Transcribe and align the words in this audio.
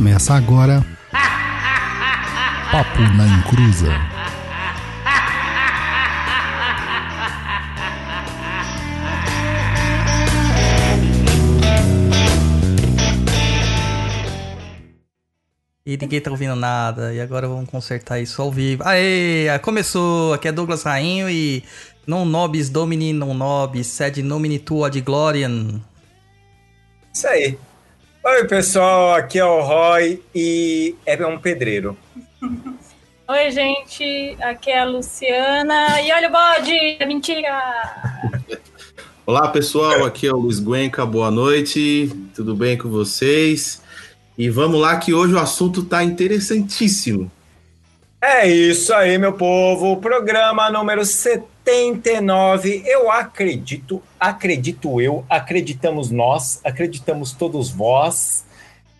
Começa 0.00 0.32
agora. 0.32 0.82
Papo 2.72 3.00
na 3.18 3.26
Encruza. 3.26 3.92
E 15.84 15.98
ninguém 15.98 16.18
tá 16.18 16.30
ouvindo 16.30 16.56
nada. 16.56 17.12
E 17.12 17.20
agora 17.20 17.46
vamos 17.46 17.68
consertar 17.68 18.18
isso 18.20 18.40
ao 18.40 18.50
vivo. 18.50 18.82
Aê! 18.86 19.58
Começou! 19.58 20.32
Aqui 20.32 20.48
é 20.48 20.52
Douglas 20.52 20.82
Rainho 20.84 21.28
e. 21.28 21.62
Non 22.06 22.24
nobis 22.24 22.70
domini 22.70 23.12
non 23.12 23.34
nobis, 23.34 23.86
sed 23.86 24.22
nomini 24.22 24.58
tua 24.58 24.86
ad 24.86 24.98
gloriam. 25.02 25.78
Isso 27.12 27.26
aí. 27.26 27.58
Oi, 28.22 28.46
pessoal, 28.46 29.14
aqui 29.14 29.38
é 29.38 29.44
o 29.44 29.62
Roy 29.62 30.22
e 30.34 30.94
é 31.06 31.26
um 31.26 31.38
pedreiro. 31.38 31.96
Oi, 33.26 33.50
gente, 33.50 34.36
aqui 34.42 34.70
é 34.70 34.80
a 34.80 34.84
Luciana 34.84 36.02
e 36.02 36.12
olha 36.12 36.28
o 36.28 36.30
bode! 36.30 36.96
É 36.98 37.06
mentira! 37.06 38.20
Olá, 39.24 39.48
pessoal, 39.48 40.04
aqui 40.04 40.26
é 40.26 40.32
o 40.32 40.36
Luiz 40.36 40.60
Guenca, 40.60 41.06
boa 41.06 41.30
noite, 41.30 42.12
tudo 42.34 42.54
bem 42.54 42.76
com 42.76 42.90
vocês? 42.90 43.80
E 44.36 44.50
vamos 44.50 44.78
lá 44.78 44.98
que 44.98 45.14
hoje 45.14 45.32
o 45.32 45.38
assunto 45.38 45.82
tá 45.82 46.04
interessantíssimo. 46.04 47.32
É 48.22 48.46
isso 48.46 48.92
aí, 48.92 49.16
meu 49.16 49.32
povo. 49.32 49.96
Programa 49.96 50.70
número 50.70 51.02
79. 51.06 52.82
Eu 52.86 53.10
acredito, 53.10 54.02
acredito 54.18 55.00
eu, 55.00 55.24
acreditamos 55.28 56.10
nós, 56.10 56.60
acreditamos 56.62 57.32
todos 57.32 57.70
vós, 57.70 58.44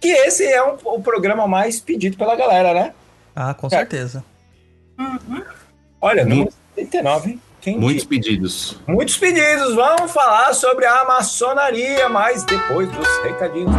que 0.01 0.09
esse 0.09 0.47
é 0.47 0.65
um, 0.65 0.79
o 0.85 1.03
programa 1.03 1.47
mais 1.47 1.79
pedido 1.81 2.17
pela 2.17 2.35
galera, 2.35 2.73
né? 2.73 2.95
Ah, 3.37 3.53
com 3.53 3.69
certeza. 3.69 4.25
Uhum. 4.99 5.43
Olha, 6.01 6.25
número 6.25 6.51
79. 6.75 7.39
Quem 7.61 7.79
Muitos 7.79 8.05
diz? 8.05 8.09
pedidos. 8.09 8.81
Muitos 8.89 9.19
pedidos. 9.19 9.75
Vamos 9.75 10.11
falar 10.13 10.55
sobre 10.55 10.87
a 10.87 11.05
maçonaria, 11.05 12.09
mas 12.09 12.43
depois 12.45 12.91
dos 12.91 13.07
recadinhos 13.23 13.71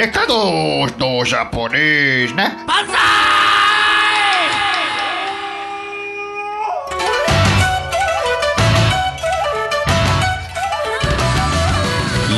Recados 0.00 0.92
do 0.92 1.22
japonês, 1.26 2.32
né? 2.32 2.56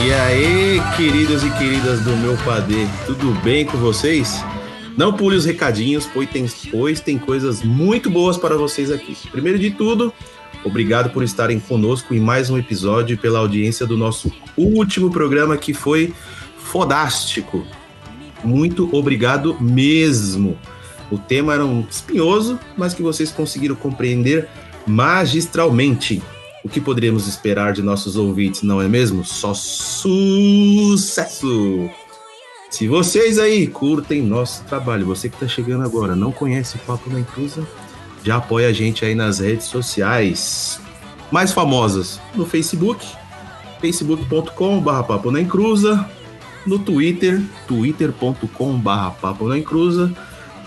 E 0.05 0.13
aí, 0.13 0.83
queridos 0.97 1.45
e 1.45 1.51
queridas 1.51 2.01
do 2.01 2.17
meu 2.17 2.37
padê, 2.39 2.85
tudo 3.07 3.31
bem 3.45 3.65
com 3.65 3.79
vocês? 3.79 4.45
Não 4.97 5.13
pule 5.13 5.37
os 5.37 5.45
recadinhos, 5.45 6.05
pois 6.13 6.29
tem, 6.29 6.49
pois 6.69 6.99
tem 6.99 7.17
coisas 7.17 7.63
muito 7.63 8.11
boas 8.11 8.37
para 8.37 8.57
vocês 8.57 8.91
aqui. 8.91 9.17
Primeiro 9.31 9.61
de 9.61 9.71
tudo, 9.71 10.13
obrigado 10.65 11.11
por 11.11 11.23
estarem 11.23 11.61
conosco 11.61 12.13
em 12.13 12.19
mais 12.19 12.51
um 12.51 12.59
episódio 12.59 13.15
e 13.15 13.17
pela 13.17 13.39
audiência 13.39 13.87
do 13.87 13.97
nosso 13.97 14.33
último 14.57 15.13
programa 15.13 15.57
que 15.57 15.73
foi 15.73 16.13
fodástico. 16.73 17.65
Muito 18.43 18.89
obrigado 18.97 19.57
mesmo. 19.61 20.59
O 21.11 21.19
tema 21.19 21.53
era 21.53 21.67
um 21.67 21.87
espinhoso, 21.89 22.59
mas 22.77 22.95
que 22.95 23.03
vocês 23.03 23.31
conseguiram 23.31 23.77
compreender 23.77 24.49
magistralmente. 24.87 26.23
O 26.65 26.69
que 26.71 26.81
poderíamos 26.81 27.29
esperar 27.29 27.75
de 27.75 27.83
nossos 27.83 28.17
ouvintes, 28.17 28.63
não 28.63 28.81
é 28.81 28.89
mesmo? 28.89 29.23
Só 29.23 29.53
sucesso! 29.53 30.11
Se 32.71 32.89
vocês 32.89 33.39
aí 33.39 33.67
curtem 33.67 34.23
nosso 34.23 34.65
trabalho, 34.65 35.05
você 35.05 35.29
que 35.29 35.37
está 35.37 35.47
chegando 35.47 35.85
agora, 35.85 36.17
não 36.17 36.33
conhece 36.33 36.77
o 36.77 36.79
Papo 36.79 37.11
na 37.11 37.21
Inclusa, 37.21 37.69
já 38.25 38.37
apoia 38.37 38.69
a 38.69 38.73
gente 38.73 39.05
aí 39.05 39.15
nas 39.15 39.41
redes 39.41 39.67
sociais 39.67 40.81
mais 41.31 41.53
famosas 41.53 42.19
no 42.35 42.47
Facebook, 42.47 43.07
facebook.com.br 43.81 45.03
Papo 45.03 45.31
na 45.31 45.43
Encruza, 45.43 46.09
no 46.67 46.79
Twitter, 46.79 47.43
twitter.com.br 47.67 49.11
Papo 49.21 49.49
na 49.49 49.59
Encruza, 49.59 50.13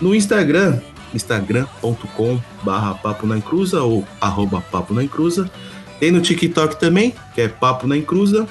no 0.00 0.14
Instagram, 0.14 0.80
instagram.com.br 1.14 2.94
Papo 3.02 3.26
na 3.26 3.38
Encruza 3.38 3.82
ou 3.82 4.06
arroba 4.20 4.60
Papo 4.60 4.92
na 4.94 5.02
Encruza, 5.02 5.50
tem 5.98 6.10
no 6.10 6.20
TikTok 6.20 6.78
também, 6.78 7.14
que 7.34 7.40
é 7.40 7.48
Papo 7.48 7.86
na 7.86 7.96
Encruza. 7.96 8.46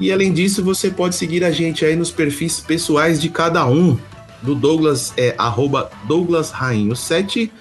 E 0.00 0.10
além 0.10 0.32
disso, 0.32 0.64
você 0.64 0.90
pode 0.90 1.14
seguir 1.14 1.44
a 1.44 1.50
gente 1.50 1.84
aí 1.84 1.94
nos 1.94 2.10
perfis 2.10 2.60
pessoais 2.60 3.20
de 3.20 3.28
cada 3.28 3.66
um. 3.66 3.98
Do 4.40 4.54
Douglas 4.54 5.12
é 5.16 5.34
arroba 5.38 5.90
Douglas 6.08 6.50
Rainho 6.50 6.96
7, 6.96 7.52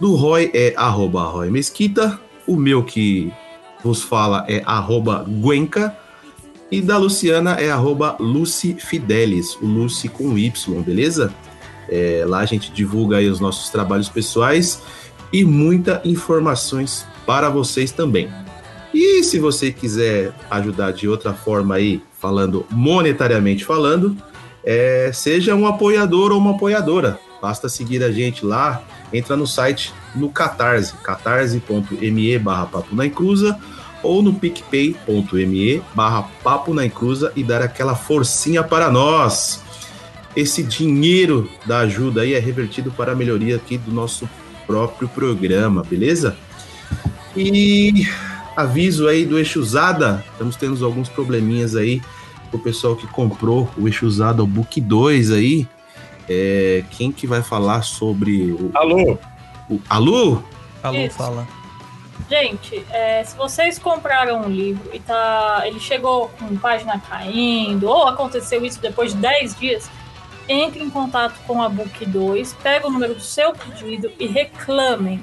do 0.00 0.14
Roy 0.16 0.50
é 0.52 0.74
arroba 0.76 1.22
Roy 1.24 1.50
Mesquita, 1.50 2.18
o 2.46 2.56
meu 2.56 2.82
que 2.82 3.32
vos 3.84 4.02
fala 4.02 4.44
é 4.48 4.62
arroba 4.66 5.24
Guenca, 5.28 5.96
e 6.70 6.80
da 6.80 6.98
Luciana 6.98 7.52
é 7.52 7.70
arroba 7.70 8.16
Lucy 8.18 8.76
Fidelis, 8.78 9.56
o 9.62 9.66
Lucy 9.66 10.08
com 10.08 10.36
Y, 10.36 10.82
beleza? 10.82 11.32
É, 11.88 12.24
lá 12.26 12.40
a 12.40 12.46
gente 12.46 12.72
divulga 12.72 13.18
aí 13.18 13.28
os 13.28 13.38
nossos 13.38 13.70
trabalhos 13.70 14.08
pessoais 14.08 14.82
e 15.32 15.44
muitas 15.44 16.04
informações 16.04 17.06
para 17.24 17.48
vocês 17.48 17.92
também. 17.92 18.28
E 18.92 19.22
se 19.22 19.38
você 19.38 19.70
quiser 19.70 20.32
ajudar 20.50 20.92
de 20.92 21.06
outra 21.06 21.32
forma 21.32 21.74
aí, 21.74 22.02
falando 22.18 22.66
monetariamente 22.70 23.64
falando, 23.64 24.16
é, 24.64 25.10
seja 25.12 25.54
um 25.54 25.66
apoiador 25.66 26.32
ou 26.32 26.38
uma 26.38 26.52
apoiadora. 26.52 27.20
Basta 27.40 27.68
seguir 27.68 28.02
a 28.02 28.10
gente 28.10 28.44
lá, 28.44 28.82
entra 29.12 29.36
no 29.36 29.46
site 29.46 29.92
no 30.14 30.30
Catarse, 30.30 30.94
catarse.me 31.04 32.38
barra 32.38 32.66
papo 32.66 32.96
na 32.96 33.06
ou 34.06 34.22
no 34.22 34.32
picpay.me 34.32 35.82
barra 35.94 36.28
papo 36.42 36.72
na 36.72 36.86
encruza 36.86 37.32
e 37.36 37.42
dar 37.42 37.62
aquela 37.62 37.94
forcinha 37.94 38.62
para 38.62 38.90
nós. 38.90 39.62
Esse 40.34 40.62
dinheiro 40.62 41.48
da 41.64 41.80
ajuda 41.80 42.22
aí 42.22 42.34
é 42.34 42.38
revertido 42.38 42.90
para 42.90 43.12
a 43.12 43.14
melhoria 43.14 43.56
aqui 43.56 43.78
do 43.78 43.90
nosso 43.90 44.28
próprio 44.66 45.08
programa, 45.08 45.82
beleza? 45.82 46.36
E 47.36 48.06
aviso 48.56 49.08
aí 49.08 49.24
do 49.24 49.38
eixo 49.38 49.60
usada, 49.60 50.24
estamos 50.32 50.56
tendo 50.56 50.84
alguns 50.84 51.08
probleminhas 51.08 51.76
aí 51.76 52.00
o 52.52 52.58
pessoal 52.58 52.96
que 52.96 53.06
comprou 53.06 53.68
o 53.76 53.86
eixo 53.86 54.06
usado 54.06 54.42
o 54.42 54.46
Book 54.46 54.80
2 54.80 55.30
aí. 55.30 55.68
É, 56.28 56.82
quem 56.90 57.12
que 57.12 57.26
vai 57.26 57.42
falar 57.42 57.82
sobre 57.82 58.50
o. 58.52 58.70
Alô? 58.74 59.18
o 59.70 59.80
alô? 59.88 60.42
Alô, 60.82 60.98
Isso. 60.98 61.16
fala. 61.16 61.46
Gente, 62.28 62.84
é, 62.90 63.22
se 63.22 63.36
vocês 63.36 63.78
compraram 63.78 64.42
um 64.42 64.48
livro 64.48 64.90
e 64.92 64.98
tá, 64.98 65.62
ele 65.64 65.78
chegou 65.78 66.28
com 66.38 66.56
página 66.56 66.98
caindo, 66.98 67.88
ou 67.88 68.08
aconteceu 68.08 68.64
isso 68.64 68.80
depois 68.80 69.12
de 69.12 69.18
10 69.18 69.58
dias, 69.58 69.90
entre 70.48 70.82
em 70.82 70.90
contato 70.90 71.38
com 71.46 71.62
a 71.62 71.68
Book 71.68 72.04
2, 72.04 72.52
pega 72.54 72.86
o 72.86 72.90
número 72.90 73.14
do 73.14 73.20
seu 73.20 73.52
pedido 73.52 74.12
e 74.18 74.26
reclamem. 74.26 75.20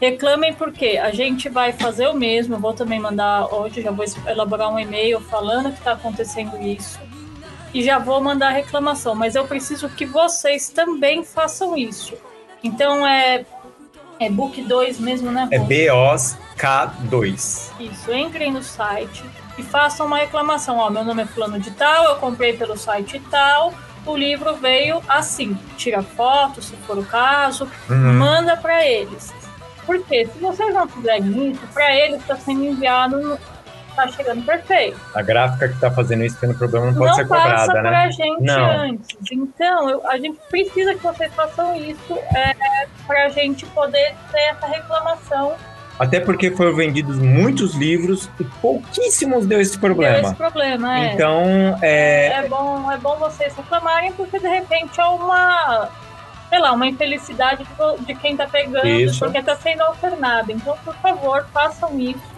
Reclamem 0.00 0.52
porque 0.52 0.98
a 0.98 1.12
gente 1.12 1.48
vai 1.48 1.72
fazer 1.72 2.08
o 2.08 2.14
mesmo. 2.14 2.54
Eu 2.54 2.60
vou 2.60 2.72
também 2.72 3.00
mandar 3.00 3.46
hoje, 3.54 3.80
já 3.80 3.90
vou 3.90 4.04
elaborar 4.26 4.72
um 4.72 4.78
e-mail 4.78 5.20
falando 5.20 5.72
que 5.72 5.78
está 5.78 5.92
acontecendo 5.92 6.60
isso. 6.60 7.00
E 7.72 7.82
já 7.82 7.98
vou 7.98 8.20
mandar 8.20 8.50
reclamação. 8.50 9.14
Mas 9.14 9.34
eu 9.34 9.46
preciso 9.46 9.88
que 9.88 10.04
vocês 10.04 10.68
também 10.68 11.24
façam 11.24 11.76
isso. 11.76 12.14
Então 12.62 13.06
é, 13.06 13.44
é 14.24 14.30
Book 14.30 14.62
2 14.62 14.98
mesmo, 14.98 15.30
né? 15.30 15.46
É 15.50 15.58
Rô? 15.58 15.66
BOSK2. 15.66 17.70
Isso, 17.80 18.12
entrem 18.12 18.52
no 18.52 18.62
site 18.62 19.24
e 19.58 19.62
façam 19.62 20.06
uma 20.06 20.18
reclamação. 20.18 20.78
Ó, 20.78 20.90
meu 20.90 21.04
nome 21.04 21.22
é 21.22 21.26
fulano 21.26 21.58
de 21.58 21.70
tal, 21.72 22.04
eu 22.06 22.16
comprei 22.16 22.54
pelo 22.54 22.76
site 22.76 23.20
tal, 23.30 23.72
o 24.06 24.16
livro 24.16 24.54
veio 24.56 25.02
assim. 25.08 25.56
Tira 25.76 26.02
foto, 26.02 26.62
se 26.62 26.74
for 26.86 26.98
o 26.98 27.04
caso, 27.04 27.68
Uhum. 27.88 28.14
manda 28.14 28.56
para 28.56 28.84
eles. 28.86 29.32
Porque 29.86 30.26
se 30.26 30.38
vocês 30.38 30.74
não 30.74 30.88
fizerem 30.88 31.50
isso, 31.50 31.60
para 31.72 31.94
eles 31.94 32.20
está 32.20 32.36
sendo 32.36 32.64
enviado, 32.64 33.38
tá 33.94 34.08
chegando 34.08 34.44
perfeito. 34.44 34.98
A 35.14 35.22
gráfica 35.22 35.68
que 35.68 35.78
tá 35.80 35.90
fazendo 35.90 36.24
isso 36.24 36.36
tendo 36.40 36.54
problema 36.54 36.86
não 36.86 36.94
pode 36.94 37.08
não 37.10 37.14
ser 37.14 37.26
passa 37.28 37.66
cobrada, 37.66 37.72
pra 37.72 37.90
né? 37.90 38.10
gente 38.12 38.42
Não. 38.42 38.70
antes. 38.70 39.16
Então, 39.32 39.90
eu- 39.90 40.06
a 40.08 40.18
gente 40.18 40.38
precisa 40.50 40.94
que 40.94 41.02
vocês 41.02 41.32
façam 41.34 41.74
isso 41.76 42.18
é, 42.34 42.54
para 43.06 43.26
a 43.26 43.28
gente 43.28 43.64
poder 43.66 44.14
ter 44.32 44.40
essa 44.50 44.66
reclamação 44.66 45.54
Até 45.98 46.18
porque 46.18 46.50
foram 46.50 46.74
vendidos 46.74 47.18
muitos 47.18 47.74
livros 47.74 48.28
e 48.40 48.44
pouquíssimos 48.44 49.46
deu 49.46 49.60
esse 49.60 49.72
Deu 49.78 49.80
problema. 49.80 50.18
esse 50.28 50.34
problema. 50.34 50.98
É. 50.98 51.12
Então, 51.12 51.78
é, 51.80 52.26
é 52.38 52.48
bom, 52.48 52.90
é 52.90 52.96
bom 52.98 53.16
vocês 53.16 53.54
reclamarem, 53.54 54.12
porque 54.12 54.40
de 54.40 54.48
repente 54.48 55.00
é 55.00 55.04
uma, 55.04 55.88
sei 56.48 56.58
lá, 56.58 56.72
uma 56.72 56.86
infelicidade 56.88 57.64
de 58.00 58.14
quem 58.16 58.36
tá 58.36 58.44
pegando, 58.46 58.88
Isso. 58.88 59.20
porque 59.20 59.40
tá 59.40 59.54
sendo 59.54 59.82
alternado. 59.82 60.50
Então, 60.50 60.76
por 60.84 60.94
favor, 60.96 61.46
façam 61.52 61.96
isso. 62.00 62.34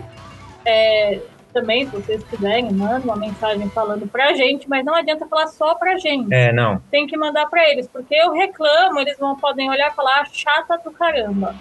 É, 0.65 1.21
também, 1.61 1.87
se 1.87 1.97
vocês 1.97 2.23
quiserem, 2.25 2.71
mandem 2.73 3.05
uma 3.05 3.17
mensagem 3.17 3.69
falando 3.71 4.07
pra 4.07 4.35
gente, 4.35 4.69
mas 4.69 4.85
não 4.85 4.95
adianta 4.95 5.27
falar 5.27 5.47
só 5.47 5.75
pra 5.75 5.97
gente. 5.97 6.33
É, 6.33 6.53
não. 6.53 6.79
Tem 6.91 7.07
que 7.07 7.17
mandar 7.17 7.47
pra 7.47 7.67
eles, 7.71 7.89
porque 7.89 8.15
eu 8.15 8.33
reclamo, 8.33 9.01
eles 9.01 9.19
vão 9.19 9.35
podem 9.37 9.71
olhar 9.71 9.91
e 9.91 9.95
falar 9.95 10.21
"Ah, 10.21 10.27
chata 10.31 10.79
do 10.85 10.91
caramba. 10.91 11.55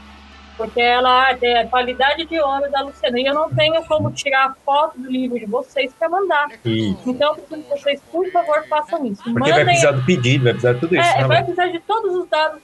Porque 0.58 0.80
ela 0.82 1.34
tem 1.36 1.58
a 1.58 1.68
qualidade 1.68 2.26
de 2.26 2.40
ouro 2.40 2.70
da 2.72 2.82
Luciana. 2.82 3.20
E 3.20 3.26
eu 3.26 3.34
não 3.34 3.50
tenho 3.50 3.84
como 3.86 4.10
tirar 4.12 4.46
a 4.46 4.54
foto 4.66 4.98
do 4.98 5.12
livro 5.12 5.38
de 5.38 5.46
vocês 5.46 5.94
pra 6.00 6.08
mandar. 6.08 6.48
E, 6.64 6.96
Então, 7.06 7.30
eu 7.30 7.36
preciso 7.36 7.62
que 7.64 7.70
vocês, 7.70 8.02
por 8.10 8.26
favor, 8.32 8.64
façam 8.70 9.06
isso. 9.06 9.22
porque 9.24 9.52
vai 9.52 9.66
precisar 9.66 9.92
do 9.92 10.06
pedido, 10.06 10.44
vai 10.46 10.54
precisar 10.54 10.74
de 10.74 10.80
tudo 10.80 10.96
isso, 10.96 11.10
É, 11.10 11.18
né? 11.22 11.28
vai 11.28 11.38
precisar 11.44 11.68
de 11.68 11.80
todos 11.82 12.16
os 12.16 12.28
dados 12.30 12.62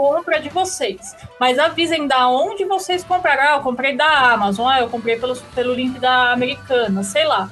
compra 0.00 0.40
de 0.40 0.48
vocês. 0.48 1.14
Mas 1.38 1.58
avisem 1.58 2.06
da 2.06 2.26
onde 2.26 2.64
vocês 2.64 3.04
compraram. 3.04 3.42
Ah, 3.42 3.56
eu 3.56 3.60
comprei 3.60 3.94
da 3.94 4.32
Amazon, 4.32 4.66
ah, 4.66 4.80
eu 4.80 4.88
comprei 4.88 5.16
pelo, 5.16 5.36
pelo 5.54 5.74
link 5.74 5.98
da 5.98 6.32
Americana, 6.32 7.02
sei 7.02 7.26
lá. 7.26 7.50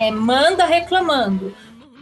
É, 0.00 0.10
manda 0.10 0.64
reclamando. 0.64 1.54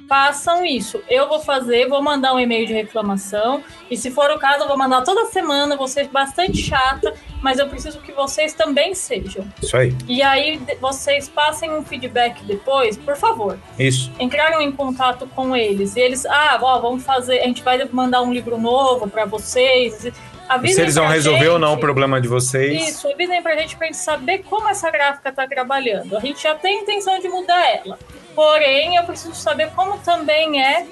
Façam 0.08 0.64
isso. 0.64 1.02
Eu 1.08 1.28
vou 1.28 1.40
fazer, 1.40 1.88
vou 1.88 2.02
mandar 2.02 2.32
um 2.34 2.40
e-mail 2.40 2.66
de 2.66 2.72
reclamação. 2.72 3.62
E 3.90 3.96
se 3.96 4.10
for 4.10 4.30
o 4.30 4.38
caso, 4.38 4.64
eu 4.64 4.68
vou 4.68 4.78
mandar 4.78 5.02
toda 5.02 5.26
semana. 5.26 5.76
Vou 5.76 5.88
ser 5.88 6.08
bastante 6.08 6.58
chata, 6.58 7.14
mas 7.42 7.58
eu 7.58 7.68
preciso 7.68 8.00
que 8.00 8.12
vocês 8.12 8.54
também 8.54 8.94
sejam. 8.94 9.44
Isso 9.62 9.76
aí. 9.76 9.94
E 10.06 10.22
aí 10.22 10.60
vocês 10.80 11.28
passem 11.28 11.70
um 11.72 11.82
feedback 11.82 12.44
depois, 12.44 12.96
por 12.96 13.16
favor 13.16 13.58
Isso. 13.78 14.10
entraram 14.18 14.60
em 14.60 14.72
contato 14.72 15.26
com 15.34 15.54
eles 15.56 15.96
e 15.96 16.00
eles, 16.00 16.24
ah, 16.26 16.58
ó, 16.60 16.78
vamos 16.80 17.04
fazer, 17.04 17.40
a 17.40 17.46
gente 17.46 17.62
vai 17.62 17.82
mandar 17.90 18.22
um 18.22 18.32
livro 18.32 18.58
novo 18.58 19.08
para 19.08 19.24
vocês. 19.24 20.06
Avisem 20.48 20.76
Se 20.76 20.80
eles 20.82 20.94
vão 20.94 21.06
resolver 21.06 21.48
ou 21.48 21.58
não 21.58 21.68
o 21.68 21.70
gente. 21.72 21.80
problema 21.80 22.20
de 22.20 22.28
vocês. 22.28 22.88
Isso, 22.88 23.08
avisem 23.08 23.42
pra 23.42 23.56
gente 23.56 23.76
pra 23.76 23.86
gente 23.86 23.98
saber 23.98 24.44
como 24.48 24.68
essa 24.68 24.90
gráfica 24.90 25.32
tá 25.32 25.46
trabalhando. 25.46 26.16
A 26.16 26.20
gente 26.20 26.42
já 26.42 26.54
tem 26.54 26.82
intenção 26.82 27.18
de 27.18 27.28
mudar 27.28 27.60
ela. 27.84 27.98
Porém, 28.34 28.96
eu 28.96 29.02
preciso 29.04 29.34
saber 29.34 29.70
como 29.74 29.98
também 29.98 30.62
é 30.62 30.86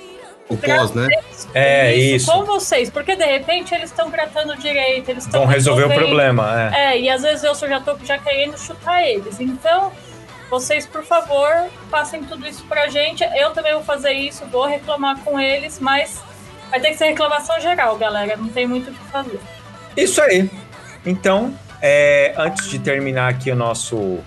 O 0.49 0.57
pós, 0.57 0.93
né? 0.93 1.07
É, 1.55 1.95
isso. 1.95 2.31
com 2.31 2.45
vocês, 2.45 2.91
porque 2.91 3.15
de 3.15 3.25
repente 3.25 3.75
eles 3.75 3.91
estão 3.91 4.11
tratando 4.11 4.57
direito, 4.57 5.09
eles 5.11 5.25
estão 5.25 5.41
Vão 5.43 5.49
resolver 5.49 5.85
o 5.85 5.95
problema. 5.95 6.71
É. 6.75 6.95
É, 6.95 7.01
e 7.01 7.09
às 7.09 7.23
vezes 7.23 7.45
eu 7.45 7.55
só 7.55 7.69
já 7.69 7.81
tô 7.81 7.97
já 8.05 8.19
querendo 8.19 8.59
chutar 8.59 9.03
eles. 9.07 9.39
Então, 9.41 9.93
vocês, 10.51 10.87
por 10.87 11.05
favor, 11.05 11.51
passem 11.91 12.25
tudo 12.25 12.47
isso 12.47 12.65
pra 12.67 12.89
gente. 12.89 13.25
Eu 13.35 13.51
também 13.53 13.73
vou 13.75 13.83
fazer 13.83 14.13
isso, 14.13 14.45
vou 14.47 14.67
reclamar 14.67 15.19
com 15.21 15.39
eles, 15.39 15.79
mas 15.81 16.21
vai 16.71 16.81
ter 16.81 16.91
que 16.91 16.97
ser 16.97 17.07
reclamação 17.07 17.61
geral, 17.61 17.97
galera. 17.97 18.37
Não 18.37 18.49
tem 18.49 18.67
muito 18.67 18.91
o 18.91 18.95
que 18.95 19.05
fazer. 19.11 19.41
Isso 19.97 20.21
aí. 20.23 20.51
Então, 21.07 21.55
é, 21.83 22.35
antes 22.37 22.69
de 22.69 22.79
terminar 22.79 23.29
aqui 23.31 23.51
o 23.51 23.57
nosso 23.57 24.19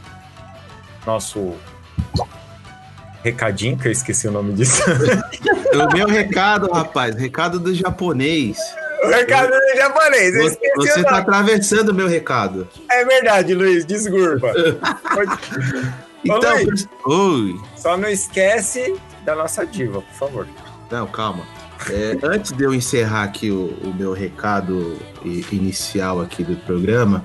nosso 1.06 1.56
recadinho, 3.24 3.78
que 3.78 3.88
eu 3.88 3.92
esqueci 3.92 4.28
o 4.28 4.32
nome 4.32 4.54
disso. 4.54 4.82
O 5.74 5.94
meu 5.94 6.08
recado, 6.08 6.72
rapaz, 6.72 7.14
recado 7.16 7.60
do 7.60 7.76
japonês. 7.76 8.58
o 9.04 9.08
recado 9.10 9.50
do 9.50 9.76
japonês, 9.78 10.34
eu 10.34 10.44
Você, 10.44 10.54
esqueci 10.54 10.76
você 10.76 11.00
o 11.02 11.04
tá 11.04 11.12
nome. 11.12 11.22
atravessando 11.24 11.90
o 11.90 11.94
meu 11.94 12.08
recado. 12.08 12.68
É 12.90 13.04
verdade, 13.06 13.54
Luiz, 13.54 13.86
desculpa. 13.86 14.52
Então, 16.26 16.56
Luiz. 16.64 16.88
oi. 17.06 17.56
Só 17.76 17.96
não 17.98 18.10
esquece 18.10 18.96
da 19.24 19.36
nossa 19.36 19.66
diva, 19.66 20.02
por 20.02 20.14
favor. 20.16 20.48
Não, 20.90 21.06
calma. 21.08 21.46
É, 21.90 22.18
antes 22.24 22.52
de 22.52 22.64
eu 22.64 22.74
encerrar 22.74 23.24
aqui 23.24 23.52
o, 23.52 23.68
o 23.84 23.94
meu 23.94 24.14
recado 24.14 24.98
inicial 25.52 26.22
aqui 26.22 26.44
do 26.44 26.56
programa, 26.56 27.24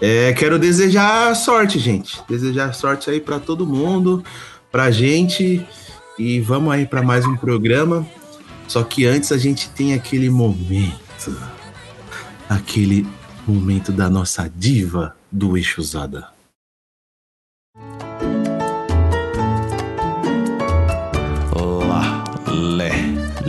é, 0.00 0.32
quero 0.32 0.58
desejar 0.58 1.34
sorte, 1.36 1.78
gente. 1.78 2.20
Desejar 2.28 2.74
sorte 2.74 3.08
aí 3.08 3.20
pra 3.20 3.38
todo 3.38 3.64
mundo, 3.64 4.24
pra 4.70 4.90
gente. 4.90 5.64
E 6.18 6.40
vamos 6.40 6.74
aí 6.74 6.86
pra 6.86 7.02
mais 7.02 7.24
um 7.24 7.36
programa. 7.36 8.04
Só 8.66 8.82
que 8.82 9.06
antes 9.06 9.30
a 9.30 9.38
gente 9.38 9.70
tem 9.70 9.94
aquele 9.94 10.28
momento. 10.28 11.36
Aquele 12.48 13.06
momento 13.46 13.92
da 13.92 14.10
nossa 14.10 14.50
diva 14.54 15.14
do 15.30 15.56
Exusada. 15.56 16.20
Lá, 16.20 16.31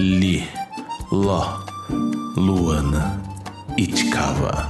Li, 0.04 0.46
Ló, 1.10 1.60
Luana, 2.36 3.22
Itkava. 3.78 4.70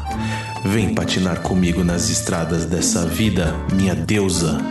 Vem 0.64 0.94
patinar 0.94 1.42
comigo 1.42 1.84
nas 1.84 2.08
estradas 2.12 2.66
dessa 2.66 3.04
vida, 3.08 3.56
minha 3.74 3.96
deusa. 3.96 4.62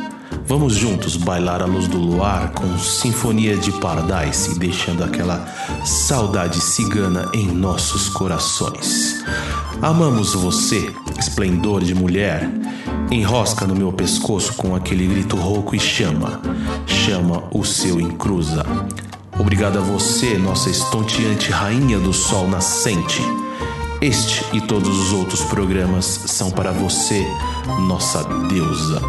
Vamos 0.47 0.75
juntos 0.75 1.17
bailar 1.17 1.63
à 1.63 1.65
luz 1.65 1.89
do 1.89 1.99
luar 1.99 2.53
com 2.53 2.79
sinfonia 2.79 3.57
de 3.57 3.73
Paradise, 3.73 4.57
deixando 4.57 5.03
aquela 5.03 5.45
saudade 5.85 6.61
cigana 6.61 7.29
em 7.35 7.49
nossos 7.49 8.09
corações. 8.09 9.25
Amamos 9.83 10.33
você, 10.33 10.95
esplendor 11.19 11.83
de 11.83 11.93
mulher. 11.93 12.49
Enrosca 13.11 13.67
no 13.67 13.75
meu 13.75 13.93
pescoço 13.93 14.55
com 14.55 14.77
aquele 14.77 15.09
grito 15.09 15.35
rouco 15.35 15.75
e 15.75 15.81
chama, 15.81 16.41
chama 16.87 17.43
o 17.51 17.65
seu 17.65 18.01
encruza. 18.01 18.65
Obrigado 19.43 19.79
a 19.81 19.83
você, 19.83 20.39
nossa 20.39 20.71
estonteante 20.71 21.51
rainha 21.51 21.99
do 21.99 22.13
sol 22.13 22.47
nascente. 22.47 23.21
Este 24.01 24.45
e 24.57 24.61
todos 24.61 24.89
os 24.89 25.13
outros 25.13 25.43
programas 25.43 26.05
são 26.05 26.49
para 26.49 26.71
você, 26.71 27.27
nossa 27.89 28.23
deusa. 28.47 29.03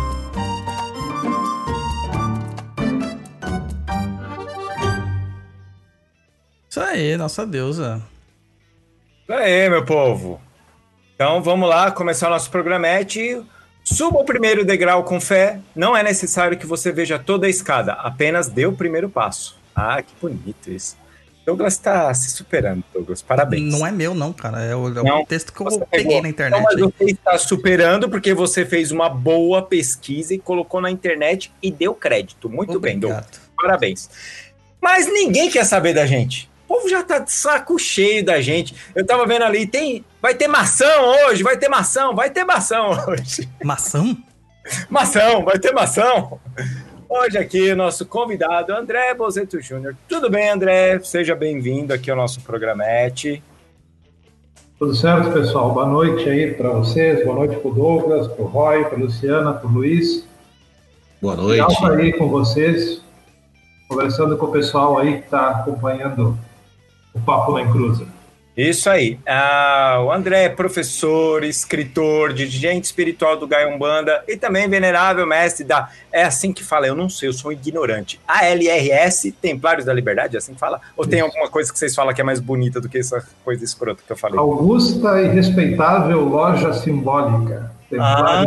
Isso 6.68 6.80
aí, 6.80 7.16
nossa 7.16 7.46
deusa. 7.46 8.02
Isso 9.22 9.34
aí, 9.34 9.70
meu 9.70 9.86
povo. 9.86 10.42
Então 11.14 11.44
vamos 11.44 11.70
lá, 11.70 11.92
começar 11.92 12.26
o 12.28 12.32
nosso 12.32 12.50
programete. 12.50 13.40
Suba 13.84 14.18
o 14.18 14.26
primeiro 14.26 14.66
degrau 14.66 15.04
com 15.04 15.22
fé. 15.22 15.60
Não 15.76 15.96
é 15.96 16.02
necessário 16.02 16.58
que 16.58 16.66
você 16.66 16.92
veja 16.92 17.20
toda 17.20 17.46
a 17.46 17.50
escada, 17.52 17.94
apenas 17.94 18.48
dê 18.48 18.66
o 18.66 18.74
primeiro 18.74 19.08
passo. 19.12 19.62
Ah, 19.76 20.02
que 20.02 20.14
bonito 20.22 20.72
isso. 20.72 20.98
Douglas 21.46 21.74
está 21.74 22.14
se 22.14 22.30
superando, 22.30 22.84
Douglas. 22.94 23.22
Parabéns. 23.22 23.74
Não 23.74 23.86
é 23.86 23.92
meu, 23.92 24.16
não, 24.16 24.32
cara. 24.32 24.62
É 24.62 24.74
o, 24.74 24.88
é 24.88 25.02
o 25.02 25.04
Não, 25.04 25.26
texto 25.26 25.52
que 25.52 25.60
eu 25.60 25.66
Você 25.66 25.80
peguei 25.92 26.06
pegou. 26.06 26.22
na 26.22 26.30
internet. 26.30 26.60
Então, 26.60 26.64
mas 26.72 26.76
aí. 26.82 26.94
você 26.98 27.12
está 27.12 27.38
superando 27.38 28.10
porque 28.10 28.34
você 28.34 28.66
fez 28.66 28.92
uma 28.92 29.10
boa 29.10 29.62
pesquisa 29.62 30.34
e 30.34 30.40
colocou 30.40 30.80
na 30.80 30.90
internet 30.90 31.52
e 31.62 31.70
deu 31.70 31.94
crédito. 31.94 32.50
Muito 32.50 32.80
bem, 32.80 32.98
Douglas. 32.98 33.26
Obrigado. 33.26 33.52
Parabéns. 33.58 34.10
Mas 34.82 35.06
ninguém 35.08 35.50
quer 35.50 35.66
saber 35.66 35.94
da 35.94 36.06
gente. 36.06 36.50
O 36.66 36.76
povo 36.76 36.90
já 36.90 37.04
tá 37.04 37.20
de 37.20 37.32
saco 37.32 37.78
cheio 37.78 38.24
da 38.24 38.40
gente. 38.42 38.74
Eu 38.96 39.06
tava 39.06 39.26
vendo 39.28 39.44
ali, 39.44 39.68
tem. 39.68 40.04
Vai 40.22 40.34
ter 40.34 40.48
maçã 40.48 40.88
hoje, 41.28 41.44
vai 41.44 41.58
ter 41.58 41.68
maçã, 41.68 42.14
vai 42.14 42.30
ter 42.30 42.46
maçã 42.46 42.82
hoje. 42.84 43.50
Maçã? 43.62 44.16
Maçã, 44.90 45.42
vai 45.42 45.60
ter 45.60 45.74
maçã. 45.74 46.04
Hoje 47.16 47.38
aqui, 47.38 47.76
nosso 47.76 48.08
convidado, 48.08 48.74
André 48.74 49.14
Bozeto 49.14 49.62
Júnior. 49.62 49.96
Tudo 50.10 50.32
bem, 50.32 50.50
André? 50.50 51.00
Seja 51.04 51.36
bem-vindo 51.36 51.94
aqui 51.94 52.10
ao 52.10 52.18
nosso 52.18 52.42
programete. 52.42 53.42
Tudo 54.80 54.96
certo, 54.96 55.32
pessoal? 55.32 55.72
Boa 55.72 55.86
noite 55.86 56.28
aí 56.28 56.56
para 56.56 56.70
vocês, 56.70 57.24
boa 57.24 57.36
noite 57.36 57.56
para 57.58 57.70
o 57.70 57.74
Douglas, 57.76 58.28
para 58.28 58.44
o 58.44 58.48
Roy, 58.48 58.86
para 58.86 58.98
a 58.98 59.00
Luciana, 59.00 59.54
para 59.54 59.68
o 59.70 59.72
Luiz. 59.72 60.28
Boa 61.22 61.36
Legal 61.36 61.68
noite. 61.68 61.74
estar 61.74 61.92
aí 61.92 62.14
com 62.14 62.28
vocês, 62.30 63.00
conversando 63.88 64.36
com 64.36 64.48
o 64.48 64.52
pessoal 64.52 64.98
aí 64.98 65.20
que 65.20 65.26
está 65.26 65.52
acompanhando 65.52 66.36
o 67.14 67.22
Papo 67.22 67.54
na 67.54 67.62
Encruza. 67.62 68.08
Isso 68.56 68.88
aí. 68.88 69.20
Ah, 69.26 70.00
o 70.06 70.12
André 70.12 70.44
é 70.44 70.50
professor, 70.50 71.44
escritor, 71.44 72.34
dirigente 72.34 72.86
espiritual 72.86 73.36
do 73.36 73.48
Gaia 73.48 73.68
Umbanda 73.68 74.24
e 74.28 74.38
também 74.38 74.70
venerável 74.70 75.26
mestre 75.26 75.64
da. 75.66 75.90
É 76.12 76.24
assim 76.24 76.54
que 76.54 76.64
fala, 76.64 76.86
eu 76.86 76.96
não 76.96 77.10
sei, 77.10 77.30
eu 77.30 77.34
sou 77.34 77.50
um 77.50 77.52
ignorante. 77.52 78.20
ALRS, 78.28 79.32
Templários 79.42 79.86
da 79.86 79.94
Liberdade, 79.94 80.36
é 80.36 80.38
assim 80.38 80.54
que 80.54 80.60
fala? 80.60 80.80
Ou 80.96 81.08
tem 81.08 81.22
alguma 81.22 81.50
coisa 81.50 81.74
que 81.74 81.80
vocês 81.80 81.96
falam 81.96 82.14
que 82.14 82.22
é 82.22 82.24
mais 82.24 82.40
bonita 82.40 82.80
do 82.80 82.88
que 82.88 83.00
essa 83.00 83.28
coisa 83.44 83.64
escrota 83.64 84.04
que 84.06 84.12
eu 84.12 84.18
falei? 84.18 84.38
Augusta 84.38 85.20
e 85.22 85.30
respeitável 85.30 86.24
loja 86.24 86.74
simbólica. 86.74 87.72
Ah, 88.00 88.46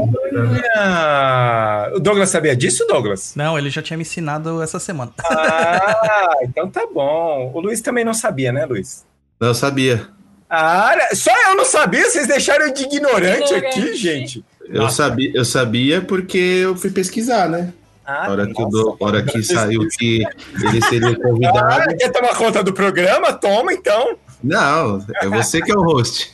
o 1.95 2.01
Douglas 2.01 2.31
sabia 2.31 2.57
disso, 2.57 2.85
Douglas? 2.87 3.35
Não, 3.37 3.59
ele 3.59 3.71
já 3.71 3.83
tinha 3.83 3.97
me 3.97 4.03
ensinado 4.03 4.63
essa 4.63 4.79
semana. 4.79 5.13
Ah, 5.25 6.37
então 6.43 6.69
tá 6.71 6.87
bom. 6.87 7.51
O 7.55 7.61
Luiz 7.61 7.81
também 7.81 8.05
não 8.05 8.15
sabia, 8.15 8.53
né, 8.53 8.65
Luiz? 8.65 9.05
Não 9.41 9.53
sabia. 9.55 10.09
Ah, 10.49 10.95
só 11.13 11.31
eu 11.51 11.57
não 11.57 11.65
sabia? 11.65 12.09
Vocês 12.09 12.27
deixaram 12.27 12.73
de 12.73 12.85
ignorante, 12.85 13.53
aqui, 13.55 13.69
Ignorante. 13.79 13.97
gente. 13.97 14.45
Eu 14.69 14.83
Nossa. 14.83 14.97
sabia, 15.09 15.31
eu 15.35 15.45
sabia 15.45 16.01
porque 16.01 16.39
eu 16.39 16.77
fui 16.77 16.91
pesquisar, 16.91 17.49
né? 17.49 17.73
Ah, 18.05 18.27
A 18.27 18.31
hora 18.31 18.47
que, 18.47 18.63
o 18.63 18.67
do- 18.67 18.97
a 19.01 19.05
hora 19.05 19.23
que 19.23 19.43
saiu 19.43 19.87
que 19.99 20.23
ele 20.65 20.81
seria 20.83 21.15
convidado. 21.21 21.91
Ah, 21.91 21.95
quer 21.95 22.11
tomar 22.13 22.37
conta 22.37 22.63
do 22.63 22.73
programa? 22.73 23.33
Toma, 23.33 23.73
então. 23.73 24.17
Não, 24.43 25.05
é 25.21 25.27
você 25.29 25.61
que 25.61 25.73
é 25.73 25.75
o 25.77 25.83
host. 25.83 26.33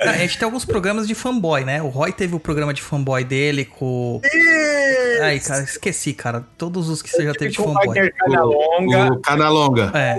A 0.00 0.12
gente 0.14 0.38
tem 0.38 0.46
alguns 0.46 0.64
programas 0.64 1.06
de 1.06 1.14
fanboy, 1.14 1.64
né? 1.64 1.82
O 1.82 1.88
Roy 1.88 2.12
teve 2.12 2.34
o 2.34 2.40
programa 2.40 2.72
de 2.72 2.80
fanboy 2.80 3.22
dele 3.24 3.64
com. 3.66 4.20
Ai, 5.22 5.38
cara, 5.40 5.62
esqueci, 5.62 6.12
cara. 6.14 6.44
Todos 6.56 6.88
os 6.88 7.02
que 7.02 7.10
você 7.10 7.24
já 7.24 7.32
teve 7.32 7.52
de 7.52 7.60
o 7.60 7.64
fanboy. 7.64 8.10
Canalonga, 8.12 9.12
O 9.12 9.20
Canalonga. 9.20 9.90
É. 9.94 10.16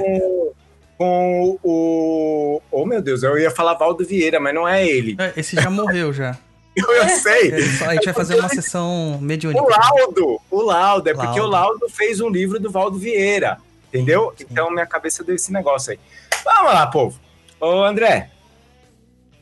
com, 0.98 1.60
o. 1.64 2.62
Oh, 2.72 2.86
meu 2.86 3.02
Deus, 3.02 3.24
eu 3.24 3.38
ia 3.38 3.52
falar 3.52 3.76
Valdo 3.76 4.06
Vieira, 4.06 4.40
mas 4.40 4.54
não 4.56 4.68
é 4.68 4.86
ele. 4.86 5.16
É, 5.20 5.34
Esse 5.38 5.56
já 5.56 5.70
morreu 5.70 6.12
já. 6.12 6.38
Eu, 6.78 6.94
eu 6.94 7.10
sei. 7.10 7.52
É, 7.52 7.62
só- 7.72 7.86
a 7.86 7.96
gente 7.96 8.06
vai 8.06 8.14
fazer 8.14 8.40
uma 8.40 8.50
sessão 8.50 9.18
mediúnica. 9.20 9.64
O 9.64 9.68
Laudo, 9.68 10.42
o 10.52 10.62
Laudo, 10.62 11.10
é 11.10 11.14
porque 11.16 11.40
o 11.40 11.48
Laudo. 11.48 11.80
Laudo 11.80 11.90
fez 11.90 12.22
um 12.22 12.30
livro 12.30 12.60
do 12.60 12.70
Valdo 12.70 13.00
Vieira, 13.00 13.58
entendeu? 13.88 14.32
Então 14.40 14.70
minha 14.70 14.86
cabeça 14.86 15.24
deu 15.24 15.34
esse 15.34 15.52
negócio 15.52 15.94
aí. 15.94 16.00
Vamos 16.46 16.74
lá, 16.74 16.86
povo. 16.86 17.20
Ô, 17.60 17.84
André, 17.84 18.30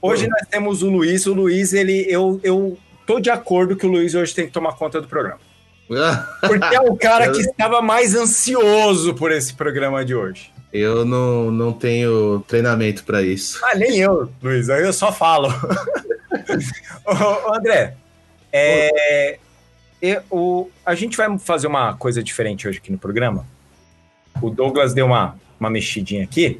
hoje 0.01 0.29
nós 0.29 0.47
temos 0.50 0.81
o 0.81 0.89
Luiz. 0.89 1.25
O 1.25 1.33
Luiz, 1.33 1.74
ele, 1.74 2.05
eu, 2.07 2.39
eu 2.41 2.77
tô 3.05 3.19
de 3.19 3.29
acordo 3.29 3.75
que 3.75 3.85
o 3.85 3.89
Luiz 3.89 4.15
hoje 4.15 4.33
tem 4.33 4.45
que 4.45 4.53
tomar 4.53 4.71
conta 4.77 5.01
do 5.01 5.07
programa. 5.09 5.39
Porque 6.39 6.74
é 6.74 6.79
o 6.79 6.95
cara 6.95 7.29
que 7.33 7.41
estava 7.41 7.81
mais 7.81 8.15
ansioso 8.15 9.13
por 9.13 9.29
esse 9.33 9.53
programa 9.55 10.05
de 10.05 10.15
hoje. 10.15 10.54
Eu 10.77 11.05
não, 11.05 11.50
não 11.51 11.72
tenho 11.72 12.41
treinamento 12.48 13.05
pra 13.05 13.22
isso. 13.22 13.60
Ah, 13.63 13.75
nem 13.75 13.98
eu, 13.98 14.29
Luiz, 14.44 14.70
aí 14.70 14.84
eu 14.84 14.91
só 14.91 15.10
falo. 15.12 15.48
Ô, 17.08 17.50
ô, 17.50 17.53
André, 17.55 17.96
é, 18.51 19.38
eu- 20.01 20.22
o- 20.29 20.70
a 20.86 20.94
gente 20.94 21.15
vai 21.15 21.38
fazer 21.39 21.67
uma 21.67 21.96
coisa 21.96 22.22
diferente 22.22 22.67
hoje 22.67 22.79
aqui 22.79 22.91
no 22.91 22.98
programa. 22.98 23.46
O 24.41 24.50
Douglas 24.50 24.94
deu 24.94 25.05
uma, 25.05 25.38
uma 25.58 25.70
mexidinha 25.70 26.25
aqui. 26.25 26.60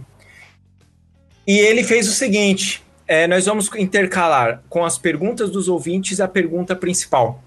E 1.45 1.60
ele 1.60 1.84
fez 1.84 2.07
o 2.07 2.13
seguinte: 2.13 2.81
é, 3.05 3.27
nós 3.27 3.45
vamos 3.45 3.69
intercalar 3.75 4.63
com 4.69 4.86
as 4.86 4.98
perguntas 4.98 5.50
dos 5.50 5.67
ouvintes 5.67 6.22
a 6.22 6.27
pergunta 6.27 6.74
principal. 6.74 7.43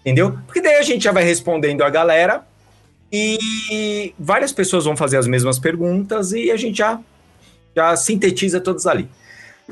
Entendeu? 0.00 0.36
Porque 0.46 0.60
daí 0.60 0.76
a 0.76 0.82
gente 0.82 1.04
já 1.04 1.12
vai 1.12 1.22
respondendo 1.22 1.82
a 1.82 1.90
galera 1.90 2.44
e 3.12 4.14
várias 4.18 4.52
pessoas 4.52 4.84
vão 4.84 4.96
fazer 4.96 5.16
as 5.16 5.26
mesmas 5.26 5.58
perguntas 5.58 6.32
e 6.32 6.50
a 6.50 6.56
gente 6.56 6.78
já, 6.78 7.00
já 7.74 7.96
sintetiza 7.96 8.60
todas 8.60 8.86
ali. 8.86 9.08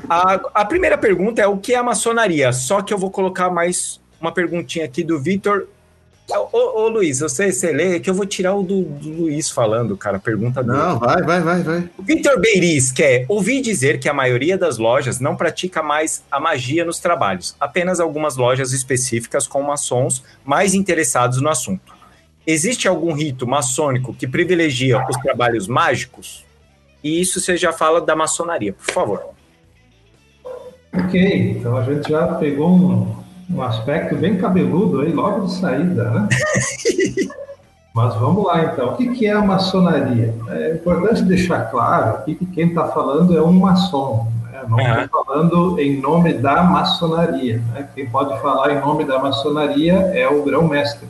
A, 0.09 0.33
a 0.53 0.65
primeira 0.65 0.97
pergunta 0.97 1.41
é 1.41 1.47
o 1.47 1.57
que 1.57 1.73
é 1.73 1.77
a 1.77 1.83
maçonaria? 1.83 2.51
Só 2.53 2.81
que 2.81 2.93
eu 2.93 2.97
vou 2.97 3.09
colocar 3.09 3.49
mais 3.49 3.99
uma 4.19 4.31
perguntinha 4.31 4.85
aqui 4.85 5.03
do 5.03 5.19
Vitor. 5.19 5.67
Ô, 6.29 6.81
ô, 6.81 6.89
Luiz, 6.89 7.21
você, 7.21 7.53
você 7.53 7.71
lê 7.71 8.01
que 8.01 8.09
eu 8.09 8.13
vou 8.13 8.25
tirar 8.25 8.53
o 8.53 8.61
do, 8.61 8.83
do 8.83 9.09
Luiz 9.09 9.49
falando, 9.49 9.95
cara, 9.95 10.19
pergunta 10.19 10.61
dele. 10.61 10.77
Não, 10.77 10.99
vai, 10.99 11.23
vai, 11.23 11.39
vai, 11.39 11.63
vai. 11.63 11.89
Vitor 11.99 12.39
Beiriz 12.39 12.91
quer 12.91 13.25
ouvi 13.29 13.61
dizer 13.61 13.97
que 13.97 14.09
a 14.09 14.13
maioria 14.13 14.57
das 14.57 14.77
lojas 14.77 15.21
não 15.21 15.37
pratica 15.37 15.81
mais 15.81 16.23
a 16.29 16.37
magia 16.37 16.83
nos 16.83 16.99
trabalhos, 16.99 17.55
apenas 17.59 18.01
algumas 18.01 18.35
lojas 18.35 18.73
específicas 18.73 19.47
com 19.47 19.61
maçons 19.61 20.21
mais 20.43 20.73
interessados 20.73 21.41
no 21.41 21.47
assunto. 21.47 21.96
Existe 22.49 22.87
algum 22.87 23.11
rito 23.11 23.45
maçônico 23.45 24.13
que 24.13 24.25
privilegia 24.25 25.05
os 25.09 25.17
trabalhos 25.17 25.67
mágicos? 25.67 26.45
E 27.03 27.19
isso 27.19 27.41
você 27.41 27.57
já 27.57 27.73
fala 27.73 27.99
da 27.99 28.15
maçonaria, 28.15 28.71
por 28.71 28.93
favor. 28.93 29.21
Ok, 30.93 31.51
então 31.51 31.75
a 31.75 31.83
gente 31.83 32.09
já 32.09 32.25
pegou 32.35 32.69
um, 32.69 33.15
um 33.49 33.61
aspecto 33.61 34.15
bem 34.15 34.37
cabeludo 34.37 35.01
aí 35.01 35.11
logo 35.11 35.45
de 35.45 35.55
saída, 35.55 36.09
né? 36.09 36.29
Mas 37.93 38.15
vamos 38.15 38.45
lá 38.45 38.63
então. 38.63 38.93
O 38.93 38.95
que 38.95 39.25
é 39.25 39.31
a 39.31 39.41
maçonaria? 39.41 40.33
É 40.49 40.75
importante 40.75 41.23
deixar 41.23 41.69
claro 41.69 42.17
aqui 42.17 42.35
que 42.35 42.45
quem 42.45 42.69
está 42.69 42.87
falando 42.87 43.35
é 43.35 43.41
um 43.41 43.51
maçom. 43.51 44.31
Né? 44.43 44.63
Não 44.69 45.03
estou 45.03 45.25
falando 45.25 45.79
em 45.79 45.99
nome 45.99 46.33
da 46.33 46.63
maçonaria. 46.63 47.61
Né? 47.73 47.89
Quem 47.93 48.07
pode 48.09 48.39
falar 48.39 48.71
em 48.71 48.79
nome 48.79 49.03
da 49.03 49.19
maçonaria 49.19 49.95
é 50.13 50.29
o 50.29 50.43
grão-mestre. 50.43 51.09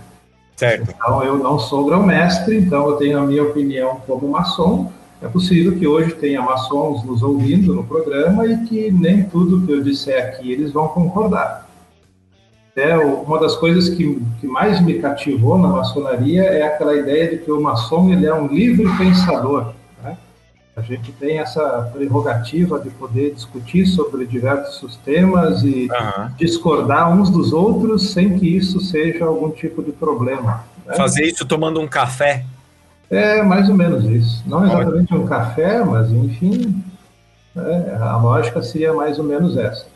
Certo. 0.58 0.90
Então, 0.90 1.24
eu 1.24 1.38
não 1.38 1.60
sou 1.60 1.86
grão-mestre, 1.86 2.58
então 2.58 2.90
eu 2.90 2.96
tenho 2.96 3.20
a 3.20 3.22
minha 3.22 3.44
opinião 3.44 4.02
como 4.08 4.28
maçom. 4.28 4.92
É 5.22 5.28
possível 5.28 5.78
que 5.78 5.88
hoje 5.88 6.16
tenha 6.16 6.42
maçons 6.42 7.04
nos 7.04 7.22
ouvindo 7.22 7.76
no 7.76 7.84
programa 7.84 8.46
e 8.46 8.66
que 8.66 8.92
nem 8.92 9.24
tudo 9.24 9.66
que 9.66 9.72
eu 9.72 9.84
disser 9.84 10.26
aqui 10.26 10.52
eles 10.52 10.72
vão 10.72 10.88
concordar. 10.88 11.68
É, 12.76 12.98
uma 12.98 13.40
das 13.40 13.56
coisas 13.56 13.90
que, 13.90 14.20
que 14.40 14.48
mais 14.48 14.82
me 14.82 15.00
cativou 15.00 15.60
na 15.60 15.68
maçonaria 15.68 16.44
é 16.44 16.64
aquela 16.64 16.96
ideia 16.96 17.30
de 17.30 17.38
que 17.38 17.52
o 17.52 17.62
maçom 17.62 18.12
ele 18.12 18.26
é 18.26 18.34
um 18.34 18.48
livre 18.48 18.86
pensador. 18.98 19.74
A 20.78 20.82
gente 20.84 21.12
tem 21.14 21.40
essa 21.40 21.90
prerrogativa 21.92 22.80
de 22.80 22.92
poder 22.92 23.34
discutir 23.34 23.88
sobre 23.88 24.28
diversos 24.28 24.96
temas 24.98 25.64
e 25.64 25.88
Aham. 25.92 26.32
discordar 26.38 27.12
uns 27.12 27.32
dos 27.32 27.52
outros 27.52 28.12
sem 28.12 28.38
que 28.38 28.56
isso 28.56 28.80
seja 28.80 29.26
algum 29.26 29.50
tipo 29.50 29.82
de 29.82 29.92
problema. 29.92 30.64
né? 30.86 30.96
Fazer 30.96 31.26
isso 31.26 31.48
tomando 31.48 31.82
um 31.82 31.88
café. 31.88 32.46
É 33.10 33.42
mais 33.42 33.68
ou 33.70 33.76
menos 33.76 34.06
isso. 34.06 34.44
Não 34.46 34.64
exatamente 34.68 35.16
um 35.16 35.26
café, 35.26 35.84
mas 35.84 36.12
enfim, 36.12 36.84
né, 37.56 37.98
a 38.00 38.16
lógica 38.18 38.62
seria 38.62 38.94
mais 38.94 39.18
ou 39.18 39.26
menos 39.26 39.58
essa. 39.58 39.88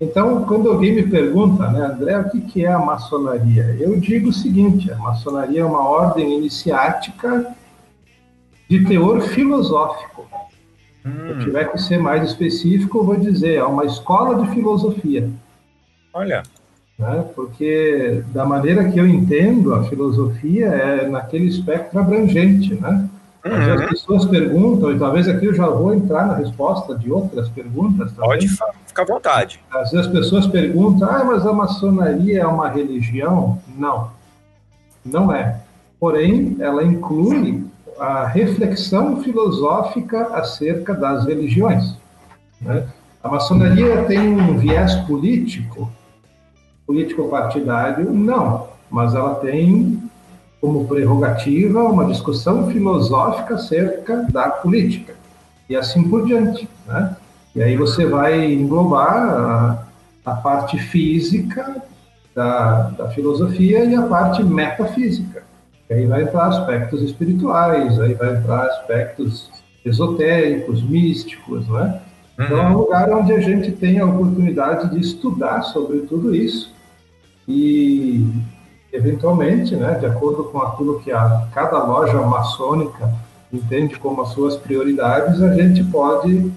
Então, 0.00 0.44
quando 0.44 0.68
alguém 0.68 0.92
me 0.92 1.04
pergunta, 1.04 1.70
né, 1.70 1.86
André, 1.86 2.18
o 2.18 2.30
que, 2.30 2.40
que 2.40 2.64
é 2.64 2.72
a 2.72 2.80
maçonaria? 2.80 3.76
Eu 3.78 4.00
digo 4.00 4.30
o 4.30 4.32
seguinte: 4.32 4.90
a 4.90 4.96
maçonaria 4.96 5.60
é 5.60 5.64
uma 5.64 5.88
ordem 5.88 6.36
iniciática 6.36 7.54
de 8.68 8.84
teor 8.84 9.20
filosófico. 9.22 10.26
Se 11.02 11.28
eu 11.28 11.38
tiver 11.38 11.70
que 11.70 11.78
ser 11.78 11.98
mais 11.98 12.28
específico, 12.28 12.98
eu 12.98 13.04
vou 13.04 13.16
dizer, 13.16 13.54
é 13.54 13.64
uma 13.64 13.84
escola 13.84 14.44
de 14.44 14.52
filosofia 14.52 15.30
Olha. 16.12 16.42
né? 16.98 17.24
porque 17.34 18.24
da 18.34 18.44
maneira 18.44 18.90
que 18.90 18.98
eu 18.98 19.06
entendo 19.06 19.72
a 19.72 19.84
filosofia 19.84 20.66
é 20.66 21.08
naquele 21.08 21.46
espectro 21.46 22.00
abrangente, 22.00 22.74
né? 22.74 23.08
Vezes 23.48 23.82
As 23.82 23.88
pessoas 23.90 24.24
perguntam, 24.24 24.90
e 24.90 24.98
talvez 24.98 25.28
aqui 25.28 25.46
eu 25.46 25.54
já 25.54 25.68
vou 25.68 25.94
entrar 25.94 26.26
na 26.26 26.34
resposta 26.34 26.96
de 26.96 27.12
outras 27.12 27.48
perguntas 27.48 28.10
também. 28.10 28.30
Pode 28.30 28.48
ficar 28.48 29.02
à 29.02 29.04
vontade. 29.04 29.60
Às 29.70 29.92
vezes 29.92 30.06
as 30.06 30.12
pessoas 30.12 30.46
perguntam, 30.48 31.08
ah, 31.08 31.24
mas 31.24 31.46
a 31.46 31.52
maçonaria 31.52 32.40
é 32.40 32.46
uma 32.46 32.68
religião? 32.68 33.60
Não, 33.78 34.10
não 35.04 35.32
é. 35.32 35.60
Porém, 36.00 36.56
ela 36.58 36.82
inclui 36.82 37.64
a 37.98 38.26
reflexão 38.26 39.22
filosófica 39.22 40.28
acerca 40.34 40.94
das 40.94 41.24
religiões. 41.24 41.96
né? 42.60 42.86
A 43.22 43.28
maçonaria 43.28 44.04
tem 44.04 44.20
um 44.20 44.56
viés 44.56 44.94
político, 45.06 45.90
político-partidário? 46.86 48.12
Não, 48.12 48.68
mas 48.90 49.14
ela 49.14 49.34
tem 49.36 50.02
como 50.60 50.86
prerrogativa 50.86 51.82
uma 51.82 52.06
discussão 52.06 52.70
filosófica 52.70 53.54
acerca 53.54 54.26
da 54.30 54.48
política 54.48 55.14
e 55.68 55.76
assim 55.76 56.08
por 56.08 56.24
diante, 56.24 56.68
né? 56.86 57.16
E 57.54 57.62
aí 57.62 57.76
você 57.76 58.06
vai 58.06 58.52
englobar 58.52 59.16
a, 59.16 59.84
a 60.24 60.34
parte 60.34 60.78
física 60.78 61.82
da, 62.34 62.90
da 62.90 63.08
filosofia 63.08 63.84
e 63.84 63.94
a 63.94 64.02
parte 64.02 64.42
metafísica. 64.44 65.42
E 65.88 65.94
aí 65.94 66.06
vai 66.06 66.22
entrar 66.22 66.46
aspectos 66.48 67.02
espirituais, 67.02 67.98
aí 68.00 68.14
vai 68.14 68.36
entrar 68.36 68.62
aspectos 68.66 69.50
esotéricos, 69.84 70.82
místicos, 70.82 71.68
né? 71.68 72.00
Então 72.38 72.58
é 72.58 72.68
um 72.68 72.76
lugar 72.78 73.08
onde 73.10 73.32
a 73.32 73.40
gente 73.40 73.72
tem 73.72 73.98
a 73.98 74.04
oportunidade 74.04 74.90
de 74.90 75.00
estudar 75.00 75.62
sobre 75.62 76.00
tudo 76.00 76.34
isso 76.34 76.74
e 77.48 78.28
eventualmente, 78.92 79.74
né, 79.76 79.94
de 79.94 80.06
acordo 80.06 80.44
com 80.44 80.58
aquilo 80.58 81.00
que 81.00 81.12
a, 81.12 81.46
cada 81.54 81.82
loja 81.84 82.20
maçônica 82.22 83.10
entende 83.52 83.98
como 83.98 84.22
as 84.22 84.28
suas 84.30 84.56
prioridades, 84.56 85.40
a 85.42 85.54
gente 85.54 85.84
pode 85.84 86.50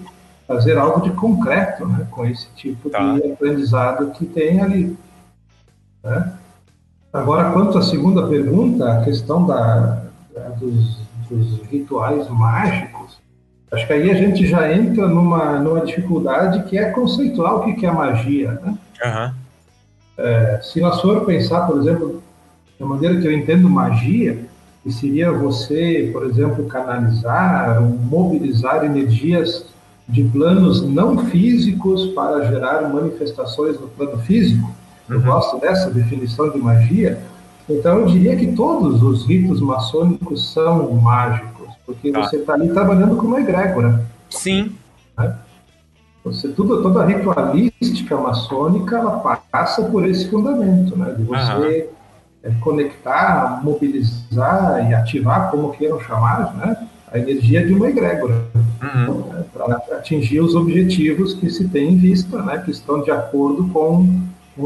fazer 0.46 0.76
algo 0.76 1.00
de 1.02 1.10
concreto, 1.12 1.86
né, 1.86 2.06
com 2.10 2.26
esse 2.26 2.48
tipo 2.56 2.90
Tá. 2.90 3.14
de 3.14 3.32
aprendizado 3.32 4.10
que 4.10 4.26
tem 4.26 4.60
ali. 4.60 4.96
né? 6.02 6.32
Agora, 7.12 7.50
quanto 7.50 7.76
à 7.76 7.82
segunda 7.82 8.26
pergunta, 8.26 8.92
a 8.92 9.04
questão 9.04 9.44
da, 9.44 10.04
dos, 10.58 10.98
dos 11.28 11.60
rituais 11.66 12.28
mágicos, 12.28 13.18
acho 13.72 13.86
que 13.86 13.92
aí 13.92 14.10
a 14.10 14.14
gente 14.14 14.46
já 14.46 14.72
entra 14.72 15.08
numa, 15.08 15.58
numa 15.58 15.84
dificuldade 15.84 16.62
que 16.68 16.78
é 16.78 16.90
conceitual 16.90 17.58
o 17.58 17.64
que 17.64 17.74
que 17.74 17.86
é 17.86 17.90
magia, 17.90 18.52
né? 18.62 18.78
Aham. 19.04 19.34
Se 20.62 20.80
nós 20.80 21.00
for 21.00 21.24
pensar, 21.24 21.66
por 21.66 21.78
exemplo, 21.80 22.22
da 22.78 22.86
maneira 22.86 23.18
que 23.20 23.26
eu 23.26 23.32
entendo 23.32 23.68
magia, 23.68 24.38
que 24.82 24.92
seria 24.92 25.32
você, 25.32 26.10
por 26.12 26.24
exemplo, 26.26 26.66
canalizar 26.66 27.80
mobilizar 27.82 28.84
energias 28.84 29.66
de 30.08 30.24
planos 30.24 30.82
não 30.82 31.26
físicos 31.26 32.08
para 32.08 32.46
gerar 32.48 32.88
manifestações 32.88 33.80
no 33.80 33.88
plano 33.88 34.18
físico. 34.18 34.74
Eu 35.10 35.20
gosto 35.20 35.58
dessa 35.60 35.90
definição 35.90 36.50
de 36.50 36.58
magia. 36.58 37.20
Então, 37.68 37.98
eu 38.00 38.06
diria 38.06 38.36
que 38.36 38.52
todos 38.52 39.02
os 39.02 39.26
ritos 39.26 39.60
maçônicos 39.60 40.52
são 40.52 40.90
mágicos, 40.94 41.68
porque 41.86 42.10
Tá. 42.10 42.22
você 42.22 42.36
está 42.36 42.54
ali 42.54 42.68
trabalhando 42.70 43.16
com 43.16 43.26
uma 43.26 43.40
egrégora. 43.40 44.04
Sim. 44.28 44.72
Você, 46.24 46.48
tudo, 46.48 46.82
toda 46.82 47.02
a 47.02 47.06
ritualística 47.06 48.16
maçônica 48.16 48.96
ela 48.96 49.12
passa 49.50 49.82
por 49.84 50.06
esse 50.06 50.28
fundamento, 50.28 50.96
né? 50.96 51.14
De 51.16 51.22
você 51.22 51.88
é, 52.42 52.50
conectar, 52.60 53.60
mobilizar 53.64 54.88
e 54.90 54.94
ativar, 54.94 55.50
como 55.50 55.70
queiram 55.72 55.98
chamar, 56.00 56.54
né? 56.56 56.76
A 57.10 57.18
energia 57.18 57.66
de 57.66 57.72
uma 57.72 57.88
egrégora 57.88 58.44
Uhum. 58.82 59.20
né, 59.32 59.44
para 59.52 59.76
atingir 59.96 60.40
os 60.40 60.54
objetivos 60.54 61.34
que 61.34 61.50
se 61.50 61.68
tem 61.68 61.92
em 61.92 61.96
vista, 61.96 62.40
né, 62.42 62.58
que 62.64 62.70
estão 62.70 63.02
de 63.02 63.10
acordo 63.10 63.68
com 63.68 64.08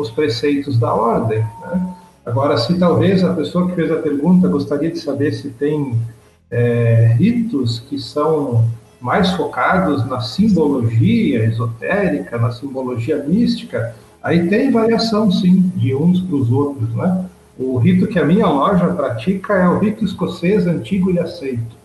os 0.00 0.10
preceitos 0.10 0.78
da 0.78 0.92
ordem. 0.92 1.38
né. 1.38 1.94
Agora, 2.24 2.56
se 2.56 2.78
talvez 2.78 3.22
a 3.22 3.34
pessoa 3.34 3.68
que 3.68 3.74
fez 3.74 3.90
a 3.90 3.96
pergunta 3.96 4.48
gostaria 4.48 4.90
de 4.90 4.98
saber 4.98 5.32
se 5.32 5.50
tem 5.50 5.94
é, 6.50 7.14
ritos 7.18 7.80
que 7.80 7.98
são 7.98 8.64
mais 8.98 9.30
focados 9.32 10.06
na 10.06 10.20
simbologia 10.20 11.44
esotérica, 11.44 12.38
na 12.38 12.50
simbologia 12.50 13.22
mística, 13.22 13.94
aí 14.22 14.48
tem 14.48 14.70
variação, 14.70 15.30
sim, 15.30 15.70
de 15.76 15.94
uns 15.94 16.22
para 16.22 16.36
os 16.36 16.50
outros. 16.50 16.88
Né? 16.94 17.26
O 17.58 17.76
rito 17.76 18.06
que 18.06 18.18
a 18.18 18.24
minha 18.24 18.46
loja 18.46 18.86
pratica 18.88 19.52
é 19.54 19.68
o 19.68 19.78
rito 19.78 20.02
escocês 20.02 20.66
antigo 20.66 21.10
e 21.10 21.18
aceito 21.18 21.84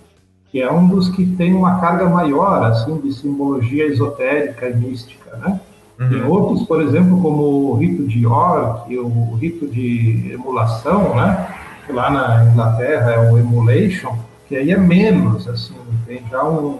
que 0.52 0.62
é 0.62 0.72
um 0.72 0.88
dos 0.88 1.10
que 1.10 1.26
tem 1.26 1.54
uma 1.54 1.80
carga 1.80 2.10
maior, 2.10 2.64
assim, 2.64 2.98
de 2.98 3.14
simbologia 3.14 3.86
esotérica 3.86 4.68
e 4.68 4.76
mística, 4.76 5.38
né? 5.38 5.60
Tem 6.08 6.24
outros, 6.24 6.66
por 6.66 6.82
exemplo, 6.82 7.22
como 7.22 7.44
o 7.44 7.76
rito 7.76 8.04
de 8.08 8.24
York, 8.24 8.98
o 8.98 9.36
rito 9.36 9.68
de 9.68 10.32
emulação, 10.32 11.14
né? 11.14 11.54
Que 11.86 11.92
lá 11.92 12.10
na 12.10 12.46
Inglaterra 12.46 13.12
é 13.12 13.32
o 13.32 13.38
emulation, 13.38 14.18
que 14.48 14.56
aí 14.56 14.72
é 14.72 14.78
menos, 14.78 15.46
assim, 15.46 15.76
tem 16.08 16.22
já 16.32 16.42
um, 16.48 16.80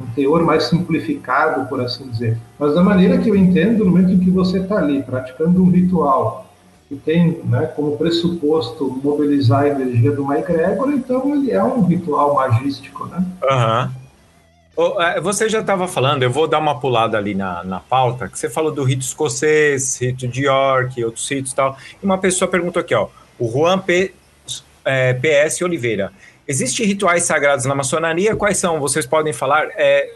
um 0.00 0.06
teor 0.14 0.42
mais 0.42 0.64
simplificado, 0.64 1.68
por 1.68 1.82
assim 1.82 2.08
dizer. 2.08 2.38
Mas 2.58 2.74
da 2.74 2.82
maneira 2.82 3.18
que 3.18 3.28
eu 3.28 3.36
entendo, 3.36 3.84
no 3.84 3.90
momento 3.90 4.12
em 4.12 4.20
que 4.20 4.30
você 4.30 4.60
está 4.60 4.78
ali 4.78 5.02
praticando 5.02 5.62
um 5.62 5.70
ritual 5.70 6.46
que 6.88 6.96
tem 6.96 7.40
né, 7.44 7.66
como 7.76 7.96
pressuposto 7.98 9.00
mobilizar 9.02 9.64
a 9.64 9.68
energia 9.68 10.12
de 10.12 10.20
uma 10.20 10.38
egrégora, 10.38 10.92
então 10.92 11.34
ele 11.34 11.50
é 11.50 11.62
um 11.62 11.82
ritual 11.84 12.34
magístico, 12.36 13.06
né? 13.06 13.22
Aham. 13.42 14.05
É, 15.00 15.20
Você 15.20 15.48
já 15.48 15.60
estava 15.60 15.88
falando, 15.88 16.22
eu 16.22 16.30
vou 16.30 16.46
dar 16.46 16.58
uma 16.58 16.78
pulada 16.78 17.16
ali 17.16 17.34
na, 17.34 17.64
na 17.64 17.80
pauta, 17.80 18.28
que 18.28 18.38
você 18.38 18.50
falou 18.50 18.70
do 18.70 18.84
rito 18.84 19.02
escocês, 19.02 19.98
rito 20.00 20.28
de 20.28 20.44
York, 20.44 21.02
outros 21.04 21.28
ritos 21.30 21.52
e 21.52 21.54
tal. 21.54 21.76
E 22.02 22.04
uma 22.04 22.18
pessoa 22.18 22.48
perguntou 22.50 22.80
aqui, 22.80 22.94
ó, 22.94 23.08
o 23.38 23.50
Juan 23.50 23.78
P, 23.78 24.12
é, 24.84 25.14
PS 25.14 25.62
Oliveira. 25.62 26.12
Existem 26.46 26.86
rituais 26.86 27.24
sagrados 27.24 27.64
na 27.64 27.74
maçonaria? 27.74 28.36
Quais 28.36 28.58
são? 28.58 28.78
Vocês 28.78 29.04
podem 29.06 29.32
falar? 29.32 29.68
É, 29.74 30.14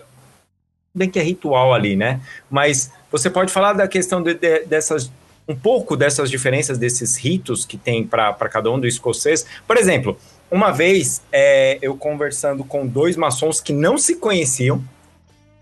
bem 0.94 1.08
que 1.10 1.18
é 1.18 1.22
ritual 1.22 1.72
ali, 1.74 1.96
né? 1.96 2.20
Mas 2.50 2.92
você 3.10 3.28
pode 3.30 3.50
falar 3.52 3.72
da 3.72 3.88
questão 3.88 4.22
de- 4.22 4.34
de- 4.34 4.64
dessas 4.64 5.10
um 5.48 5.56
pouco 5.56 5.96
dessas 5.96 6.30
diferenças 6.30 6.78
desses 6.78 7.16
ritos 7.16 7.64
que 7.66 7.76
tem 7.76 8.06
para 8.06 8.32
cada 8.48 8.70
um 8.70 8.78
do 8.78 8.86
escocês. 8.86 9.44
Por 9.66 9.76
exemplo, 9.76 10.16
uma 10.50 10.70
vez 10.70 11.22
é, 11.32 11.78
eu 11.80 11.96
conversando 11.96 12.64
com 12.64 12.86
dois 12.86 13.16
maçons 13.16 13.60
que 13.60 13.72
não 13.72 13.96
se 13.96 14.16
conheciam, 14.16 14.82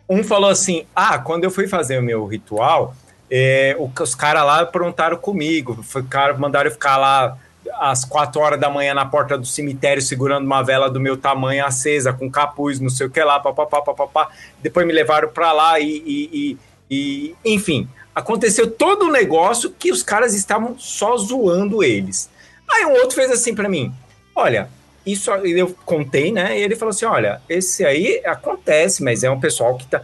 um 0.09 0.23
falou 0.25 0.49
assim: 0.50 0.85
Ah, 0.95 1.18
quando 1.18 1.45
eu 1.45 1.50
fui 1.50 1.68
fazer 1.68 1.99
o 1.99 2.02
meu 2.02 2.25
ritual, 2.26 2.95
é, 3.30 3.76
o- 3.78 3.90
os 4.02 4.14
caras 4.14 4.45
lá 4.45 4.61
aprontaram 4.61 5.16
comigo, 5.18 5.83
ficaram, 5.83 6.38
mandaram 6.38 6.68
eu 6.68 6.73
ficar 6.73 6.97
lá 6.97 7.37
às 7.75 8.02
quatro 8.04 8.40
horas 8.40 8.59
da 8.59 8.71
manhã 8.71 8.95
na 8.95 9.04
porta 9.04 9.37
do 9.37 9.45
cemitério 9.45 10.00
segurando 10.00 10.47
uma 10.47 10.62
vela 10.62 10.88
do 10.88 10.99
meu 10.99 11.16
tamanho 11.18 11.64
acesa, 11.66 12.12
com 12.12 12.30
capuz, 12.30 12.80
não 12.80 12.88
sei 12.88 13.07
o 13.07 13.11
que 13.11 13.23
lá, 13.23 13.38
papapá, 13.38 13.83
papapá. 13.83 14.30
Depois 14.62 14.87
me 14.87 14.92
levaram 14.95 15.28
para 15.28 15.52
lá 15.52 15.78
e, 15.78 15.87
e- 16.07 16.30
e- 16.33 16.59
e- 16.90 17.37
enfim, 17.45 17.87
aconteceu 18.14 18.71
todo 18.71 19.04
um 19.04 19.11
negócio 19.12 19.71
que 19.71 19.92
os 19.92 20.02
caras 20.02 20.33
estavam 20.35 20.78
só 20.78 21.14
zoando 21.18 21.85
eles. 21.85 22.30
Aí 22.71 22.87
um 22.87 22.92
outro 22.92 23.14
fez 23.14 23.30
assim 23.30 23.54
para 23.54 23.69
mim: 23.69 23.93
Olha, 24.34 24.71
isso 25.12 25.30
eu 25.30 25.75
contei, 25.84 26.30
né? 26.32 26.58
E 26.58 26.62
ele 26.62 26.76
falou 26.76 26.90
assim: 26.90 27.04
Olha, 27.06 27.40
esse 27.49 27.84
aí 27.84 28.21
acontece, 28.25 29.02
mas 29.02 29.23
é 29.25 29.30
um 29.30 29.40
pessoal 29.40 29.76
que 29.76 29.86
tá. 29.86 30.02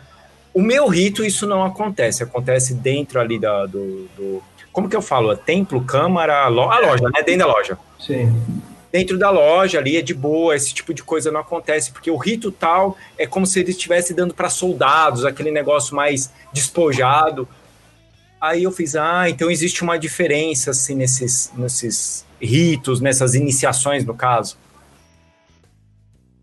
O 0.53 0.63
meu 0.63 0.87
rito, 0.89 1.25
isso 1.25 1.47
não 1.47 1.65
acontece. 1.65 2.23
Acontece 2.23 2.75
dentro 2.75 3.21
ali 3.21 3.39
da, 3.39 3.67
do, 3.67 4.09
do- 4.17 4.43
Como 4.73 4.89
que 4.89 4.95
eu 4.97 5.03
falo? 5.03 5.33
É 5.33 5.37
Templo, 5.37 5.83
câmara, 5.85 6.47
lo- 6.49 6.71
a 6.71 6.79
loja, 6.79 7.05
né? 7.13 7.23
Dentro 7.23 7.47
da 7.47 7.53
loja. 7.53 7.79
Sim. 7.99 8.33
Dentro 8.93 9.19
da 9.19 9.29
loja 9.31 9.79
ali 9.79 9.97
é 9.97 10.03
de 10.03 10.15
boa, 10.15 10.55
esse 10.55 10.73
tipo 10.73 10.95
de 10.95 11.03
coisa 11.03 11.33
não 11.33 11.41
acontece, 11.41 11.91
porque 11.91 12.09
o 12.09 12.17
rito 12.17 12.53
tal 12.53 12.97
é 13.19 13.27
como 13.27 13.45
se 13.45 13.59
ele 13.59 13.71
estivesse 13.73 14.15
dando 14.15 14.33
para 14.33 14.49
soldados, 14.49 15.25
aquele 15.25 15.51
negócio 15.51 15.97
mais 15.97 16.31
despojado. 16.53 17.49
Aí 18.41 18.63
eu 18.63 18.71
fiz, 18.71 18.95
ah, 18.95 19.29
então 19.29 19.51
existe 19.51 19.83
uma 19.83 19.99
diferença 19.99 20.71
assim 20.71 20.95
nesses, 20.95 21.51
nesses 21.57 22.25
ritos, 22.41 23.01
nessas 23.01 23.35
iniciações, 23.35 24.05
no 24.05 24.15
caso. 24.15 24.57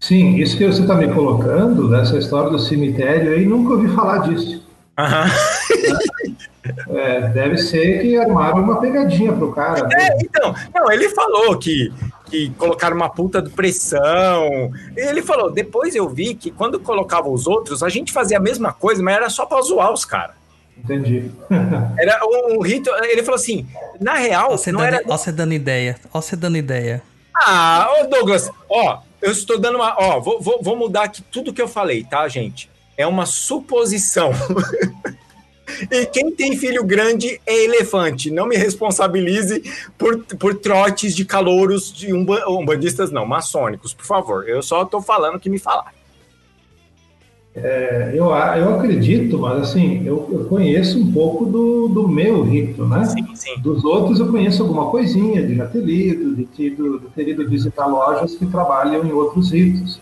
Sim, 0.01 0.35
isso 0.37 0.57
que 0.57 0.65
você 0.65 0.81
está 0.81 0.95
me 0.95 1.13
colocando, 1.13 1.87
dessa 1.89 2.17
história 2.17 2.49
do 2.49 2.57
cemitério 2.59 3.33
aí, 3.33 3.45
nunca 3.45 3.73
ouvi 3.75 3.87
falar 3.95 4.17
disso. 4.27 4.61
Aham. 4.97 5.25
É, 6.89 7.21
deve 7.29 7.57
ser 7.57 8.01
que 8.01 8.15
armaram 8.17 8.59
uma 8.63 8.79
pegadinha 8.79 9.33
pro 9.33 9.51
cara. 9.51 9.81
né? 9.87 9.89
É, 9.97 10.17
então, 10.21 10.53
não, 10.73 10.91
ele 10.91 11.09
falou 11.09 11.57
que, 11.57 11.91
que 12.25 12.51
colocaram 12.51 12.95
uma 12.95 13.09
puta 13.09 13.41
de 13.41 13.49
pressão. 13.49 14.71
Ele 14.95 15.23
falou, 15.23 15.49
depois 15.51 15.95
eu 15.95 16.07
vi 16.07 16.35
que 16.35 16.51
quando 16.51 16.79
colocava 16.79 17.27
os 17.29 17.47
outros, 17.47 17.81
a 17.81 17.89
gente 17.89 18.11
fazia 18.13 18.37
a 18.37 18.39
mesma 18.39 18.71
coisa, 18.71 19.01
mas 19.01 19.15
era 19.15 19.29
só 19.29 19.45
pra 19.47 19.59
zoar 19.61 19.91
os 19.91 20.05
caras. 20.05 20.35
Entendi. 20.77 21.31
Era 21.97 22.19
um, 22.23 22.57
um 22.57 22.61
rito. 22.61 22.89
Ele 23.03 23.23
falou 23.23 23.35
assim: 23.39 23.67
na 23.99 24.13
real, 24.15 24.49
Ó, 24.51 24.57
você 24.57 24.71
não 24.71 24.79
dando, 24.81 24.93
era. 24.93 25.03
ó, 25.07 25.17
você 25.17 25.31
dando 25.31 25.53
ideia. 25.53 25.95
Ó, 26.13 26.21
você 26.21 26.35
dando 26.35 26.57
ideia. 26.57 27.01
Ah, 27.35 27.87
ô 28.01 28.07
Douglas, 28.07 28.49
ó, 28.69 28.99
eu 29.21 29.31
estou 29.31 29.59
dando 29.59 29.75
uma. 29.75 29.95
Ó, 29.97 30.19
vou, 30.19 30.41
vou, 30.41 30.59
vou 30.61 30.75
mudar 30.75 31.03
aqui 31.03 31.21
tudo 31.21 31.53
que 31.53 31.61
eu 31.61 31.67
falei, 31.67 32.03
tá, 32.03 32.27
gente? 32.27 32.69
É 32.97 33.05
uma 33.05 33.25
suposição. 33.25 34.31
e 35.89 36.05
quem 36.07 36.31
tem 36.31 36.57
filho 36.57 36.83
grande 36.83 37.39
é 37.45 37.63
elefante. 37.63 38.31
Não 38.31 38.45
me 38.45 38.57
responsabilize 38.57 39.63
por, 39.97 40.19
por 40.39 40.55
trotes 40.55 41.15
de 41.15 41.25
calouros 41.25 41.93
de 41.93 42.13
umba, 42.13 42.43
umbandistas, 42.49 43.11
não, 43.11 43.25
maçônicos, 43.25 43.93
por 43.93 44.05
favor. 44.05 44.47
Eu 44.47 44.61
só 44.61 44.83
tô 44.85 45.01
falando 45.01 45.35
o 45.35 45.39
que 45.39 45.49
me 45.49 45.59
falaram. 45.59 46.00
É, 47.53 48.11
eu, 48.13 48.27
eu 48.27 48.75
acredito, 48.75 49.37
mas 49.37 49.61
assim, 49.63 50.03
eu, 50.05 50.25
eu 50.31 50.45
conheço 50.45 50.97
um 50.99 51.11
pouco 51.11 51.45
do, 51.45 51.89
do 51.89 52.07
meu 52.07 52.43
rito, 52.43 52.85
né? 52.85 53.03
Sim, 53.05 53.27
sim. 53.35 53.59
Dos 53.59 53.83
outros 53.83 54.19
eu 54.21 54.27
conheço 54.29 54.61
alguma 54.63 54.85
coisinha, 54.85 55.45
de 55.45 55.55
já 55.55 55.67
ter 55.67 55.81
lido, 55.83 56.33
de, 56.33 56.45
tido, 56.45 56.99
de 56.99 57.07
ter 57.07 57.27
ido 57.27 57.47
visitar 57.49 57.87
lojas 57.87 58.35
que 58.35 58.45
trabalham 58.45 59.05
em 59.05 59.11
outros 59.11 59.51
ritos. 59.51 59.99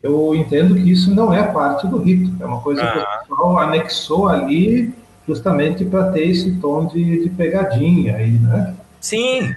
Eu 0.00 0.32
entendo 0.34 0.74
que 0.76 0.90
isso 0.92 1.12
não 1.12 1.32
é 1.32 1.42
parte 1.42 1.86
do 1.88 1.98
rito, 1.98 2.30
é 2.40 2.46
uma 2.46 2.60
coisa 2.60 2.80
que 2.80 2.98
Ah. 2.98 3.20
o 3.24 3.28
pessoal 3.28 3.58
anexou 3.58 4.28
ali 4.28 4.92
justamente 5.26 5.84
para 5.84 6.10
ter 6.12 6.28
esse 6.28 6.52
tom 6.56 6.86
de, 6.86 7.24
de 7.24 7.30
pegadinha 7.30 8.16
aí, 8.16 8.30
né? 8.32 8.74
Sim, 9.00 9.52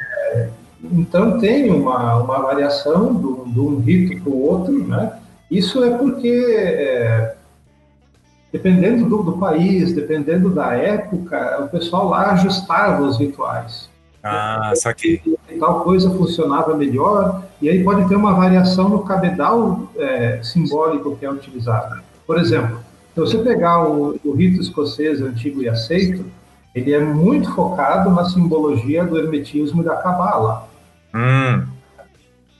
Então 0.84 1.40
tem 1.40 1.72
uma, 1.72 2.18
uma 2.18 2.40
variação 2.40 3.44
de 3.48 3.60
um 3.60 3.80
rito 3.80 4.22
para 4.22 4.32
o 4.32 4.42
outro, 4.42 4.88
né? 4.88 5.14
Isso 5.50 5.84
é 5.84 5.98
porque, 5.98 6.46
é, 6.50 7.36
dependendo 8.52 9.08
do, 9.08 9.24
do 9.24 9.38
país, 9.38 9.94
dependendo 9.94 10.50
da 10.50 10.74
época, 10.74 11.64
o 11.64 11.70
pessoal 11.70 12.10
lá 12.10 12.32
ajustava 12.32 13.04
os 13.04 13.18
rituais. 13.18 13.90
Ah, 14.24 14.74
saquei. 14.76 15.22
E 15.50 15.58
tal 15.60 15.82
coisa 15.82 16.10
funcionava 16.10 16.76
melhor, 16.76 17.44
e 17.62 17.70
aí 17.70 17.84
pode 17.84 18.08
ter 18.08 18.16
uma 18.16 18.34
variação 18.34 18.90
no 18.90 19.04
cabedal 19.04 19.88
é, 19.98 20.40
simbólico 20.42 21.16
que 21.16 21.26
é 21.26 21.32
utilizado. 21.32 22.02
Por 22.26 22.40
exemplo, 22.40 22.80
se 23.14 23.20
você 23.20 23.38
pegar 23.38 23.88
o, 23.88 24.20
o 24.26 24.32
rito 24.34 24.60
escocês 24.60 25.22
antigo 25.22 25.62
e 25.62 25.70
aceito, 25.70 26.26
ele 26.74 26.92
é 26.92 27.00
muito 27.00 27.54
focado 27.54 28.10
na 28.10 28.26
simbologia 28.26 29.06
do 29.06 29.18
hermetismo 29.18 29.82
e 29.82 29.86
da 29.86 29.96
cabala. 29.96 30.68
Hum, 31.14 31.64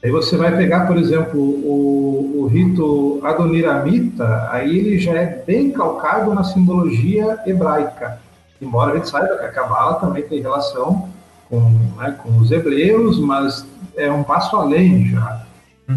Aí 0.06 0.12
você 0.12 0.38
vai 0.38 0.56
pegar, 0.56 0.86
por 0.86 0.98
exemplo, 0.98 1.40
o, 1.42 2.42
o 2.42 2.46
rito 2.46 3.20
Adoniramita, 3.24 4.48
aí 4.52 4.78
ele 4.78 5.00
já 5.00 5.14
é 5.14 5.26
bem 5.26 5.72
calcado 5.72 6.32
na 6.32 6.44
simbologia 6.44 7.40
hebraica. 7.44 8.20
Embora 8.62 8.92
a 8.92 8.96
gente 8.98 9.10
saiba 9.10 9.36
que 9.36 9.46
a 9.46 9.52
Kabbalah 9.52 9.96
também 9.96 10.22
tem 10.22 10.42
relação 10.42 11.10
com, 11.50 11.60
né, 11.98 12.16
com 12.22 12.38
os 12.38 12.52
hebreus, 12.52 13.18
mas 13.18 13.66
é 13.98 14.12
um 14.12 14.22
passo 14.22 14.56
além 14.56 15.08
já. 15.08 15.42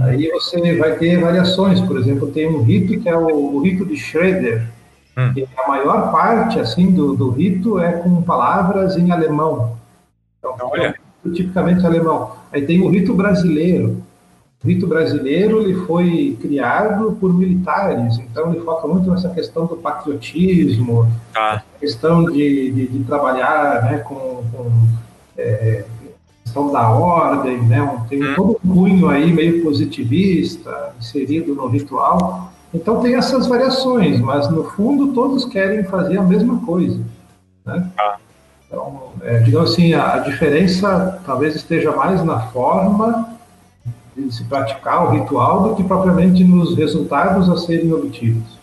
Aí 0.01 0.31
você 0.31 0.75
vai 0.79 0.93
ter 0.97 1.21
variações, 1.21 1.79
por 1.83 1.99
exemplo, 1.99 2.31
tem 2.31 2.49
um 2.49 2.63
rito 2.63 2.99
que 2.99 3.11
é 3.11 3.17
o, 3.17 3.57
o 3.57 3.61
rito 3.61 3.85
de 3.85 3.95
Schroeder, 3.95 4.67
Hum. 5.19 5.35
que 5.35 5.49
a 5.57 5.69
maior 5.69 6.13
parte 6.13 6.61
assim 6.61 6.93
do, 6.93 7.17
do 7.17 7.31
rito 7.31 7.81
é 7.81 7.91
com 7.91 8.23
palavras 8.23 8.97
em 8.97 9.11
alemão. 9.11 9.77
Então, 10.39 10.57
Olha. 10.61 10.95
tipicamente 11.35 11.85
alemão. 11.85 12.38
Aí 12.53 12.63
tem 12.63 12.81
o 12.81 12.89
rito 12.89 13.15
brasileiro, 13.15 14.03
O 14.65 14.67
rito 14.67 14.89
brasileiro 14.89 15.63
ele 15.63 15.75
foi 15.87 16.37
criado 16.41 17.17
por 17.21 17.33
militares, 17.33 18.19
então 18.19 18.53
ele 18.53 18.61
foca 18.65 18.89
muito 18.89 19.09
nessa 19.09 19.29
questão 19.29 19.67
do 19.67 19.77
patriotismo, 19.77 21.07
Tá. 21.33 21.63
questão 21.79 22.25
de, 22.25 22.73
de, 22.73 22.87
de 22.89 23.05
trabalhar 23.05 23.85
né, 23.85 23.99
com, 23.99 24.43
com 24.53 24.71
é, 25.37 25.85
questão 26.43 26.73
da 26.73 26.91
ordem, 26.91 27.63
né, 27.63 28.05
tem 28.09 28.21
Hum. 28.23 28.35
todo 28.35 28.61
um 28.65 28.75
cunho 28.75 29.09
aí 29.09 29.33
meio 29.33 29.63
positivista 29.63 30.93
inserido 30.99 31.55
no 31.55 31.69
ritual. 31.69 32.53
Então 32.75 33.01
tem 33.01 33.15
essas 33.15 33.47
variações, 33.47 34.19
mas 34.21 34.51
no 34.51 34.65
fundo 34.65 35.13
todos 35.13 35.45
querem 35.45 35.85
fazer 35.85 36.19
a 36.19 36.23
mesma 36.23 36.59
coisa. 36.67 37.01
Né? 37.65 37.89
Tá. 37.97 38.19
Então, 38.69 39.13
é, 39.23 39.39
digamos 39.39 39.73
assim, 39.73 39.95
a, 39.95 40.15
a 40.15 40.19
diferença 40.19 41.21
talvez 41.25 41.57
esteja 41.57 41.91
mais 41.93 42.23
na 42.23 42.41
forma 42.49 43.37
de 44.15 44.35
se 44.35 44.45
praticar 44.45 45.07
o 45.07 45.11
ritual 45.11 45.63
do 45.63 45.75
que 45.75 45.83
propriamente 45.83 46.45
nos 46.45 46.77
resultados 46.77 47.49
a 47.49 47.57
serem 47.57 47.93
obtidos. 47.93 48.59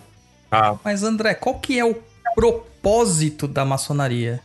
Tá. 0.50 0.76
Mas 0.84 1.04
André, 1.04 1.34
qual 1.34 1.56
que 1.56 1.80
é 1.80 1.86
o 1.86 1.96
propósito 2.36 3.48
da 3.48 3.66
maçonaria? 3.66 4.40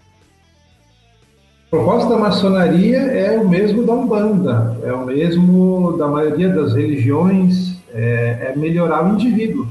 O 1.67 1.71
propósito 1.71 2.11
da 2.11 2.19
maçonaria 2.19 2.99
é 2.99 3.39
o 3.39 3.49
mesmo 3.49 3.85
da 3.85 3.93
Umbanda, 3.93 4.77
é 4.83 4.93
o 4.93 5.05
mesmo 5.05 5.97
da 5.97 6.09
maioria 6.09 6.49
das 6.49 6.75
religiões, 6.75 7.77
é, 7.93 8.51
é 8.51 8.57
melhorar 8.57 9.05
o 9.05 9.15
indivíduo, 9.15 9.69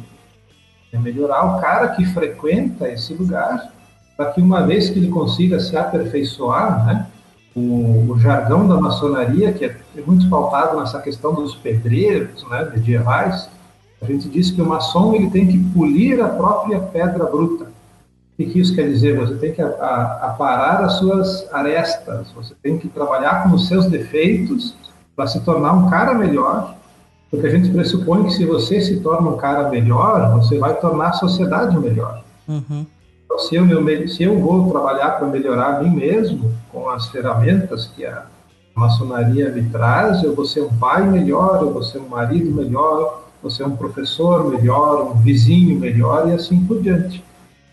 é 0.94 0.98
melhorar 0.98 1.58
o 1.58 1.62
cara 1.62 1.90
que 1.90 2.06
frequenta 2.06 2.88
esse 2.88 3.14
lugar, 3.14 3.74
para 4.20 4.34
que 4.34 4.42
uma 4.42 4.68
vez 4.68 4.90
que 4.90 5.00
ele 5.00 5.08
consiga 5.08 5.62
se 5.62 5.78
aperfeiçoar, 5.78 6.86
né, 6.86 7.08
o, 7.56 8.12
o 8.12 8.20
jargão 8.20 8.68
da 8.68 8.76
maçonaria, 8.76 9.54
que 9.54 9.64
é 9.64 9.78
muito 10.06 10.30
pautado 10.30 10.78
nessa 10.78 11.00
questão 11.00 11.34
dos 11.34 11.56
pedreiros 11.56 12.46
né, 12.50 12.70
medievais, 12.70 13.50
a 14.02 14.06
gente 14.06 14.28
diz 14.28 14.52
que 14.52 14.62
o 14.62 14.66
maçom 14.66 15.16
ele 15.16 15.30
tem 15.30 15.48
que 15.48 15.58
polir 15.74 16.22
a 16.22 16.28
própria 16.28 16.82
pedra 16.82 17.28
bruta. 17.28 17.72
O 18.38 18.44
que 18.44 18.60
isso 18.60 18.76
quer 18.76 18.90
dizer? 18.90 19.18
Você 19.18 19.36
tem 19.36 19.54
que 19.54 19.62
aparar 19.62 20.84
as 20.84 20.98
suas 20.98 21.48
arestas, 21.54 22.30
você 22.34 22.54
tem 22.62 22.78
que 22.78 22.90
trabalhar 22.90 23.44
com 23.44 23.56
os 23.56 23.70
seus 23.70 23.86
defeitos 23.86 24.76
para 25.16 25.28
se 25.28 25.40
tornar 25.46 25.72
um 25.72 25.90
cara 25.90 26.14
melhor, 26.14 26.76
porque 27.32 27.48
a 27.48 27.52
gente 27.52 27.70
pressupõe 27.70 28.26
que 28.26 28.32
se 28.32 28.46
você 28.46 28.82
se 28.82 29.00
torna 29.00 29.30
um 29.30 29.38
cara 29.38 29.70
melhor, 29.70 30.34
você 30.34 30.60
vai 30.60 30.78
tornar 30.78 31.12
a 31.12 31.14
sociedade 31.14 31.80
melhor. 31.80 32.22
Uhum. 32.50 32.86
Se 33.38 33.56
eu, 33.56 33.66
me- 33.66 34.08
se 34.08 34.24
eu 34.24 34.40
vou 34.40 34.70
trabalhar 34.72 35.12
para 35.12 35.28
melhorar 35.28 35.78
a 35.78 35.84
mim 35.84 35.92
mesmo, 35.92 36.54
com 36.72 36.90
as 36.90 37.08
ferramentas 37.08 37.86
que 37.96 38.06
a 38.06 38.24
maçonaria 38.76 39.50
me 39.50 39.64
traz, 39.70 40.24
eu 40.24 40.36
vou 40.36 40.46
ser 40.46 40.62
um 40.62 40.74
pai 40.78 41.04
melhor, 41.08 41.62
eu 41.62 41.72
vou 41.72 41.84
ser 41.84 42.00
um 42.00 42.10
marido 42.10 42.52
melhor, 42.52 43.24
vou 43.42 43.50
ser 43.50 43.64
um 43.64 43.76
professor 43.76 44.50
melhor, 44.50 45.12
um 45.12 45.14
vizinho 45.22 45.80
melhor 45.80 46.28
e 46.30 46.34
assim 46.34 46.66
por 46.66 46.82
diante. 46.82 47.24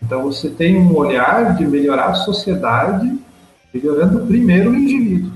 Então, 0.01 0.23
você 0.23 0.49
tem 0.49 0.77
um 0.77 0.95
olhar 0.95 1.55
de 1.55 1.65
melhorar 1.65 2.07
a 2.07 2.13
sociedade, 2.13 3.17
melhorando 3.73 4.25
primeiro 4.25 4.69
o 4.71 4.75
indivíduo. 4.75 5.31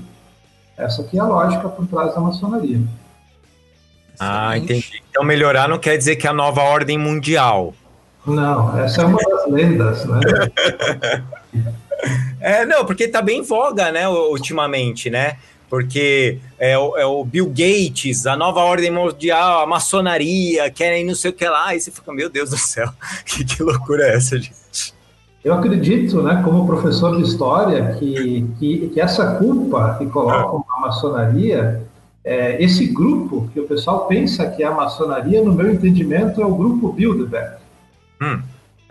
Essa 0.78 1.02
aqui 1.02 1.18
é 1.18 1.20
a 1.20 1.24
lógica 1.26 1.68
por 1.68 1.86
trás 1.86 2.14
da 2.14 2.20
maçonaria. 2.20 2.80
Ah, 4.18 4.56
entendi. 4.56 5.02
Então 5.10 5.24
melhorar 5.24 5.68
não 5.68 5.78
quer 5.78 5.96
dizer 5.98 6.16
que 6.16 6.26
é 6.26 6.30
a 6.30 6.34
nova 6.34 6.62
ordem 6.62 6.96
mundial. 6.96 7.74
Não, 8.26 8.78
essa 8.78 9.02
é 9.02 9.04
uma 9.04 9.18
das 9.18 9.31
lendas, 9.52 10.04
né? 10.06 10.20
É, 12.40 12.66
não, 12.66 12.84
porque 12.84 13.06
tá 13.06 13.22
bem 13.22 13.38
em 13.38 13.42
voga, 13.42 13.92
né, 13.92 14.08
ultimamente, 14.08 15.08
né? 15.08 15.36
Porque 15.70 16.38
é 16.58 16.76
o, 16.76 16.96
é 16.98 17.06
o 17.06 17.24
Bill 17.24 17.46
Gates, 17.46 18.26
a 18.26 18.36
nova 18.36 18.60
ordem 18.60 18.90
mundial, 18.90 19.60
a 19.60 19.66
maçonaria, 19.66 20.68
querem 20.70 21.06
não 21.06 21.14
sei 21.14 21.30
o 21.30 21.34
que 21.34 21.48
lá, 21.48 21.74
e 21.74 21.80
você 21.80 21.90
fica, 21.90 22.12
meu 22.12 22.28
Deus 22.28 22.50
do 22.50 22.58
céu, 22.58 22.88
que, 23.24 23.44
que 23.44 23.62
loucura 23.62 24.04
é 24.08 24.16
essa, 24.16 24.36
gente? 24.36 24.92
Eu 25.44 25.54
acredito, 25.54 26.22
né, 26.22 26.42
como 26.44 26.66
professor 26.66 27.16
de 27.16 27.22
história, 27.22 27.96
que, 27.98 28.46
que, 28.58 28.88
que 28.88 29.00
essa 29.00 29.36
culpa 29.36 29.96
que 29.98 30.06
colocam 30.06 30.64
na 30.68 30.86
maçonaria, 30.86 31.82
é, 32.24 32.62
esse 32.62 32.86
grupo 32.86 33.48
que 33.52 33.60
o 33.60 33.66
pessoal 33.66 34.06
pensa 34.06 34.46
que 34.48 34.62
é 34.62 34.66
a 34.66 34.72
maçonaria, 34.72 35.42
no 35.42 35.52
meu 35.52 35.72
entendimento, 35.72 36.40
é 36.40 36.44
o 36.44 36.54
grupo 36.54 36.92
Bilderberg. 36.92 37.56
Hum. 38.20 38.42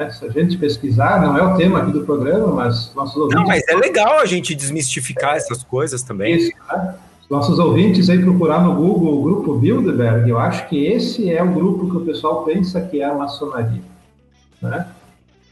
Né, 0.05 0.11
Se 0.11 0.25
a 0.25 0.29
gente 0.29 0.57
pesquisar, 0.57 1.21
não 1.21 1.37
é 1.37 1.43
o 1.43 1.55
tema 1.55 1.79
aqui 1.79 1.91
do 1.91 2.03
programa, 2.03 2.47
mas 2.47 2.91
nossos 2.95 3.15
ouvintes, 3.15 3.39
Não, 3.39 3.47
mas 3.47 3.63
é 3.67 3.75
legal 3.75 4.19
a 4.19 4.25
gente 4.25 4.55
desmistificar 4.55 5.35
essas 5.35 5.63
coisas 5.63 6.01
também. 6.01 6.35
Isso, 6.35 6.51
né? 6.71 6.95
Os 7.21 7.29
nossos 7.29 7.59
ouvintes 7.59 8.09
aí 8.09 8.19
procurar 8.19 8.63
no 8.63 8.75
Google 8.75 9.19
o 9.19 9.23
grupo 9.23 9.55
Bilderberg, 9.55 10.29
eu 10.29 10.39
acho 10.39 10.67
que 10.67 10.85
esse 10.85 11.31
é 11.31 11.41
o 11.41 11.51
grupo 11.51 11.89
que 11.89 11.97
o 11.97 12.01
pessoal 12.01 12.43
pensa 12.43 12.81
que 12.81 13.01
é 13.01 13.05
a 13.05 13.13
maçonaria, 13.13 13.81
né? 14.61 14.87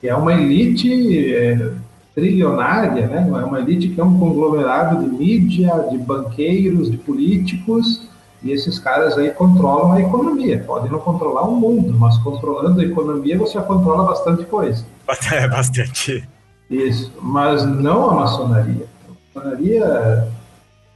Que 0.01 0.07
é 0.07 0.15
uma 0.15 0.33
elite 0.33 1.33
é, 1.33 1.71
trilionária, 2.15 3.07
né? 3.07 3.27
É 3.29 3.45
uma 3.45 3.59
elite 3.59 3.89
que 3.89 4.01
é 4.01 4.03
um 4.03 4.17
conglomerado 4.19 5.03
de 5.03 5.09
mídia, 5.09 5.71
de 5.89 5.97
banqueiros, 5.97 6.89
de 6.89 6.97
políticos, 6.97 8.08
e 8.41 8.51
esses 8.51 8.79
caras 8.79 9.17
aí 9.17 9.31
controlam 9.31 9.91
a 9.91 10.01
economia. 10.01 10.63
Podem 10.65 10.91
não 10.91 10.99
controlar 10.99 11.43
o 11.43 11.55
mundo, 11.55 11.93
mas 11.97 12.17
controlando 12.19 12.79
a 12.79 12.85
economia 12.85 13.37
você 13.37 13.53
já 13.53 13.61
controla 13.61 14.05
bastante 14.05 14.45
coisa. 14.45 14.85
É 15.33 15.47
bastante. 15.47 16.27
Isso, 16.69 17.11
mas 17.21 17.65
não 17.65 18.09
a 18.11 18.13
maçonaria. 18.13 18.85
A 19.07 19.39
maçonaria, 19.39 20.27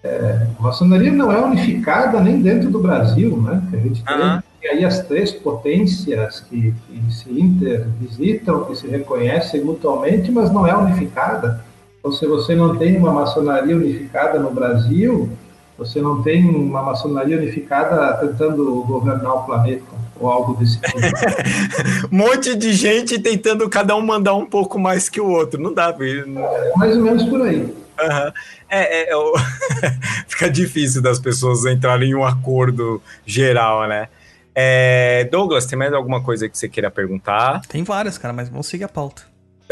é, 0.04 0.48
a 0.58 0.62
maçonaria 0.62 1.12
não 1.12 1.32
é 1.32 1.44
unificada 1.44 2.20
nem 2.22 2.42
dentro 2.42 2.70
do 2.70 2.80
Brasil, 2.80 3.36
né? 3.38 3.62
Que 3.70 3.76
a 3.76 3.80
gente 3.80 4.04
tem, 4.04 4.16
Aham. 4.16 4.44
tem 4.62 4.72
aí 4.72 4.86
as 4.86 5.00
três 5.02 5.32
potências 5.32 6.42
que, 6.42 6.74
que 6.88 7.14
se 7.14 7.32
intervisitam, 7.32 8.66
que 8.66 8.76
se 8.76 8.88
reconhecem 8.88 9.64
mutuamente, 9.64 10.32
mas 10.32 10.52
não 10.52 10.68
é 10.68 10.76
unificada. 10.78 11.64
Então, 12.00 12.12
se 12.12 12.28
você 12.28 12.54
não 12.54 12.78
tem 12.78 12.98
uma 12.98 13.12
maçonaria 13.12 13.76
unificada 13.76 14.38
no 14.40 14.52
Brasil, 14.52 15.30
você 15.78 16.02
não 16.02 16.22
tem 16.22 16.48
uma 16.50 16.82
maçonaria 16.84 17.38
unificada 17.38 18.18
tentando 18.28 18.82
governar 18.84 19.34
o 19.34 19.44
planeta 19.44 19.84
ou 20.20 20.30
algo 20.30 20.54
desse 20.56 20.80
tipo. 20.80 20.98
Um 22.12 22.18
monte 22.18 22.56
de 22.56 22.74
gente 22.74 23.20
tentando 23.20 23.68
cada 23.70 23.96
um 23.96 24.02
mandar 24.02 24.36
um 24.36 24.46
pouco 24.46 24.78
mais 24.80 25.10
que 25.10 25.20
o 25.20 25.28
outro. 25.28 25.60
Não 25.62 25.74
dá, 25.74 25.94
filho. 25.94 26.38
É 26.40 26.72
mais 26.78 26.96
ou 26.96 27.04
menos 27.04 27.24
por 27.24 27.42
aí. 27.42 27.74
Aham. 28.00 28.34
É, 28.70 29.02
é, 29.02 29.10
é 29.12 29.16
o- 29.18 29.34
fica 30.28 30.50
difícil 30.50 31.02
das 31.02 31.20
pessoas 31.20 31.66
entrarem 31.66 32.12
em 32.12 32.16
um 32.16 32.24
acordo 32.24 33.02
geral, 33.26 33.88
né? 33.88 34.08
É, 34.56 35.28
Douglas, 35.32 35.66
tem 35.66 35.78
mais 35.78 35.94
alguma 35.94 36.22
coisa 36.24 36.48
que 36.48 36.58
você 36.58 36.70
queira 36.70 36.92
perguntar? 36.92 37.62
Tem 37.68 37.84
várias, 37.84 38.18
cara, 38.18 38.34
mas 38.34 38.50
vamos 38.50 38.68
seguir 38.68 38.84
a 38.84 38.90
pauta. 38.90 39.24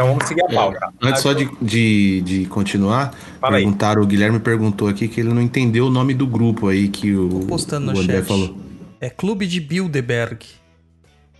Então 0.01 0.13
vamos 0.13 0.27
seguir 0.27 0.43
a 0.43 0.47
pauta. 0.49 0.93
Antes 1.01 1.21
só 1.21 1.33
de, 1.33 1.49
de, 1.61 2.21
de 2.21 2.45
continuar, 2.45 3.13
Fala 3.39 3.57
aí. 3.57 3.63
perguntaram, 3.63 4.01
o 4.01 4.05
Guilherme 4.05 4.39
perguntou 4.39 4.87
aqui 4.87 5.07
que 5.07 5.19
ele 5.21 5.29
não 5.33 5.41
entendeu 5.41 5.87
o 5.87 5.89
nome 5.89 6.13
do 6.13 6.25
grupo 6.25 6.67
aí 6.67 6.87
que 6.89 7.13
o, 7.15 7.29
Tô 7.41 7.45
postando 7.47 7.91
o 7.91 7.93
no 7.93 7.99
André 7.99 8.17
chat. 8.17 8.27
falou. 8.27 8.57
É 8.99 9.09
Clube 9.09 9.45
de 9.47 9.59
Bilderberg. 9.59 10.45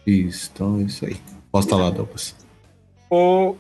Isso, 0.05 0.49
então 0.53 0.79
é 0.79 0.83
isso 0.83 1.05
aí. 1.05 1.17
Posta 1.51 1.75
lá, 1.75 1.89
Douglas. 1.89 2.35
O, 3.09 3.55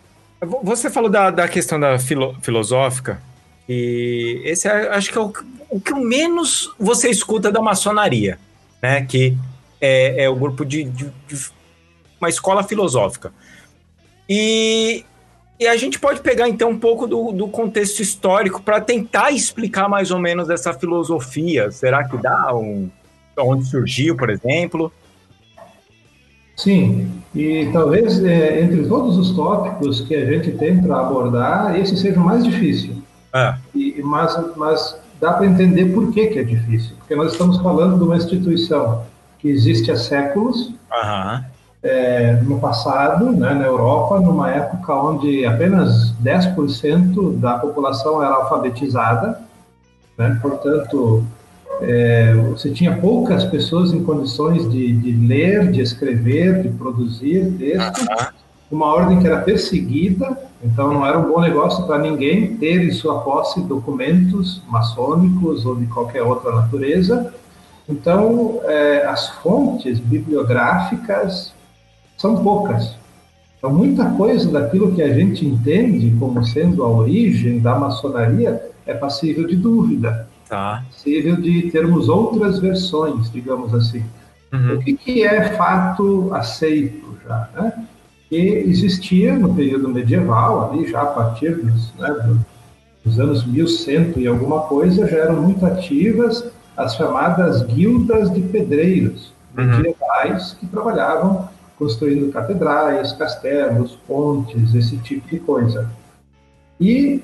você 0.63 0.89
falou 0.89 1.09
da, 1.09 1.29
da 1.29 1.47
questão 1.47 1.79
da 1.79 1.99
filo- 1.99 2.35
filosófica, 2.41 3.21
e 3.67 4.41
esse 4.45 4.67
é, 4.67 4.89
acho 4.89 5.11
que 5.11 5.17
é 5.17 5.21
o, 5.21 5.31
o 5.69 5.79
que 5.79 5.93
menos 5.93 6.73
você 6.79 7.09
escuta 7.09 7.51
da 7.51 7.61
maçonaria, 7.61 8.39
né? 8.81 9.03
Que 9.05 9.37
é, 9.79 10.23
é 10.23 10.29
o 10.29 10.35
grupo 10.35 10.65
de, 10.65 10.83
de- 10.83 11.11
de 11.27 11.49
uma 12.19 12.29
escola 12.29 12.63
filosófica. 12.63 13.31
E, 14.33 15.03
e 15.59 15.67
a 15.67 15.75
gente 15.75 15.99
pode 15.99 16.21
pegar 16.21 16.47
então 16.47 16.69
um 16.69 16.79
pouco 16.79 17.05
do, 17.05 17.33
do 17.33 17.49
contexto 17.49 17.99
histórico 17.99 18.61
para 18.61 18.79
tentar 18.79 19.31
explicar 19.31 19.89
mais 19.89 20.09
ou 20.09 20.19
menos 20.19 20.49
essa 20.49 20.73
filosofia. 20.73 21.69
Será 21.69 22.07
que 22.07 22.15
dá 22.15 22.55
um, 22.55 22.89
onde 23.37 23.65
surgiu, 23.65 24.15
por 24.15 24.29
exemplo? 24.29 24.89
Sim, 26.55 27.11
e 27.35 27.69
talvez 27.73 28.23
é, 28.23 28.61
entre 28.61 28.87
todos 28.87 29.17
os 29.17 29.35
tópicos 29.35 29.99
que 29.99 30.15
a 30.15 30.25
gente 30.25 30.51
tem 30.51 30.81
para 30.81 31.01
abordar, 31.01 31.77
esse 31.77 31.97
seja 31.97 32.17
o 32.17 32.23
mais 32.23 32.45
difícil. 32.45 33.03
Ah, 33.33 33.57
E, 33.75 34.01
mas, 34.01 34.33
mas 34.55 34.97
dá 35.19 35.33
para 35.33 35.45
entender 35.45 35.93
por 35.93 36.09
que, 36.13 36.27
que 36.27 36.39
é 36.39 36.43
difícil. 36.43 36.95
Porque 36.99 37.15
nós 37.15 37.33
estamos 37.33 37.57
falando 37.57 37.97
de 37.97 38.03
uma 38.05 38.15
instituição 38.15 39.03
que 39.39 39.49
existe 39.49 39.91
há 39.91 39.97
séculos, 39.97 40.73
aham, 40.89 41.43
é, 41.83 42.33
no 42.43 42.59
passado, 42.59 43.31
né, 43.31 43.53
na 43.53 43.65
Europa, 43.65 44.19
numa 44.19 44.51
época 44.51 44.93
onde 44.93 45.45
apenas 45.45 46.13
10% 46.23 47.39
da 47.39 47.57
população 47.57 48.23
era 48.23 48.35
alfabetizada, 48.35 49.39
né, 50.17 50.37
portanto, 50.41 51.23
é, 51.81 52.35
você 52.51 52.69
tinha 52.69 52.95
poucas 52.97 53.43
pessoas 53.45 53.91
em 53.93 54.03
condições 54.03 54.69
de, 54.69 54.93
de 54.93 55.11
ler, 55.27 55.71
de 55.71 55.81
escrever, 55.81 56.61
de 56.61 56.69
produzir 56.69 57.51
texto, 57.57 58.05
uma 58.69 58.85
ordem 58.85 59.19
que 59.19 59.27
era 59.27 59.41
perseguida, 59.41 60.37
então 60.63 60.93
não 60.93 61.05
era 61.05 61.17
um 61.17 61.29
bom 61.29 61.41
negócio 61.41 61.85
para 61.87 61.97
ninguém 61.97 62.55
ter 62.57 62.83
em 62.83 62.91
sua 62.91 63.21
posse 63.21 63.59
documentos 63.61 64.61
maçônicos 64.69 65.65
ou 65.65 65.75
de 65.75 65.87
qualquer 65.87 66.21
outra 66.21 66.55
natureza, 66.55 67.33
Então, 67.89 68.61
é, 68.63 69.05
as 69.05 69.27
fontes 69.41 69.99
bibliográficas 69.99 71.51
são 72.21 72.43
poucas. 72.43 72.95
Então, 73.57 73.71
muita 73.73 74.05
coisa 74.11 74.49
daquilo 74.51 74.91
que 74.93 75.01
a 75.01 75.13
gente 75.13 75.45
entende 75.45 76.15
como 76.19 76.43
sendo 76.45 76.83
a 76.83 76.89
origem 76.89 77.59
da 77.59 77.75
maçonaria 77.77 78.61
é 78.85 78.93
passível 78.93 79.45
de 79.47 79.55
dúvida, 79.55 80.27
Tá. 80.47 80.83
passível 80.87 81.35
de 81.35 81.69
termos 81.71 82.09
outras 82.09 82.59
versões, 82.59 83.31
digamos 83.31 83.73
assim. 83.73 84.03
Uhum. 84.53 84.75
O 84.75 84.79
que, 84.79 84.93
que 84.93 85.23
é 85.23 85.55
fato 85.55 86.29
aceito 86.33 87.17
já? 87.25 87.49
Né? 87.55 87.85
Que 88.29 88.37
existia 88.37 89.37
no 89.37 89.53
período 89.53 89.87
medieval, 89.89 90.71
ali 90.71 90.87
já 90.89 91.01
a 91.01 91.05
partir 91.07 91.55
dos, 91.55 91.93
né, 91.97 92.09
do- 92.25 92.45
dos 93.05 93.19
anos 93.19 93.45
1100 93.45 94.13
e 94.17 94.27
alguma 94.27 94.61
coisa, 94.61 95.07
já 95.07 95.17
eram 95.17 95.41
muito 95.41 95.65
ativas 95.65 96.45
as 96.75 96.95
chamadas 96.95 97.61
guildas 97.63 98.31
de 98.33 98.41
pedreiros 98.41 99.31
Uhum. 99.57 99.65
medievais 99.77 100.53
que 100.59 100.65
trabalhavam 100.67 101.47
construindo 101.81 102.31
catedrais, 102.31 103.11
castelos, 103.13 103.97
pontes, 104.07 104.75
esse 104.75 104.97
tipo 104.97 105.27
de 105.27 105.39
coisa. 105.39 105.89
E 106.79 107.19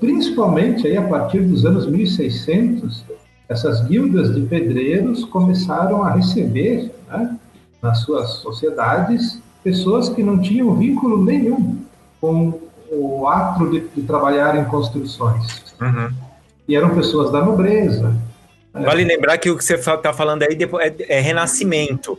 principalmente 0.00 0.88
aí 0.88 0.96
a 0.96 1.06
partir 1.06 1.38
dos 1.42 1.64
anos 1.64 1.86
1600, 1.86 3.04
essas 3.48 3.80
guildas 3.86 4.34
de 4.34 4.40
pedreiros 4.40 5.24
começaram 5.24 6.02
a 6.02 6.10
receber, 6.10 6.90
né, 7.08 7.38
nas 7.80 8.00
suas 8.00 8.30
sociedades, 8.40 9.40
pessoas 9.62 10.08
que 10.08 10.20
não 10.20 10.40
tinham 10.40 10.74
vínculo 10.74 11.24
nenhum 11.24 11.78
com 12.20 12.58
o 12.90 13.28
ato 13.28 13.70
de, 13.70 13.86
de 13.94 14.02
trabalhar 14.02 14.56
em 14.56 14.64
construções. 14.64 15.72
Uhum. 15.80 16.10
E 16.66 16.74
eram 16.74 16.92
pessoas 16.92 17.30
da 17.30 17.40
nobreza. 17.40 18.16
Vale 18.72 19.04
lembrar 19.04 19.38
que 19.38 19.48
o 19.48 19.56
que 19.56 19.64
você 19.64 19.74
está 19.74 20.12
falando 20.12 20.42
aí 20.42 20.56
depois 20.56 20.86
é, 20.86 21.18
é 21.18 21.20
renascimento. 21.20 22.18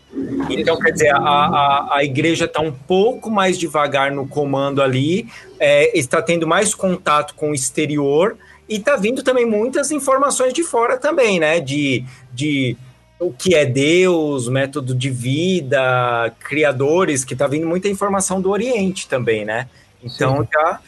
Então, 0.59 0.77
quer 0.79 0.91
dizer, 0.91 1.13
a, 1.13 1.19
a, 1.19 1.97
a 1.97 2.03
igreja 2.03 2.45
está 2.45 2.59
um 2.59 2.71
pouco 2.71 3.29
mais 3.29 3.57
devagar 3.57 4.11
no 4.11 4.27
comando 4.27 4.81
ali, 4.81 5.27
é, 5.59 5.97
está 5.97 6.21
tendo 6.21 6.47
mais 6.47 6.73
contato 6.73 7.35
com 7.35 7.51
o 7.51 7.53
exterior 7.53 8.37
e 8.67 8.75
está 8.75 8.95
vindo 8.95 9.21
também 9.23 9.45
muitas 9.45 9.91
informações 9.91 10.53
de 10.53 10.63
fora 10.63 10.97
também, 10.97 11.39
né? 11.39 11.59
De, 11.59 12.05
de 12.33 12.77
o 13.19 13.31
que 13.31 13.53
é 13.53 13.65
Deus, 13.65 14.47
método 14.47 14.95
de 14.95 15.09
vida, 15.09 16.33
criadores, 16.39 17.23
que 17.23 17.33
está 17.33 17.47
vindo 17.47 17.67
muita 17.67 17.87
informação 17.87 18.41
do 18.41 18.49
Oriente 18.49 19.07
também, 19.07 19.45
né? 19.45 19.67
Então 20.03 20.41
Sim. 20.41 20.47
já, 20.51 20.79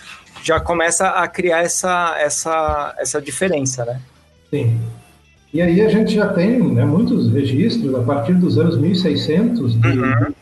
já 0.43 0.59
começa 0.59 1.09
a 1.09 1.27
criar 1.27 1.63
essa, 1.63 2.15
essa, 2.17 2.95
essa 2.97 3.21
diferença, 3.21 3.85
né? 3.85 4.01
Sim. 4.49 4.81
E 5.53 5.61
aí 5.61 5.81
a 5.81 5.87
gente 5.87 6.15
já 6.15 6.27
tem 6.33 6.59
né, 6.59 6.83
muitos 6.83 7.31
registros 7.31 7.93
a 7.93 8.01
partir 8.01 8.33
dos 8.33 8.57
anos 8.57 8.75
1600 8.75 9.79
de, 9.79 9.79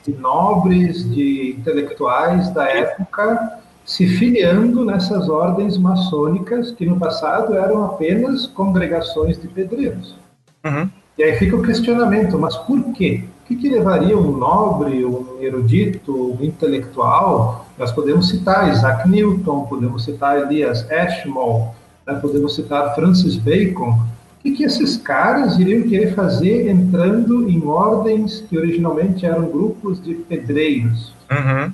de 0.06 0.18
nobres, 0.18 1.04
de 1.14 1.56
intelectuais 1.60 2.50
da 2.52 2.66
época 2.70 3.60
se 3.84 4.08
filiando 4.08 4.86
nessas 4.86 5.28
ordens 5.28 5.78
maçônicas 5.78 6.72
que 6.72 6.86
no 6.86 6.98
passado 6.98 7.56
eram 7.56 7.84
apenas 7.84 8.48
congregações 8.48 9.40
de 9.40 9.50
pedreiros. 9.50 10.16
Uhum. 10.64 10.90
E 11.18 11.24
aí 11.24 11.36
fica 11.38 11.58
o 11.58 11.62
questionamento, 11.62 12.40
mas 12.40 12.56
por 12.56 12.82
quê? 12.94 13.26
O 13.44 13.48
que, 13.48 13.56
que 13.58 13.70
levaria 13.70 14.18
um 14.18 14.38
nobre, 14.38 15.04
um 15.04 15.38
erudito, 15.42 16.38
um 16.40 16.44
intelectual? 16.44 17.66
Nós 17.78 17.92
podemos 17.92 18.30
citar 18.30 18.72
Isaac 18.72 19.10
Newton, 19.10 19.66
podemos 19.66 20.06
citar 20.06 20.42
Elias 20.42 20.90
Ashmole, 20.90 21.72
né, 22.08 22.16
podemos 22.16 22.56
citar 22.56 22.96
Francis 22.96 23.36
Bacon. 23.36 24.00
O 24.44 24.54
que, 24.54 24.64
esses 24.64 24.98
caras 24.98 25.60
iriam 25.60 25.88
querer 25.88 26.16
fazer 26.16 26.68
entrando 26.68 27.48
em 27.48 27.64
ordens 27.64 28.44
que 28.50 28.58
originalmente 28.58 29.24
eram 29.24 29.46
grupos 29.46 30.04
de 30.04 30.16
pedreiros? 30.16 31.14
Uhum. 31.30 31.72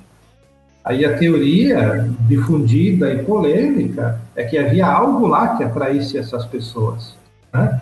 Aí 0.84 1.04
a 1.04 1.16
teoria 1.16 2.08
difundida 2.28 3.12
e 3.12 3.22
polêmica 3.24 4.20
é 4.36 4.44
que 4.44 4.58
havia 4.58 4.86
algo 4.86 5.26
lá 5.26 5.56
que 5.56 5.64
atraísse 5.64 6.18
essas 6.18 6.44
pessoas. 6.44 7.14
Né? 7.52 7.80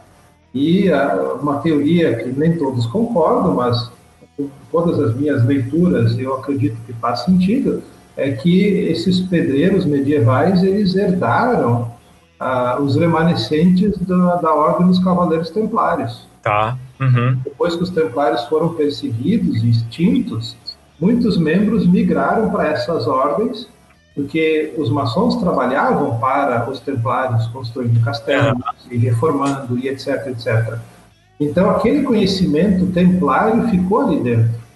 E 0.55 0.91
ah, 0.93 1.37
uma 1.41 1.59
teoria 1.59 2.15
que 2.17 2.29
nem 2.29 2.57
todos 2.57 2.87
concordam, 2.87 3.55
mas 3.55 3.91
com 4.37 4.49
todas 4.71 5.01
as 5.01 5.17
minhas 5.17 5.45
leituras 5.45 6.17
eu 6.19 6.35
acredito 6.35 6.77
que 6.87 6.93
faz 6.95 7.21
sentido, 7.21 7.83
é 8.17 8.31
que 8.31 8.67
esses 8.67 9.21
pedreiros 9.21 9.85
medievais 9.85 10.63
eles 10.63 10.95
herdaram 10.95 11.93
ah, 12.39 12.79
os 12.81 12.97
remanescentes 12.97 13.97
da, 13.99 14.37
da 14.37 14.55
Ordem 14.55 14.87
dos 14.87 14.99
Cavaleiros 14.99 15.51
Templários. 15.51 16.27
Tá. 16.43 16.77
Uhum. 17.01 17.39
Depois 17.45 17.77
que 17.77 17.83
os 17.83 17.91
templários 17.91 18.45
foram 18.45 18.75
perseguidos 18.75 19.63
e 19.63 19.71
extintos, 19.71 20.57
muitos 21.01 21.37
membros 21.37 21.87
migraram 21.87 22.51
para 22.51 22.69
essas 22.69 23.07
ordens, 23.07 23.69
porque 24.15 24.75
os 24.79 24.91
maçons 24.91 25.37
trabalhavam 25.37 26.19
para 26.19 26.69
os 26.71 26.81
templários, 26.81 27.47
construindo 27.49 28.03
castelos 28.03 28.63
e 28.91 28.97
reformando 28.97 29.79
e 29.79 29.89
etc, 29.89 30.27
etc. 30.29 30.79
Então, 31.39 31.69
aquele 31.71 32.03
conhecimento 32.03 32.87
templário 32.87 33.69
ficou 33.69 34.03
ali 34.03 34.21
dentro, 34.21 34.67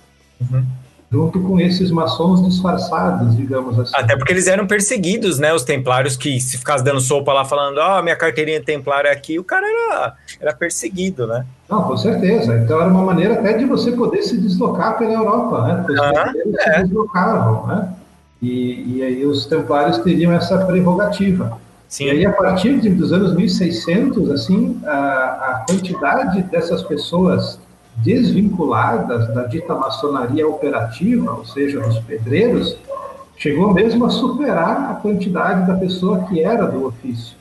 Uhum. 0.40 0.64
Junto 1.10 1.40
com 1.40 1.58
esses 1.58 1.90
maçons 1.90 2.40
disfarçados, 2.46 3.36
digamos 3.36 3.78
assim. 3.78 3.92
Até 3.96 4.16
porque 4.16 4.32
eles 4.32 4.46
eram 4.46 4.66
perseguidos, 4.66 5.40
né? 5.40 5.52
Os 5.52 5.64
templários 5.64 6.16
que 6.16 6.40
se 6.40 6.56
ficasse 6.56 6.84
dando 6.84 7.00
sopa 7.00 7.32
lá 7.32 7.44
falando, 7.44 7.78
ó, 7.78 8.00
minha 8.00 8.14
carteirinha 8.14 8.62
templária 8.62 9.08
é 9.08 9.12
aqui, 9.12 9.38
o 9.38 9.42
cara 9.44 9.66
era, 9.66 10.14
era 10.40 10.52
perseguido, 10.54 11.26
né? 11.26 11.44
Não, 11.68 11.82
com 11.82 11.96
certeza. 11.96 12.56
Então 12.58 12.80
era 12.80 12.88
uma 12.88 13.02
maneira 13.02 13.34
até 13.34 13.54
de 13.54 13.64
você 13.64 13.90
poder 13.90 14.22
se 14.22 14.40
deslocar 14.40 14.96
pela 14.98 15.12
Europa, 15.12 15.62
né? 15.66 15.74
Porque 15.78 15.92
os 15.94 16.00
Ah, 16.00 16.24
pedreiros 16.26 16.54
é. 16.60 16.74
se 16.74 16.82
deslocavam, 16.84 17.66
né? 17.66 17.88
E, 18.40 18.96
e 18.96 19.02
aí 19.02 19.26
os 19.26 19.46
templários 19.46 19.98
teriam 19.98 20.32
essa 20.32 20.64
prerrogativa. 20.64 21.58
Sim. 21.88 22.04
E 22.04 22.10
aí, 22.10 22.26
a 22.26 22.32
partir 22.32 22.78
de, 22.78 22.88
dos 22.88 23.12
anos 23.12 23.34
1600, 23.34 24.30
assim, 24.30 24.80
a, 24.86 24.92
a 24.92 25.64
quantidade 25.68 26.40
dessas 26.44 26.84
pessoas 26.84 27.58
desvinculadas 27.96 29.32
da 29.34 29.44
dita 29.44 29.74
maçonaria 29.74 30.46
operativa, 30.48 31.32
ou 31.32 31.44
seja, 31.44 31.80
dos 31.80 31.98
pedreiros, 32.00 32.76
chegou 33.36 33.72
mesmo 33.72 34.04
a 34.04 34.10
superar 34.10 34.90
a 34.90 34.94
quantidade 34.94 35.66
da 35.66 35.74
pessoa 35.74 36.24
que 36.24 36.42
era 36.42 36.66
do 36.66 36.86
ofício. 36.86 37.36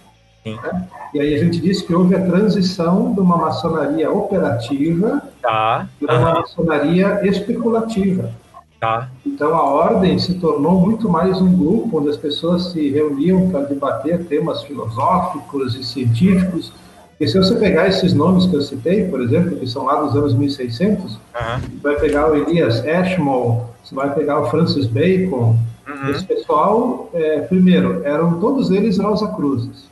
Né? 0.45 0.87
E 1.13 1.19
aí 1.19 1.35
a 1.35 1.37
gente 1.43 1.59
diz 1.59 1.81
que 1.81 1.93
houve 1.93 2.15
a 2.15 2.25
transição 2.25 3.13
de 3.13 3.19
uma 3.19 3.37
maçonaria 3.37 4.11
operativa 4.11 5.21
Tá. 5.41 5.87
para 5.99 6.17
uma 6.19 6.29
aham, 6.31 6.39
maçonaria 6.41 7.19
especulativa. 7.27 8.31
tá. 8.79 9.09
Então 9.25 9.55
a 9.55 9.63
ordem 9.63 10.17
se 10.19 10.33
tornou 10.35 10.79
muito 10.79 11.09
mais 11.09 11.41
um 11.41 11.51
grupo 11.55 11.99
onde 11.99 12.09
as 12.09 12.17
pessoas 12.17 12.71
se 12.71 12.89
reuniam 12.89 13.49
para 13.49 13.61
debater 13.61 14.25
temas 14.25 14.63
filosóficos 14.63 15.75
e 15.75 15.83
científicos. 15.83 16.73
E 17.19 17.27
se 17.27 17.37
você 17.37 17.55
pegar 17.55 17.87
esses 17.87 18.13
nomes 18.13 18.45
que 18.45 18.55
eu 18.55 18.61
citei, 18.61 19.07
por 19.09 19.21
exemplo, 19.21 19.57
que 19.57 19.67
são 19.67 19.85
lá 19.85 20.01
dos 20.01 20.15
anos 20.15 20.33
1600, 20.33 21.19
Aham. 21.35 21.59
você 21.59 21.81
vai 21.81 21.95
pegar 21.99 22.31
o 22.31 22.35
Elias 22.35 22.85
Ashmole, 22.85 23.61
você 23.83 23.93
vai 23.93 24.13
pegar 24.13 24.39
o 24.39 24.49
Francis 24.49 24.87
Bacon. 24.87 25.57
Uhum. 25.87 26.09
Esse 26.11 26.23
pessoal, 26.23 27.09
é, 27.13 27.41
primeiro, 27.41 28.01
eram 28.05 28.39
todos 28.39 28.71
eles 28.71 28.97
Rosa 28.99 29.27
Cruzes. 29.29 29.89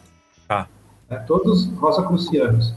Tá. 0.48 0.68
né, 1.10 1.18
todos 1.28 1.68
Rosa 1.78 2.04
Crucianos. 2.04 2.74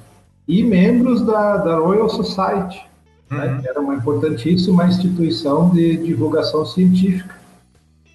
E 0.48 0.64
membros 0.64 1.22
da, 1.24 1.58
da 1.58 1.76
Royal 1.76 2.08
Society 2.08 2.90
né, 3.30 3.46
Uhum. 3.46 3.60
que 3.60 3.68
era 3.68 3.80
uma 3.80 3.94
importantíssima 3.94 4.84
instituição 4.86 5.70
de 5.70 5.96
divulgação 5.98 6.66
científica 6.66 7.36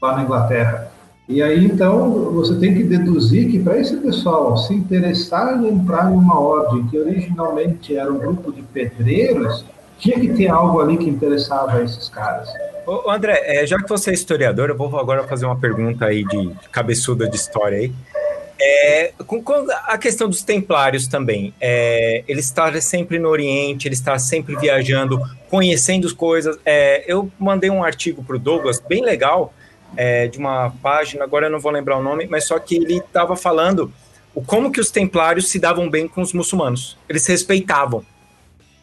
lá 0.01 0.17
na 0.17 0.23
Inglaterra. 0.23 0.91
E 1.27 1.41
aí, 1.41 1.65
então, 1.65 2.31
você 2.31 2.55
tem 2.55 2.75
que 2.75 2.83
deduzir 2.83 3.49
que 3.49 3.59
para 3.59 3.79
esse 3.79 3.97
pessoal 3.97 4.55
se 4.57 4.73
interessar 4.73 5.59
em 5.59 5.67
entrar 5.69 6.11
em 6.11 6.15
uma 6.15 6.39
ordem 6.39 6.85
que 6.88 6.99
originalmente 6.99 7.95
era 7.95 8.11
um 8.11 8.19
grupo 8.19 8.51
de 8.51 8.61
pedreiros, 8.61 9.65
tinha 9.97 10.19
que 10.19 10.29
ter 10.29 10.47
algo 10.49 10.79
ali 10.79 10.97
que 10.97 11.09
interessava 11.09 11.79
a 11.79 11.83
esses 11.83 12.09
caras. 12.09 12.47
Ô, 12.85 13.09
André, 13.09 13.41
é, 13.43 13.65
já 13.65 13.77
que 13.77 13.89
você 13.89 14.11
é 14.11 14.13
historiador, 14.13 14.69
eu 14.69 14.77
vou 14.77 14.99
agora 14.99 15.23
fazer 15.23 15.45
uma 15.47 15.57
pergunta 15.57 16.05
aí 16.05 16.23
de 16.23 16.51
cabeçuda 16.71 17.27
de 17.27 17.35
história 17.35 17.79
aí. 17.79 17.91
É, 18.61 19.11
com, 19.25 19.41
com 19.41 19.65
a 19.88 19.97
questão 19.97 20.29
dos 20.29 20.43
templários 20.43 21.07
também, 21.07 21.53
é, 21.59 22.23
eles 22.27 22.45
estar 22.45 22.79
sempre 22.81 23.17
no 23.17 23.29
Oriente, 23.29 23.88
eles 23.88 23.97
estar 23.97 24.17
sempre 24.19 24.55
viajando, 24.55 25.19
conhecendo 25.49 26.05
as 26.05 26.13
coisas. 26.13 26.57
É, 26.63 27.03
eu 27.11 27.31
mandei 27.39 27.69
um 27.69 27.83
artigo 27.83 28.23
para 28.23 28.35
o 28.35 28.39
Douglas, 28.39 28.79
bem 28.79 29.03
legal, 29.03 29.53
é, 29.95 30.27
de 30.27 30.38
uma 30.38 30.71
página, 30.81 31.23
agora 31.23 31.47
eu 31.47 31.51
não 31.51 31.60
vou 31.60 31.71
lembrar 31.71 31.97
o 31.97 32.03
nome, 32.03 32.27
mas 32.27 32.45
só 32.47 32.58
que 32.60 32.75
ele 32.75 32.97
estava 32.97 33.36
falando 33.36 33.91
o 34.34 34.41
como 34.41 34.71
que 34.71 34.79
os 34.81 34.91
templários 34.91 35.49
se 35.49 35.60
davam 35.60 35.89
bem 35.89 36.08
com 36.08 36.21
os 36.21 36.34
muçulmanos. 36.34 36.97
Eles 37.08 37.25
respeitavam. 37.25 38.03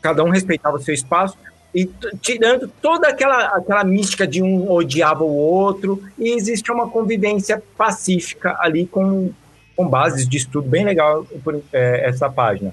Cada 0.00 0.24
um 0.24 0.30
respeitava 0.30 0.76
o 0.76 0.82
seu 0.82 0.94
espaço 0.94 1.36
e 1.74 1.88
tirando 2.20 2.68
toda 2.80 3.08
aquela, 3.08 3.56
aquela 3.56 3.84
mística 3.84 4.26
de 4.26 4.42
um 4.42 4.70
odiava 4.70 5.24
o 5.24 5.34
outro 5.34 6.02
e 6.18 6.30
existe 6.32 6.70
uma 6.72 6.88
convivência 6.88 7.62
pacífica 7.76 8.56
ali 8.60 8.86
com, 8.86 9.30
com 9.76 9.86
bases 9.88 10.28
de 10.28 10.36
estudo 10.38 10.68
bem 10.68 10.84
legal 10.84 11.24
por 11.44 11.62
é, 11.72 12.08
essa 12.08 12.28
página. 12.28 12.72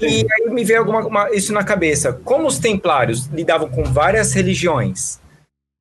E 0.00 0.26
aí 0.30 0.50
me 0.50 0.64
veio 0.64 0.80
alguma, 0.80 1.06
uma- 1.06 1.30
isso 1.30 1.52
na 1.52 1.62
cabeça. 1.62 2.12
Como 2.12 2.48
os 2.48 2.58
templários 2.58 3.26
lidavam 3.26 3.68
com 3.68 3.84
várias 3.84 4.32
religiões, 4.32 5.20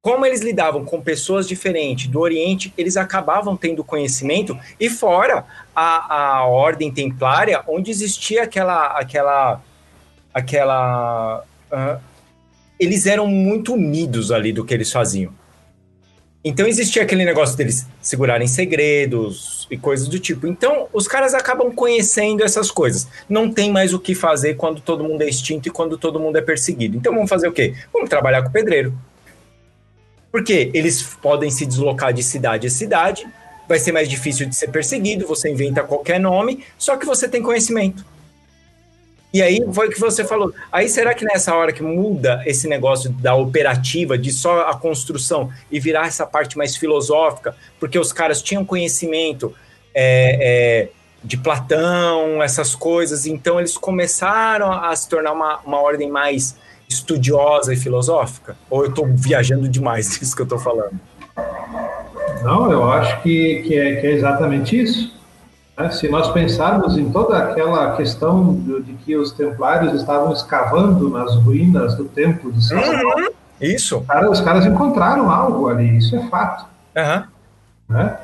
como 0.02 0.26
eles 0.26 0.42
lidavam 0.42 0.84
com 0.84 1.00
pessoas 1.00 1.48
diferentes 1.48 2.08
do 2.08 2.20
Oriente, 2.20 2.74
eles 2.76 2.98
acabavam 2.98 3.56
tendo 3.56 3.84
conhecimento, 3.84 4.58
e 4.80 4.90
fora 4.90 5.46
a, 5.76 6.40
a 6.40 6.46
ordem 6.46 6.92
templária, 6.92 7.64
onde 7.68 7.92
existia 7.92 8.44
aquela. 8.44 8.88
aquela. 8.98 9.62
aquela. 10.34 11.44
ah, 11.72 12.00
eles 12.80 13.06
eram 13.06 13.28
muito 13.28 13.74
unidos 13.74 14.32
ali 14.32 14.52
do 14.52 14.66
que 14.66 14.74
eles 14.74 14.92
faziam. 14.92 15.32
Então 16.44 16.66
existia 16.66 17.04
aquele 17.04 17.24
negócio 17.24 17.56
deles 17.56 17.86
segurarem 18.02 18.48
segredos 18.48 19.68
e 19.70 19.78
coisas 19.78 20.08
do 20.08 20.18
tipo. 20.18 20.48
Então 20.48 20.88
os 20.92 21.08
caras 21.08 21.36
acabam 21.36 21.72
conhecendo 21.72 22.44
essas 22.44 22.72
coisas. 22.72 23.08
Não 23.30 23.54
tem 23.54 23.72
mais 23.72 23.94
o 23.94 24.00
que 24.00 24.16
fazer 24.16 24.56
quando 24.56 24.82
todo 24.82 25.04
mundo 25.04 25.22
é 25.22 25.30
extinto 25.30 25.68
e 25.68 25.72
quando 25.72 25.96
todo 26.00 26.20
mundo 26.20 26.38
é 26.38 26.42
perseguido. 26.42 26.98
Então 26.98 27.14
vamos 27.14 27.30
fazer 27.30 27.48
o 27.48 27.52
quê? 27.52 27.76
Vamos 27.94 28.10
trabalhar 28.10 28.42
com 28.42 28.50
o 28.50 28.52
pedreiro. 28.52 28.92
Porque 30.32 30.72
eles 30.74 31.02
podem 31.02 31.52
se 31.52 31.66
deslocar 31.66 32.14
de 32.14 32.24
cidade 32.24 32.68
a 32.68 32.70
cidade, 32.70 33.28
vai 33.68 33.80
ser 33.80 33.92
mais 33.92 34.10
difícil 34.10 34.48
de 34.48 34.56
ser 34.56 34.70
perseguido, 34.70 35.28
você 35.28 35.50
inventa 35.50 35.84
qualquer 35.84 36.20
nome, 36.20 36.64
só 36.78 36.98
que 36.98 37.06
você 37.06 37.28
tem 37.28 37.42
conhecimento. 37.42 38.06
E 39.34 39.42
aí 39.42 39.62
foi 39.72 39.88
o 39.88 39.92
que 39.92 40.00
você 40.00 40.26
falou. 40.26 40.54
Aí 40.72 40.90
será 40.90 41.14
que 41.14 41.24
nessa 41.24 41.56
hora 41.56 41.72
que 41.72 41.82
muda 41.82 42.44
esse 42.46 42.68
negócio 42.68 43.10
da 43.10 43.34
operativa, 43.34 44.18
de 44.18 44.32
só 44.32 44.68
a 44.68 44.76
construção 44.76 45.50
e 45.72 45.80
virar 45.80 46.08
essa 46.08 46.26
parte 46.26 46.58
mais 46.58 46.76
filosófica, 46.76 47.56
porque 47.80 47.98
os 47.98 48.12
caras 48.12 48.42
tinham 48.42 48.66
conhecimento 48.66 49.56
é, 49.96 50.38
é, 50.42 50.90
de 51.24 51.38
Platão, 51.38 52.44
essas 52.44 52.76
coisas, 52.76 53.26
então 53.26 53.58
eles 53.58 53.78
começaram 53.78 54.72
a 54.72 54.94
se 54.96 55.08
tornar 55.08 55.32
uma, 55.32 55.60
uma 55.60 55.80
ordem 55.80 56.10
mais 56.10 56.56
estudiosa 56.92 57.74
e 57.74 57.78
filosófica? 57.78 58.56
Ou 58.70 58.84
eu 58.84 58.90
estou 58.90 59.08
viajando 59.08 59.68
demais 59.70 60.08
nisso 60.20 60.36
que 60.36 60.42
eu 60.42 60.46
estou 60.46 60.60
falando? 60.60 61.00
Não, 62.44 62.72
eu 62.72 62.92
acho 62.92 63.22
que, 63.22 63.62
que, 63.64 63.76
é, 63.78 63.96
que 64.02 64.08
é 64.08 64.12
exatamente 64.12 64.82
isso. 64.82 65.14
né? 65.78 65.90
Se 65.92 66.10
nós 66.10 66.30
pensarmos 66.32 66.98
em 66.98 67.12
toda 67.12 67.38
aquela 67.38 67.96
questão 67.96 68.54
do- 68.54 68.82
de 68.82 68.94
que 68.94 69.16
os 69.16 69.32
templários 69.32 69.94
estavam 69.94 70.32
escavando 70.34 71.10
nas 71.10 71.36
ruínas 71.36 71.96
do 71.96 72.06
templo 72.06 72.52
de 72.52 72.64
Salomão, 72.66 73.30
Isso. 73.60 74.02
cara, 74.02 74.30
os 74.30 74.42
caras 74.42 74.66
encontraram 74.66 75.30
algo 75.30 75.68
ali, 75.70 75.98
isso 75.98 76.16
é 76.16 76.28
fato. 76.30 76.66
Aham. 76.98 77.28
né? 77.88 78.18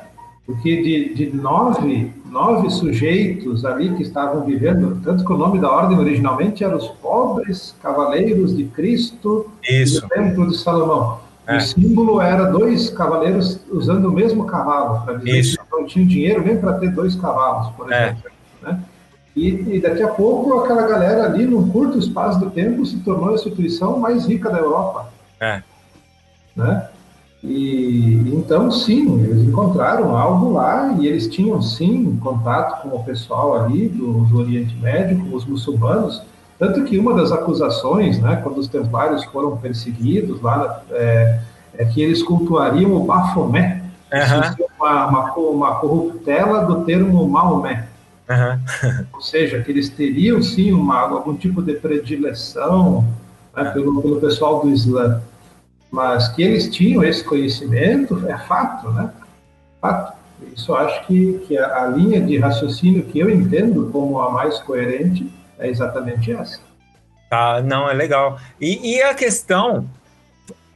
Porque 0.44 0.82
de, 0.82 1.14
de 1.14 1.36
nove, 1.36 2.12
nove 2.30 2.70
sujeitos 2.70 3.64
ali 3.64 3.94
que 3.94 4.02
estavam 4.02 4.44
vivendo, 4.44 5.00
tanto 5.02 5.24
que 5.24 5.32
o 5.32 5.36
nome 5.36 5.58
da 5.60 5.70
ordem 5.70 5.98
originalmente 5.98 6.62
era 6.62 6.76
os 6.76 6.86
pobres 6.88 7.74
cavaleiros 7.82 8.56
de 8.56 8.64
Cristo 8.64 9.50
Isso. 9.68 10.00
do 10.02 10.08
Templo 10.08 10.46
de 10.48 10.56
Salomão. 10.58 11.18
É. 11.46 11.56
O 11.56 11.60
símbolo 11.60 12.20
era 12.20 12.44
dois 12.44 12.90
cavaleiros 12.90 13.58
usando 13.70 14.06
o 14.06 14.12
mesmo 14.12 14.44
cavalo, 14.44 15.02
para 15.04 15.14
dizer 15.14 15.38
Isso. 15.38 15.56
que 15.58 15.64
não 15.72 15.86
tinham 15.86 16.06
dinheiro 16.06 16.44
nem 16.44 16.58
para 16.58 16.74
ter 16.74 16.90
dois 16.90 17.14
cavalos, 17.14 17.70
por 17.74 17.90
É. 17.90 18.08
exemplo. 18.08 18.30
né? 18.62 18.80
E, 19.34 19.76
e 19.76 19.80
daqui 19.80 20.02
a 20.02 20.08
pouco 20.08 20.58
aquela 20.58 20.82
galera 20.86 21.24
ali, 21.24 21.46
num 21.46 21.68
curto 21.70 21.96
espaço 21.98 22.40
de 22.40 22.50
tempo, 22.50 22.84
se 22.84 22.98
tornou 22.98 23.30
a 23.30 23.34
instituição 23.34 23.98
mais 23.98 24.26
rica 24.26 24.50
da 24.50 24.58
Europa. 24.58 25.08
É. 25.40 25.62
Né? 26.56 26.88
E 27.42 28.14
então, 28.34 28.70
sim, 28.70 29.22
eles 29.22 29.46
encontraram 29.46 30.16
algo 30.16 30.52
lá 30.52 30.96
e 30.98 31.06
eles 31.06 31.28
tinham, 31.28 31.62
sim, 31.62 32.18
contato 32.20 32.82
com 32.82 32.96
o 32.96 33.04
pessoal 33.04 33.64
ali 33.64 33.88
do, 33.88 34.24
do 34.24 34.38
Oriente 34.38 34.76
Médio, 34.76 35.24
com 35.24 35.36
os 35.36 35.44
muçulmanos. 35.44 36.22
Tanto 36.58 36.82
que 36.84 36.98
uma 36.98 37.14
das 37.14 37.30
acusações, 37.30 38.18
né, 38.18 38.40
quando 38.42 38.58
os 38.58 38.66
templários 38.66 39.24
foram 39.24 39.56
perseguidos 39.56 40.42
lá, 40.42 40.82
é, 40.90 41.38
é 41.74 41.84
que 41.84 42.02
eles 42.02 42.22
cultuariam 42.22 42.92
o 42.92 43.04
Bafomé, 43.04 43.84
é 44.10 44.24
uma, 44.80 45.06
uma, 45.06 45.34
uma 45.34 45.74
corruptela 45.76 46.64
do 46.64 46.84
termo 46.84 47.28
Maomé. 47.28 47.86
Aham. 48.28 48.60
Ou 49.12 49.20
seja, 49.20 49.60
que 49.62 49.70
eles 49.70 49.88
teriam, 49.88 50.42
sim, 50.42 50.72
uma, 50.72 50.98
algum 51.00 51.34
tipo 51.34 51.62
de 51.62 51.74
predileção 51.74 53.04
né, 53.56 53.64
pelo, 53.70 54.02
pelo 54.02 54.20
pessoal 54.20 54.60
do 54.60 54.70
Islã. 54.70 55.20
Mas 55.90 56.28
que 56.28 56.42
eles 56.42 56.68
tinham 56.68 57.02
esse 57.02 57.24
conhecimento 57.24 58.26
é 58.28 58.36
fato, 58.38 58.90
né? 58.90 59.10
Fato. 59.80 60.18
Isso 60.54 60.74
acho 60.74 61.06
que, 61.06 61.44
que 61.46 61.58
a, 61.58 61.84
a 61.84 61.86
linha 61.86 62.20
de 62.20 62.38
raciocínio 62.38 63.04
que 63.04 63.18
eu 63.18 63.28
entendo 63.30 63.90
como 63.90 64.20
a 64.20 64.30
mais 64.30 64.58
coerente 64.60 65.30
é 65.58 65.68
exatamente 65.68 66.30
essa. 66.30 66.60
Tá, 67.30 67.60
não, 67.62 67.88
é 67.88 67.92
legal. 67.92 68.38
E, 68.60 68.94
e 68.94 69.02
a 69.02 69.14
questão, 69.14 69.88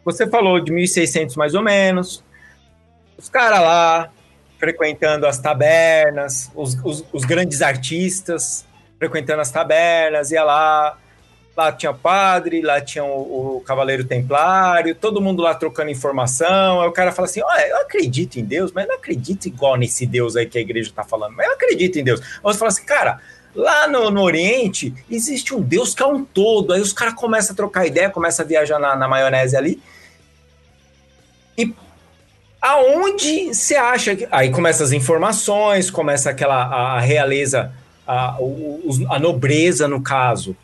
você 0.04 0.26
falou 0.26 0.60
de 0.60 0.72
1600 0.72 1.36
mais 1.36 1.54
ou 1.54 1.62
menos, 1.62 2.24
os 3.16 3.28
caras 3.28 3.60
lá 3.60 4.10
frequentando 4.58 5.26
as 5.26 5.38
tabernas, 5.38 6.50
os, 6.54 6.74
os, 6.84 7.04
os 7.12 7.24
grandes 7.24 7.62
artistas 7.62 8.64
frequentando 9.02 9.40
as 9.40 9.50
tabernas, 9.50 10.30
ia 10.30 10.44
lá, 10.44 10.96
lá 11.56 11.70
tinha 11.70 11.92
padre, 11.92 12.62
lá 12.62 12.80
tinha 12.80 13.04
o, 13.04 13.56
o 13.56 13.60
cavaleiro 13.60 14.04
templário, 14.04 14.94
todo 14.94 15.20
mundo 15.20 15.42
lá 15.42 15.54
trocando 15.54 15.90
informação, 15.90 16.80
aí 16.80 16.88
o 16.88 16.92
cara 16.92 17.12
fala 17.12 17.26
assim, 17.26 17.42
olha, 17.42 17.68
eu 17.68 17.76
acredito 17.82 18.36
em 18.38 18.44
Deus, 18.44 18.72
mas 18.72 18.88
não 18.88 18.94
acredito 18.94 19.46
igual 19.46 19.76
nesse 19.76 20.06
Deus 20.06 20.34
aí 20.36 20.46
que 20.46 20.58
a 20.58 20.62
igreja 20.62 20.90
tá 20.94 21.04
falando, 21.04 21.34
mas 21.36 21.46
eu 21.46 21.52
acredito 21.52 21.98
em 21.98 22.04
Deus. 22.04 22.20
Aí 22.20 22.40
você 22.42 22.58
fala 22.58 22.70
assim, 22.70 22.84
cara, 22.84 23.20
Lá 23.54 23.86
no, 23.86 24.10
no 24.10 24.22
Oriente, 24.22 24.94
existe 25.10 25.54
um 25.54 25.60
Deus 25.60 25.94
que 25.94 26.02
é 26.02 26.06
um 26.06 26.24
todo. 26.24 26.72
Aí 26.72 26.80
os 26.80 26.92
caras 26.92 27.14
começam 27.14 27.52
a 27.52 27.56
trocar 27.56 27.86
ideia, 27.86 28.08
começam 28.08 28.44
a 28.44 28.48
viajar 28.48 28.78
na, 28.78 28.96
na 28.96 29.06
maionese 29.06 29.54
ali. 29.54 29.82
E 31.56 31.74
aonde 32.60 33.54
você 33.54 33.76
acha 33.76 34.16
que. 34.16 34.26
Aí 34.30 34.50
começam 34.50 34.86
as 34.86 34.92
informações, 34.92 35.90
começa 35.90 36.30
aquela 36.30 36.64
a, 36.64 37.00
realeza, 37.00 37.72
a, 38.06 38.38
a 39.10 39.18
nobreza, 39.18 39.86
no 39.86 40.00
caso. 40.00 40.56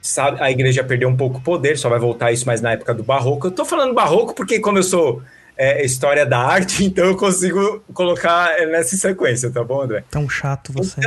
Sabe, 0.00 0.40
a 0.40 0.50
igreja 0.50 0.84
perdeu 0.84 1.08
um 1.08 1.16
pouco 1.16 1.38
o 1.38 1.40
poder, 1.40 1.76
só 1.76 1.88
vai 1.88 1.98
voltar 1.98 2.32
isso 2.32 2.46
mais 2.46 2.60
na 2.60 2.72
época 2.72 2.94
do 2.94 3.02
barroco. 3.02 3.48
Eu 3.48 3.50
tô 3.50 3.64
falando 3.64 3.94
barroco 3.94 4.34
porque, 4.34 4.60
como 4.60 4.78
eu 4.78 4.82
sou 4.82 5.22
é, 5.56 5.84
história 5.84 6.24
da 6.24 6.38
arte, 6.38 6.84
então 6.86 7.04
eu 7.04 7.16
consigo 7.16 7.82
colocar 7.92 8.56
nessa 8.66 8.96
sequência, 8.96 9.50
tá 9.50 9.62
bom, 9.62 9.82
André? 9.82 10.04
Tão 10.10 10.28
chato 10.28 10.72
você. 10.72 11.00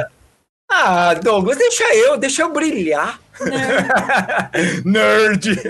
Ah, 0.70 1.14
Douglas, 1.16 1.58
deixa 1.58 1.84
eu, 1.96 2.18
deixa 2.18 2.44
eu 2.44 2.54
brilhar. 2.54 3.20
Nerd! 4.86 5.60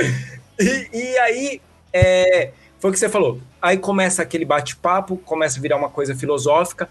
e, 0.58 0.88
e 0.92 1.18
aí, 1.18 1.60
é, 1.92 2.52
foi 2.78 2.90
o 2.90 2.92
que 2.92 2.98
você 2.98 3.08
falou. 3.08 3.40
Aí 3.60 3.76
começa 3.76 4.22
aquele 4.22 4.44
bate-papo, 4.44 5.16
começa 5.18 5.58
a 5.58 5.62
virar 5.62 5.76
uma 5.76 5.90
coisa 5.90 6.14
filosófica, 6.14 6.88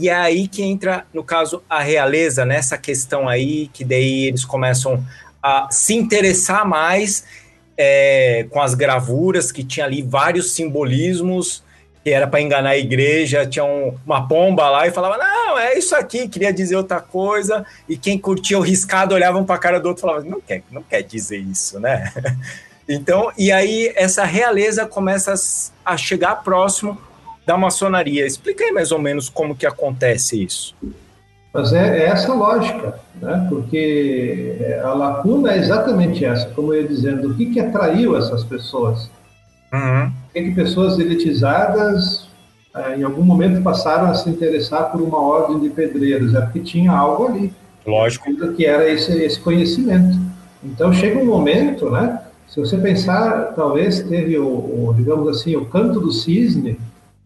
e 0.00 0.08
é 0.08 0.14
aí 0.14 0.48
que 0.48 0.62
entra, 0.62 1.04
no 1.12 1.22
caso, 1.24 1.62
a 1.68 1.80
realeza, 1.80 2.44
nessa 2.44 2.78
questão 2.78 3.28
aí, 3.28 3.68
que 3.72 3.84
daí 3.84 4.26
eles 4.26 4.44
começam 4.44 5.04
a 5.42 5.68
se 5.70 5.94
interessar 5.94 6.66
mais 6.66 7.24
é, 7.76 8.46
com 8.50 8.60
as 8.60 8.74
gravuras, 8.74 9.52
que 9.52 9.62
tinha 9.62 9.86
ali 9.86 10.02
vários 10.02 10.52
simbolismos, 10.52 11.62
que 12.02 12.10
era 12.10 12.26
para 12.26 12.40
enganar 12.40 12.70
a 12.70 12.76
igreja, 12.78 13.46
tinha 13.46 13.64
um- 13.64 13.96
uma 14.04 14.26
pomba 14.26 14.68
lá 14.68 14.86
e 14.86 14.90
falava, 14.90 15.16
não, 15.16 15.58
é 15.58 15.78
isso 15.78 15.94
aqui, 15.94 16.28
queria 16.28 16.52
dizer 16.52 16.74
outra 16.74 17.00
coisa, 17.00 17.64
e 17.88 17.96
quem 17.96 18.18
curtia 18.18 18.58
o 18.58 18.62
riscado 18.62 19.14
olhava 19.14 19.42
para 19.44 19.54
a 19.54 19.58
cara 19.58 19.78
do 19.78 19.88
outro 19.88 20.00
e 20.00 20.06
falava, 20.08 20.24
não 20.24 20.40
quer, 20.40 20.62
não 20.72 20.82
quer 20.82 21.02
dizer 21.02 21.38
isso, 21.38 21.78
né? 21.78 22.12
Então, 22.90 23.30
e 23.36 23.52
aí 23.52 23.92
essa 23.94 24.24
realeza 24.24 24.86
começa 24.86 25.34
a 25.84 25.94
chegar 25.94 26.36
próximo 26.36 26.98
da 27.48 27.56
maçonaria. 27.56 28.26
Explica 28.26 28.62
aí 28.62 28.72
mais 28.72 28.92
ou 28.92 28.98
menos 28.98 29.30
como 29.30 29.56
que 29.56 29.64
acontece 29.64 30.44
isso. 30.44 30.74
Mas 31.54 31.72
é, 31.72 32.00
é 32.00 32.04
essa 32.08 32.30
a 32.30 32.34
lógica, 32.34 33.00
né? 33.22 33.46
porque 33.48 34.58
a 34.84 34.92
lacuna 34.92 35.54
é 35.54 35.58
exatamente 35.58 36.26
essa, 36.26 36.46
como 36.50 36.74
eu 36.74 36.82
ia 36.82 36.88
dizendo, 36.88 37.30
o 37.30 37.34
que, 37.34 37.46
que 37.46 37.58
atraiu 37.58 38.18
essas 38.18 38.44
pessoas? 38.44 39.10
Uhum. 39.72 40.12
Por 40.26 40.32
que, 40.34 40.50
pessoas 40.50 40.98
elitizadas 40.98 42.28
eh, 42.76 42.96
em 42.98 43.02
algum 43.02 43.22
momento 43.22 43.62
passaram 43.62 44.10
a 44.10 44.14
se 44.14 44.28
interessar 44.28 44.92
por 44.92 45.00
uma 45.00 45.18
ordem 45.18 45.58
de 45.58 45.70
pedreiros? 45.70 46.34
É 46.34 46.42
porque 46.42 46.60
tinha 46.60 46.92
algo 46.92 47.28
ali, 47.28 47.52
Lógico. 47.86 48.26
que 48.52 48.66
era 48.66 48.86
esse, 48.86 49.10
esse 49.22 49.40
conhecimento. 49.40 50.18
Então 50.62 50.92
chega 50.92 51.18
um 51.18 51.24
momento, 51.24 51.90
né? 51.90 52.20
Se 52.46 52.60
você 52.60 52.76
pensar, 52.76 53.54
talvez 53.56 54.00
teve 54.02 54.36
o, 54.38 54.46
o, 54.46 54.94
digamos 54.94 55.28
assim, 55.28 55.56
o 55.56 55.64
canto 55.64 55.98
do 55.98 56.12
cisne 56.12 56.78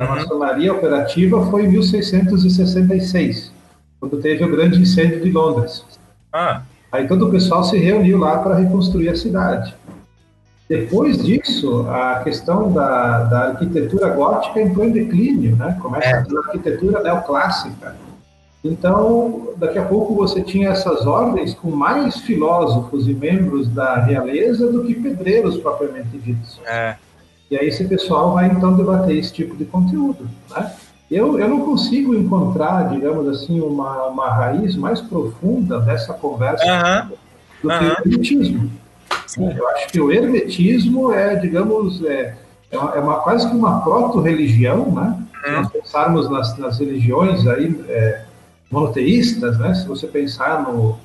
da 0.06 0.10
Uhum. 0.10 0.16
maçonaria 0.16 0.72
operativa 0.72 1.44
foi 1.46 1.64
em 1.64 1.68
1666, 1.68 3.52
quando 4.00 4.16
teve 4.20 4.44
o 4.44 4.50
grande 4.50 4.80
incêndio 4.80 5.20
de 5.20 5.30
Londres. 5.30 5.84
Ah, 6.32 6.62
Aí 6.90 7.08
todo 7.08 7.26
o 7.26 7.30
pessoal 7.30 7.64
se 7.64 7.78
reuniu 7.78 8.18
lá 8.18 8.38
para 8.40 8.54
reconstruir 8.54 9.08
a 9.08 9.16
cidade. 9.16 9.74
Depois 10.68 11.22
disso, 11.24 11.86
a 11.88 12.20
questão 12.22 12.70
da, 12.70 13.24
da 13.24 13.38
arquitetura 13.48 14.08
gótica 14.10 14.60
entrou 14.60 14.84
em 14.84 14.92
declínio, 14.92 15.56
né? 15.56 15.78
Começa 15.80 16.06
É. 16.08 16.12
a 16.16 16.38
arquitetura 16.46 17.02
neoclássica. 17.02 17.96
Então, 18.64 19.48
daqui 19.56 19.78
a 19.78 19.84
pouco 19.84 20.14
você 20.14 20.42
tinha 20.42 20.68
essas 20.68 21.06
ordens 21.06 21.54
com 21.54 21.70
mais 21.70 22.18
filósofos 22.18 23.08
e 23.08 23.14
membros 23.14 23.68
da 23.68 23.96
realeza 23.96 24.70
do 24.70 24.84
que 24.84 24.94
pedreiros 24.94 25.56
propriamente 25.56 26.16
ditos. 26.18 26.60
É. 26.66 26.96
E 27.52 27.56
aí 27.58 27.68
esse 27.68 27.84
pessoal 27.84 28.32
vai 28.32 28.46
então 28.50 28.72
debater 28.74 29.14
esse 29.14 29.30
tipo 29.30 29.54
de 29.54 29.66
conteúdo. 29.66 30.26
Né? 30.50 30.72
Eu, 31.10 31.38
eu 31.38 31.46
não 31.46 31.60
consigo 31.60 32.14
encontrar, 32.14 32.88
digamos 32.88 33.28
assim, 33.28 33.60
uma, 33.60 34.06
uma 34.06 34.30
raiz 34.30 34.74
mais 34.74 35.02
profunda 35.02 35.78
dessa 35.80 36.14
conversa 36.14 36.64
Aham. 36.64 37.10
do 37.62 37.68
que 37.68 37.74
aham. 37.74 37.88
o 37.88 38.08
hermetismo. 38.08 38.70
Eu 39.54 39.68
acho 39.68 39.88
que 39.88 40.00
o 40.00 40.10
hermetismo 40.10 41.12
é, 41.12 41.36
digamos, 41.36 42.02
é, 42.06 42.34
é, 42.70 42.78
uma, 42.78 42.94
é 42.94 43.00
uma- 43.00 43.16
quase 43.20 43.46
que 43.46 43.54
uma 43.54 43.82
proto-religião, 43.82 44.90
né? 44.90 45.18
Se 45.44 45.50
nós 45.50 45.68
pensarmos 45.70 46.30
nas, 46.30 46.56
nas 46.56 46.78
religiões 46.78 47.46
aí 47.46 47.78
é, 47.88 48.22
monoteístas, 48.70 49.58
né? 49.58 49.74
Se 49.74 49.86
você 49.86 50.06
pensar 50.06 50.62
no, 50.62 50.96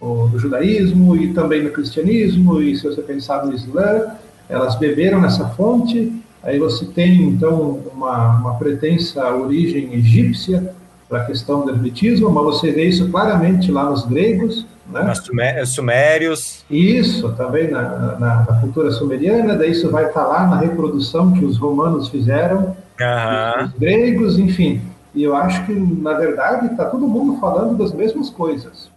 no- 0.00 0.28
no 0.30 0.38
judaísmo 0.38 1.14
e 1.14 1.34
também 1.34 1.62
no 1.62 1.70
cristianismo 1.70 2.62
e 2.62 2.74
se 2.74 2.84
você 2.86 3.02
pensar 3.02 3.44
no 3.44 3.52
islã, 3.54 4.14
elas 4.50 4.74
beberam 4.76 5.20
nessa 5.20 5.48
fonte. 5.50 6.12
Aí 6.42 6.58
você 6.58 6.84
tem 6.86 7.22
então 7.22 7.80
uma, 7.94 8.36
uma 8.38 8.54
pretensa 8.54 9.26
origem 9.34 9.92
egípcia 9.94 10.74
para 11.08 11.22
a 11.22 11.24
questão 11.24 11.64
do 11.64 11.70
hermetismo, 11.70 12.30
mas 12.30 12.44
você 12.44 12.70
vê 12.72 12.84
isso 12.84 13.08
claramente 13.10 13.70
lá 13.70 13.84
nos 13.90 14.04
gregos, 14.06 14.66
né? 14.90 15.12
Sumé- 15.14 15.64
Sumérios. 15.66 16.64
Isso, 16.70 17.30
também 17.32 17.70
na, 17.70 17.82
na, 18.18 18.44
na 18.48 18.60
cultura 18.60 18.90
sumeriana, 18.90 19.54
daí 19.56 19.72
isso 19.72 19.90
vai 19.90 20.06
estar 20.06 20.26
lá 20.26 20.46
na 20.46 20.56
reprodução 20.58 21.32
que 21.32 21.44
os 21.44 21.56
romanos 21.58 22.08
fizeram, 22.08 22.76
Aham. 23.00 23.66
os 23.66 23.72
gregos, 23.78 24.38
enfim. 24.38 24.80
E 25.14 25.22
eu 25.24 25.34
acho 25.36 25.66
que, 25.66 25.72
na 25.74 26.14
verdade, 26.14 26.66
está 26.66 26.84
todo 26.86 27.06
mundo 27.08 27.38
falando 27.40 27.76
das 27.76 27.92
mesmas 27.92 28.30
coisas, 28.30 28.88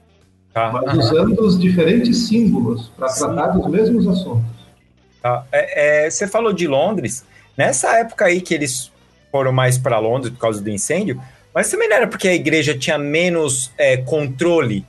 Tá. 0.53 0.71
mas 0.71 0.95
usando 0.95 1.39
os 1.41 1.59
diferentes 1.59 2.27
símbolos 2.27 2.91
para 2.95 3.07
tratar 3.07 3.47
dos 3.47 3.67
mesmos 3.67 4.07
assuntos. 4.07 4.52
Tá. 5.23 5.45
É, 5.53 6.05
é, 6.05 6.09
você 6.09 6.27
falou 6.27 6.51
de 6.51 6.67
Londres. 6.67 7.23
Nessa 7.57 7.97
época 7.97 8.25
aí 8.25 8.41
que 8.41 8.53
eles 8.53 8.91
foram 9.31 9.53
mais 9.53 9.77
para 9.77 9.97
Londres 9.97 10.33
por 10.33 10.39
causa 10.39 10.61
do 10.61 10.69
incêndio, 10.69 11.19
mas 11.55 11.71
também 11.71 11.87
não 11.87 11.95
era 11.95 12.07
porque 12.07 12.27
a 12.27 12.33
igreja 12.35 12.77
tinha 12.77 12.97
menos 12.97 13.71
é, 13.77 13.95
controle 13.97 14.85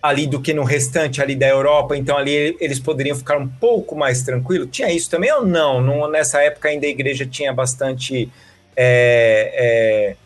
ali 0.00 0.26
do 0.28 0.40
que 0.40 0.54
no 0.54 0.62
restante 0.62 1.20
ali 1.20 1.34
da 1.34 1.48
Europa, 1.48 1.96
então 1.96 2.16
ali 2.16 2.56
eles 2.60 2.78
poderiam 2.78 3.16
ficar 3.16 3.36
um 3.38 3.48
pouco 3.48 3.96
mais 3.96 4.22
tranquilos. 4.22 4.68
Tinha 4.70 4.92
isso 4.92 5.10
também 5.10 5.32
ou 5.32 5.44
não? 5.44 5.80
Não- 5.80 6.08
nessa 6.08 6.40
época 6.42 6.68
ainda 6.68 6.86
a 6.86 6.90
igreja 6.90 7.26
tinha 7.26 7.52
bastante 7.52 8.30
é, 8.76 10.14
é, 10.14 10.16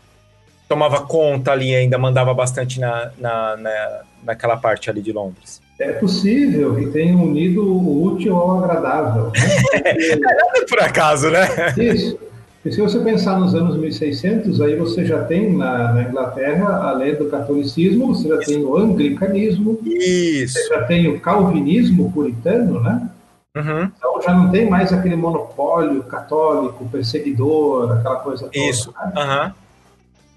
tomava 0.67 1.01
conta 1.07 1.51
ali, 1.53 1.73
ainda 1.75 1.97
mandava 1.97 2.33
bastante 2.33 2.79
na, 2.79 3.11
na, 3.17 3.57
na- 3.57 4.01
naquela 4.23 4.57
parte 4.57 4.89
ali 4.89 5.01
de 5.01 5.11
Londres. 5.11 5.59
É 5.79 5.93
possível 5.93 6.75
que 6.75 6.87
tenham 6.87 7.23
unido 7.23 7.63
o 7.63 8.03
útil 8.03 8.35
ao 8.35 8.57
agradável. 8.63 9.25
Né? 9.27 9.31
Porque- 10.51 10.65
Por 10.67 10.79
acaso, 10.81 11.29
né? 11.29 11.47
Isso. 11.77 12.19
E 12.65 12.71
se 12.73 12.81
você 12.81 12.99
pensar 12.99 13.39
nos 13.39 13.55
anos 13.55 13.77
1600, 13.77 14.59
aí 14.59 14.75
você 14.75 15.05
já 15.05 15.23
tem 15.23 15.55
na, 15.55 15.93
na 15.93 16.03
Inglaterra, 16.03 16.89
além 16.89 17.15
do 17.15 17.29
catolicismo, 17.29 18.13
você 18.13 18.27
já 18.27 18.37
tem 18.39 18.61
o 18.61 18.75
anglicanismo, 18.77 19.79
Isso. 19.85 20.55
você 20.55 20.67
já 20.67 20.83
tem 20.83 21.07
o 21.07 21.21
calvinismo 21.21 22.11
puritano, 22.11 22.81
né? 22.81 23.09
Uhum. 23.55 23.89
Então 23.97 24.21
já 24.21 24.33
não 24.33 24.49
tem 24.51 24.69
mais 24.69 24.91
aquele 24.91 25.15
monopólio 25.15 26.03
católico, 26.03 26.85
perseguidor, 26.91 27.93
aquela 27.93 28.17
coisa 28.17 28.43
toda. 28.51 28.57
Isso. 28.57 28.91
né? 28.91 29.13
Aham. 29.15 29.53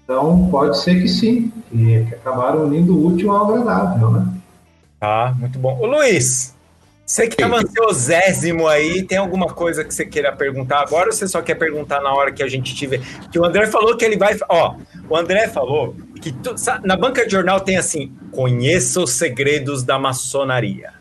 Então 0.05 0.47
pode 0.49 0.79
ser 0.79 1.01
que 1.01 1.07
sim, 1.09 1.51
que, 1.69 2.05
que 2.05 2.15
acabaram 2.15 2.63
unindo 2.63 2.95
o 2.97 3.07
útil 3.07 3.31
ao 3.31 3.51
agradável, 3.51 4.11
né? 4.11 4.25
Tá, 5.03 5.35
muito 5.37 5.59
bom. 5.59 5.77
Ô 5.81 5.85
Luiz, 5.85 6.55
você 7.05 7.27
que 7.27 7.35
tá 7.35 7.45
Sim. 7.49 7.55
ansiosésimo 7.55 8.69
aí, 8.69 9.03
tem 9.03 9.17
alguma 9.17 9.47
coisa 9.47 9.83
que 9.83 9.93
você 9.93 10.05
queira 10.05 10.31
perguntar 10.31 10.79
agora 10.79 11.07
ou 11.07 11.11
você 11.11 11.27
só 11.27 11.41
quer 11.41 11.55
perguntar 11.55 11.99
na 11.99 12.13
hora 12.13 12.31
que 12.31 12.41
a 12.41 12.47
gente 12.47 12.73
tiver? 12.73 13.01
Que 13.29 13.37
o 13.37 13.43
André 13.43 13.67
falou 13.67 13.97
que 13.97 14.05
ele 14.05 14.15
vai. 14.15 14.37
Ó, 14.47 14.75
o 15.09 15.17
André 15.17 15.49
falou 15.49 15.93
que 16.21 16.31
tu- 16.31 16.57
sa- 16.57 16.79
na 16.85 16.95
banca 16.95 17.25
de 17.25 17.33
jornal 17.33 17.59
tem 17.59 17.75
assim: 17.75 18.13
conheça 18.31 19.01
os 19.01 19.11
segredos 19.11 19.83
da 19.83 19.99
maçonaria. 19.99 20.93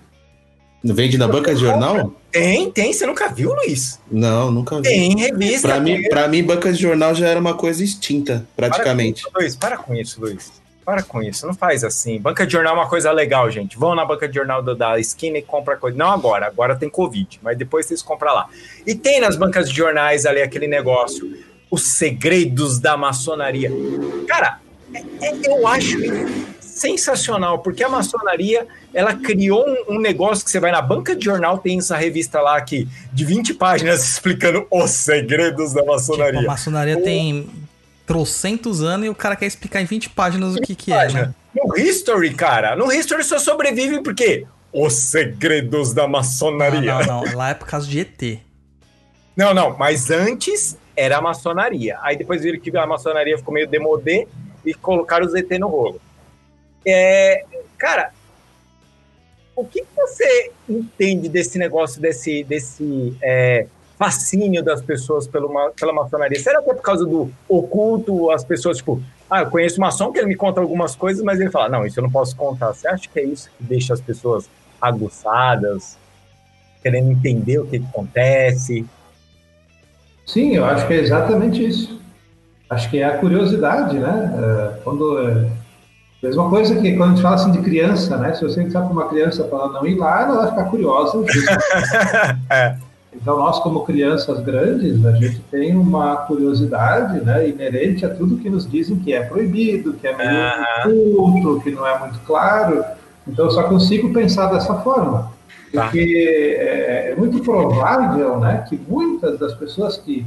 Vende 0.83 1.17
na 1.17 1.29
banca 1.29 1.55
de 1.55 1.61
jornal? 1.61 2.13
Tem, 2.33 2.73
tem, 2.73 2.93
você 2.93 3.07
nunca 3.07 3.29
viu, 3.29 3.55
Luiz? 3.55 4.01
Não, 4.11 4.51
nunca 4.51 4.79
vi. 4.79 4.83
Tem 4.83 5.17
revista. 5.17 5.69
Pra 5.69 5.79
mim, 5.79 6.03
pra 6.09 6.27
mim, 6.27 6.43
banca 6.43 6.73
de 6.73 6.83
jornal 6.83 7.15
já 7.15 7.29
era 7.29 7.39
uma 7.39 7.55
coisa 7.55 7.85
extinta, 7.85 8.45
praticamente. 8.57 9.23
Para 9.23 9.31
com 9.31 9.39
isso, 9.39 9.45
Luiz, 9.45 9.57
para 9.57 9.77
com 9.77 9.95
isso, 9.95 10.21
Luiz. 10.21 10.62
Para 10.85 11.03
com 11.03 11.23
isso, 11.23 11.47
não 11.47 11.55
faz 11.55 11.85
assim. 11.85 12.19
Banca 12.19 12.45
de 12.47 12.53
jornal 12.53 12.75
é 12.75 12.81
uma 12.81 12.89
coisa 12.89 13.13
legal, 13.13 13.49
gente. 13.51 13.79
Vão 13.79 13.95
na 13.95 14.05
banca 14.05 14.29
de 14.29 14.35
jornal 14.35 14.61
do- 14.63 14.75
da 14.75 14.99
esquina 14.99 15.39
e 15.39 15.43
compra 15.43 15.77
coisa. 15.77 15.97
Não 15.97 16.11
agora, 16.11 16.47
agora 16.47 16.75
tem 16.75 16.89
Covid, 16.89 17.39
mas 17.43 17.57
depois 17.57 17.87
vocês 17.87 18.03
compram 18.03 18.35
lá. 18.35 18.49
E 18.87 18.95
tem 18.95 19.21
nas 19.21 19.37
bancas 19.37 19.69
de 19.71 19.77
jornais 19.77 20.27
ali 20.27 20.43
aquele 20.43 20.67
negócio, 20.67 21.37
os 21.71 21.83
segredos 21.85 22.81
da 22.81 22.97
maçonaria. 22.97 23.71
Cara, 24.27 24.59
é- 24.93 25.27
é- 25.27 25.41
eu 25.49 25.67
acho 25.69 25.99
sensacional, 26.61 27.59
porque 27.61 27.85
a 27.85 27.89
maçonaria, 27.89 28.67
ela 28.95 29.15
criou 29.15 29.65
um, 29.89 29.97
um 29.97 30.01
negócio 30.01 30.45
que 30.45 30.51
você 30.51 30.59
vai 30.59 30.73
na 30.73 30.81
banca 30.83 31.15
de 31.15 31.25
jornal, 31.25 31.59
tem 31.59 31.79
essa 31.79 31.97
revista 31.97 32.41
lá 32.41 32.57
aqui, 32.57 32.89
de 33.13 33.25
20 33.25 33.55
páginas 33.55 34.03
explicando 34.09 34.67
os 34.71 34.91
segredos 34.91 35.73
da 35.73 35.81
Tipo, 35.81 35.93
a 35.93 35.95
maçonaria. 35.97 36.43
maçonaria 36.43 37.01
tem 37.03 37.49
trocentos 38.13 38.83
anos 38.83 39.07
e 39.07 39.09
o 39.09 39.15
cara 39.15 39.35
quer 39.35 39.47
explicar 39.47 39.81
em 39.81 39.87
20 39.87 40.11
páginas 40.11 40.55
o 40.55 40.61
que 40.61 40.75
que 40.75 40.93
é, 40.93 41.11
né? 41.11 41.35
No 41.55 41.79
History, 41.79 42.35
cara, 42.35 42.77
no 42.77 42.93
History 42.93 43.25
só 43.25 43.39
sobrevive 43.39 44.03
porque 44.03 44.47
os 44.71 44.93
segredos 44.93 45.95
da 45.95 46.03
Não, 46.03 46.11
maçonaria. 46.11 46.99
não, 47.07 47.25
não. 47.25 47.35
Lá 47.35 47.51
é 47.51 47.55
por 47.55 47.67
causa 47.67 47.87
de 47.87 48.01
ET. 48.01 48.39
Não, 49.35 49.55
não, 49.55 49.79
mas 49.79 50.11
antes 50.11 50.77
era 50.95 51.17
a 51.17 51.23
maçonaria. 51.23 51.99
Aí 52.03 52.15
depois 52.15 52.43
viram 52.43 52.61
que 52.61 52.77
a 52.77 52.87
maçonaria 52.87 53.39
ficou 53.39 53.55
meio 53.55 53.67
demodê 53.67 54.29
e 54.63 54.75
colocaram 54.75 55.25
os 55.25 55.35
ET 55.35 55.49
no 55.59 55.69
rolo. 55.69 55.99
É, 56.85 57.47
cara, 57.79 58.13
o 59.57 59.65
que 59.65 59.83
você 59.97 60.51
entende 60.69 61.31
desse 61.31 61.59
negócio, 61.59 61.99
desse, 61.99 62.45
desse 62.45 63.17
é, 63.23 63.67
fascínio 64.03 64.65
das 64.65 64.83
pessoas 64.83 65.29
pelo, 65.29 65.53
ma- 65.53 65.71
pela 65.79 65.93
maçonaria? 65.93 66.41
Será 66.41 66.61
que 66.61 66.69
é 66.69 66.75
por 66.75 66.83
causa 66.83 67.07
do 67.07 67.31
oculto, 67.49 68.33
as 68.33 68.43
pessoas, 68.43 68.79
tipo, 68.79 69.01
ah, 69.31 69.43
eu 69.43 69.47
conheço 69.51 69.79
um 69.79 69.83
maçom 69.83 70.11
que 70.11 70.19
ele 70.19 70.27
me 70.27 70.35
conta 70.35 70.61
algumas 70.61 70.97
coisas, 70.97 71.23
mas 71.23 71.39
ele 71.39 71.53
fala, 71.53 71.69
não, 71.69 71.87
isso 71.87 72.01
eu 72.01 72.03
não 72.03 72.11
posso 72.11 72.35
contar. 72.35 72.73
Você 72.73 72.89
acha 72.89 73.09
que 73.09 73.21
é 73.21 73.25
isso 73.25 73.49
que 73.57 73.63
deixa 73.63 73.95
as 73.95 74.01
pessoas 74.01 74.51
aguçadas, 74.81 75.97
querendo 76.83 77.13
entender 77.13 77.61
o 77.61 77.67
que, 77.67 77.77
acontece? 77.77 78.85
Sim, 80.27 80.57
eu 80.57 80.65
acho 80.65 80.85
que 80.89 80.95
é 80.95 80.99
exatamente 80.99 81.65
isso. 81.65 82.01
Acho 82.69 82.91
que 82.91 82.99
é 82.99 83.05
a 83.05 83.19
curiosidade, 83.19 84.01
né? 84.01 84.35
É, 84.37 84.81
Quando 84.83 85.17
é, 85.21 85.47
mesma 86.21 86.51
coisa 86.51 86.75
que 86.75 86.97
quando 86.97 87.11
a 87.11 87.13
gente 87.13 87.23
fala 87.23 87.37
assim 87.37 87.53
de 87.53 87.61
criança, 87.61 88.17
né? 88.17 88.35
Se 88.35 88.43
você 88.43 88.65
disser 88.65 88.83
para 88.83 88.91
uma 88.91 89.09
criança 89.09 89.49
ela 89.49 89.69
não 89.69 89.87
ir 89.87 89.95
lá, 89.95 90.23
ela 90.23 90.43
vai 90.43 90.49
ficar 90.51 90.65
curiosa. 90.65 91.19
É. 92.51 92.77
Então 93.15 93.37
nós 93.37 93.59
como 93.61 93.85
crianças 93.85 94.41
grandes, 94.41 95.05
a 95.05 95.13
gente 95.13 95.41
tem 95.51 95.77
uma 95.77 96.17
curiosidade, 96.17 97.25
né? 97.25 97.49
Inerente 97.49 98.07
a 98.07 98.15
tudo 98.15 98.39
que 98.39 98.49
nos 98.49 98.69
dizem 98.69 98.97
que 98.97 99.13
é 99.13 99.23
proibido, 99.23 99.93
que 99.95 100.07
é 100.07 100.17
meio 100.17 101.23
oculto, 101.23 101.61
que 101.63 101.71
não 101.71 101.87
é 101.87 101.99
muito 101.99 102.19
claro. 102.21 102.83
Então 103.27 103.45
eu 103.47 103.51
só 103.51 103.65
consigo 103.65 104.13
pensar 104.13 104.47
dessa 104.47 104.75
forma. 104.77 105.31
Tá. 105.73 105.85
Porque 105.85 106.57
é, 106.59 107.11
é 107.11 107.15
muito 107.17 107.43
provável 107.43 108.39
né, 108.39 108.65
que 108.69 108.77
muitas 108.89 109.39
das 109.39 109.55
pessoas 109.55 109.97
que 109.97 110.27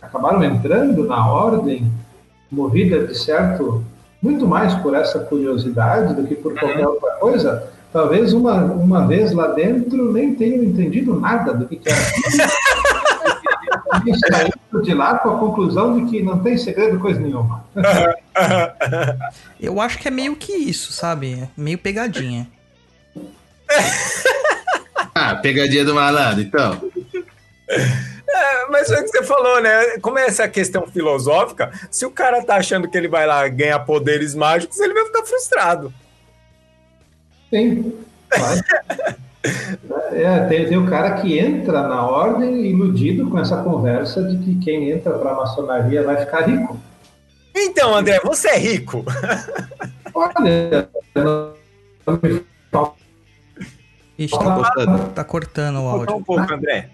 acabaram 0.00 0.42
entrando 0.42 1.04
na 1.06 1.30
ordem, 1.30 1.90
movida 2.50 3.06
de 3.06 3.16
certo, 3.16 3.84
muito 4.22 4.46
mais 4.46 4.74
por 4.74 4.94
essa 4.94 5.20
curiosidade 5.20 6.14
do 6.14 6.26
que 6.26 6.34
por 6.34 6.58
qualquer 6.58 6.86
outra 6.86 7.12
coisa, 7.12 7.70
talvez 7.92 8.32
uma, 8.32 8.62
uma 8.62 9.06
vez 9.06 9.32
lá 9.32 9.48
dentro 9.48 10.12
nem 10.12 10.34
tenham 10.34 10.62
entendido 10.62 11.18
nada 11.18 11.52
do 11.52 11.66
que, 11.66 11.76
que 11.76 11.88
era. 11.88 12.00
E 14.06 14.16
saindo 14.18 14.82
de 14.82 14.94
lá 14.94 15.18
com 15.18 15.30
a 15.30 15.38
conclusão 15.38 15.98
de 15.98 16.10
que 16.10 16.22
não 16.22 16.38
tem 16.38 16.56
segredo 16.56 16.98
coisa 16.98 17.20
nenhuma. 17.20 17.64
Eu 19.60 19.80
acho 19.80 19.98
que 19.98 20.08
é 20.08 20.10
meio 20.10 20.36
que 20.36 20.52
isso, 20.52 20.92
sabe? 20.92 21.48
Meio 21.56 21.78
pegadinha. 21.78 22.48
Ah, 25.12 25.34
pegadinha 25.34 25.84
do 25.84 25.94
malandro, 25.94 26.40
então. 26.40 26.80
É, 27.68 28.66
mas 28.70 28.86
foi 28.86 29.00
o 29.00 29.02
que 29.02 29.08
você 29.08 29.24
falou, 29.24 29.60
né? 29.60 29.98
Como 30.00 30.18
é 30.18 30.26
essa 30.26 30.48
questão 30.48 30.86
filosófica, 30.86 31.70
se 31.90 32.06
o 32.06 32.10
cara 32.10 32.42
tá 32.42 32.56
achando 32.56 32.88
que 32.88 32.96
ele 32.96 33.08
vai 33.08 33.26
lá 33.26 33.46
ganhar 33.48 33.80
poderes 33.80 34.34
mágicos, 34.34 34.78
ele 34.78 34.94
vai 34.94 35.04
ficar 35.06 35.24
frustrado. 35.24 35.92
Sim. 37.50 37.92
Vai. 38.30 38.60
É, 40.12 40.40
tem, 40.48 40.68
tem 40.68 40.76
o 40.76 40.88
cara 40.88 41.12
que 41.20 41.38
entra 41.38 41.88
na 41.88 42.06
ordem 42.06 42.66
iludido 42.66 43.28
com 43.30 43.38
essa 43.38 43.62
conversa 43.62 44.22
de 44.22 44.36
que 44.38 44.58
quem 44.60 44.90
entra 44.90 45.18
para 45.18 45.30
a 45.30 45.34
maçonaria 45.34 46.02
vai 46.02 46.18
ficar 46.24 46.42
rico. 46.42 46.78
Então, 47.54 47.94
André, 47.94 48.20
você 48.22 48.48
é 48.50 48.58
rico. 48.58 49.04
Olha, 50.14 50.88
não 51.14 52.18
me 52.22 52.42
falta 52.70 53.00
Ixi, 54.18 54.38
Tá 54.38 54.54
cortando. 54.54 55.12
tá 55.14 55.24
cortando 55.24 55.76
o 55.80 55.88
áudio. 55.88 56.16
um 56.16 56.22
pouco, 56.22 56.52
André. 56.52 56.90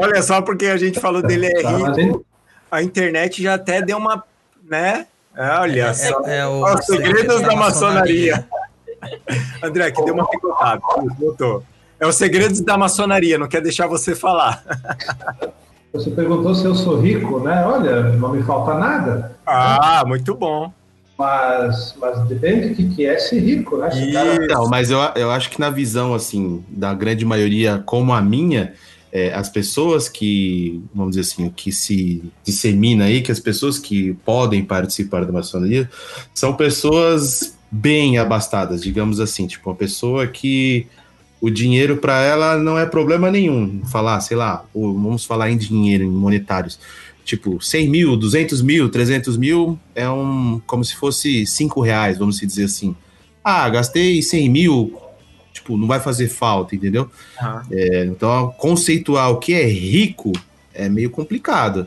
Olha 0.00 0.22
só, 0.22 0.40
porque 0.40 0.66
a 0.66 0.78
gente 0.78 0.98
falou 0.98 1.20
dele 1.20 1.46
é 1.46 1.62
Tá, 1.62 1.70
rico, 1.70 2.24
a 2.70 2.82
internet 2.82 3.42
já 3.42 3.54
até 3.54 3.82
deu 3.82 3.98
uma, 3.98 4.24
né? 4.64 5.06
Olha 5.36 5.92
só. 5.92 6.22
É, 6.26 6.38
é 6.38 6.46
o 6.46 6.64
Os 6.64 6.86
segredos 6.86 7.42
da 7.42 7.54
maçonaria. 7.54 8.46
André, 9.62 9.86
aqui 9.86 10.04
deu 10.04 10.14
uma 10.14 10.28
picotada. 10.28 10.80
Voltou. 11.18 11.62
É 12.00 12.06
os 12.06 12.14
segredos 12.16 12.60
da 12.60 12.78
maçonaria, 12.78 13.38
não 13.38 13.48
quer 13.48 13.60
deixar 13.60 13.86
você 13.86 14.14
falar. 14.14 14.62
Você 15.90 16.10
perguntou 16.10 16.54
se 16.54 16.66
eu 16.66 16.74
sou 16.74 17.00
rico, 17.00 17.40
né? 17.40 17.64
Olha, 17.64 18.02
não 18.10 18.30
me 18.30 18.42
falta 18.42 18.74
nada. 18.74 19.34
Ah, 19.46 20.04
muito 20.06 20.34
bom. 20.34 20.70
Mas, 21.18 21.94
mas 21.98 22.28
depende 22.28 22.68
do 22.68 22.74
que, 22.74 22.94
que 22.94 23.06
é 23.06 23.18
ser 23.18 23.40
rico, 23.40 23.78
né? 23.78 23.90
Se 23.90 24.10
o 24.10 24.12
cara- 24.12 24.46
Não, 24.48 24.68
mas 24.68 24.90
eu, 24.90 24.98
eu 25.16 25.30
acho 25.30 25.48
que 25.50 25.58
na 25.58 25.70
visão, 25.70 26.14
assim, 26.14 26.62
da 26.68 26.92
grande 26.92 27.24
maioria, 27.24 27.82
como 27.86 28.12
a 28.12 28.20
minha, 28.20 28.74
é, 29.10 29.32
as 29.34 29.48
pessoas 29.48 30.08
que, 30.08 30.80
vamos 30.94 31.16
dizer 31.16 31.22
assim, 31.32 31.46
o 31.46 31.50
que 31.50 31.72
se 31.72 32.22
dissemina 32.44 33.06
aí, 33.06 33.22
que 33.22 33.32
as 33.32 33.40
pessoas 33.40 33.78
que 33.78 34.12
podem 34.24 34.62
participar 34.64 35.24
da 35.24 35.32
maçonaria 35.32 35.90
são 36.34 36.54
pessoas 36.54 37.57
bem 37.70 38.18
abastadas, 38.18 38.82
digamos 38.82 39.20
assim, 39.20 39.46
tipo, 39.46 39.68
uma 39.68 39.76
pessoa 39.76 40.26
que 40.26 40.86
o 41.40 41.50
dinheiro 41.50 41.98
para 41.98 42.20
ela 42.20 42.56
não 42.58 42.78
é 42.78 42.86
problema 42.86 43.30
nenhum. 43.30 43.82
Falar, 43.86 44.20
sei 44.20 44.36
lá, 44.36 44.64
vamos 44.74 45.24
falar 45.24 45.50
em 45.50 45.56
dinheiro, 45.56 46.04
em 46.04 46.10
monetários. 46.10 46.78
Tipo, 47.24 47.60
100 47.62 47.88
mil, 47.88 48.16
200 48.16 48.62
mil, 48.62 48.88
300 48.88 49.36
mil 49.36 49.78
é 49.94 50.08
um. 50.08 50.60
como 50.66 50.82
se 50.84 50.96
fosse 50.96 51.46
5 51.46 51.80
reais, 51.80 52.18
vamos 52.18 52.38
dizer 52.38 52.64
assim. 52.64 52.96
Ah, 53.44 53.68
gastei 53.68 54.22
100 54.22 54.48
mil, 54.48 54.98
tipo, 55.52 55.76
não 55.76 55.86
vai 55.86 56.00
fazer 56.00 56.28
falta, 56.28 56.74
entendeu? 56.74 57.10
Ah, 57.38 57.62
É, 57.70 58.04
então, 58.06 58.52
conceituar 58.58 59.30
o 59.30 59.36
que 59.36 59.52
é 59.52 59.66
rico 59.66 60.32
é 60.72 60.88
meio 60.88 61.10
complicado. 61.10 61.86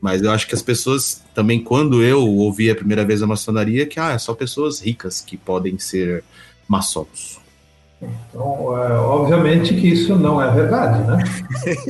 Mas 0.00 0.22
eu 0.22 0.30
acho 0.30 0.46
que 0.46 0.54
as 0.54 0.62
pessoas 0.62 1.22
também, 1.34 1.62
quando 1.62 2.02
eu 2.02 2.26
ouvi 2.26 2.70
a 2.70 2.74
primeira 2.74 3.04
vez 3.04 3.22
a 3.22 3.26
maçonaria, 3.26 3.86
que 3.86 4.00
ah, 4.00 4.12
é 4.12 4.18
só 4.18 4.34
pessoas 4.34 4.80
ricas 4.80 5.20
que 5.20 5.36
podem 5.36 5.78
ser 5.78 6.24
maçons. 6.66 7.38
Então, 8.02 8.78
é, 8.78 8.92
obviamente 8.92 9.74
que 9.74 9.88
isso 9.88 10.16
não 10.16 10.40
é 10.40 10.50
verdade, 10.50 11.06
né? 11.06 11.22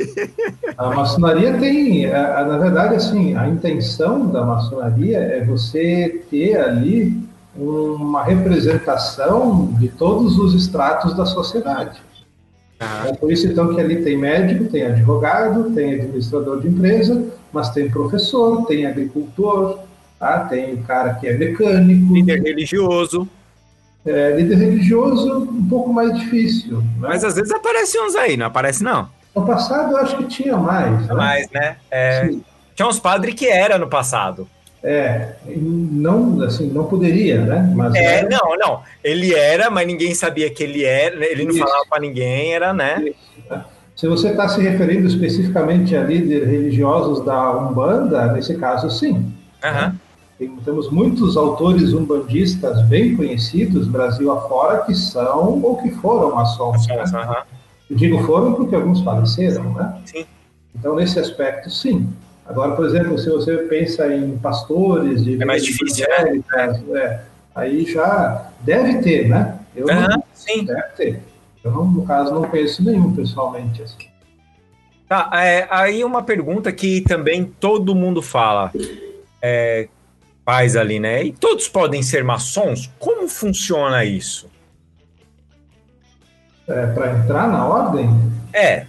A 0.76 0.90
maçonaria 0.90 1.56
tem, 1.58 2.06
é, 2.06 2.10
na 2.10 2.58
verdade, 2.58 2.96
assim, 2.96 3.36
a 3.36 3.46
intenção 3.48 4.26
da 4.26 4.44
maçonaria 4.44 5.18
é 5.18 5.44
você 5.44 6.24
ter 6.30 6.56
ali 6.56 7.16
uma 7.54 8.24
representação 8.24 9.66
de 9.78 9.88
todos 9.88 10.38
os 10.38 10.54
estratos 10.54 11.14
da 11.14 11.26
sociedade. 11.26 12.00
Ah, 12.80 13.08
É 13.08 13.12
por 13.12 13.30
isso, 13.30 13.46
então, 13.46 13.74
que 13.74 13.80
ali 13.80 14.02
tem 14.02 14.16
médico, 14.16 14.64
tem 14.64 14.86
advogado, 14.86 15.70
tem 15.74 15.94
administrador 15.94 16.60
de 16.60 16.68
empresa, 16.68 17.26
mas 17.52 17.68
tem 17.70 17.90
professor, 17.90 18.64
tem 18.66 18.86
agricultor, 18.86 19.80
tá? 20.18 20.40
tem 20.46 20.74
o 20.74 20.82
cara 20.82 21.14
que 21.14 21.28
é 21.28 21.36
mecânico, 21.36 22.14
líder 22.14 22.42
religioso. 22.42 23.28
é, 24.06 24.36
líder 24.36 24.56
religioso, 24.56 25.42
um 25.42 25.68
pouco 25.68 25.92
mais 25.92 26.18
difícil. 26.18 26.78
Né? 26.78 27.08
Mas 27.08 27.22
às 27.22 27.34
vezes 27.34 27.52
aparece 27.52 28.00
uns 28.00 28.16
aí, 28.16 28.36
não 28.36 28.46
aparece 28.46 28.82
não. 28.82 29.08
No 29.36 29.44
passado 29.46 29.92
eu 29.92 29.98
acho 29.98 30.16
que 30.16 30.24
tinha 30.24 30.56
mais. 30.56 31.06
Né? 31.06 31.14
Mas, 31.14 31.50
né? 31.50 31.76
é, 31.90 32.30
tinha 32.74 32.88
uns 32.88 32.98
padres 32.98 33.34
que 33.34 33.46
era 33.46 33.78
no 33.78 33.88
passado. 33.88 34.48
É, 34.82 35.34
não, 35.46 36.40
assim, 36.42 36.68
não 36.70 36.84
poderia, 36.84 37.42
né? 37.42 37.70
Mas 37.76 37.94
É, 37.94 38.20
era- 38.20 38.28
não, 38.30 38.56
não. 38.56 38.80
Ele 39.04 39.34
era, 39.34 39.68
mas 39.70 39.86
ninguém 39.86 40.14
sabia 40.14 40.48
que 40.50 40.62
ele 40.62 40.84
era. 40.84 41.22
Ele 41.24 41.44
não 41.44 41.50
Isso. 41.50 41.58
falava 41.60 41.84
pra 41.88 42.00
ninguém, 42.00 42.54
era, 42.54 42.72
né? 42.72 43.04
Se 43.94 44.08
você 44.08 44.28
está 44.30 44.48
se 44.48 44.62
referindo 44.62 45.06
especificamente 45.06 45.94
a 45.94 46.02
líderes 46.02 46.48
religiosos 46.48 47.22
da 47.26 47.58
Umbanda, 47.58 48.32
nesse 48.32 48.54
caso, 48.56 48.90
sim. 48.90 49.30
Tem- 50.38 50.56
Temos 50.64 50.90
muitos 50.90 51.36
autores 51.36 51.92
umbandistas 51.92 52.80
bem 52.88 53.14
conhecidos, 53.14 53.86
Brasil 53.86 54.32
afora, 54.32 54.78
que 54.84 54.94
são 54.94 55.60
ou 55.62 55.76
que 55.82 55.90
foram 55.90 56.34
maçons. 56.34 56.86
né? 56.86 56.96
Aham. 57.02 57.42
Eu 57.90 57.96
digo 57.96 58.24
foram 58.24 58.54
porque 58.54 58.74
alguns 58.74 59.02
faleceram, 59.02 59.74
né? 59.74 60.00
Sim. 60.06 60.24
Então, 60.74 60.96
nesse 60.96 61.18
aspecto, 61.18 61.68
sim. 61.68 62.08
Agora, 62.50 62.72
por 62.74 62.84
exemplo, 62.84 63.16
se 63.16 63.30
você 63.30 63.58
pensa 63.58 64.12
em 64.12 64.36
pastores 64.36 65.22
de 65.22 65.40
É 65.40 65.44
mais 65.44 65.62
difícil, 65.62 66.04
né? 66.08 66.42
é, 67.00 67.20
aí 67.54 67.84
já 67.84 68.50
deve 68.62 69.00
ter, 69.02 69.28
né? 69.28 69.56
Eu 69.74 69.86
não- 69.86 69.94
Aham, 69.94 70.22
sim. 70.34 70.64
deve 70.64 70.82
ter. 70.96 71.22
Eu, 71.62 71.70
não, 71.70 71.84
no 71.84 72.04
caso, 72.04 72.34
não 72.34 72.42
conheço 72.42 72.84
nenhum 72.84 73.14
pessoalmente. 73.14 73.80
Assim. 73.82 74.08
Tá, 75.08 75.30
é, 75.34 75.68
aí 75.70 76.02
uma 76.02 76.24
pergunta 76.24 76.72
que 76.72 77.02
também 77.02 77.44
todo 77.44 77.94
mundo 77.94 78.20
fala. 78.20 78.72
É, 79.40 79.86
faz 80.44 80.74
ali, 80.74 80.98
né? 80.98 81.22
E 81.22 81.32
todos 81.32 81.68
podem 81.68 82.02
ser 82.02 82.24
maçons? 82.24 82.90
Como 82.98 83.28
funciona 83.28 84.04
isso? 84.04 84.50
É, 86.66 86.86
Para 86.88 87.12
entrar 87.12 87.48
na 87.48 87.64
ordem, 87.66 88.10
É. 88.52 88.86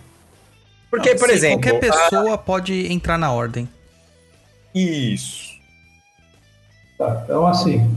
Porque, 0.92 1.12
Não, 1.14 1.18
por 1.20 1.30
sim, 1.30 1.34
exemplo. 1.36 1.62
Qualquer 1.72 1.78
a- 1.90 1.94
pessoa 2.10 2.38
pode 2.38 2.92
entrar 2.94 3.18
na 3.18 3.32
ordem. 3.32 3.68
Isso. 4.76 5.50
tá? 6.98 7.22
então, 7.24 7.48
assim, 7.48 7.90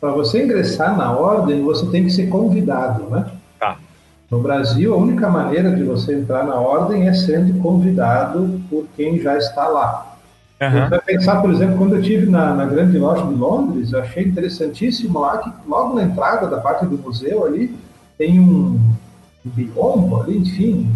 para 0.00 0.10
você 0.12 0.44
ingressar 0.44 0.96
na 0.96 1.10
ordem, 1.12 1.62
você 1.62 1.86
tem 1.86 2.04
que 2.04 2.10
ser 2.10 2.28
convidado, 2.28 3.04
né? 3.10 3.26
Tá. 3.58 3.76
No 4.30 4.40
Brasil, 4.40 4.94
a 4.94 4.96
única 4.96 5.28
maneira 5.28 5.74
de 5.74 5.82
você 5.82 6.14
entrar 6.14 6.44
na 6.44 6.54
ordem 6.56 7.08
é 7.08 7.12
sendo 7.14 7.58
convidado 7.60 8.60
por 8.70 8.86
quem 8.96 9.18
já 9.20 9.36
está 9.36 9.66
lá. 9.68 10.16
Você 10.58 10.64
Aham. 10.66 10.88
vai 10.90 11.00
pensar, 11.00 11.40
por 11.40 11.50
exemplo, 11.50 11.76
quando 11.76 11.94
eu 11.96 12.00
estive 12.00 12.30
na, 12.30 12.54
na 12.54 12.64
grande 12.66 12.96
loja 12.96 13.26
de 13.26 13.34
Londres, 13.34 13.92
eu 13.92 14.00
achei 14.00 14.22
interessantíssimo 14.24 15.18
lá 15.18 15.38
que 15.38 15.50
logo 15.66 15.94
na 15.94 16.04
entrada 16.04 16.46
da 16.46 16.58
parte 16.60 16.86
do 16.86 16.96
museu 16.96 17.44
ali 17.44 17.74
tem 18.16 18.38
um 18.38 18.78
biombo 19.44 20.22
ali, 20.22 20.38
enfim, 20.38 20.88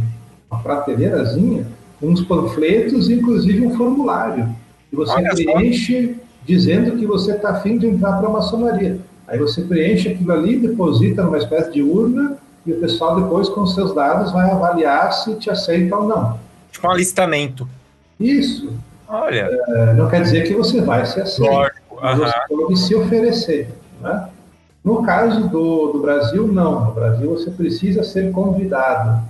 uma 0.51 0.61
prateleirazinha, 0.61 1.67
uns 2.03 2.23
panfletos, 2.23 3.11
inclusive 3.11 3.67
um 3.67 3.77
formulário. 3.77 4.49
E 4.93 4.97
você 4.97 5.13
Olha 5.13 5.37
só. 5.37 5.53
preenche 5.53 6.17
dizendo 6.45 6.97
que 6.97 7.07
você 7.07 7.33
está 7.33 7.51
afim 7.51 7.79
de 7.79 7.87
entrar 7.87 8.19
para 8.19 8.29
a 8.29 8.33
maçonaria. 8.33 8.99
Aí 9.27 9.39
você 9.39 9.63
preenche 9.63 10.11
aquilo 10.11 10.33
ali, 10.33 10.59
deposita 10.59 11.23
numa 11.23 11.39
espécie 11.39 11.73
de 11.73 11.83
urna 11.83 12.37
e 12.65 12.73
o 12.73 12.81
pessoal 12.81 13.21
depois 13.21 13.49
com 13.49 13.67
seus 13.67 13.95
dados 13.95 14.33
vai 14.33 14.51
avaliar 14.51 15.13
se 15.13 15.35
te 15.35 15.51
aceita 15.51 15.97
ou 15.97 16.07
não. 16.07 16.39
Tipo 16.71 16.87
um 16.87 16.91
alistamento. 16.91 17.69
Isso 18.21 18.73
Olha. 19.09 19.49
eh, 19.69 19.95
não 19.95 20.09
quer 20.09 20.23
dizer 20.23 20.47
que 20.47 20.55
você 20.55 20.81
vai 20.81 21.05
ser 21.07 21.23
aceito. 21.23 21.51
Lógico. 21.51 21.99
Mas. 22.01 22.19
Você 22.19 22.33
pode 22.49 22.79
se 22.79 22.95
oferecer. 22.95 23.69
Né? 24.01 24.29
No 24.85 25.03
caso 25.03 25.49
do, 25.49 25.93
do 25.93 26.01
Brasil, 26.01 26.47
não. 26.47 26.87
No 26.87 26.93
Brasil, 26.93 27.31
você 27.31 27.51
precisa 27.51 28.05
ser 28.05 28.31
convidado. 28.31 29.23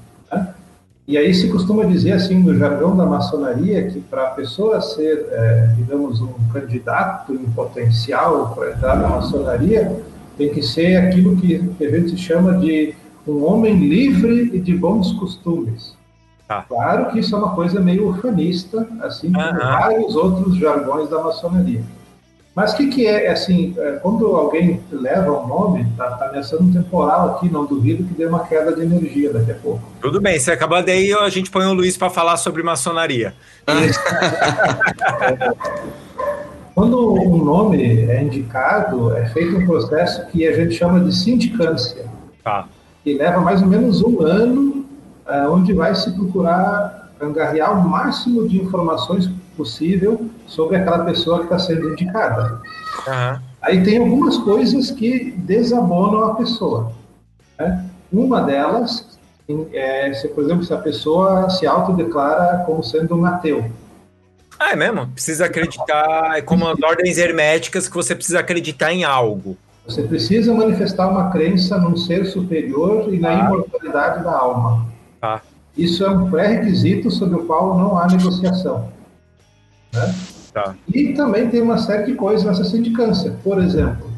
E 1.09 1.17
aí 1.17 1.33
se 1.33 1.49
costuma 1.49 1.85
dizer, 1.85 2.13
assim, 2.13 2.43
no 2.43 2.57
jargão 2.57 2.97
da 2.97 3.07
maçonaria, 3.07 3.89
que 3.89 4.01
para 4.01 4.25
a 4.25 4.31
pessoa 4.31 4.81
ser, 4.81 5.27
eh, 5.31 5.75
digamos, 5.77 6.21
um 6.21 6.35
candidato 6.53 7.33
em 7.33 7.45
potencial 7.53 8.53
para 8.57 8.73
entrar 8.73 8.97
na 8.97 9.09
maçonaria, 9.09 10.03
tem 10.37 10.53
que 10.53 10.63
ser 10.63 10.97
aquilo 10.97 11.37
que, 11.37 11.63
a 11.81 11.89
gente 11.89 12.17
chama 12.17 12.55
de 12.59 12.93
um 13.27 13.45
homem 13.45 13.77
livre 13.89 14.51
e 14.53 14.59
de 14.59 14.75
bons 14.77 15.13
costumes. 15.13 15.97
Tá. 16.49 16.63
Claro 16.63 17.11
que 17.11 17.21
isso 17.21 17.35
é 17.35 17.39
uma 17.39 17.55
coisa 17.55 17.81
meio 17.81 18.11
ufanista, 18.11 18.87
assim 19.01 19.33
como 19.33 19.59
vários 19.59 20.17
outros 20.17 20.57
jargões 20.57 21.09
da 21.09 21.23
maçonaria. 21.23 21.83
Mas 22.57 22.73
o 22.73 22.77
que, 22.79 22.87
que 22.87 23.07
é, 23.07 23.31
assim, 23.31 23.75
é, 23.77 23.93
quando 24.03 24.35
alguém 24.35 24.81
leva 24.91 25.31
um 25.31 25.47
nome, 25.47 25.87
tá, 25.95 26.13
tá 26.13 26.29
ameaçando 26.29 26.63
um 26.65 26.73
temporal 26.73 27.37
aqui, 27.37 27.51
não 27.51 27.67
duvido 27.67 28.03
que 28.05 28.15
dê 28.15 28.25
uma 28.25 28.47
queda 28.47 28.75
de 28.75 28.81
energia 28.81 29.31
daqui 29.31 29.51
a 29.53 29.57
pouco. 29.57 29.83
Tudo 30.01 30.23
bem, 30.23 30.39
se 30.39 30.51
acabar 30.51 30.83
daí, 30.83 31.13
a 31.13 31.29
gente 31.29 31.51
põe 31.51 31.67
o 31.67 31.75
Luiz 31.75 31.99
para 31.99 32.09
falar 32.09 32.39
sobre 32.39 32.63
maçonaria. 32.63 33.35
Quando 36.75 37.13
um 37.13 37.45
nome 37.45 38.07
é 38.07 38.23
indicado, 38.23 39.15
é 39.15 39.27
feito 39.27 39.59
um 39.59 39.67
processo 39.67 40.27
que 40.29 40.49
a 40.49 40.57
gente 40.57 40.75
chama 40.75 41.01
de 41.01 41.15
sindicância, 41.15 42.07
Tá. 42.43 42.67
que 43.05 43.13
leva 43.13 43.39
mais 43.39 43.61
ou 43.61 43.69
menos 43.69 44.03
um 44.03 44.23
ano, 44.23 44.87
ah, 45.27 45.47
onde 45.51 45.75
vai 45.75 45.95
se 45.95 46.11
procurar 46.13 47.13
angariar 47.21 47.79
o 47.79 47.87
máximo 47.87 48.49
de 48.49 48.57
informações 48.63 49.29
possível 49.59 50.31
sobre 50.47 50.77
aquela 50.77 51.05
pessoa 51.05 51.39
que 51.39 51.45
está 51.45 51.59
sendo 51.59 51.91
indicada. 51.91 52.61
Aham. 53.07 53.43
Aí 53.63 53.83
tem 53.83 53.99
algumas 53.99 54.37
coisas 54.39 54.91
que 54.91 55.33
desabonam 55.39 56.25
a 56.25 56.35
pessoa. 56.37 56.93
né? 57.59 57.85
Uma 58.13 58.41
delas 58.43 59.19
é, 59.73 60.13
se, 60.15 60.29
por 60.29 60.45
exemplo, 60.45 60.65
se 60.65 60.73
a 60.73 60.79
pessoa 60.79 61.51
se 61.51 61.67
autodeclara 61.67 62.59
como 62.65 62.83
sendo 62.83 63.17
um 63.17 63.25
ateu. 63.25 63.65
Ah, 64.59 64.73
é 64.73 64.77
mesmo? 64.77 65.07
Precisa 65.09 65.47
acreditar, 65.47 66.39
é 66.39 66.41
como 66.43 66.67
as 66.67 66.81
ordens 66.83 67.19
herméticas 67.19 67.89
que 67.89 67.95
você 67.95 68.15
precisa 68.15 68.41
acreditar 68.41 68.93
em 68.93 69.05
algo. 69.05 69.57
Você 69.87 70.03
precisa 70.03 70.53
manifestar 70.55 71.09
uma 71.09 71.31
crença 71.31 71.77
num 71.79 71.97
ser 71.97 72.25
superior 72.27 73.13
e 73.13 73.19
na 73.19 73.29
Ah. 73.31 73.47
imortalidade 73.47 74.25
da 74.25 74.33
alma. 74.33 74.87
Tá. 75.21 75.43
Isso 75.77 76.05
é 76.05 76.09
um 76.11 76.31
pré-requisito 76.31 77.11
sobre 77.11 77.37
o 77.37 77.45
qual 77.45 77.79
não 77.79 77.99
há 77.99 78.07
negociação. 78.07 78.89
né? 79.93 80.15
Tá. 80.57 80.75
E 80.89 81.13
também 81.13 81.51
tem 81.51 81.61
uma 81.61 81.77
série 81.77 82.05
de 82.07 82.15
coisas 82.15 82.47
nessa 82.47 82.65
sindicância. 82.65 83.37
Por 83.45 83.59
exemplo, 83.59 84.11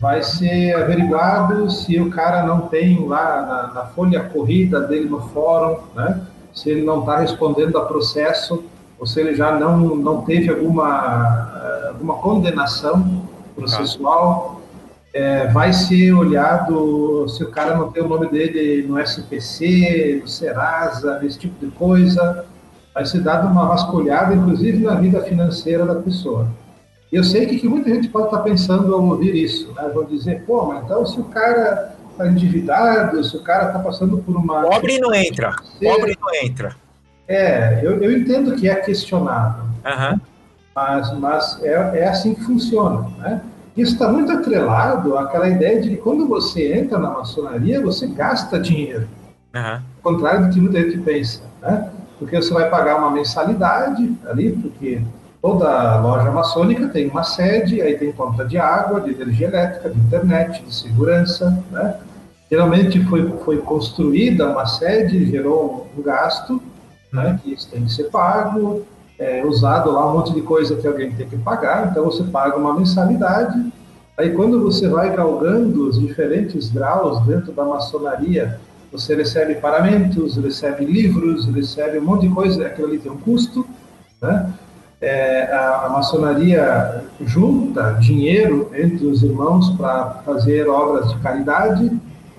vai 0.00 0.22
ser 0.22 0.74
averiguado 0.74 1.70
se 1.70 2.00
o 2.00 2.08
cara 2.08 2.46
não 2.46 2.62
tem 2.62 3.06
lá 3.06 3.42
na, 3.42 3.74
na 3.74 3.86
folha 3.88 4.20
corrida 4.20 4.80
dele 4.80 5.06
no 5.06 5.20
fórum, 5.20 5.80
né? 5.94 6.18
se 6.54 6.70
ele 6.70 6.82
não 6.82 7.00
está 7.00 7.18
respondendo 7.18 7.76
a 7.76 7.84
processo, 7.84 8.64
ou 8.98 9.06
se 9.06 9.20
ele 9.20 9.34
já 9.34 9.52
não, 9.58 9.94
não 9.94 10.22
teve 10.22 10.48
alguma, 10.48 11.52
eh, 11.56 11.88
alguma 11.88 12.14
condenação 12.14 13.28
processual. 13.54 14.62
É, 15.12 15.48
vai 15.48 15.74
ser 15.74 16.14
olhado 16.14 17.28
se 17.28 17.44
o 17.44 17.50
cara 17.50 17.76
não 17.76 17.92
tem 17.92 18.02
o 18.02 18.08
nome 18.08 18.28
dele 18.28 18.86
no 18.88 18.98
SPC, 18.98 20.20
no 20.22 20.26
Serasa, 20.28 21.20
esse 21.22 21.38
tipo 21.38 21.62
de 21.62 21.70
coisa. 21.70 22.46
Vai 22.94 23.06
ser 23.06 23.20
dado 23.20 23.48
uma 23.48 23.66
vasculhada, 23.66 24.34
inclusive 24.34 24.84
na 24.84 24.94
vida 24.94 25.22
financeira 25.22 25.86
da 25.86 25.94
pessoa. 25.94 26.48
E 27.10 27.16
eu 27.16 27.24
sei 27.24 27.46
que, 27.46 27.58
que 27.58 27.68
muita 27.68 27.90
gente 27.90 28.08
pode 28.08 28.26
estar 28.26 28.38
pensando 28.38 28.94
ao 28.94 29.02
ouvir 29.02 29.34
isso, 29.34 29.72
né? 29.74 29.90
Vão 29.94 30.04
dizer, 30.04 30.44
pô, 30.46 30.66
mas 30.66 30.84
então 30.84 31.04
se 31.04 31.20
o 31.20 31.24
cara 31.24 31.94
está 32.10 32.26
endividado, 32.26 33.22
se 33.22 33.36
o 33.36 33.42
cara 33.42 33.66
está 33.66 33.78
passando 33.78 34.18
por 34.18 34.36
uma. 34.36 34.62
Pobre 34.62 34.98
não 34.98 35.14
entra. 35.14 35.54
Pobre 35.80 36.16
não 36.20 36.34
entra. 36.42 36.74
É, 37.28 37.80
eu, 37.82 38.02
eu 38.02 38.16
entendo 38.16 38.56
que 38.56 38.68
é 38.68 38.74
questionável, 38.76 39.64
Aham. 39.84 40.20
mas, 40.74 41.18
mas 41.18 41.62
é, 41.62 42.00
é 42.00 42.08
assim 42.08 42.34
que 42.34 42.42
funciona, 42.42 43.08
né? 43.18 43.40
Isso 43.76 43.92
está 43.92 44.08
muito 44.08 44.30
atrelado 44.30 45.16
àquela 45.16 45.48
ideia 45.48 45.80
de 45.80 45.90
que 45.90 45.96
quando 45.96 46.26
você 46.26 46.74
entra 46.74 46.98
na 46.98 47.10
maçonaria, 47.10 47.80
você 47.80 48.06
gasta 48.06 48.60
dinheiro. 48.60 49.08
Aham. 49.54 49.82
Ao 50.02 50.12
contrário 50.12 50.46
do 50.46 50.52
que 50.52 50.60
muita 50.60 50.80
gente 50.80 50.98
pensa, 50.98 51.42
né? 51.62 51.90
Porque 52.22 52.40
você 52.40 52.54
vai 52.54 52.70
pagar 52.70 52.98
uma 52.98 53.10
mensalidade 53.10 54.16
ali, 54.26 54.52
porque 54.52 55.02
toda 55.40 55.98
loja 55.98 56.30
maçônica 56.30 56.86
tem 56.86 57.08
uma 57.08 57.24
sede, 57.24 57.82
aí 57.82 57.98
tem 57.98 58.12
conta 58.12 58.44
de 58.44 58.56
água, 58.56 59.00
de 59.00 59.10
energia 59.10 59.48
elétrica, 59.48 59.90
de 59.90 59.98
internet, 59.98 60.62
de 60.62 60.72
segurança, 60.72 61.58
né? 61.72 61.96
Geralmente 62.48 63.02
foi, 63.06 63.28
foi 63.44 63.58
construída 63.58 64.48
uma 64.48 64.66
sede, 64.66 65.26
gerou 65.26 65.88
um 65.98 66.02
gasto, 66.02 66.62
né? 67.12 67.40
Que 67.42 67.54
isso 67.54 67.68
tem 67.68 67.84
que 67.84 67.92
ser 67.92 68.04
pago, 68.04 68.86
é, 69.18 69.44
usado 69.44 69.90
lá 69.90 70.08
um 70.08 70.18
monte 70.18 70.32
de 70.32 70.42
coisa 70.42 70.76
que 70.76 70.86
alguém 70.86 71.12
tem 71.12 71.28
que 71.28 71.36
pagar, 71.38 71.88
então 71.90 72.04
você 72.04 72.22
paga 72.22 72.56
uma 72.56 72.72
mensalidade. 72.72 73.72
Aí 74.16 74.30
quando 74.30 74.62
você 74.62 74.88
vai 74.88 75.14
galgando 75.14 75.88
os 75.88 75.98
diferentes 75.98 76.70
graus 76.70 77.20
dentro 77.26 77.50
da 77.52 77.64
maçonaria, 77.64 78.60
você 78.92 79.14
recebe 79.14 79.54
paramentos, 79.54 80.36
recebe 80.36 80.84
livros, 80.84 81.46
recebe 81.46 81.98
um 81.98 82.04
monte 82.04 82.28
de 82.28 82.34
coisa, 82.34 82.66
aquilo 82.66 82.88
ali 82.88 82.98
tem 82.98 83.10
um 83.10 83.16
custo, 83.16 83.66
né? 84.20 84.52
É, 85.00 85.52
a, 85.52 85.86
a 85.86 85.88
maçonaria 85.88 87.02
junta 87.22 87.96
dinheiro 87.98 88.70
entre 88.72 89.04
os 89.04 89.24
irmãos 89.24 89.70
para 89.70 90.20
fazer 90.24 90.68
obras 90.68 91.08
de 91.08 91.18
caridade, 91.18 91.90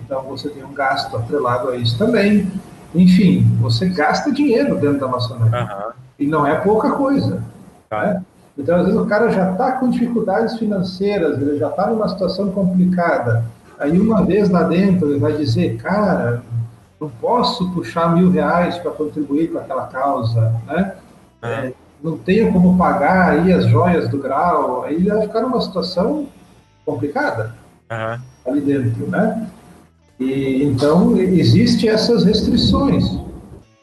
então 0.06 0.22
você 0.22 0.48
tem 0.48 0.64
um 0.64 0.74
gasto 0.74 1.18
atrelado 1.18 1.70
a 1.70 1.76
isso 1.76 1.98
também. 1.98 2.50
Enfim, 2.96 3.46
você 3.60 3.88
gasta 3.90 4.32
dinheiro 4.32 4.76
dentro 4.76 5.00
da 5.00 5.08
maçonaria. 5.08 5.60
Aham. 5.60 5.94
E 6.18 6.28
não 6.28 6.46
é 6.46 6.56
pouca 6.56 6.92
coisa. 6.92 7.44
Né? 7.92 8.24
Então, 8.58 8.78
às 8.78 8.86
vezes, 8.86 9.00
o 9.00 9.06
cara 9.06 9.30
já 9.30 9.52
está 9.52 9.74
com 9.74 9.90
dificuldades 9.90 10.58
financeiras, 10.58 11.42
ele 11.42 11.58
já 11.58 11.70
está 11.70 11.88
numa 11.88 12.08
situação 12.08 12.52
complicada. 12.52 13.44
Aí, 13.84 14.00
uma 14.00 14.24
vez 14.24 14.50
lá 14.50 14.64
dentro, 14.64 15.10
ele 15.10 15.20
vai 15.20 15.34
dizer: 15.34 15.76
Cara, 15.76 16.42
não 17.00 17.10
posso 17.10 17.70
puxar 17.72 18.16
mil 18.16 18.32
reais 18.32 18.78
para 18.78 18.92
contribuir 18.92 19.52
com 19.52 19.58
aquela 19.58 19.88
causa, 19.88 20.56
né? 20.66 20.96
É, 21.42 21.74
não 22.02 22.18
tenho 22.18 22.54
como 22.54 22.78
pagar 22.78 23.32
aí 23.32 23.52
as 23.52 23.66
joias 23.66 24.08
do 24.08 24.18
grau. 24.18 24.86
Aí 24.86 25.04
vai 25.04 25.24
ficar 25.24 25.42
numa 25.42 25.60
situação 25.60 26.28
complicada 26.86 27.54
Aham. 27.92 28.22
ali 28.48 28.62
dentro, 28.62 29.06
né? 29.08 29.50
E 30.18 30.64
então 30.64 31.18
existe 31.18 31.90
essas 31.90 32.24
restrições 32.24 33.04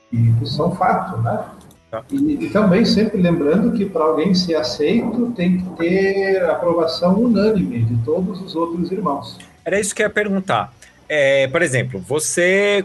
que 0.08 0.46
são 0.46 0.74
fato, 0.74 1.18
né? 1.18 1.44
Tá. 1.90 2.02
E, 2.10 2.46
e 2.46 2.50
também 2.50 2.86
sempre 2.86 3.20
lembrando 3.20 3.72
que 3.72 3.84
para 3.84 4.04
alguém 4.04 4.34
ser 4.34 4.54
aceito 4.54 5.30
tem 5.36 5.58
que 5.58 5.70
ter 5.76 6.42
aprovação 6.44 7.20
unânime 7.20 7.82
de 7.82 7.96
todos 8.02 8.40
os 8.40 8.56
outros 8.56 8.90
irmãos. 8.90 9.36
Era 9.70 9.78
isso 9.78 9.94
que 9.94 10.02
eu 10.02 10.06
ia 10.06 10.10
perguntar. 10.10 10.72
É, 11.08 11.46
por 11.46 11.62
exemplo, 11.62 12.00
você. 12.00 12.84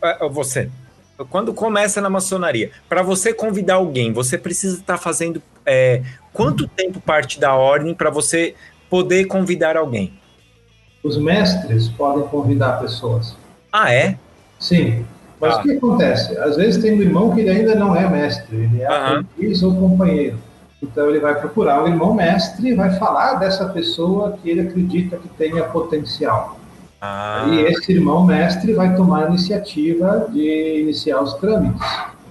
ah, 0.00 0.28
Você. 0.30 0.70
Quando 1.28 1.52
começa 1.52 2.00
na 2.00 2.08
maçonaria, 2.08 2.70
para 2.88 3.02
você 3.02 3.34
convidar 3.34 3.74
alguém, 3.74 4.12
você 4.12 4.38
precisa 4.38 4.76
estar 4.78 4.96
fazendo 4.96 5.42
é, 5.66 6.02
quanto 6.32 6.66
tempo 6.68 7.00
parte 7.00 7.38
da 7.40 7.52
ordem 7.54 7.94
para 7.94 8.10
você 8.10 8.54
poder 8.88 9.24
convidar 9.26 9.76
alguém? 9.76 10.12
Os 11.02 11.16
mestres 11.18 11.88
podem 11.88 12.26
convidar 12.28 12.78
pessoas. 12.80 13.36
Ah, 13.72 13.92
é? 13.92 14.16
Sim. 14.60 15.04
Mas 15.40 15.54
Ah. 15.56 15.58
o 15.58 15.62
que 15.64 15.72
acontece? 15.72 16.36
Às 16.38 16.56
vezes 16.56 16.80
tem 16.80 16.92
um 16.96 17.02
irmão 17.02 17.34
que 17.34 17.40
ele 17.40 17.50
ainda 17.50 17.74
não 17.74 17.94
é 17.96 18.08
mestre, 18.08 18.56
ele 18.56 18.82
é 18.82 18.86
Aham. 18.86 19.20
aprendiz 19.32 19.62
ou 19.64 19.74
companheiro. 19.74 20.38
Então 20.82 21.08
ele 21.08 21.20
vai 21.20 21.34
procurar 21.38 21.82
o 21.84 21.88
irmão 21.88 22.12
mestre 22.12 22.70
e 22.70 22.74
vai 22.74 22.90
falar 22.98 23.34
dessa 23.34 23.66
pessoa 23.68 24.36
que 24.42 24.50
ele 24.50 24.62
acredita 24.62 25.16
que 25.16 25.28
tenha 25.28 25.62
potencial. 25.64 26.58
Ah, 27.00 27.44
E 27.48 27.60
esse 27.60 27.92
irmão 27.92 28.24
mestre 28.24 28.72
vai 28.74 28.94
tomar 28.96 29.24
a 29.24 29.28
iniciativa 29.28 30.26
de 30.32 30.80
iniciar 30.82 31.20
os 31.22 31.34
trâmites. 31.34 31.80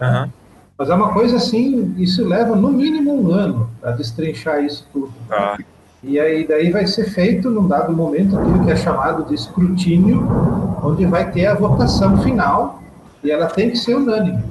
aham. 0.02 0.30
Mas 0.78 0.89
é 0.89 0.95
uma 0.95 1.14
coisa 1.14 1.38
assim, 1.38 1.93
isso 1.99 2.28
leva 2.28 2.56
no 2.56 2.70
mínimo 2.72 3.14
um 3.14 3.32
ano 3.32 3.70
para 3.80 3.91
destrinchar 3.91 4.64
isso 4.64 4.88
tudo. 4.91 5.14
Tá. 5.30 5.58
E 6.04 6.20
aí 6.20 6.47
daí 6.47 6.72
vai 6.72 6.88
ser 6.88 7.06
feito 7.12 7.52
num 7.52 7.68
dado 7.68 7.93
momento 7.93 8.36
aquilo 8.39 8.66
que 8.66 8.72
é 8.72 8.76
chamado 8.76 9.24
de 9.26 9.36
escrutínio, 9.36 10.28
onde 10.84 11.06
vai 11.06 11.30
ter 11.30 11.45
a 11.45 11.54
votação 11.54 12.18
final 12.24 12.82
e 13.24 13.30
ela 13.30 13.45
tem 13.45 13.70
que 13.70 13.78
ser 13.78 13.95
unânime. 13.95 14.43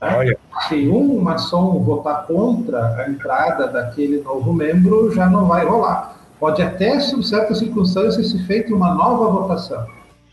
tá? 0.00 0.16
Olha, 0.16 0.38
Se 0.68 0.88
um 0.88 1.20
maçom 1.20 1.82
votar 1.82 2.26
contra 2.26 2.96
a 2.96 3.08
entrada 3.08 3.66
daquele 3.68 4.20
novo 4.22 4.52
membro, 4.52 5.12
já 5.14 5.26
não 5.26 5.46
vai 5.46 5.64
rolar. 5.64 6.16
Pode 6.38 6.62
até, 6.62 7.00
sob 7.00 7.26
certas 7.26 7.58
circunstâncias, 7.58 8.30
ser 8.30 8.44
feita 8.46 8.74
uma 8.74 8.94
nova 8.94 9.30
votação, 9.30 9.86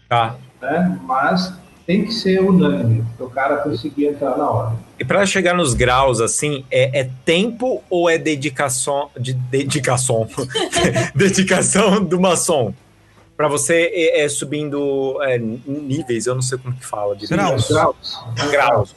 tá. 0.09 0.36
né? 0.61 0.99
mas 1.03 1.53
tem 1.86 2.05
que 2.05 2.13
ser 2.13 2.41
unânime 2.41 3.05
para 3.17 3.25
o 3.25 3.29
cara 3.29 3.57
conseguir 3.57 4.07
entrar 4.07 4.38
na 4.38 4.49
ordem. 4.49 4.79
E 4.99 5.05
para 5.05 5.25
chegar 5.25 5.53
nos 5.53 5.73
graus 5.73 6.21
assim, 6.21 6.63
é, 6.69 7.01
é 7.01 7.09
tempo 7.25 7.84
ou 7.89 8.09
é 8.09 8.17
dedicação 8.17 9.09
de 9.19 9.34
dedicação, 9.34 10.27
dedicação 11.15 12.03
do 12.03 12.19
maçom? 12.19 12.73
Para 13.36 13.47
você 13.47 13.91
é, 13.93 14.23
é 14.23 14.29
subindo 14.29 15.17
é, 15.23 15.38
níveis, 15.38 16.27
eu 16.27 16.36
não 16.36 16.41
sei 16.41 16.57
como 16.57 16.75
que 16.75 16.86
fala 16.86 17.15
direito. 17.15 17.36
Graus. 17.36 17.67
Graus. 17.67 18.19
Graus. 18.51 18.95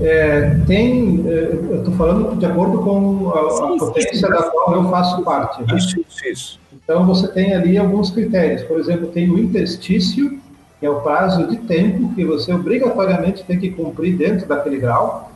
É, 0.00 0.50
tem, 0.66 1.24
é, 1.26 1.52
eu 1.70 1.78
estou 1.78 1.94
falando 1.94 2.36
de 2.38 2.46
acordo 2.46 2.78
com 2.82 3.30
a, 3.34 3.46
a 3.46 3.50
Sim, 3.50 3.72
sim, 3.72 3.78
potência 3.78 4.28
da 4.28 4.42
qual 4.44 4.74
eu 4.74 4.88
faço 4.90 5.22
parte. 5.22 5.60
né? 5.62 5.76
Isso, 5.76 6.04
isso. 6.24 6.60
Então 6.72 7.04
você 7.04 7.26
tem 7.28 7.54
ali 7.54 7.76
alguns 7.76 8.10
critérios. 8.10 8.62
Por 8.62 8.78
exemplo, 8.78 9.08
tem 9.08 9.28
o 9.28 9.38
interstício, 9.38 10.38
que 10.78 10.86
é 10.86 10.90
o 10.90 11.00
prazo 11.00 11.48
de 11.48 11.56
tempo 11.56 12.14
que 12.14 12.24
você 12.24 12.52
obrigatoriamente 12.52 13.42
tem 13.44 13.58
que 13.58 13.70
cumprir 13.70 14.16
dentro 14.16 14.46
daquele 14.46 14.78
grau, 14.78 15.32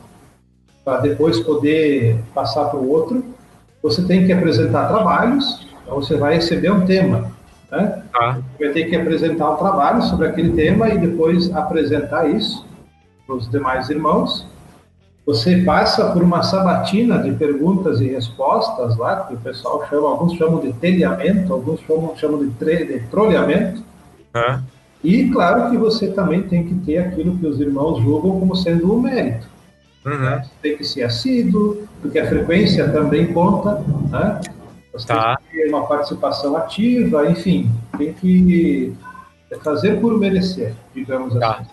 para 0.85 1.01
depois 1.01 1.39
poder 1.41 2.17
passar 2.33 2.65
para 2.65 2.79
o 2.79 2.89
outro. 2.89 3.23
Você 3.81 4.01
tem 4.03 4.25
que 4.25 4.31
apresentar 4.31 4.87
trabalhos, 4.87 5.67
então 5.81 5.95
você 5.95 6.15
vai 6.15 6.35
receber 6.35 6.71
um 6.71 6.85
tema. 6.85 7.31
Né? 7.69 8.03
Tá. 8.13 8.39
vai 8.59 8.69
ter 8.69 8.85
que 8.85 8.95
apresentar 8.95 9.51
um 9.51 9.57
trabalho 9.57 10.01
sobre 10.03 10.27
aquele 10.27 10.53
tema 10.53 10.89
e 10.89 10.97
depois 10.97 11.53
apresentar 11.53 12.29
isso 12.29 12.65
para 13.25 13.35
os 13.35 13.49
demais 13.49 13.89
irmãos. 13.89 14.47
Você 15.25 15.61
passa 15.61 16.11
por 16.11 16.21
uma 16.21 16.43
sabatina 16.43 17.17
de 17.19 17.31
perguntas 17.31 18.01
e 18.01 18.07
respostas 18.09 18.97
lá, 18.97 19.21
que 19.21 19.35
o 19.35 19.37
pessoal 19.37 19.85
chama, 19.89 20.09
alguns 20.09 20.33
chamam 20.37 20.59
de 20.59 20.73
telhamento, 20.73 21.53
alguns 21.53 21.79
chamam, 21.81 22.13
chamam 22.17 22.39
de, 22.43 22.51
tre, 22.51 22.85
de 22.85 22.99
trolhamento. 23.07 23.81
E 25.03 25.29
claro 25.29 25.69
que 25.71 25.77
você 25.77 26.07
também 26.11 26.43
tem 26.43 26.65
que 26.65 26.75
ter 26.85 26.97
aquilo 26.97 27.37
que 27.37 27.45
os 27.47 27.59
irmãos 27.59 28.01
julgam 28.01 28.39
como 28.39 28.55
sendo 28.55 28.93
um 28.93 28.99
mérito. 28.99 29.47
Uhum. 30.05 30.41
Tem 30.61 30.75
que 30.77 30.83
ser 30.83 31.03
assíduo, 31.03 31.83
porque 32.01 32.19
a 32.19 32.27
frequência 32.27 32.89
também 32.89 33.31
conta, 33.31 33.81
né? 34.09 34.41
Você 34.91 35.07
Tá. 35.07 35.37
tem 35.37 35.45
que 35.49 35.57
ter 35.67 35.69
uma 35.73 35.87
participação 35.87 36.57
ativa, 36.57 37.29
enfim, 37.29 37.71
tem 37.97 38.13
que 38.13 38.93
fazer 39.63 39.99
por 40.01 40.19
merecer, 40.19 40.73
digamos 40.93 41.33
Tá. 41.39 41.51
assim. 41.59 41.65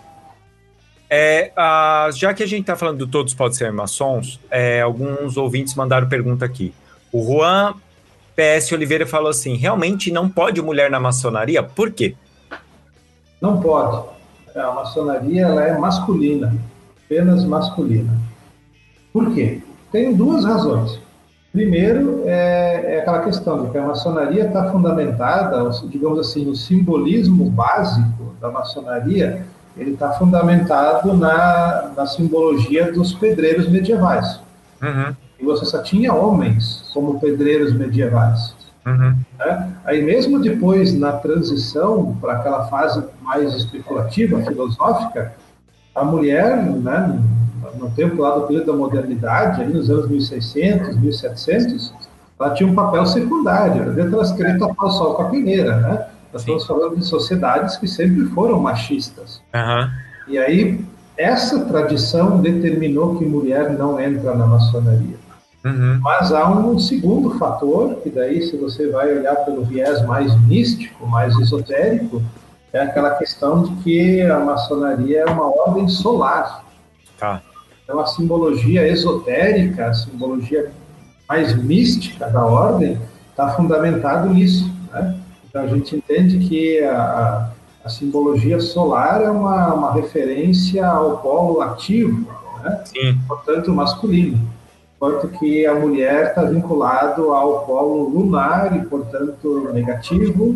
É, 1.13 1.51
ah, 1.57 2.07
já 2.13 2.33
que 2.33 2.41
a 2.41 2.47
gente 2.47 2.61
está 2.61 2.77
falando 2.77 2.99
do 2.99 3.07
Todos 3.07 3.33
Podem 3.33 3.57
Ser 3.57 3.69
Maçons, 3.73 4.39
é, 4.49 4.79
alguns 4.79 5.35
ouvintes 5.35 5.75
mandaram 5.75 6.07
pergunta 6.07 6.45
aqui. 6.45 6.73
O 7.11 7.21
Juan 7.21 7.73
PS 8.33 8.71
Oliveira 8.71 9.05
falou 9.05 9.29
assim: 9.29 9.57
realmente 9.57 10.09
não 10.09 10.29
pode 10.29 10.61
mulher 10.61 10.89
na 10.89 11.01
maçonaria? 11.01 11.61
Por 11.61 11.91
quê? 11.91 12.15
Não 13.41 13.59
pode. 13.59 14.07
A 14.55 14.71
maçonaria 14.71 15.41
ela 15.41 15.65
é 15.65 15.77
masculina, 15.77 16.55
apenas 17.03 17.43
masculina. 17.43 18.17
Por 19.11 19.33
quê? 19.33 19.61
Tem 19.91 20.15
duas 20.15 20.45
razões. 20.45 20.97
Primeiro, 21.51 22.23
é, 22.25 22.95
é 22.95 22.99
aquela 23.01 23.21
questão 23.23 23.65
de 23.65 23.71
que 23.71 23.77
a 23.77 23.85
maçonaria 23.85 24.45
está 24.45 24.71
fundamentada, 24.71 25.69
digamos 25.89 26.19
assim, 26.19 26.49
o 26.49 26.55
simbolismo 26.55 27.49
básico 27.49 28.33
da 28.39 28.49
maçonaria, 28.49 29.45
ele 29.77 29.91
está 29.91 30.11
fundamentado 30.13 31.13
na, 31.13 31.91
na 31.95 32.05
simbologia 32.05 32.91
dos 32.91 33.13
pedreiros 33.13 33.69
medievais. 33.69 34.39
Uhum, 34.81 35.15
E 35.39 35.45
você 35.45 35.65
só 35.65 35.81
tinha 35.81 36.13
homens 36.13 36.89
como 36.93 37.19
pedreiros 37.19 37.73
medievais. 37.73 38.53
uhum, 38.85 39.15
né? 39.39 39.69
Aí 39.85 40.01
mesmo 40.03 40.39
depois, 40.39 40.93
na 40.97 41.13
transição 41.13 42.17
para 42.19 42.33
aquela 42.33 42.67
fase 42.67 43.03
mais 43.21 43.53
especulativa, 43.53 44.41
filosófica, 44.41 45.33
a 45.95 46.03
mulher, 46.03 46.57
né, 46.63 47.19
no 47.77 47.89
tempo 47.91 48.21
lá 48.21 48.31
do 48.35 48.47
período 48.47 48.67
da 48.67 48.73
modernidade, 48.73 49.61
ali 49.61 49.73
nos 49.73 49.89
anos 49.89 50.07
1600, 50.09 50.97
1700, 50.97 51.93
ela 52.39 52.53
tinha 52.53 52.67
um 52.69 52.73
papel 52.73 53.05
secundário, 53.05 53.91
adianta 53.91 54.15
elas 54.15 54.31
querem 54.31 54.57
tapar 54.57 54.87
o 54.87 54.91
sol 54.91 55.13
com 55.15 55.23
a 55.23 55.29
peneira, 55.29 55.77
né? 55.77 56.05
Nós 56.33 56.43
Sim. 56.43 56.55
estamos 56.55 56.65
falando 56.65 56.95
de 56.97 57.05
sociedades 57.05 57.77
que 57.77 57.87
sempre 57.87 58.25
foram 58.27 58.59
machistas. 58.59 59.41
aham, 59.53 59.91
E 60.27 60.37
aí, 60.37 60.83
essa 61.17 61.65
tradição 61.65 62.39
determinou 62.41 63.17
que 63.17 63.25
mulher 63.25 63.71
não 63.71 63.99
entra 63.99 64.33
na 64.33 64.47
maçonaria. 64.47 65.17
uhum, 65.65 65.99
Mas 66.01 66.31
há 66.31 66.49
um 66.49 66.79
segundo 66.79 67.37
fator, 67.37 67.95
que 67.95 68.09
daí, 68.09 68.41
se 68.41 68.55
você 68.57 68.89
vai 68.89 69.11
olhar 69.17 69.35
pelo 69.45 69.63
viés 69.63 70.05
mais 70.05 70.33
místico, 70.41 71.05
mais 71.05 71.37
esotérico, 71.37 72.21
é 72.73 72.79
aquela 72.79 73.11
questão 73.15 73.63
de 73.63 73.75
que 73.83 74.21
a 74.21 74.39
maçonaria 74.39 75.19
é 75.21 75.25
uma 75.25 75.45
ordem 75.45 75.87
solar. 75.89 76.63
tá. 77.19 77.41
Então, 77.83 77.99
a 77.99 78.05
simbologia 78.05 78.87
esotérica, 78.87 79.87
a 79.87 79.93
simbologia 79.93 80.71
mais 81.27 81.53
mística 81.61 82.27
da 82.29 82.45
ordem, 82.45 82.97
está 83.31 83.49
fundamentado 83.49 84.29
nisso. 84.29 84.71
Né? 84.93 85.17
Então, 85.51 85.63
a 85.63 85.67
gente 85.67 85.95
entende 85.97 86.39
que 86.47 86.79
a, 86.81 86.95
a- 86.97 87.49
a 87.83 87.89
simbologia 87.89 88.59
solar 88.61 89.21
é 89.21 89.29
uma, 89.29 89.73
uma 89.73 89.93
referência 89.93 90.85
ao 90.87 91.17
polo 91.17 91.61
ativo, 91.61 92.25
né? 92.63 92.81
Sim, 92.85 93.19
portanto, 93.27 93.73
masculino. 93.73 94.39
Enquanto 94.95 95.27
que 95.39 95.65
a 95.65 95.73
mulher 95.73 96.27
está 96.27 96.43
vinculado 96.43 97.31
ao 97.33 97.65
polo 97.65 98.07
lunar 98.07 98.77
e, 98.77 98.85
portanto, 98.85 99.71
negativo. 99.73 100.55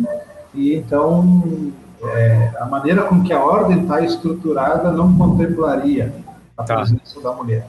E 0.54 0.74
então, 0.76 1.72
é, 2.14 2.52
a 2.60 2.64
maneira 2.64 3.02
com 3.02 3.22
que 3.22 3.32
a 3.32 3.44
ordem 3.44 3.82
está 3.82 4.00
estruturada 4.00 4.90
não 4.92 5.14
contemplaria 5.18 6.14
a 6.56 6.62
Tá. 6.62 6.76
presença 6.76 7.20
da 7.20 7.32
mulher. 7.32 7.66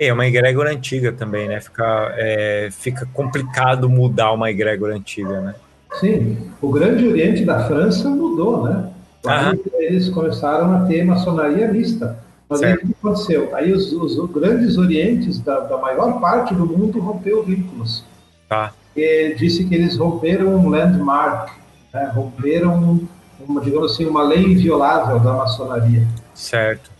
É 0.00 0.12
uma 0.12 0.26
egrégora 0.26 0.72
antiga 0.72 1.12
também, 1.12 1.46
né? 1.46 1.60
Fica, 1.60 2.12
é, 2.16 2.68
fica 2.72 3.06
complicado 3.12 3.88
mudar 3.88 4.32
uma 4.32 4.50
egrégora 4.50 4.94
antiga, 4.96 5.40
né? 5.40 5.54
Sim, 6.00 6.36
o 6.60 6.70
Grande 6.70 7.06
Oriente 7.06 7.44
da 7.44 7.66
França 7.66 8.08
mudou, 8.10 8.64
né? 8.64 8.90
Aham. 9.26 9.56
eles 9.78 10.08
começaram 10.10 10.74
a 10.74 10.86
ter 10.86 11.02
maçonaria 11.04 11.68
mista. 11.68 12.18
Mas 12.48 12.62
aí 12.62 12.74
o 12.74 12.76
Certo. 12.76 12.86
que 12.86 12.92
aconteceu? 13.00 13.56
Aí 13.56 13.72
os, 13.72 13.90
os 13.92 14.30
grandes 14.30 14.76
orientes 14.76 15.38
da, 15.40 15.60
da 15.60 15.78
maior 15.78 16.20
parte 16.20 16.54
do 16.54 16.66
mundo 16.66 17.00
rompeu 17.00 17.42
vínculos. 17.42 18.04
Tá. 18.48 18.72
E 18.94 19.34
disse 19.38 19.64
que 19.64 19.74
eles 19.74 19.96
romperam 19.96 20.54
um 20.54 20.68
landmark, 20.68 21.50
né? 21.92 22.10
romperam, 22.14 23.00
uma, 23.48 23.60
digamos 23.62 23.92
assim, 23.92 24.04
uma 24.04 24.22
lei 24.22 24.44
inviolável 24.44 25.18
da 25.20 25.32
maçonaria. 25.32 26.06
Certo. 26.34 26.90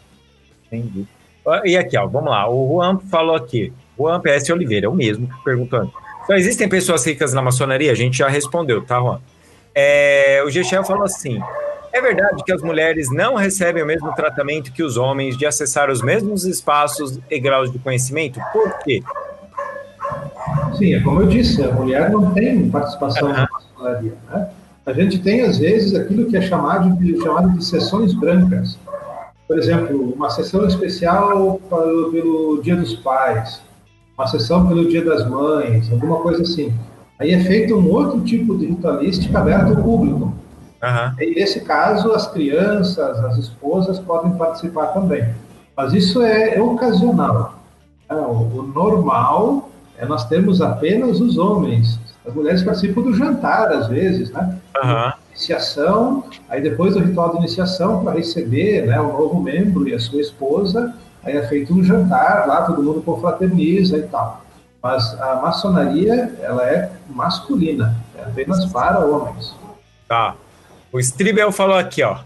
Entendi. 0.66 1.06
Ó, 1.44 1.60
E 1.64 1.76
aqui, 1.76 1.96
ó, 1.98 2.06
vamos 2.06 2.30
lá. 2.30 2.48
O 2.48 2.66
Juan 2.76 2.98
falou 3.10 3.36
aqui. 3.36 3.70
Juan 3.98 4.20
PS 4.20 4.48
Oliveira, 4.50 4.86
é 4.86 4.88
o 4.88 4.94
mesmo, 4.94 5.28
perguntando. 5.44 5.92
Só 6.26 6.34
existem 6.34 6.68
pessoas 6.68 7.04
ricas 7.06 7.32
na 7.32 7.42
maçonaria? 7.42 7.92
A 7.92 7.94
gente 7.94 8.18
já 8.18 8.28
respondeu, 8.28 8.82
tá, 8.82 8.98
Juan? 8.98 9.20
É, 9.74 10.42
o 10.46 10.50
Gechel 10.50 10.84
falou 10.84 11.04
assim: 11.04 11.40
é 11.92 12.00
verdade 12.00 12.42
que 12.44 12.52
as 12.52 12.60
mulheres 12.60 13.08
não 13.10 13.34
recebem 13.34 13.82
o 13.82 13.86
mesmo 13.86 14.12
tratamento 14.14 14.72
que 14.72 14.82
os 14.82 14.96
homens 14.96 15.36
de 15.36 15.46
acessar 15.46 15.90
os 15.90 16.02
mesmos 16.02 16.44
espaços 16.44 17.20
e 17.30 17.38
graus 17.38 17.70
de 17.70 17.78
conhecimento? 17.78 18.40
Por 18.52 18.78
quê? 18.80 19.00
Sim, 20.76 20.94
é 20.94 21.00
como 21.00 21.22
eu 21.22 21.28
disse, 21.28 21.62
a 21.62 21.72
mulher 21.72 22.10
não 22.10 22.32
tem 22.32 22.68
participação 22.68 23.28
Aham. 23.28 23.42
na 23.42 23.48
maçonaria. 23.52 24.12
Né? 24.28 24.48
A 24.86 24.92
gente 24.92 25.18
tem, 25.20 25.42
às 25.42 25.58
vezes, 25.58 25.94
aquilo 25.94 26.26
que 26.26 26.36
é 26.36 26.42
chamado 26.42 26.96
de, 26.96 27.20
chamado 27.22 27.50
de 27.56 27.64
sessões 27.64 28.12
brancas. 28.12 28.76
Por 29.46 29.56
exemplo, 29.58 30.12
uma 30.14 30.30
sessão 30.30 30.66
especial 30.66 31.60
para, 31.70 31.84
pelo 32.10 32.60
Dia 32.60 32.74
dos 32.76 32.94
Pais, 32.94 33.62
uma 34.16 34.26
sessão 34.26 34.66
pelo 34.66 34.88
Dia 34.88 35.04
das 35.04 35.28
Mães, 35.28 35.90
alguma 35.90 36.18
coisa 36.20 36.42
assim. 36.42 36.72
Aí 37.18 37.32
é 37.32 37.40
feito 37.40 37.74
um 37.76 37.90
outro 37.90 38.20
tipo 38.20 38.56
de 38.56 38.66
ritualística 38.66 39.38
aberto 39.38 39.76
ao 39.76 39.82
público. 39.82 40.32
Aham, 40.82 41.14
E 41.20 41.34
nesse 41.34 41.60
caso, 41.60 42.12
as 42.12 42.26
crianças, 42.26 43.18
as 43.24 43.38
esposas 43.38 43.98
podem 43.98 44.32
participar 44.32 44.88
também. 44.88 45.24
Mas 45.76 45.92
isso 45.92 46.22
é 46.22 46.60
ocasional. 46.60 47.54
É, 48.08 48.14
O, 48.14 48.58
o 48.58 48.62
normal 48.74 49.70
é 49.96 50.04
nós 50.04 50.24
termos 50.28 50.60
apenas 50.60 51.20
os 51.20 51.38
homens. 51.38 51.98
As 52.26 52.34
mulheres 52.34 52.62
participam 52.62 53.02
do 53.02 53.14
jantar, 53.14 53.72
às 53.72 53.88
vezes, 53.88 54.30
né? 54.30 54.58
aham, 54.76 55.12
Iniciação, 55.30 56.24
aí 56.48 56.60
depois 56.62 56.94
do 56.94 57.00
ritual 57.00 57.32
de 57.32 57.38
iniciação, 57.38 58.04
para 58.04 58.12
receber 58.14 58.86
né, 58.86 59.00
o 59.00 59.12
novo 59.12 59.42
membro 59.42 59.88
e 59.88 59.92
a 59.94 59.98
sua 59.98 60.20
esposa, 60.20 60.94
aí 61.24 61.36
é 61.36 61.46
feito 61.48 61.72
um 61.74 61.82
jantar 61.82 62.46
lá, 62.46 62.62
todo 62.62 62.82
mundo 62.82 63.02
confraterniza 63.02 63.98
e 63.98 64.02
tal. 64.04 64.44
Mas 64.82 65.18
a 65.20 65.36
maçonaria, 65.36 66.34
ela 66.42 66.64
é 66.68 66.90
masculina, 67.08 67.96
é 68.16 68.22
apenas 68.22 68.64
para 68.66 69.00
homens. 69.00 69.54
tá. 70.08 70.34
O 70.92 71.00
Stribel 71.00 71.50
falou 71.50 71.76
aqui, 71.76 72.04
ó. 72.04 72.18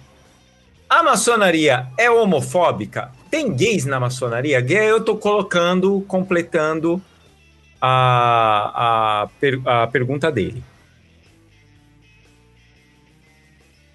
A 0.90 1.02
maçonaria 1.02 1.86
é 1.96 2.10
homofóbica? 2.10 3.10
Tem 3.30 3.54
gays 3.54 3.86
na 3.86 3.98
maçonaria? 3.98 4.60
Gay 4.60 4.90
eu 4.90 5.02
tô 5.02 5.16
colocando, 5.16 6.02
completando 6.06 7.00
a, 7.80 9.22
a, 9.22 9.28
per- 9.40 9.62
a 9.66 9.86
pergunta 9.86 10.30
dele. 10.30 10.62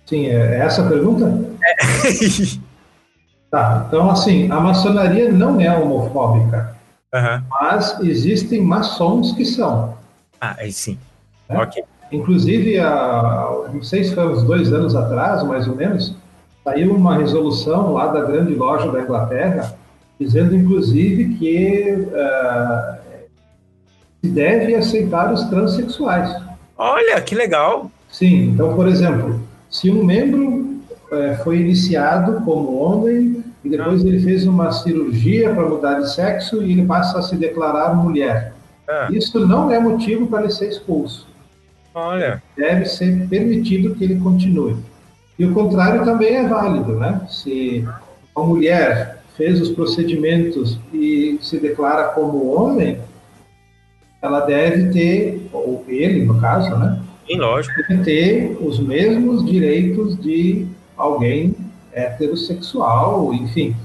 Sim, 0.07 0.25
é 0.27 0.55
é 0.55 0.59
essa 0.59 0.85
a 0.85 0.89
pergunta? 0.89 1.25
Tá, 3.53 3.85
então 3.87 4.09
assim, 4.09 4.49
a 4.49 4.59
maçonaria 4.59 5.31
não 5.31 5.61
é 5.61 5.71
homofóbica, 5.77 6.75
Aham. 7.13 7.43
mas 7.51 7.99
existem 7.99 8.63
maçons 8.63 9.31
que 9.33 9.45
são. 9.45 9.93
Ah, 10.41 10.55
aí 10.57 10.71
sim. 10.71 10.97
É. 11.47 11.55
Ok. 11.59 11.83
Inclusive, 12.11 12.79
há, 12.79 13.67
não 13.71 13.83
sei 13.83 14.05
se 14.05 14.15
foi 14.15 14.27
uns 14.27 14.41
dois 14.41 14.73
anos 14.73 14.95
atrás, 14.95 15.43
mais 15.43 15.67
ou 15.67 15.75
menos, 15.75 16.15
saiu 16.63 16.95
uma 16.95 17.15
resolução 17.15 17.93
lá 17.93 18.07
da 18.07 18.21
grande 18.21 18.55
loja 18.55 18.91
da 18.91 19.03
Inglaterra, 19.03 19.75
dizendo 20.19 20.55
inclusive 20.55 21.35
que 21.35 22.07
ah, 22.15 22.97
se 24.19 24.31
deve 24.31 24.73
aceitar 24.73 25.31
os 25.31 25.43
transexuais. 25.43 26.35
Olha, 26.75 27.21
que 27.21 27.35
legal. 27.35 27.91
Sim, 28.09 28.49
então, 28.49 28.75
por 28.75 28.87
exemplo, 28.87 29.39
se 29.69 29.91
um 29.91 30.03
membro 30.03 30.73
eh, 31.11 31.39
foi 31.43 31.59
iniciado 31.59 32.41
como 32.41 32.75
homem 32.79 33.42
e 33.63 33.69
depois 33.69 34.03
ele 34.03 34.19
fez 34.19 34.45
uma 34.45 34.71
cirurgia 34.71 35.53
para 35.53 35.67
mudar 35.67 35.99
de 35.99 36.13
sexo 36.13 36.61
e 36.61 36.71
ele 36.73 36.85
passa 36.85 37.19
a 37.19 37.21
se 37.21 37.35
declarar 37.37 37.95
mulher, 37.95 38.53
Ah, 38.87 39.07
isso 39.11 39.45
não 39.47 39.71
é 39.71 39.79
motivo 39.79 40.27
para 40.27 40.43
ele 40.43 40.51
ser 40.51 40.67
expulso. 40.69 41.27
olha. 41.95 42.41
Deve 42.57 42.85
ser 42.85 43.27
permitido 43.29 43.95
que 43.95 44.03
ele 44.03 44.19
continue. 44.19 44.75
E 45.39 45.45
o 45.45 45.53
contrário 45.53 46.03
também 46.03 46.35
é 46.35 46.47
válido, 46.47 46.93
né? 46.99 47.21
Se 47.29 47.87
uma 48.35 48.45
mulher 48.45 49.19
fez 49.37 49.59
os 49.61 49.69
procedimentos 49.69 50.77
e 50.93 51.39
se 51.41 51.57
declara 51.59 52.09
como 52.09 52.53
homem, 52.53 52.99
ela 54.21 54.41
deve 54.41 54.91
ter, 54.91 55.47
ou 55.51 55.83
ele 55.87 56.23
no 56.25 56.39
caso, 56.39 56.75
né? 56.77 57.01
Sim, 57.27 57.37
lógico. 57.37 57.73
deve 57.87 58.03
ter 58.03 58.57
os 58.61 58.79
mesmos 58.79 59.45
direitos 59.45 60.19
de 60.19 60.67
alguém 60.97 61.55
heterossexual, 61.93 63.33
enfim. 63.33 63.75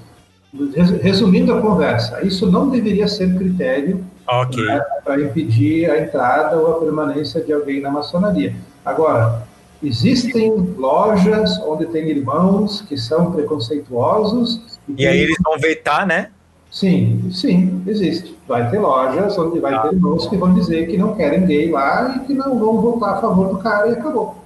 Res- 0.75 1.03
Resumindo 1.03 1.53
a 1.55 1.61
conversa, 1.61 2.23
isso 2.25 2.51
não 2.51 2.69
deveria 2.71 3.07
ser 3.07 3.37
critério 3.37 4.05
Ok. 4.27 4.65
para 5.05 5.21
impedir 5.21 5.91
a 5.91 6.01
entrada 6.01 6.57
ou 6.57 6.77
a 6.77 6.81
permanência 6.81 7.41
de 7.43 7.53
alguém 7.53 7.81
na 7.81 7.91
maçonaria. 7.91 8.55
Agora, 8.85 9.43
existem 9.83 10.51
lojas 10.79 11.59
onde 11.61 11.87
tem 11.87 12.09
irmãos 12.09 12.81
que 12.81 12.97
são 12.97 13.31
preconceituosos 13.33 14.79
E 14.97 15.07
aí 15.07 15.19
eles 15.21 15.37
vão 15.45 15.59
vetar, 15.59 16.07
né? 16.07 16.31
Sim, 16.71 17.31
sim, 17.33 17.83
existe. 17.87 18.37
Vai 18.47 18.71
ter 18.71 18.79
lojas 18.79 19.39
onde 19.39 19.59
vai 19.59 19.81
ter 19.83 19.95
irmãos 19.95 20.27
que 20.27 20.37
vão 20.37 20.53
dizer 20.55 20.87
que 20.89 20.97
não 20.99 21.15
querem 21.15 21.45
gay 21.47 21.71
lá 21.71 22.17
e 22.17 22.27
que 22.27 22.35
não 22.35 22.59
vão 22.59 22.81
votar 22.81 23.15
a 23.17 23.21
favor 23.21 23.49
do 23.49 23.59
cara 23.59 23.89
e 23.89 23.93
acabou. 23.93 24.37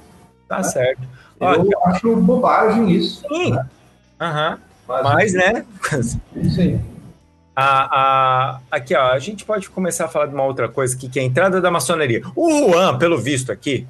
Tá 0.49 0.63
certo. 0.63 1.03
Eu 1.43 1.49
Olha, 1.61 1.79
acho 1.87 2.17
bobagem 2.17 2.91
isso. 2.91 3.25
sim. 3.29 3.51
né? 3.51 3.67
Aham. 4.21 4.59
Mas, 4.89 5.03
Mas, 5.03 5.33
né? 5.35 5.65
Sim. 6.55 6.81
A, 7.55 8.01
a- 8.55 8.61
aqui, 8.71 8.95
ó, 8.95 9.11
a 9.13 9.19
gente 9.19 9.45
pode 9.45 9.69
começar 9.71 10.07
a 10.07 10.09
falar 10.09 10.27
de 10.27 10.35
uma 10.35 10.45
outra 10.45 10.69
coisa 10.69 10.97
aqui, 10.97 11.09
que 11.09 11.19
é 11.19 11.23
a 11.23 11.25
entrada 11.25 11.61
da 11.61 11.71
maçonaria. 11.71 12.23
O 12.35 12.49
Juan, 12.71 12.97
pelo 12.99 13.19
visto 13.19 13.53
aqui, 13.53 13.87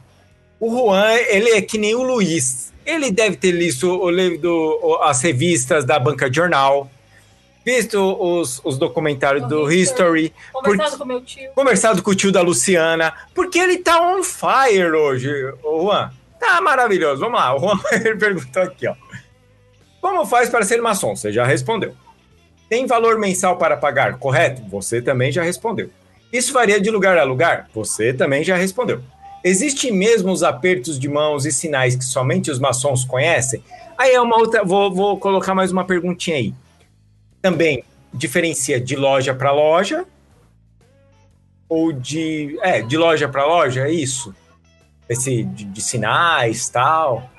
o 0.58 0.68
Juan, 0.70 1.12
ele 1.28 1.50
é 1.50 1.62
que 1.62 1.78
nem 1.78 1.94
o 1.94 2.02
Luiz. 2.02 2.72
Ele 2.84 3.10
deve 3.12 3.36
ter 3.36 3.52
lido, 3.52 4.00
o, 4.00 4.10
lido 4.10 4.78
o- 4.82 4.96
as 5.02 5.20
revistas 5.22 5.84
da 5.84 5.98
banca 5.98 6.28
de 6.28 6.36
jornal, 6.36 6.90
visto 7.64 7.96
os, 8.20 8.60
os 8.64 8.76
documentários 8.78 9.44
O 9.44 9.48
do 9.48 9.70
History. 9.72 10.24
History, 10.26 10.34
Conversado 10.52 10.90
Porque- 10.90 10.98
com 10.98 11.04
meu 11.08 11.20
tio. 11.20 11.50
conversado 11.54 12.02
com 12.02 12.10
o 12.10 12.14
tio 12.14 12.32
da 12.32 12.42
Luciana, 12.42 13.12
porque 13.34 13.58
ele 13.58 13.78
tá 13.78 14.00
on 14.00 14.22
fire 14.24 14.90
hoje, 14.92 15.30
o 15.62 15.82
Juan. 15.82 16.10
Tá 16.42 16.60
maravilhoso. 16.60 17.20
Vamos 17.20 17.38
lá, 17.38 17.54
o 17.54 17.60
Juan 17.60 17.78
perguntou 18.18 18.64
aqui, 18.64 18.88
ó. 18.88 18.96
Como 20.00 20.26
faz 20.26 20.48
para 20.50 20.64
ser 20.64 20.82
maçom? 20.82 21.14
Você 21.14 21.32
já 21.32 21.46
respondeu. 21.46 21.94
Tem 22.68 22.84
valor 22.84 23.16
mensal 23.16 23.56
para 23.56 23.76
pagar? 23.76 24.18
Correto? 24.18 24.60
Você 24.68 25.00
também 25.00 25.30
já 25.30 25.44
respondeu. 25.44 25.88
Isso 26.32 26.52
varia 26.52 26.80
de 26.80 26.90
lugar 26.90 27.16
a 27.16 27.22
lugar? 27.22 27.70
Você 27.72 28.12
também 28.12 28.42
já 28.42 28.56
respondeu. 28.56 29.00
Existem 29.44 29.92
mesmo 29.92 30.32
os 30.32 30.42
apertos 30.42 30.98
de 30.98 31.08
mãos 31.08 31.46
e 31.46 31.52
sinais 31.52 31.94
que 31.94 32.04
somente 32.04 32.50
os 32.50 32.58
maçons 32.58 33.04
conhecem? 33.04 33.62
Aí 33.96 34.12
é 34.12 34.20
uma 34.20 34.36
outra. 34.36 34.64
Vou, 34.64 34.92
vou 34.92 35.18
colocar 35.20 35.54
mais 35.54 35.70
uma 35.70 35.84
perguntinha 35.84 36.38
aí. 36.38 36.52
Também 37.40 37.84
diferencia 38.12 38.80
de 38.80 38.96
loja 38.96 39.32
para 39.32 39.52
loja 39.52 40.04
ou 41.68 41.92
de 41.92 42.58
é 42.62 42.82
de 42.82 42.96
loja 42.96 43.28
para 43.28 43.46
loja 43.46 43.86
é 43.88 43.90
isso 43.90 44.34
esse 45.08 45.44
de, 45.44 45.64
de 45.64 45.80
sinais 45.80 46.68
tal 46.68 47.30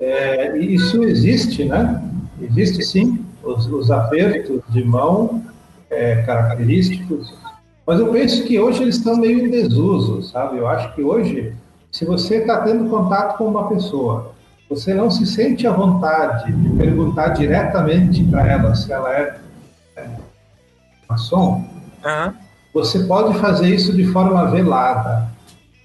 É, 0.00 0.56
isso 0.58 1.04
existe, 1.04 1.64
né? 1.64 2.02
Existe 2.40 2.82
sim, 2.84 3.24
os, 3.42 3.66
os 3.66 3.90
apertos 3.90 4.60
de 4.68 4.84
mão 4.84 5.42
é, 5.88 6.22
característicos, 6.22 7.32
mas 7.86 8.00
eu 8.00 8.10
penso 8.10 8.44
que 8.44 8.58
hoje 8.58 8.82
eles 8.82 8.96
estão 8.96 9.16
meio 9.16 9.46
em 9.46 9.50
desuso, 9.50 10.22
sabe? 10.22 10.58
Eu 10.58 10.66
acho 10.66 10.94
que 10.94 11.02
hoje, 11.02 11.54
se 11.92 12.04
você 12.04 12.38
está 12.38 12.62
tendo 12.62 12.88
contato 12.88 13.36
com 13.36 13.46
uma 13.46 13.68
pessoa, 13.68 14.34
você 14.68 14.94
não 14.94 15.10
se 15.10 15.26
sente 15.26 15.66
à 15.66 15.72
vontade 15.72 16.50
de 16.52 16.76
perguntar 16.76 17.28
diretamente 17.28 18.24
para 18.24 18.46
ela 18.46 18.74
se 18.74 18.92
ela 18.92 19.14
é, 19.14 19.38
é 19.96 20.08
maçom, 21.08 21.64
Aham. 22.04 22.34
você 22.72 23.04
pode 23.04 23.38
fazer 23.38 23.74
isso 23.74 23.92
de 23.92 24.06
forma 24.06 24.50
velada. 24.50 25.28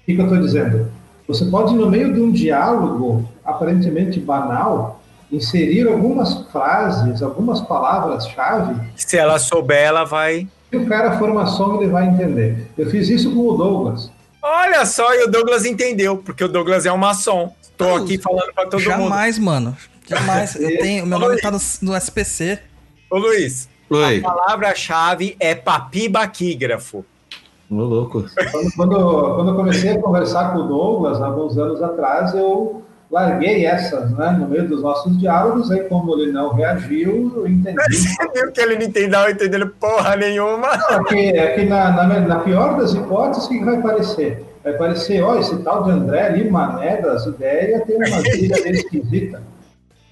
O 0.02 0.06
que, 0.06 0.14
que 0.14 0.20
eu 0.20 0.24
estou 0.24 0.40
dizendo? 0.40 0.90
Você 1.28 1.44
pode, 1.44 1.74
no 1.74 1.88
meio 1.88 2.12
de 2.12 2.20
um 2.20 2.30
diálogo 2.32 3.28
aparentemente 3.44 4.18
banal, 4.18 5.00
inserir 5.30 5.86
algumas 5.86 6.34
frases, 6.50 7.22
algumas 7.22 7.60
palavras-chave, 7.60 8.74
se 8.96 9.16
ela 9.16 9.38
souber 9.38 9.78
ela 9.78 10.04
vai 10.04 10.48
que 10.70 10.76
o 10.76 10.86
cara 10.86 11.18
for 11.18 11.32
maçom 11.34 11.80
ele 11.82 11.90
vai 11.90 12.06
entender. 12.06 12.68
Eu 12.78 12.88
fiz 12.90 13.08
isso 13.08 13.34
com 13.34 13.40
o 13.48 13.56
Douglas. 13.56 14.10
olha 14.42 14.86
só 14.86 15.12
e 15.14 15.24
o 15.24 15.30
Douglas 15.30 15.64
entendeu 15.64 16.16
porque 16.18 16.44
o 16.44 16.48
Douglas 16.48 16.86
é 16.86 16.92
um 16.92 16.96
maçom 16.96 17.52
Não, 17.78 17.96
aqui 17.96 18.18
falando 18.18 18.52
para 18.54 18.64
todo 18.66 18.80
mundo 18.80 18.84
Jamais, 18.84 19.38
mano. 19.38 19.76
Jamais. 20.08 20.54
Eu 20.54 20.78
tenho, 20.78 21.06
meu 21.06 21.18
nome 21.18 21.40
tá 21.40 21.50
no, 21.50 21.58
no 21.82 21.96
SPC. 21.96 22.60
ô 23.10 23.18
Luiz 23.18 23.68
Oi. 23.88 24.18
a 24.18 24.22
palavra-chave 24.22 25.36
é 25.40 25.54
papibaquígrafo 25.56 27.04
Ô, 27.70 27.76
louco. 27.76 28.24
Quando, 28.50 28.72
quando, 28.74 29.34
quando 29.36 29.50
eu 29.50 29.56
comecei 29.56 29.92
a 29.92 30.02
conversar 30.02 30.52
com 30.52 30.58
o 30.58 30.62
Douglas, 30.64 31.22
alguns 31.22 31.56
anos 31.56 31.80
atrás, 31.80 32.34
eu 32.34 32.82
larguei 33.08 33.64
essas, 33.64 34.10
né, 34.12 34.36
no 34.38 34.48
meio 34.48 34.68
dos 34.68 34.82
nossos 34.82 35.18
diálogos, 35.18 35.70
aí 35.70 35.80
como 35.84 36.14
ele 36.18 36.32
não 36.32 36.52
reagiu, 36.52 37.32
eu 37.36 37.46
entendi. 37.46 37.76
você 37.90 38.28
viu 38.32 38.52
que 38.52 38.60
ele 38.60 38.76
não 38.76 38.82
entendeu 38.82 39.30
entendendo 39.30 39.66
porra 39.66 40.16
nenhuma 40.16 40.68
É 40.68 41.04
que, 41.04 41.18
é 41.18 41.54
que 41.54 41.64
na, 41.64 41.90
na, 41.90 42.20
na 42.20 42.38
pior 42.40 42.76
das 42.76 42.92
hipóteses, 42.92 43.46
o 43.46 43.48
que 43.48 43.64
vai 43.64 43.80
parecer? 43.82 44.44
Vai 44.62 44.74
parecer, 44.74 45.22
ó, 45.22 45.38
esse 45.38 45.56
tal 45.62 45.84
de 45.84 45.90
André 45.90 46.26
ali, 46.26 46.50
mané 46.50 47.00
das 47.00 47.26
ideias, 47.26 47.84
tem 47.84 47.96
uma 47.96 48.20
vida 48.20 48.56
meio 48.62 48.74
esquisita. 48.74 49.42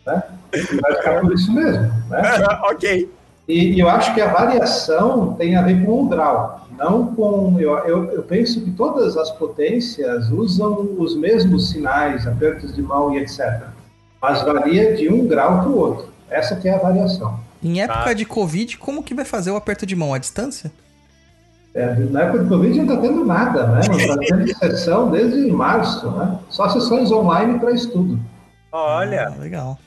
Né? 0.06 0.22
E 0.54 0.80
vai 0.80 0.94
ficar 0.94 1.20
por 1.20 1.32
isso 1.32 1.52
mesmo. 1.52 1.82
Né? 2.08 2.22
ok 2.70 3.10
E, 3.46 3.74
e 3.74 3.80
eu 3.80 3.88
acho 3.88 4.14
que 4.14 4.20
a 4.20 4.32
variação 4.32 5.34
tem 5.34 5.54
a 5.54 5.62
ver 5.62 5.84
com 5.84 6.02
o 6.02 6.08
grau, 6.08 6.67
não 6.78 7.14
com. 7.14 7.56
Eu, 7.58 7.76
eu, 7.78 8.04
eu 8.12 8.22
penso 8.22 8.60
que 8.62 8.70
todas 8.70 9.16
as 9.16 9.30
potências 9.32 10.30
usam 10.30 10.94
os 10.98 11.16
mesmos 11.16 11.70
sinais, 11.70 12.26
apertos 12.26 12.74
de 12.74 12.80
mão 12.82 13.12
e 13.14 13.18
etc. 13.18 13.64
Mas 14.22 14.42
varia 14.42 14.96
de 14.96 15.08
um 15.12 15.26
grau 15.26 15.60
para 15.60 15.68
o 15.68 15.76
outro. 15.76 16.08
Essa 16.30 16.56
que 16.56 16.68
é 16.68 16.74
a 16.74 16.78
variação. 16.78 17.38
Em 17.62 17.80
época 17.80 18.04
Tá. 18.04 18.12
de 18.12 18.24
Covid, 18.24 18.78
como 18.78 19.02
que 19.02 19.14
vai 19.14 19.24
fazer 19.24 19.50
o 19.50 19.56
aperto 19.56 19.84
de 19.84 19.96
mão 19.96 20.14
à 20.14 20.18
distância? 20.18 20.70
É, 21.74 21.94
na 21.94 22.22
época 22.22 22.44
do 22.44 22.48
Covid 22.48 22.74
não 22.76 22.84
está 22.84 22.96
tendo 22.96 23.24
nada, 23.24 23.66
né? 23.66 23.80
Não 23.88 23.98
está 23.98 24.16
tendo 24.16 24.58
sessão 24.58 25.10
desde 25.10 25.50
março, 25.52 26.10
né? 26.12 26.38
Só 26.48 26.68
sessões 26.68 27.10
online 27.10 27.58
para 27.58 27.72
estudo. 27.72 28.18
olha 28.72 29.26
Ah, 29.28 29.40
legal. 29.40 29.78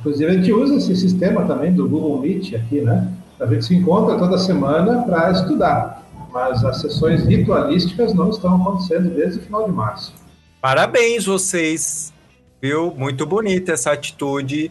Inclusive, 0.00 0.30
a 0.30 0.34
gente 0.34 0.52
usa 0.52 0.76
esse 0.76 0.96
sistema 0.96 1.44
também 1.46 1.72
do 1.72 1.88
Google 1.88 2.20
Meet 2.20 2.54
aqui, 2.54 2.80
né? 2.80 3.08
A 3.38 3.46
gente 3.46 3.64
se 3.64 3.74
encontra 3.74 4.18
toda 4.18 4.38
semana 4.38 5.02
para 5.02 5.30
estudar. 5.30 6.02
Mas 6.32 6.64
as 6.64 6.80
sessões 6.80 7.24
ritualísticas 7.24 8.12
não 8.12 8.30
estão 8.30 8.56
acontecendo 8.56 9.14
desde 9.14 9.38
o 9.38 9.42
final 9.42 9.64
de 9.64 9.72
março. 9.72 10.12
Parabéns 10.60 11.24
vocês, 11.24 12.12
viu? 12.60 12.92
Muito 12.96 13.24
bonita 13.24 13.72
essa 13.72 13.92
atitude 13.92 14.70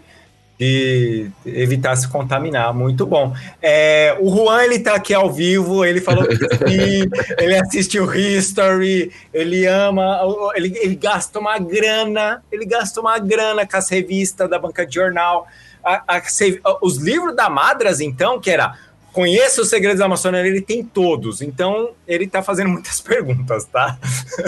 de 0.57 1.29
evitar 1.45 1.95
se 1.95 2.07
contaminar, 2.07 2.73
muito 2.73 3.05
bom. 3.05 3.33
É, 3.61 4.17
o 4.21 4.33
Juan, 4.33 4.63
ele 4.63 4.79
tá 4.79 4.95
aqui 4.95 5.13
ao 5.13 5.31
vivo, 5.31 5.83
ele 5.83 5.99
falou 5.99 6.25
que 6.25 6.35
sim, 6.69 7.09
ele 7.37 7.57
assiste 7.57 7.99
o 7.99 8.13
History, 8.13 9.11
ele 9.33 9.65
ama, 9.65 10.21
ele, 10.55 10.77
ele 10.81 10.95
gasta 10.95 11.39
uma 11.39 11.59
grana, 11.59 12.41
ele 12.51 12.65
gasta 12.65 13.01
uma 13.01 13.19
grana 13.19 13.67
com 13.67 13.77
as 13.77 13.89
revistas 13.89 14.49
da 14.49 14.57
banca 14.57 14.85
de 14.85 14.95
jornal. 14.95 15.47
A- 15.85 16.03
a- 16.17 16.77
os 16.81 16.97
livros 16.97 17.35
da 17.35 17.49
Madras, 17.49 17.99
então, 18.01 18.39
que 18.39 18.49
era 18.49 18.75
Conheça 19.13 19.61
os 19.61 19.69
segredos 19.69 19.99
da 19.99 20.09
maçonaria, 20.09 20.51
ele 20.51 20.59
tem 20.59 20.83
todos. 20.83 21.41
Então, 21.41 21.91
ele 22.05 22.27
tá 22.27 22.43
fazendo 22.43 22.67
muitas 22.69 22.99
perguntas, 22.99 23.63
tá? 23.63 23.97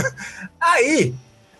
Aí, 0.59 1.13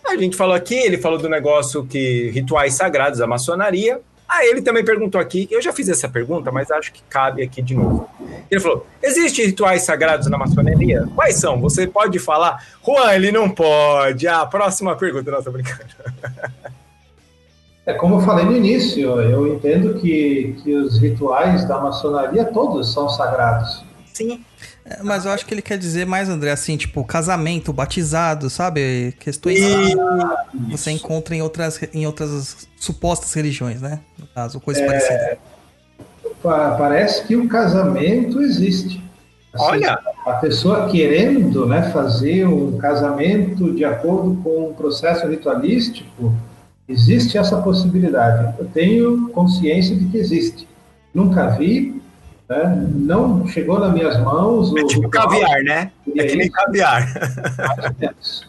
a 0.05 0.17
gente 0.17 0.35
falou 0.35 0.53
aqui, 0.53 0.75
ele 0.75 0.97
falou 0.97 1.17
do 1.17 1.29
negócio 1.29 1.85
que 1.85 2.29
rituais 2.31 2.73
sagrados 2.73 3.19
da 3.19 3.25
maçonaria. 3.25 4.01
Aí 4.27 4.49
ele 4.49 4.61
também 4.61 4.83
perguntou 4.83 5.21
aqui, 5.21 5.47
eu 5.49 5.61
já 5.61 5.71
fiz 5.71 5.87
essa 5.87 6.09
pergunta, 6.09 6.51
mas 6.51 6.69
acho 6.69 6.91
que 6.91 7.01
cabe 7.09 7.41
aqui 7.41 7.61
de 7.61 7.73
novo. 7.73 8.09
Ele 8.51 8.59
falou: 8.59 8.85
existem 9.01 9.45
rituais 9.45 9.83
sagrados 9.83 10.27
na 10.27 10.37
maçonaria? 10.37 11.07
Quais 11.15 11.35
são? 11.35 11.61
Você 11.61 11.87
pode 11.87 12.19
falar? 12.19 12.61
Juan, 12.85 13.13
ele 13.13 13.31
não 13.31 13.49
pode. 13.49 14.27
Ah, 14.27 14.45
próxima 14.45 14.97
pergunta, 14.97 15.41
tô 15.41 15.49
brincando. 15.51 15.85
É 17.87 17.93
como 17.93 18.15
eu 18.15 18.19
falei 18.19 18.43
no 18.45 18.55
início, 18.55 19.19
eu 19.21 19.47
entendo 19.55 19.93
que, 19.95 20.55
que 20.61 20.75
os 20.75 20.99
rituais 20.99 21.65
da 21.65 21.79
maçonaria 21.79 22.43
todos 22.45 22.91
são 22.93 23.07
sagrados. 23.09 23.81
Sim. 24.13 24.43
É, 24.85 25.01
mas 25.03 25.23
eu 25.25 25.31
acho 25.31 25.45
que 25.45 25.53
ele 25.53 25.61
quer 25.61 25.77
dizer 25.77 26.05
mais, 26.05 26.27
André, 26.27 26.51
assim, 26.51 26.75
tipo, 26.75 27.01
casamento, 27.05 27.71
batizado, 27.71 28.49
sabe? 28.49 29.13
Questões 29.19 29.57
E- 29.59 29.95
que 29.95 30.71
você 30.71 30.91
encontra 30.91 31.33
em 31.33 31.41
outras, 31.41 31.79
em 31.93 32.05
outras 32.05 32.67
supostas 32.77 33.33
religiões, 33.33 33.81
né? 33.81 34.01
No 34.19 34.27
caso, 34.27 34.59
coisa 34.59 34.85
parecida. 34.85 35.37
Pa- 36.43 36.75
Parece 36.77 37.25
que 37.25 37.35
o 37.37 37.47
casamento 37.47 38.41
existe. 38.41 39.01
Assim, 39.53 39.63
Olha, 39.65 39.99
a 40.25 40.33
pessoa 40.33 40.89
querendo 40.89 41.65
né, 41.65 41.89
fazer 41.91 42.45
um 42.45 42.77
casamento 42.77 43.73
de 43.73 43.85
acordo 43.85 44.35
com 44.43 44.69
um 44.69 44.73
processo 44.73 45.25
ritualístico, 45.27 46.33
existe 46.87 47.37
essa 47.37 47.57
possibilidade. 47.61 48.55
Eu 48.57 48.65
tenho 48.65 49.29
consciência 49.29 49.95
de 49.95 50.05
que 50.05 50.17
existe. 50.17 50.67
Nunca 51.13 51.47
vi, 51.49 52.01
né, 52.49 52.87
não 52.95 53.47
chegou 53.47 53.79
nas 53.79 53.93
minhas 53.93 54.19
mãos. 54.19 54.71
o 54.71 54.77
é 54.77 54.85
tipo 54.85 55.01
ritual, 55.03 55.27
caviar, 55.29 55.63
né? 55.63 55.91
É 56.15 56.23
que 56.25 56.35
nem 56.35 56.49
caviar. 56.49 57.05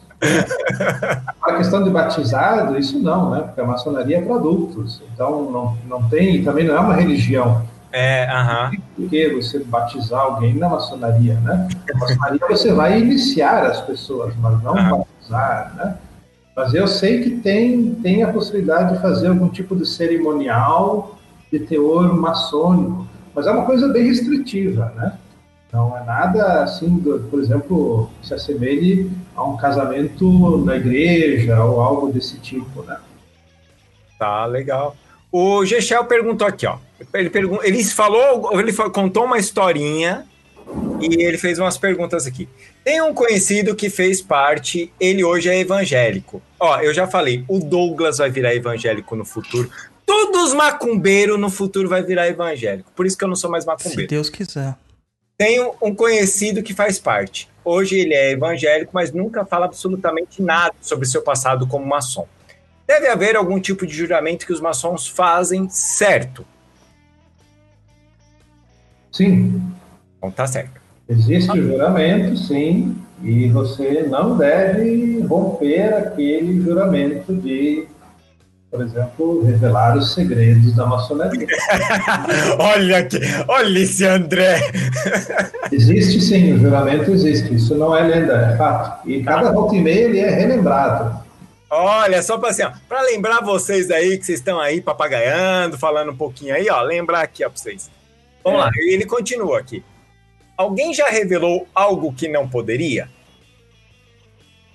A 1.43 1.53
questão 1.55 1.85
de 1.85 1.91
batizado, 1.91 2.77
isso 2.77 2.99
não, 2.99 3.31
né? 3.31 3.41
Porque 3.43 3.61
a 3.61 3.65
maçonaria 3.65 4.19
é 4.19 4.21
para 4.21 4.35
adultos. 4.35 5.01
Então, 5.15 5.51
não, 5.51 5.79
não 5.89 6.09
tem, 6.09 6.43
também 6.43 6.67
não 6.67 6.75
é 6.75 6.81
uma 6.81 6.95
religião. 6.95 7.63
É, 7.93 8.29
aham. 8.29 8.73
Por 8.97 9.09
que 9.09 9.29
você 9.31 9.61
batizar 9.61 10.21
alguém 10.21 10.55
na 10.55 10.69
maçonaria, 10.69 11.35
né? 11.41 11.69
Na 11.89 12.01
maçonaria 12.01 12.41
você 12.49 12.73
vai 12.73 12.99
iniciar 13.01 13.65
as 13.65 13.81
pessoas, 13.81 14.35
mas 14.37 14.61
não 14.63 14.77
Ah. 14.77 14.91
batizar, 14.99 15.73
né? 15.77 15.97
Mas 16.59 16.75
eu 16.75 16.89
sei 16.89 17.23
que 17.23 17.31
tem, 17.39 17.95
tem 18.03 18.25
a 18.25 18.33
possibilidade 18.33 18.97
de 18.97 19.01
fazer 19.01 19.29
algum 19.29 19.49
tipo 19.49 19.77
de 19.77 19.87
cerimonial 19.87 21.17
de 21.53 21.61
teor 21.61 22.13
maçônico, 22.17 23.07
mas 23.33 23.47
é 23.47 23.53
uma 23.53 23.65
coisa 23.65 23.87
bem 23.87 24.09
restritiva, 24.09 24.93
né? 24.97 25.17
Não 25.73 25.97
é 25.97 26.03
nada 26.03 26.65
assim, 26.65 26.99
por 27.31 27.39
exemplo, 27.39 28.11
se 28.21 28.35
assemelhe 28.35 29.09
a 29.37 29.45
um 29.45 29.57
casamento 29.57 30.59
na 30.65 30.75
igreja 30.75 31.63
ou 31.63 31.81
algo 31.81 32.13
desse 32.13 32.41
tipo, 32.41 32.83
né? 32.83 32.97
Tá, 34.19 34.45
legal. 34.45 34.97
O 35.31 35.65
Gechel 35.65 36.07
perguntou 36.07 36.45
aqui, 36.45 36.67
ó. 36.67 36.79
Ele, 37.15 37.31
pergun 37.31 37.61
ele 37.63 37.85
falou, 37.85 38.51
ele 38.59 38.73
contou 38.73 39.27
uma 39.27 39.39
historinha 39.39 40.27
e 41.01 41.23
ele 41.23 41.39
fez 41.39 41.59
umas 41.59 41.77
perguntas 41.77 42.27
aqui. 42.27 42.49
Tem 42.85 43.01
um 43.03 43.15
conhecido 43.15 43.75
que 43.75 43.91
fez 43.91 44.21
parte, 44.23 44.93
ele 44.99 45.25
hoje 45.25 45.49
é 45.49 45.59
evangélico. 45.59 46.43
Ó, 46.59 46.81
eu 46.81 46.93
já 46.93 47.07
falei, 47.07 47.45
o 47.49 47.59
Douglas 47.59 48.19
vai 48.19 48.31
virar 48.31 48.55
evangélico 48.55 49.15
no 49.15 49.25
futuro. 49.25 49.71
Todos 50.05 50.49
os 50.49 50.55
macumbeiros 50.55 51.39
no 51.39 51.51
futuro 51.51 51.89
vai 51.89 52.03
virar 52.03 52.29
evangélico. 52.29 52.91
Por 52.97 53.07
isso 53.07 53.17
que 53.17 53.25
eu 53.25 53.29
não 53.29 53.37
sou 53.37 53.51
mais 53.51 53.65
Se 53.65 53.69
macumbeiro. 53.69 54.09
Deus 54.09 54.31
quiser. 54.31 54.75
Tenho 55.37 55.75
um 55.81 55.95
conhecido 55.95 56.63
que 56.63 56.75
faz 56.75 56.99
parte. 56.99 57.49
Hoje 57.65 57.99
ele 57.99 58.15
é 58.15 58.33
evangélico, 58.33 58.91
mas 58.95 59.13
nunca 59.13 59.45
fala 59.45 59.67
absolutamente 59.67 60.43
nada 60.43 60.75
sobre 60.81 61.07
seu 61.07 61.23
passado 61.23 61.67
como 61.67 61.87
maçom. 61.87 62.27
Deve 62.87 63.07
haver 63.07 63.37
algum 63.37 63.61
tipo 63.61 63.87
de 63.87 63.95
juramento 63.95 64.47
que 64.47 64.53
os 64.53 64.61
maçons 64.61 65.07
fazem 65.07 65.69
certo. 65.69 66.45
Sim, 69.13 69.63
Então 70.17 70.31
tá 70.31 70.47
certo. 70.47 70.78
Existe 71.09 71.51
o 71.51 71.63
juramento, 71.63 72.37
sim, 72.37 72.97
e 73.23 73.49
você 73.49 74.03
não 74.09 74.37
deve 74.37 75.21
romper 75.23 75.93
aquele 75.95 76.61
juramento 76.63 77.35
de, 77.35 77.87
por 78.71 78.83
exemplo, 78.83 79.43
revelar 79.45 79.97
os 79.97 80.15
segredos 80.15 80.75
da 80.77 80.87
maçonaria. 80.87 81.47
olha 82.59 82.99
aqui, 82.99 83.19
olha 83.49 83.79
esse 83.79 84.05
André. 84.07 84.61
Existe 85.73 86.21
sim, 86.21 86.55
o 86.55 86.59
juramento 86.59 87.11
existe, 87.11 87.55
isso 87.55 87.75
não 87.75 87.95
é 87.97 88.03
lenda, 88.03 88.53
é 88.53 88.57
fato. 88.57 89.09
E 89.09 89.23
cada 89.23 89.53
volta 89.53 89.75
e 89.77 89.81
meia 89.83 90.05
ele 90.05 90.19
é 90.21 90.31
relembrado. 90.31 91.21
Olha, 91.71 92.23
só 92.23 92.39
para 92.39 92.49
assim, 92.49 92.63
para 92.89 93.03
lembrar 93.03 93.43
vocês 93.43 93.91
aí 93.91 94.17
que 94.17 94.25
vocês 94.25 94.39
estão 94.39 94.59
aí 94.59 94.81
papagaiando, 94.81 95.77
falando 95.77 96.13
um 96.13 96.17
pouquinho 96.17 96.55
aí, 96.55 96.71
ó, 96.71 96.81
lembrar 96.81 97.21
aqui 97.21 97.45
ó, 97.45 97.51
para 97.51 97.59
vocês. 97.59 97.91
Vamos 98.43 98.61
É. 98.61 98.63
lá, 98.65 98.71
ele 98.89 99.05
continua 99.05 99.59
aqui. 99.59 99.85
Alguém 100.59 100.93
já 100.93 101.07
revelou 101.09 101.69
algo 101.73 102.13
que 102.13 102.27
não 102.27 102.49
poderia? 102.49 103.09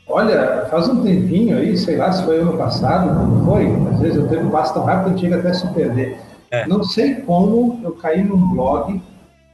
Olha, 0.07 0.65
faz 0.71 0.87
um 0.87 1.03
tempinho 1.03 1.57
aí, 1.57 1.77
sei 1.77 1.97
lá 1.97 2.09
se 2.09 2.23
foi 2.23 2.39
ano 2.39 2.57
passado, 2.57 3.13
quando 3.13 3.45
foi, 3.45 3.93
às 3.93 3.99
vezes 3.99 4.23
o 4.23 4.29
tempo 4.29 4.49
passa 4.49 4.75
tão 4.75 4.85
rápido 4.85 5.15
que 5.15 5.21
chega 5.21 5.39
até 5.39 5.53
se 5.53 5.67
perder. 5.73 6.17
É. 6.49 6.65
Não 6.67 6.85
sei 6.85 7.15
como 7.15 7.81
eu 7.83 7.91
caí 7.91 8.23
num 8.23 8.51
blog, 8.51 9.01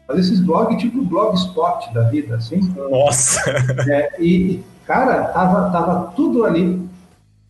mas 0.08 0.20
esses 0.20 0.40
blogs 0.40 0.80
tipo 0.80 1.02
blogspot 1.02 1.92
da 1.96 2.04
vida, 2.04 2.36
assim, 2.36 2.60
Nossa. 2.92 3.42
É, 3.90 4.22
e, 4.22 4.64
cara, 4.86 5.24
tava, 5.30 5.72
tava 5.72 6.12
tudo 6.16 6.46
ali. 6.46 6.80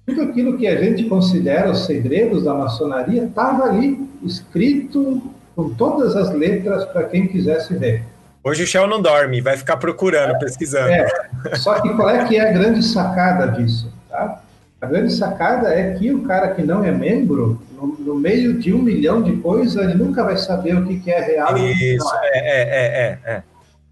Tudo 0.05 0.21
aquilo 0.21 0.57
que 0.57 0.67
a 0.67 0.81
gente 0.81 1.03
considera 1.03 1.69
os 1.69 1.85
segredos 1.85 2.45
da 2.45 2.53
maçonaria 2.53 3.25
estava 3.25 3.65
ali, 3.65 4.09
escrito 4.23 5.21
com 5.53 5.69
todas 5.71 6.15
as 6.15 6.31
letras 6.33 6.85
para 6.85 7.03
quem 7.03 7.27
quisesse 7.27 7.75
ver. 7.75 8.05
Hoje 8.43 8.63
o 8.63 8.67
Shell 8.67 8.87
não 8.87 9.01
dorme, 9.01 9.41
vai 9.41 9.57
ficar 9.57 9.77
procurando, 9.77 10.37
pesquisando. 10.39 10.89
É, 10.89 11.07
só 11.55 11.79
que 11.81 11.89
qual 11.89 12.09
é 12.09 12.25
que 12.25 12.37
é 12.37 12.49
a 12.49 12.53
grande 12.53 12.83
sacada 12.83 13.47
disso? 13.47 13.91
Tá? 14.09 14.41
A 14.81 14.85
grande 14.85 15.13
sacada 15.13 15.73
é 15.73 15.93
que 15.95 16.11
o 16.13 16.23
cara 16.23 16.53
que 16.53 16.63
não 16.63 16.83
é 16.83 16.91
membro, 16.91 17.61
no, 17.75 17.87
no 17.99 18.15
meio 18.15 18.57
de 18.57 18.73
um 18.73 18.81
milhão 18.81 19.21
de 19.21 19.35
coisas, 19.37 19.75
ele 19.75 19.93
nunca 19.93 20.23
vai 20.23 20.37
saber 20.37 20.77
o 20.77 20.85
que, 20.85 20.99
que 20.99 21.11
é 21.11 21.19
real 21.19 21.57
e 21.57 21.95
Isso, 21.95 22.09
é. 22.15 22.27
é, 22.27 22.39
é, 22.39 22.61
é, 22.61 23.19
é, 23.25 23.31
é. 23.33 23.43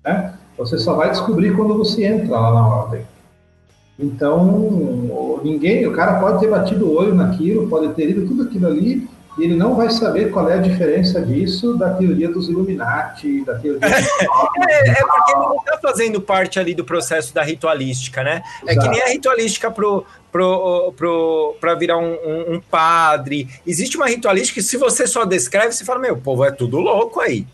né? 0.05 0.33
Você 0.57 0.77
só 0.77 0.95
vai 0.95 1.11
descobrir 1.11 1.55
quando 1.55 1.77
você 1.77 2.05
entra 2.05 2.39
lá 2.39 2.53
na 2.53 2.67
ordem. 2.67 3.01
Então, 3.99 5.39
ninguém, 5.43 5.85
o 5.87 5.91
cara 5.91 6.19
pode 6.19 6.39
ter 6.39 6.49
batido 6.49 6.85
o 6.85 6.95
olho 6.95 7.13
naquilo, 7.13 7.67
pode 7.67 7.93
ter 7.93 8.05
lido 8.05 8.27
tudo 8.27 8.43
aquilo 8.43 8.67
ali, 8.67 9.07
e 9.37 9.43
ele 9.43 9.55
não 9.55 9.75
vai 9.75 9.89
saber 9.89 10.31
qual 10.31 10.49
é 10.49 10.55
a 10.55 10.61
diferença 10.61 11.21
disso 11.21 11.75
da 11.77 11.93
teoria 11.93 12.29
dos 12.29 12.49
Illuminati, 12.49 13.43
da 13.45 13.55
teoria 13.55 13.79
É, 13.87 14.89
é 14.89 14.95
porque 14.95 15.31
ele 15.31 15.39
não 15.41 15.57
está 15.57 15.77
fazendo 15.79 16.19
parte 16.21 16.59
ali 16.59 16.73
do 16.73 16.83
processo 16.83 17.33
da 17.33 17.43
ritualística, 17.43 18.23
né? 18.23 18.41
É 18.65 18.75
que 18.75 18.87
nem 18.89 19.01
a 19.01 19.07
ritualística 19.07 19.69
pro, 19.71 20.05
pro, 20.31 20.93
pro, 20.97 21.55
pra 21.59 21.75
virar 21.75 21.97
um, 21.97 22.13
um- 22.13 22.55
um 22.55 22.61
padre. 22.61 23.47
Existe 23.65 23.95
uma 23.97 24.07
ritualística 24.07 24.59
que 24.59 24.65
se 24.65 24.77
você 24.77 25.05
só 25.07 25.25
descreve, 25.25 25.71
você 25.71 25.85
fala, 25.85 25.99
meu, 25.99 26.15
o 26.15 26.21
povo 26.21 26.43
é 26.43 26.51
tudo 26.51 26.77
louco 26.79 27.19
aí. 27.19 27.45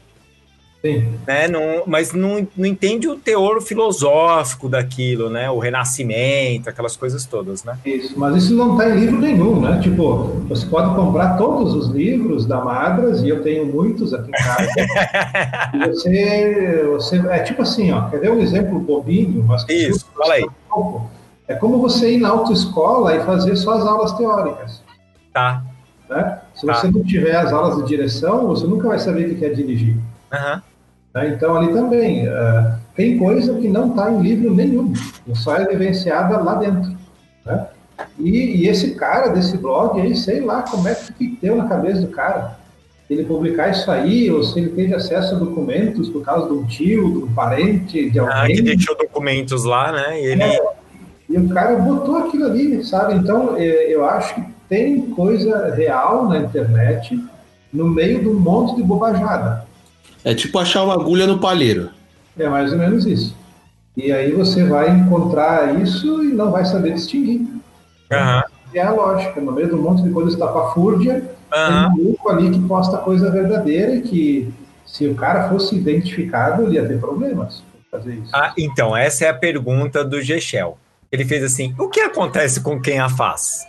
Sim. 0.85 1.17
Né? 1.25 1.47
Não, 1.47 1.83
mas 1.87 2.11
não, 2.11 2.45
não 2.57 2.65
entende 2.65 3.07
o 3.07 3.15
teor 3.15 3.61
filosófico 3.61 4.67
daquilo, 4.67 5.29
né? 5.29 5.49
O 5.49 5.57
renascimento, 5.57 6.69
aquelas 6.69 6.97
coisas 6.97 7.25
todas, 7.25 7.63
né? 7.63 7.77
Isso, 7.85 8.19
mas 8.19 8.35
isso 8.43 8.53
não 8.53 8.73
está 8.73 8.89
em 8.89 8.99
livro 8.99 9.17
nenhum, 9.17 9.61
né? 9.61 9.79
Tipo, 9.81 10.25
você 10.49 10.65
pode 10.65 10.93
comprar 10.93 11.37
todos 11.37 11.73
os 11.73 11.87
livros 11.87 12.45
da 12.45 12.59
Madras, 12.59 13.21
e 13.23 13.29
eu 13.29 13.41
tenho 13.41 13.65
muitos 13.65 14.13
aqui 14.13 14.27
em 14.27 14.31
casa. 14.31 14.67
e 15.73 15.87
você, 15.87 16.83
você. 16.91 17.17
É 17.29 17.39
tipo 17.39 17.61
assim, 17.61 17.93
ó, 17.93 18.09
quer 18.09 18.19
ver 18.19 18.31
um 18.31 18.39
exemplo 18.41 18.77
bobinho? 18.77 19.41
Mas 19.47 19.63
que 19.63 19.71
Isso, 19.71 20.05
fala 20.17 20.33
aí. 20.33 20.45
um? 20.75 20.99
É 21.47 21.55
como 21.55 21.79
você 21.79 22.15
ir 22.15 22.17
na 22.19 22.27
autoescola 22.29 23.15
e 23.15 23.23
fazer 23.23 23.55
só 23.55 23.75
as 23.75 23.85
aulas 23.85 24.11
teóricas. 24.13 24.81
Tá. 25.31 25.63
Né? 26.09 26.39
Se 26.53 26.65
Tá. 26.67 26.73
você 26.73 26.91
não 26.91 27.03
tiver 27.05 27.37
as 27.37 27.53
aulas 27.53 27.77
de 27.77 27.87
direção, 27.87 28.47
você 28.47 28.67
nunca 28.67 28.89
vai 28.89 28.99
saber 28.99 29.31
o 29.31 29.35
que 29.37 29.45
é 29.45 29.49
dirigir. 29.49 29.95
Aham. 30.33 30.61
Né? 31.13 31.29
Então, 31.29 31.55
ali 31.55 31.71
também, 31.73 32.27
eh, 32.27 32.73
tem 32.95 33.17
coisa 33.17 33.53
que 33.55 33.67
não 33.67 33.89
está 33.89 34.11
em 34.11 34.21
livro 34.21 34.53
nenhum, 34.53 34.93
só 35.33 35.55
é 35.55 35.65
vivenciada 35.65 36.37
lá 36.39 36.55
dentro. 36.55 36.95
Né? 37.45 37.67
E, 38.19 38.61
e 38.63 38.67
esse 38.67 38.95
cara 38.95 39.29
desse 39.29 39.57
blog 39.57 39.99
aí, 39.99 40.15
sei 40.15 40.41
lá 40.41 40.61
como 40.63 40.87
é 40.87 40.95
que 40.95 41.37
deu 41.41 41.55
na 41.55 41.67
cabeça 41.67 42.01
do 42.01 42.07
cara. 42.07 42.57
Ele 43.09 43.25
publicar 43.25 43.69
isso 43.69 43.91
aí, 43.91 44.31
ou 44.31 44.41
se 44.43 44.57
ele 44.59 44.69
teve 44.69 44.93
acesso 44.95 45.35
a 45.35 45.37
documentos 45.37 46.09
por 46.09 46.23
causa 46.23 46.47
de 46.47 46.53
um 46.53 46.65
tio, 46.65 47.11
de 47.11 47.17
um 47.25 47.33
parente, 47.33 48.09
de 48.09 48.19
Ah, 48.19 48.41
alguém. 48.41 48.55
que 48.55 48.61
deixou 48.61 48.97
documentos 48.97 49.63
lá, 49.65 49.91
né? 49.91 50.21
E 50.21 50.25
ele. 50.25 50.43
E 51.29 51.37
o 51.37 51.49
cara 51.49 51.75
botou 51.75 52.17
aquilo 52.17 52.45
ali, 52.45 52.83
sabe? 52.83 53.15
Então, 53.15 53.55
eh, 53.57 53.87
eu 53.89 54.05
acho 54.05 54.35
que 54.35 54.43
tem 54.69 55.01
coisa 55.11 55.73
real 55.75 56.27
na 56.27 56.39
internet 56.39 57.19
no 57.71 57.87
meio 57.87 58.19
de 58.21 58.29
um 58.29 58.39
monte 58.39 58.75
de 58.75 58.83
bobajada. 58.83 59.65
É 60.23 60.33
tipo 60.33 60.57
achar 60.59 60.83
uma 60.83 60.93
agulha 60.93 61.27
no 61.27 61.39
palheiro. 61.39 61.89
É 62.37 62.47
mais 62.47 62.71
ou 62.71 62.77
menos 62.77 63.05
isso. 63.05 63.35
E 63.95 64.11
aí 64.11 64.31
você 64.31 64.63
vai 64.63 64.89
encontrar 64.89 65.79
isso 65.79 66.23
e 66.23 66.33
não 66.33 66.51
vai 66.51 66.65
saber 66.65 66.93
distinguir. 66.93 67.47
Aham. 68.11 68.43
É 68.73 68.81
a 68.81 68.91
lógica. 68.91 69.39
No 69.39 69.51
meio 69.51 69.67
de 69.67 69.75
um 69.75 69.81
monte 69.81 70.01
de 70.01 70.09
coisa 70.09 70.31
estapafúrdia, 70.31 71.21
tem 71.51 71.59
Aham. 71.59 71.89
um 71.89 72.03
grupo 72.03 72.29
ali 72.29 72.49
que 72.49 72.59
posta 72.67 72.97
coisa 72.97 73.29
verdadeira 73.29 73.95
e 73.95 74.01
que 74.01 74.53
se 74.85 75.07
o 75.07 75.15
cara 75.15 75.49
fosse 75.49 75.75
identificado, 75.75 76.63
ele 76.63 76.75
ia 76.75 76.87
ter 76.87 76.99
problemas 76.99 77.63
fazer 77.93 78.15
isso. 78.15 78.31
Ah, 78.33 78.53
então, 78.57 78.97
essa 78.97 79.25
é 79.25 79.29
a 79.29 79.33
pergunta 79.33 80.03
do 80.03 80.19
Gechel. 80.21 80.77
Ele 81.11 81.23
fez 81.23 81.43
assim: 81.43 81.75
o 81.77 81.87
que 81.89 81.99
acontece 81.99 82.61
com 82.61 82.81
quem 82.81 82.99
a 82.99 83.07
faz? 83.07 83.67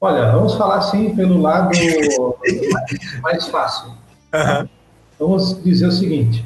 Olha, 0.00 0.30
vamos 0.30 0.54
falar 0.54 0.76
assim 0.76 1.14
pelo 1.16 1.40
lado 1.40 1.70
mais, 1.76 2.18
mais 3.20 3.48
fácil. 3.48 3.92
Aham. 4.32 4.68
Vamos 5.18 5.62
dizer 5.62 5.86
o 5.86 5.92
seguinte: 5.92 6.44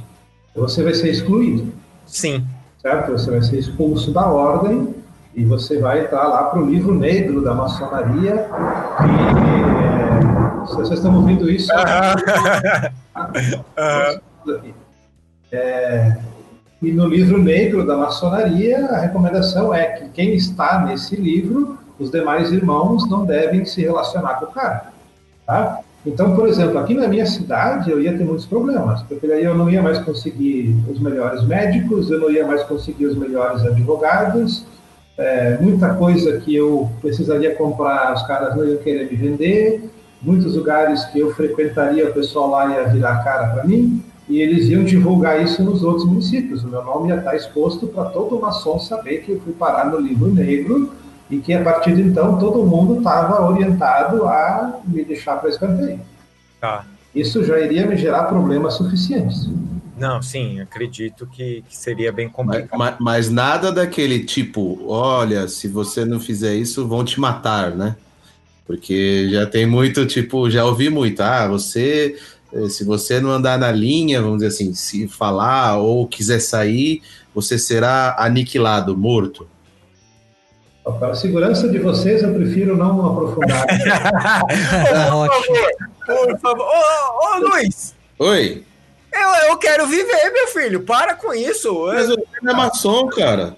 você 0.54 0.82
vai 0.82 0.94
ser 0.94 1.10
excluído. 1.10 1.72
Sim. 2.06 2.44
certo? 2.80 3.12
Você 3.12 3.30
vai 3.30 3.42
ser 3.42 3.58
expulso 3.58 4.12
da 4.12 4.26
ordem 4.26 4.94
e 5.34 5.44
você 5.44 5.78
vai 5.78 6.04
entrar 6.04 6.26
lá 6.28 6.44
para 6.44 6.60
o 6.60 6.66
livro 6.66 6.94
negro 6.94 7.42
da 7.42 7.54
maçonaria. 7.54 8.34
E, 8.34 9.10
é, 9.84 10.66
se 10.66 10.74
vocês 10.76 10.98
estão 10.98 11.14
ouvindo 11.16 11.50
isso, 11.50 11.72
é, 15.50 16.18
e 16.82 16.92
no 16.92 17.06
livro 17.06 17.38
negro 17.38 17.86
da 17.86 17.96
maçonaria, 17.96 18.86
a 18.86 18.98
recomendação 18.98 19.72
é 19.72 19.84
que 19.86 20.08
quem 20.08 20.34
está 20.34 20.84
nesse 20.84 21.16
livro, 21.16 21.78
os 21.98 22.10
demais 22.10 22.52
irmãos 22.52 23.08
não 23.08 23.24
devem 23.24 23.64
se 23.64 23.80
relacionar 23.80 24.34
com 24.34 24.46
o 24.46 24.48
cara. 24.48 24.92
Tá? 25.46 25.80
Então, 26.04 26.34
por 26.34 26.48
exemplo, 26.48 26.78
aqui 26.78 26.94
na 26.94 27.06
minha 27.06 27.24
cidade 27.24 27.90
eu 27.90 28.00
ia 28.00 28.16
ter 28.16 28.24
muitos 28.24 28.44
problemas, 28.44 29.02
porque 29.02 29.26
daí 29.26 29.44
eu 29.44 29.54
não 29.54 29.70
ia 29.70 29.80
mais 29.80 29.98
conseguir 29.98 30.74
os 30.90 30.98
melhores 30.98 31.44
médicos, 31.44 32.10
eu 32.10 32.18
não 32.18 32.30
ia 32.30 32.44
mais 32.44 32.62
conseguir 32.64 33.06
os 33.06 33.16
melhores 33.16 33.62
advogados, 33.62 34.66
é, 35.16 35.58
muita 35.60 35.94
coisa 35.94 36.40
que 36.40 36.54
eu 36.54 36.90
precisaria 37.00 37.54
comprar, 37.54 38.14
os 38.14 38.22
caras 38.26 38.56
não 38.56 38.66
iam 38.66 38.78
querer 38.78 39.10
me 39.10 39.16
vender, 39.16 39.90
muitos 40.20 40.56
lugares 40.56 41.04
que 41.06 41.20
eu 41.20 41.32
frequentaria, 41.34 42.08
o 42.08 42.12
pessoal 42.12 42.50
lá 42.50 42.66
ia 42.68 42.88
virar 42.88 43.12
a 43.12 43.22
cara 43.22 43.48
para 43.48 43.64
mim, 43.64 44.02
e 44.28 44.40
eles 44.40 44.68
iam 44.68 44.82
divulgar 44.82 45.42
isso 45.42 45.62
nos 45.62 45.82
outros 45.82 46.06
municípios. 46.06 46.64
O 46.64 46.68
meu 46.68 46.82
nome 46.82 47.10
ia 47.10 47.16
estar 47.16 47.36
exposto 47.36 47.86
para 47.86 48.04
todo 48.06 48.40
maçom 48.40 48.78
saber 48.78 49.18
que 49.18 49.32
eu 49.32 49.40
fui 49.40 49.52
parar 49.52 49.90
no 49.90 49.98
livro 49.98 50.28
negro 50.28 50.90
e 51.30 51.38
que 51.38 51.52
a 51.54 51.62
partir 51.62 51.94
de 51.96 52.02
então 52.02 52.38
todo 52.38 52.64
mundo 52.64 52.98
estava 52.98 53.42
orientado 53.50 54.24
a 54.26 54.80
me 54.84 55.04
deixar 55.04 55.36
para 55.36 55.48
escanteio. 55.50 56.00
Tá. 56.60 56.84
isso 57.14 57.42
já 57.44 57.58
iria 57.60 57.86
me 57.86 57.96
gerar 57.96 58.24
problemas 58.24 58.74
suficientes. 58.74 59.48
Não, 59.98 60.22
sim, 60.22 60.60
acredito 60.60 61.26
que, 61.26 61.62
que 61.68 61.76
seria 61.76 62.10
bem 62.12 62.26
Mas, 62.26 62.34
complicado. 62.34 62.78
mas- 62.78 62.96
mas 63.00 63.30
nada 63.30 63.70
daquele 63.72 64.24
tipo, 64.24 64.80
olha, 64.86 65.46
se 65.48 65.68
você 65.68 66.04
não 66.04 66.18
fizer 66.20 66.54
isso, 66.54 66.86
vão 66.88 67.04
te 67.04 67.20
matar, 67.20 67.72
né? 67.72 67.96
Porque 68.66 69.28
já 69.30 69.44
tem 69.46 69.66
muito, 69.66 70.06
tipo, 70.06 70.48
já 70.48 70.64
ouvi 70.64 70.88
muito, 70.88 71.20
ah, 71.20 71.46
você, 71.48 72.16
eh, 72.52 72.68
se 72.68 72.84
você 72.84 73.20
não 73.20 73.30
andar 73.30 73.58
na 73.58 73.70
linha, 73.72 74.20
vamos 74.22 74.36
dizer 74.38 74.48
assim, 74.48 74.72
se 74.72 75.06
falar 75.08 75.76
ou 75.78 76.06
quiser 76.06 76.40
sair, 76.40 77.02
você 77.34 77.58
será 77.58 78.14
aniquilado, 78.18 78.96
morto. 78.96 79.46
Para 80.84 81.12
a 81.12 81.14
segurança 81.14 81.68
de 81.68 81.78
vocês, 81.78 82.22
eu 82.22 82.34
prefiro 82.34 82.76
não 82.76 83.06
aprofundar. 83.06 83.66
Tá 83.66 84.42
ótimo. 85.14 85.56
Por 86.04 86.38
favor. 86.40 86.66
Ô, 86.66 87.36
ô, 87.36 87.48
Luiz, 87.48 87.94
Oi, 88.18 88.64
eu, 89.12 89.48
eu 89.50 89.56
quero 89.58 89.86
viver, 89.86 90.30
meu 90.32 90.48
filho. 90.48 90.82
Para 90.82 91.14
com 91.14 91.32
isso. 91.32 91.86
mas 91.86 92.10
o 92.10 92.14
é 92.14 92.52
maçom, 92.52 93.08
cara. 93.08 93.56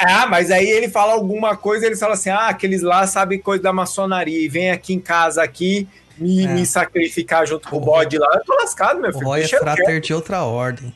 Ah, 0.00 0.26
mas 0.26 0.50
aí 0.50 0.68
ele 0.68 0.88
fala 0.88 1.12
alguma 1.14 1.56
coisa, 1.56 1.86
ele 1.86 1.96
fala 1.96 2.14
assim: 2.14 2.30
ah, 2.30 2.48
aqueles 2.48 2.82
lá 2.82 3.06
sabem 3.06 3.38
coisa 3.38 3.62
da 3.62 3.72
maçonaria 3.72 4.38
e 4.44 4.48
vem 4.48 4.70
aqui 4.70 4.92
em 4.94 5.00
casa 5.00 5.42
aqui 5.42 5.88
me, 6.18 6.44
É. 6.44 6.48
me 6.48 6.66
sacrificar 6.66 7.46
junto 7.46 7.68
com 7.68 7.76
o 7.76 7.80
bode 7.80 8.18
lá. 8.18 8.28
Eu 8.34 8.44
tô 8.44 8.54
lascado, 8.54 9.00
meu 9.00 9.10
O 9.10 9.12
filho. 9.14 9.26
Roy 9.26 9.42
é 9.42 9.48
frater 9.48 10.00
de 10.00 10.12
outra 10.12 10.42
ordem. 10.44 10.94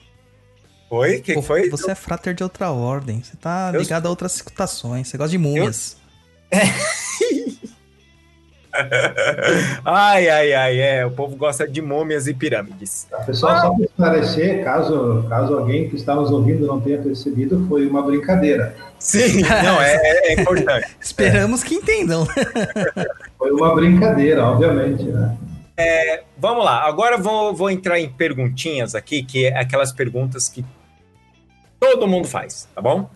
Foi? 0.91 1.17
O 1.19 1.23
que, 1.23 1.35
Pô, 1.35 1.41
foi? 1.43 1.71
Você 1.71 1.93
é 1.93 1.95
frater 1.95 2.35
de 2.35 2.43
outra 2.43 2.71
ordem. 2.71 3.23
Você 3.23 3.37
tá 3.37 3.71
Eu- 3.73 3.81
ligado 3.81 4.05
a 4.07 4.11
outras 4.11 4.33
situações. 4.33 5.09
Você 5.09 5.17
gosta 5.17 5.31
de 5.31 5.39
múmias. 5.39 5.97
Ai, 9.85 10.29
ai, 10.29 10.53
ai, 10.53 10.81
é. 10.81 11.05
O 11.07 11.11
povo 11.11 11.35
gosta 11.37 11.67
de 11.67 11.83
múmias 11.83 12.27
e 12.29 12.35
pirâmides. 12.35 13.07
Pessoal, 13.27 13.61
só 13.61 13.75
para 13.75 13.85
esclarecer, 13.85 14.65
caso, 14.65 15.27
caso 15.29 15.59
alguém 15.59 15.89
que 15.89 15.97
está 15.97 16.15
nos 16.15 16.31
ouvindo 16.31 16.67
não 16.67 16.81
tenha 16.81 16.99
percebido, 16.99 17.67
foi 17.69 17.87
uma 17.87 18.01
brincadeira. 18.03 18.75
Sim, 18.99 19.43
não, 19.43 19.83
é, 19.83 19.95
é- 19.97 20.33
é 20.33 20.41
importante. 20.41 20.87
Esperamos 21.01 21.65
que 21.65 21.75
entendam. 21.75 22.27
Foi 23.39 23.51
uma 23.53 23.75
brincadeira, 23.75 24.45
obviamente, 24.45 25.03
né? 25.05 25.37
Vamos 26.39 26.63
lá, 26.65 26.87
agora 26.87 27.17
eu 27.17 27.23
vou, 27.23 27.55
vou 27.57 27.71
entrar 27.71 27.99
em 27.99 28.09
perguntinhas 28.11 28.95
aqui, 28.95 29.23
que 29.23 29.47
é 29.47 29.59
aquelas 29.59 29.91
perguntas 29.91 30.47
que 30.47 30.63
todo 31.81 32.07
mundo 32.07 32.29
faz, 32.29 32.69
tá 32.75 32.83
bom? 32.83 33.11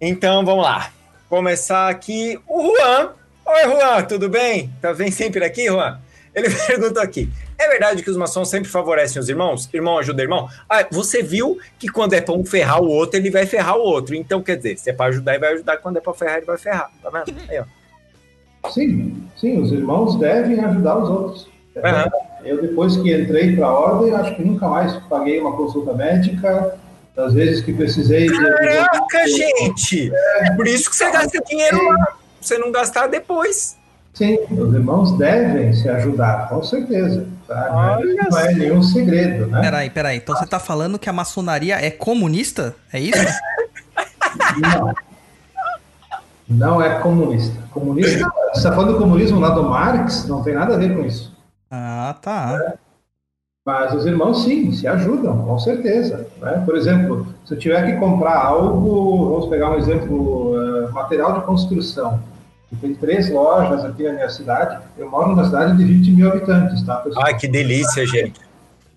Então 0.00 0.44
vamos 0.44 0.64
lá. 0.64 0.90
Começar 1.28 1.88
aqui. 1.88 2.38
O 2.48 2.62
Juan. 2.62 3.10
Oi, 3.46 3.62
Juan, 3.64 4.02
tudo 4.02 4.28
bem? 4.28 4.70
Tá 4.82 4.92
bem 4.92 5.10
sempre 5.10 5.44
aqui, 5.44 5.66
Juan? 5.66 5.98
Ele 6.34 6.48
perguntou 6.66 7.02
aqui: 7.02 7.30
é 7.56 7.68
verdade 7.68 8.02
que 8.02 8.10
os 8.10 8.16
maçons 8.16 8.48
sempre 8.48 8.68
favorecem 8.68 9.20
os 9.20 9.28
irmãos? 9.28 9.68
Irmão 9.72 9.98
ajuda 9.98 10.22
irmão? 10.22 10.48
Ah, 10.68 10.86
você 10.90 11.22
viu 11.22 11.58
que 11.78 11.88
quando 11.88 12.14
é 12.14 12.20
pra 12.20 12.34
um 12.34 12.44
ferrar 12.44 12.82
o 12.82 12.88
outro, 12.88 13.18
ele 13.18 13.30
vai 13.30 13.46
ferrar 13.46 13.76
o 13.76 13.82
outro. 13.82 14.14
Então, 14.14 14.42
quer 14.42 14.56
dizer, 14.56 14.78
se 14.78 14.90
é 14.90 14.92
pra 14.92 15.06
ajudar, 15.06 15.32
ele 15.32 15.40
vai 15.40 15.52
ajudar. 15.52 15.76
Quando 15.76 15.98
é 15.98 16.00
pra 16.00 16.14
ferrar, 16.14 16.38
ele 16.38 16.46
vai 16.46 16.58
ferrar. 16.58 16.90
Tá 17.02 17.10
vendo? 17.10 17.38
Aí, 17.48 17.60
ó. 17.60 18.70
Sim, 18.70 19.22
sim, 19.36 19.60
os 19.60 19.72
irmãos 19.72 20.18
devem 20.18 20.58
ajudar 20.60 20.98
os 20.98 21.08
outros. 21.08 21.48
Verdade. 21.74 22.10
Eu, 22.44 22.60
depois 22.60 22.96
que 22.96 23.14
entrei 23.14 23.54
para 23.54 23.66
a 23.66 23.72
ordem, 23.72 24.14
acho 24.14 24.36
que 24.36 24.42
nunca 24.42 24.68
mais 24.68 24.96
paguei 25.08 25.38
uma 25.38 25.56
consulta 25.56 25.92
médica. 25.92 26.78
Das 27.14 27.34
vezes 27.34 27.62
que 27.64 27.72
precisei. 27.72 28.28
de- 28.28 28.32
Caraca, 28.38 29.26
gente! 29.28 30.12
É 30.40 30.50
por 30.54 30.66
isso 30.66 30.88
que 30.90 30.96
você 30.96 31.10
gasta 31.10 31.38
dinheiro 31.46 31.76
lá. 31.88 31.94
pra 31.96 32.14
Você 32.40 32.56
não 32.58 32.72
gastar 32.72 33.06
depois. 33.08 33.76
Sim, 34.14 34.38
os 34.50 34.74
irmãos 34.74 35.16
devem 35.18 35.72
se 35.74 35.88
ajudar, 35.88 36.48
com 36.48 36.62
certeza. 36.62 37.26
Tá? 37.46 37.98
Não 38.02 38.38
é 38.38 38.52
só. 38.52 38.56
nenhum 38.58 38.82
segredo, 38.82 39.46
né? 39.46 39.60
Peraí, 39.60 39.90
peraí. 39.90 40.16
Então 40.18 40.36
você 40.36 40.46
tá 40.46 40.58
falando 40.60 40.98
que 40.98 41.08
a 41.08 41.12
maçonaria 41.12 41.76
é 41.84 41.90
comunista? 41.90 42.74
É 42.92 43.00
isso? 43.00 43.18
Não. 44.60 44.94
Não 46.48 46.82
é 46.82 46.98
comunista. 47.00 47.56
Comunista, 47.70 48.28
você 48.52 48.58
está 48.58 48.72
falando 48.72 48.94
do 48.94 48.98
comunismo 48.98 49.38
lá 49.38 49.50
do 49.50 49.62
Marx, 49.64 50.26
não 50.26 50.42
tem 50.42 50.54
nada 50.54 50.74
a 50.74 50.78
ver 50.78 50.96
com 50.96 51.04
isso. 51.04 51.36
Ah, 51.70 52.16
tá. 52.20 52.74
Mas 53.64 53.92
os 53.92 54.06
irmãos, 54.06 54.44
sim, 54.44 54.72
se 54.72 54.86
ajudam, 54.88 55.36
com 55.42 55.58
certeza. 55.58 56.26
né? 56.40 56.62
Por 56.64 56.76
exemplo, 56.76 57.26
se 57.44 57.54
eu 57.54 57.58
tiver 57.58 57.84
que 57.84 57.98
comprar 57.98 58.36
algo, 58.36 59.30
vamos 59.30 59.48
pegar 59.48 59.70
um 59.70 59.76
exemplo, 59.76 60.54
eh, 60.56 60.90
material 60.92 61.34
de 61.34 61.44
construção. 61.44 62.22
Tem 62.80 62.94
três 62.94 63.30
lojas 63.30 63.84
aqui 63.84 64.04
na 64.04 64.12
minha 64.12 64.30
cidade. 64.30 64.78
Eu 64.96 65.10
moro 65.10 65.28
numa 65.28 65.44
cidade 65.44 65.76
de 65.76 65.84
20 65.84 66.10
mil 66.12 66.30
habitantes, 66.30 66.82
tá, 66.84 66.96
pessoal? 66.96 67.26
Ai, 67.26 67.36
que 67.36 67.48
delícia, 67.48 68.06
gente. 68.06 68.40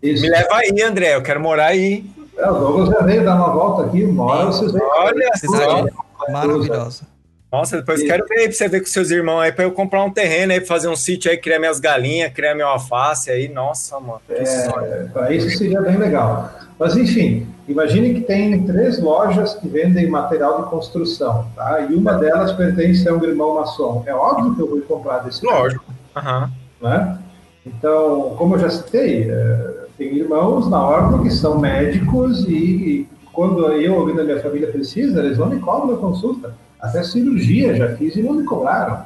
Isso. 0.02 0.22
Me 0.22 0.30
leva 0.30 0.56
aí, 0.56 0.82
André. 0.82 1.16
Eu 1.16 1.24
quero 1.24 1.42
morar 1.42 1.68
aí. 1.68 2.06
É, 2.38 2.50
o 2.50 2.54
Douglas 2.54 2.90
já 2.90 3.02
veio 3.02 3.26
dar 3.26 3.36
uma 3.36 3.52
volta 3.52 3.86
aqui, 3.86 4.04
uma 4.04 4.24
hora 4.26 4.46
vocês 4.46 4.72
veem. 4.72 4.86
Olha 4.86 5.30
só. 5.36 5.86
maravilhosa. 6.32 7.13
Nossa, 7.54 7.78
depois 7.78 8.02
quero 8.02 8.26
ver 8.26 8.40
aí 8.40 8.48
pra 8.48 8.58
você 8.58 8.68
ver 8.68 8.80
com 8.80 8.88
seus 8.88 9.12
irmãos 9.12 9.40
aí, 9.42 9.52
pra 9.52 9.64
eu 9.64 9.72
comprar 9.72 10.04
um 10.04 10.10
terreno 10.10 10.52
aí, 10.52 10.60
pra 10.60 10.68
fazer 10.68 10.88
um 10.88 10.96
sítio 10.96 11.30
aí, 11.30 11.38
criar 11.38 11.60
minhas 11.60 11.80
galinhas, 11.80 12.34
criar 12.34 12.56
meu 12.56 12.68
alface 12.68 13.30
aí. 13.30 13.48
Nossa, 13.48 14.00
mano. 14.00 14.20
Que 14.28 14.44
sonho. 14.44 15.10
Para 15.14 15.32
isso 15.32 15.56
seria 15.56 15.80
bem 15.80 15.96
legal. 15.96 16.52
Mas, 16.80 16.98
enfim, 16.98 17.48
imagine 17.68 18.16
que 18.16 18.22
tem 18.22 18.66
três 18.66 19.00
lojas 19.00 19.54
que 19.54 19.68
vendem 19.68 20.10
material 20.10 20.64
de 20.64 20.70
construção, 20.72 21.46
tá? 21.56 21.82
E 21.82 21.94
uma 21.94 22.16
delas 22.16 22.54
pertence 22.54 23.08
a 23.08 23.14
um 23.14 23.24
irmão 23.24 23.54
maçom. 23.54 24.04
É 24.08 24.16
óbvio 24.16 24.56
que 24.56 24.62
eu 24.62 24.70
vou 24.72 24.82
comprar 24.82 25.20
desse 25.20 25.46
Lógico. 25.46 25.86
Aham. 26.16 26.52
né? 26.82 27.20
Então, 27.64 28.34
como 28.36 28.56
eu 28.56 28.62
já 28.62 28.72
citei, 28.72 29.30
eh, 29.30 29.86
tem 29.96 30.16
irmãos 30.18 30.68
na 30.72 30.84
ordem 30.84 31.22
que 31.22 31.30
são 31.30 31.60
médicos 31.60 32.46
e, 32.46 32.52
e 32.52 33.10
quando 33.32 33.72
eu, 33.74 33.94
alguém 33.94 34.16
da 34.16 34.24
minha 34.24 34.42
família 34.42 34.72
precisa, 34.72 35.20
eles 35.20 35.38
não 35.38 35.48
me 35.48 35.60
cobram 35.60 35.96
a 35.96 36.00
consulta. 36.00 36.52
Até 36.84 37.02
cirurgia 37.02 37.74
já 37.76 37.96
fiz 37.96 38.14
e 38.18 38.22
não 38.22 38.34
me 38.34 38.44
cobraram. 38.44 39.06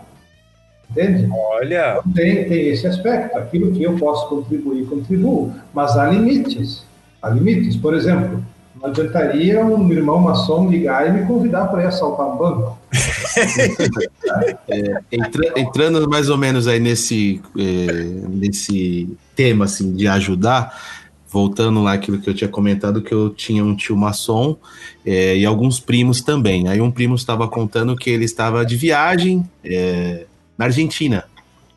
Entende? 0.90 1.30
Olha. 1.32 2.00
Tem, 2.16 2.50
tem 2.50 2.70
esse 2.70 2.88
aspecto. 2.88 3.38
Aquilo 3.38 3.72
que 3.72 3.84
eu 3.84 3.96
posso 3.98 4.28
contribuir, 4.30 4.86
contribuo. 4.88 5.54
Mas 5.74 5.96
há 5.96 6.10
limites. 6.10 6.84
Há 7.22 7.30
limites. 7.30 7.76
Por 7.76 7.94
exemplo, 7.94 8.44
não 8.82 8.90
adiantaria 8.90 9.64
um 9.64 9.92
irmão 9.92 10.20
maçom 10.20 10.68
ligar 10.70 11.08
e 11.08 11.12
me 11.12 11.28
convidar 11.28 11.68
para 11.68 11.84
ir 11.84 11.86
assaltar 11.86 12.26
um 12.28 12.38
banco. 12.38 12.80
Entra- 15.12 15.54
entrando 15.56 16.10
mais 16.10 16.30
ou 16.30 16.38
menos 16.38 16.68
aí 16.68 16.80
nesse, 16.80 17.42
eh, 17.58 18.12
nesse 18.30 19.10
tema 19.36 19.66
assim, 19.66 19.94
de 19.94 20.08
ajudar, 20.08 20.74
voltando 21.30 21.82
lá 21.84 21.94
aquilo 21.94 22.20
que 22.20 22.30
eu 22.30 22.34
tinha 22.34 22.48
comentado, 22.48 23.02
que 23.02 23.14
eu 23.14 23.30
tinha 23.30 23.64
um 23.64 23.76
tio 23.76 23.98
maçom 23.98 24.56
eh, 25.06 25.38
e 25.38 25.46
alguns 25.46 25.80
primos 25.80 26.22
também. 26.22 26.68
Aí 26.68 26.80
um 26.80 26.92
primo 26.92 27.16
estava 27.16 27.48
contando 27.48 27.96
que 27.96 28.10
ele 28.10 28.26
estava 28.26 28.66
de 28.66 28.76
viagem 28.76 29.48
eh, 29.64 30.26
na 30.58 30.66
Argentina. 30.66 31.26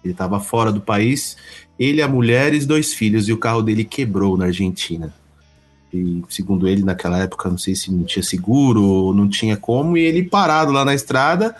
Ele 0.05 0.13
estava 0.13 0.41
fora 0.41 0.73
do 0.73 0.81
país, 0.81 1.37
ele, 1.79 2.01
a 2.01 2.09
mulher 2.09 2.55
e 2.55 2.65
dois 2.65 2.95
filhos, 2.95 3.29
e 3.29 3.33
o 3.33 3.39
carro 3.39 3.63
dele 3.63 3.85
quebrou 3.85 4.37
na 4.37 4.47
Argentina. 4.47 5.13
E 5.93 6.23
segundo 6.29 6.69
ele, 6.69 6.85
naquela 6.85 7.19
época, 7.19 7.51
não 7.51 7.59
sei 7.59 7.75
se 7.75 7.93
não 7.93 8.05
tinha 8.05 8.23
seguro 8.23 9.13
não 9.13 9.29
tinha 9.29 9.57
como, 9.57 9.97
e 9.97 10.03
ele 10.03 10.23
parado 10.23 10.71
lá 10.71 10.85
na 10.85 10.95
estrada, 10.95 11.55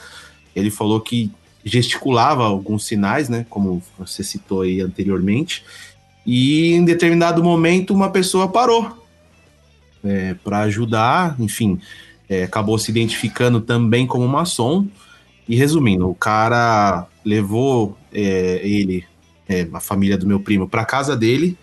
ele 0.55 0.71
falou 0.71 1.01
que 1.01 1.31
gesticulava 1.65 2.45
alguns 2.45 2.87
sinais, 2.87 3.29
né? 3.29 3.45
Como 3.51 3.83
você 3.99 4.25
citou 4.25 4.63
aí 4.63 4.81
anteriormente. 4.81 5.65
E 6.27 6.73
em 6.73 6.85
determinado 6.85 7.43
momento 7.43 7.95
uma 7.95 8.11
pessoa 8.11 8.49
parou 8.49 8.99
para 10.43 10.61
ajudar, 10.61 11.37
enfim, 11.39 11.79
é, 12.29 12.45
acabou 12.45 12.79
se 12.79 12.91
identificando 12.91 13.61
também 13.61 14.07
como 14.07 14.27
maçom. 14.29 14.87
E 15.49 15.57
resumindo, 15.57 16.09
o 16.09 16.15
cara 16.15 17.09
levou 17.25 17.99
é, 18.13 18.61
ele, 18.63 19.05
é, 19.49 19.67
a 19.73 19.81
família 19.81 20.17
do 20.17 20.27
meu 20.27 20.39
primo, 20.39 20.69
para 20.69 20.85
casa 20.85 21.17
dele, 21.17 21.59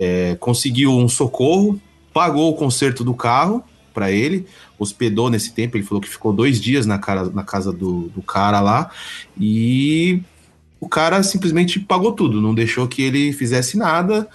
é, 0.00 0.34
conseguiu 0.40 0.96
um 0.96 1.08
socorro, 1.08 1.78
pagou 2.12 2.50
o 2.50 2.54
conserto 2.54 3.04
do 3.04 3.12
carro 3.12 3.62
para 3.92 4.10
ele, 4.10 4.46
hospedou 4.78 5.28
nesse 5.28 5.52
tempo. 5.52 5.76
Ele 5.76 5.84
falou 5.84 6.00
que 6.00 6.08
ficou 6.08 6.32
dois 6.32 6.58
dias 6.58 6.86
na, 6.86 6.98
cara, 6.98 7.24
na 7.24 7.44
casa 7.44 7.70
do, 7.70 8.08
do 8.08 8.22
cara 8.22 8.60
lá 8.60 8.90
e 9.38 10.22
o 10.80 10.88
cara 10.88 11.22
simplesmente 11.22 11.80
pagou 11.80 12.12
tudo, 12.12 12.40
não 12.40 12.54
deixou 12.54 12.86
que 12.86 13.02
ele 13.02 13.32
fizesse 13.32 13.76
nada 13.76 14.28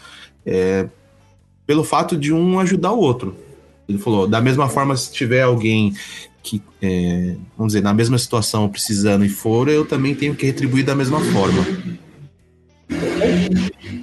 é, 0.46 0.88
pelo 1.66 1.84
fato 1.84 2.18
de 2.18 2.34
um 2.34 2.60
ajudar 2.60 2.92
o 2.92 3.00
outro. 3.00 3.36
Ele 3.88 3.98
falou: 3.98 4.28
da 4.28 4.42
mesma 4.42 4.70
forma, 4.70 4.96
se 4.96 5.12
tiver 5.12 5.44
alguém 5.44 5.94
que, 6.42 6.62
é, 6.82 7.36
vamos 7.58 7.74
dizer, 7.74 7.84
na 7.84 7.94
mesma 7.94 8.18
situação 8.18 8.68
precisando 8.68 9.24
e 9.24 9.30
for, 9.30 9.70
eu 9.70 9.86
também 9.86 10.14
tenho 10.14 10.36
que 10.36 10.46
retribuir 10.46 10.86
da 10.86 10.96
mesma 10.96 11.20
forma. 11.20 11.66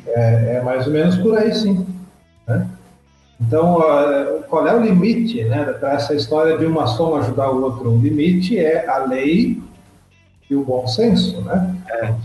É, 0.07 0.57
é 0.57 0.63
mais 0.63 0.87
ou 0.87 0.93
menos 0.93 1.17
por 1.17 1.37
aí, 1.37 1.55
sim. 1.55 1.87
né? 2.49 2.69
Então, 3.41 3.79
qual 4.49 4.67
é 4.67 4.77
o 4.77 4.83
limite 4.83 5.43
né, 5.45 5.65
para 5.65 5.95
essa 5.95 6.15
história 6.15 6.59
de 6.59 6.67
um 6.67 6.71
maçom 6.71 7.17
ajudar 7.17 7.51
o 7.51 7.63
outro? 7.63 7.91
O 7.91 7.99
limite 7.99 8.59
é 8.59 8.87
a 8.87 9.07
lei 9.07 9.59
e 10.51 10.55
o 10.57 10.65
bom 10.65 10.87
senso, 10.87 11.41
né? 11.43 11.77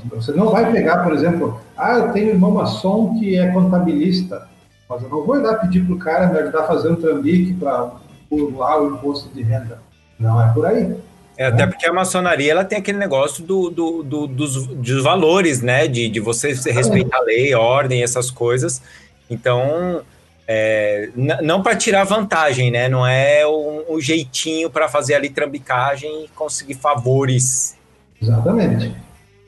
Você 0.10 0.32
não 0.32 0.50
vai 0.50 0.72
pegar, 0.72 1.04
por 1.04 1.14
exemplo, 1.14 1.62
ah, 1.78 1.94
eu 2.00 2.12
tenho 2.12 2.28
um 2.28 2.30
irmão 2.32 2.52
maçom 2.52 3.20
que 3.20 3.38
é 3.38 3.52
contabilista, 3.52 4.48
mas 4.90 5.04
eu 5.04 5.10
não 5.10 5.24
vou 5.24 5.38
ir 5.38 5.42
lá 5.44 5.54
pedir 5.56 5.86
para 5.86 5.96
o 5.96 6.00
cara 6.00 6.28
me 6.28 6.40
ajudar 6.40 6.62
a 6.62 6.68
fazer 6.68 6.92
um 6.92 6.96
trambique 6.96 7.54
para 7.54 7.92
pular 8.28 8.82
o 8.82 8.96
imposto 8.96 9.30
de 9.30 9.44
renda. 9.44 9.80
Não 10.20 10.42
é 10.42 10.52
por 10.54 10.66
aí. 10.66 10.96
É, 11.38 11.48
até 11.48 11.68
porque 11.68 11.86
a 11.86 11.94
maçonaria 11.94 12.52
ela 12.52 12.64
tem 12.64 12.78
aquele 12.80 12.98
negócio 12.98 13.44
do, 13.44 13.70
do, 13.70 14.02
do- 14.02 14.28
dos, 14.28 14.66
dos 14.68 15.04
valores, 15.04 15.62
né? 15.62 15.88
De, 15.88 16.08
de 16.10 16.20
você 16.20 16.54
respeitar 16.72 17.18
a 17.18 17.22
lei, 17.22 17.54
a 17.54 17.60
ordem, 17.60 18.02
essas 18.02 18.32
coisas. 18.32 18.82
Então, 19.30 20.02
é, 20.48 21.10
não 21.16 21.62
para 21.62 21.76
tirar 21.76 22.06
vantagem, 22.06 22.72
né? 22.72 22.88
Não 22.88 23.06
é 23.06 23.46
um, 23.46 23.96
um 23.96 24.02
jeitinho 24.02 24.70
para 24.70 24.88
fazer 24.88 25.14
ali 25.16 25.30
trambicagem 25.30 26.24
e 26.24 26.28
conseguir 26.30 26.76
favores. 26.76 27.75
Exatamente. 28.22 28.96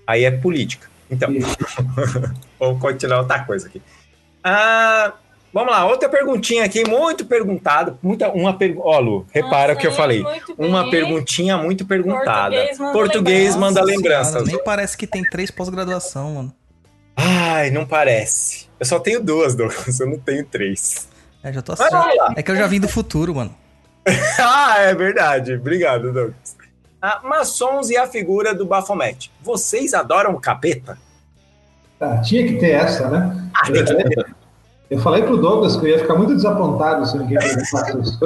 Aí 0.05 0.23
é 0.23 0.31
política. 0.31 0.87
Então, 1.09 1.29
vamos 2.59 2.81
continuar 2.81 3.19
outra 3.19 3.39
coisa 3.43 3.67
aqui. 3.67 3.81
Ah, 4.43 5.13
vamos 5.53 5.71
lá, 5.71 5.85
outra 5.85 6.07
perguntinha 6.09 6.63
aqui, 6.65 6.87
muito 6.87 7.25
perguntado. 7.25 7.97
Muita, 8.01 8.29
uma 8.29 8.53
pergu- 8.57 8.81
Ó, 8.83 8.99
Lu, 8.99 9.25
repara 9.31 9.73
o 9.73 9.77
que 9.77 9.85
eu 9.87 9.91
Nossa, 9.91 10.01
falei. 10.01 10.23
Uma 10.57 10.89
perguntinha 10.89 11.57
muito 11.57 11.85
perguntada. 11.85 12.55
Português 12.55 12.77
manda 12.79 12.93
Português 12.93 13.55
lembranças. 13.55 13.59
manda 13.59 13.79
Cara, 13.81 13.85
lembranças. 13.91 14.43
nem 14.47 14.63
parece 14.63 14.97
que 14.97 15.07
tem 15.07 15.23
três 15.23 15.49
pós-graduação, 15.51 16.35
mano. 16.35 16.53
Ai, 17.15 17.71
não 17.71 17.85
parece. 17.85 18.67
Eu 18.79 18.85
só 18.85 18.99
tenho 18.99 19.21
duas, 19.23 19.55
Douglas. 19.55 19.99
Eu 19.99 20.07
não 20.07 20.19
tenho 20.19 20.45
três. 20.45 21.07
É, 21.43 21.51
já 21.51 21.61
tô 21.61 21.73
assim. 21.73 21.83
É 22.35 22.43
que 22.43 22.51
eu 22.51 22.55
já 22.55 22.67
vim 22.67 22.79
do 22.79 22.87
futuro, 22.87 23.33
mano. 23.33 23.55
ah, 24.39 24.75
é 24.79 24.93
verdade. 24.93 25.53
Obrigado, 25.55 26.11
Douglas. 26.13 26.56
Ah, 27.01 27.21
maçons 27.23 27.89
e 27.89 27.97
a 27.97 28.07
figura 28.07 28.53
do 28.53 28.65
Baphomet. 28.65 29.31
Vocês 29.41 29.93
adoram 29.93 30.33
o 30.33 30.39
capeta? 30.39 30.97
Tá, 31.99 32.17
tinha 32.21 32.45
que 32.45 32.57
ter 32.57 32.71
essa, 32.71 33.09
né? 33.09 33.49
Ah, 33.53 33.71
tem 33.71 33.85
que 33.85 33.93
ter. 33.93 34.35
Eu 34.89 34.99
falei 34.99 35.23
pro 35.23 35.37
Douglas 35.37 35.75
que 35.75 35.85
eu 35.85 35.89
ia 35.89 35.99
ficar 35.99 36.15
muito 36.15 36.33
desapontado 36.33 37.05
se 37.05 37.17
ninguém 37.17 37.37
perguntasse 37.37 37.99
isso. 37.99 38.19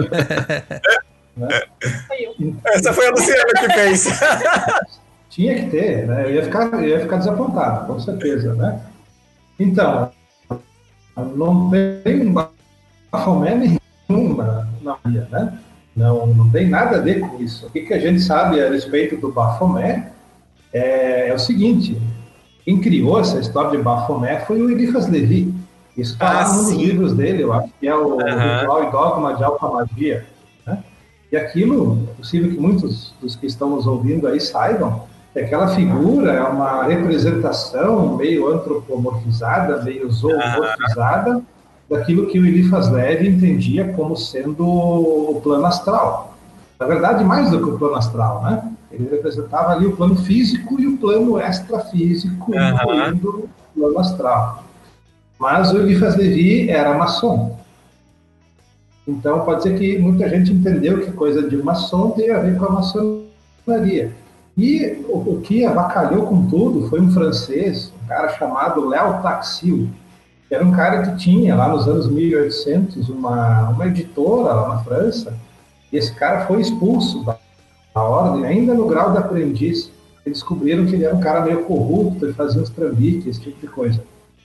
Eu. 2.20 2.56
Essa 2.66 2.94
foi 2.94 3.08
a 3.08 3.12
Luciana 3.12 3.54
que 3.60 3.74
fez. 3.74 4.20
Tinha 5.30 5.56
que 5.56 5.70
ter, 5.70 6.08
né? 6.08 6.26
Eu 6.26 6.32
ia 6.36 6.44
ficar, 6.44 6.74
eu 6.74 6.88
ia 6.88 7.00
ficar 7.00 7.18
desapontado, 7.18 7.88
com 7.88 8.00
certeza, 8.00 8.54
né? 8.54 8.82
Então, 9.58 10.12
não 11.36 11.70
tem 12.04 12.34
bafomé 13.12 13.56
nenhum 13.56 14.36
na, 14.36 14.68
Bahia, 14.82 15.28
né? 15.32 15.58
Não, 15.96 16.26
não 16.28 16.50
tem 16.50 16.70
nada 16.70 16.98
a 16.98 17.02
ver 17.02 17.20
com 17.20 17.42
isso. 17.42 17.68
O 17.68 17.70
que, 17.70 17.82
que 17.82 17.94
a 17.94 18.00
gente 18.00 18.22
sabe 18.22 18.64
a 18.64 18.70
respeito 18.70 19.18
do 19.18 19.32
bafomé 19.32 20.12
é, 20.74 21.30
é 21.30 21.34
o 21.34 21.40
seguinte: 21.40 22.02
quem 22.64 22.80
criou 22.80 23.20
essa 23.20 23.40
história 23.40 23.72
de 23.72 23.78
bafomé 23.78 24.40
foi 24.42 24.62
o 24.62 24.70
Eliphas 24.70 25.08
Levi. 25.08 25.54
Isso 25.98 26.14
está 26.14 26.42
Ah, 26.42 26.48
num 26.48 26.64
dos 26.64 26.72
livros 26.72 27.14
dele, 27.14 27.44
eu 27.44 27.52
acho 27.52 27.70
que 27.80 27.88
é 27.88 27.96
o 27.96 28.20
Aham. 28.22 28.60
Ritual 28.60 28.84
e 28.86 28.92
Dogma 28.92 29.36
de 29.36 29.44
Alta 29.44 29.68
Magia. 29.68 30.26
Né? 30.66 30.82
E 31.32 31.36
aquilo, 31.36 32.08
é 32.12 32.14
possível 32.14 32.50
que 32.50 32.58
muitos 32.58 33.14
dos 33.22 33.36
que 33.36 33.46
estão 33.46 33.72
nos 33.72 33.86
ouvindo 33.86 34.26
aí 34.28 34.40
saibam, 34.40 35.04
que 35.34 35.40
aquela 35.40 35.68
figura 35.76 36.32
é 36.32 36.42
uma 36.44 36.84
representação 36.86 38.16
meio 38.16 38.48
antropomorfizada, 38.48 39.82
meio 39.84 40.10
zoomorfizada 40.10 41.42
daquilo 41.92 42.28
que 42.28 42.40
o 42.40 42.46
Eliphas 42.46 42.90
Levi 42.90 43.28
entendia 43.28 43.92
como 43.92 44.16
sendo 44.16 44.66
o 44.66 45.42
plano 45.44 45.66
astral. 45.66 46.38
Na 46.80 46.86
verdade, 46.88 47.22
mais 47.22 47.52
do 47.52 47.62
que 47.62 47.70
o 47.70 47.78
plano 47.78 47.96
astral, 47.96 48.42
né? 48.44 48.72
Ele 48.90 49.10
representava 49.10 49.74
ali 49.74 49.86
o 49.86 49.96
plano 49.96 50.16
físico 50.16 50.80
e 50.80 50.88
o 50.88 50.98
plano 50.98 51.38
extrafísico, 51.38 52.56
Aham. 52.56 53.10
incluindo 53.10 53.30
o 53.30 53.50
plano 53.80 54.00
astral. 54.00 54.64
Mas 55.38 55.74
o 55.74 55.80
Eliphas 55.80 56.16
Levi 56.16 56.70
era 56.70 56.98
maçom. 56.98 57.60
Então, 59.06 59.42
pode 59.42 59.64
ser 59.64 59.78
que 59.78 60.00
muita 60.00 60.30
gente 60.30 60.54
entendeu 60.54 61.02
que 61.02 61.12
coisa 61.12 61.48
de 61.48 61.58
maçom 61.58 62.12
tem 62.12 62.32
a 62.32 62.40
ver 62.40 62.58
com 62.58 62.66
a 62.66 62.70
maçonaria. 62.70 64.14
E 64.58 65.04
o, 65.10 65.18
o 65.18 65.42
que 65.42 65.66
avacalhou 65.66 66.26
com 66.26 66.48
tudo 66.48 66.88
foi 66.88 67.02
um 67.02 67.12
francês, 67.12 67.92
um 68.02 68.08
cara 68.08 68.30
chamado 68.30 68.88
Léo 68.88 69.22
Taxil, 69.22 69.90
era 70.52 70.66
um 70.66 70.72
cara 70.72 71.04
que 71.04 71.18
tinha, 71.18 71.56
lá 71.56 71.70
nos 71.70 71.88
anos 71.88 72.10
1800, 72.10 73.08
uma, 73.08 73.70
uma 73.70 73.88
editora 73.88 74.54
lá 74.54 74.68
na 74.68 74.78
França, 74.80 75.34
e 75.92 75.98
esse 75.98 76.14
cara 76.14 76.46
foi 76.46 76.60
expulso 76.60 77.24
da, 77.24 77.38
da 77.96 78.04
ordem, 78.04 78.46
ainda 78.46 78.74
no 78.74 78.86
grau 78.86 79.14
de 79.14 79.18
aprendiz. 79.18 79.90
Eles 80.26 80.40
descobriram 80.40 80.86
que 80.86 80.96
ele 80.96 81.06
era 81.06 81.16
um 81.16 81.22
cara 81.22 81.42
meio 81.42 81.64
corrupto 81.64 82.28
e 82.28 82.34
fazia 82.34 82.62
uns 82.62 82.70
trambiques, 82.70 83.28
esse 83.28 83.40
tipo 83.40 83.62
de 83.62 83.68
coisa. 83.68 84.04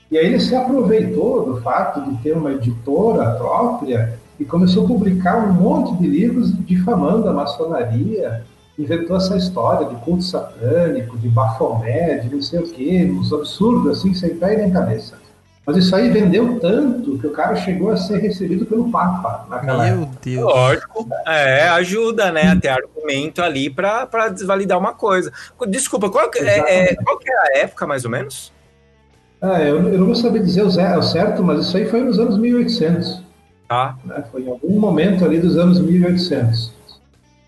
E 0.09 0.17
aí 0.17 0.27
ele 0.27 0.39
se 0.39 0.55
aproveitou 0.55 1.45
do 1.45 1.61
fato 1.61 2.01
de 2.09 2.17
ter 2.23 2.37
uma 2.37 2.53
editora 2.53 3.33
própria 3.33 4.17
e 4.39 4.45
começou 4.45 4.85
a 4.85 4.89
publicar 4.89 5.49
um 5.49 5.53
monte 5.53 5.97
de 5.97 6.07
livros 6.07 6.57
difamando 6.65 7.29
a 7.29 7.33
maçonaria, 7.33 8.45
inventou 8.79 9.17
essa 9.17 9.37
história 9.37 9.89
de 9.89 9.97
culto 9.97 10.23
satânico, 10.23 11.19
de 11.19 11.29
bafomé, 11.29 12.19
de 12.19 12.33
não 12.33 12.41
sei 12.41 12.61
o 12.61 12.69
quê, 12.69 13.11
uns 13.11 13.33
absurdos 13.33 13.99
assim, 13.99 14.15
sem 14.15 14.37
pé 14.37 14.57
nem 14.57 14.71
cabeça. 14.71 15.26
Mas 15.67 15.77
isso 15.79 15.97
aí 15.97 16.09
vendeu 16.11 16.61
tanto 16.61 17.19
que 17.19 17.27
o 17.27 17.33
cara 17.33 17.57
chegou 17.57 17.91
a 17.91 17.97
ser 17.97 18.19
recebido 18.19 18.65
pelo 18.67 18.89
Papa 18.91 19.47
naquela 19.51 19.85
época. 19.87 20.01
Meu 20.01 20.11
Deus. 20.23 20.45
Lógico. 20.55 21.09
É, 21.27 21.69
ajuda, 21.71 22.31
né, 22.31 22.53
a 22.53 22.57
ter 22.61 22.69
argumento 22.69 23.43
ali 23.43 23.69
para 23.69 24.29
desvalidar 24.29 24.79
uma 24.79 24.93
coisa. 24.95 25.33
Desculpa, 25.69 26.09
qual, 26.09 26.31
que- 26.31 26.39
é, 26.39 26.91
é, 26.91 26.95
qual 26.95 27.19
que 27.19 27.29
é 27.29 27.35
a 27.37 27.59
época, 27.65 27.85
mais 27.85 28.05
ou 28.05 28.11
menos? 28.11 28.53
Ah, 29.43 29.61
eu, 29.61 29.77
eu 29.89 29.99
não 29.99 30.07
vou 30.07 30.15
saber 30.15 30.41
dizer 30.43 30.63
o 30.63 30.71
zé- 30.71 30.97
o 30.97 31.03
certo, 31.03 31.43
mas 31.43 31.67
isso 31.67 31.77
aí 31.77 31.87
foi 31.87 32.01
nos 32.01 32.19
anos 32.19 32.39
1800. 32.39 33.23
Tá. 33.69 33.97
né? 34.05 34.23
Foi 34.31 34.43
em 34.43 34.49
algum 34.49 34.79
momento 34.79 35.25
ali 35.25 35.41
dos 35.41 35.57
anos 35.57 35.81
1800. 35.81 36.73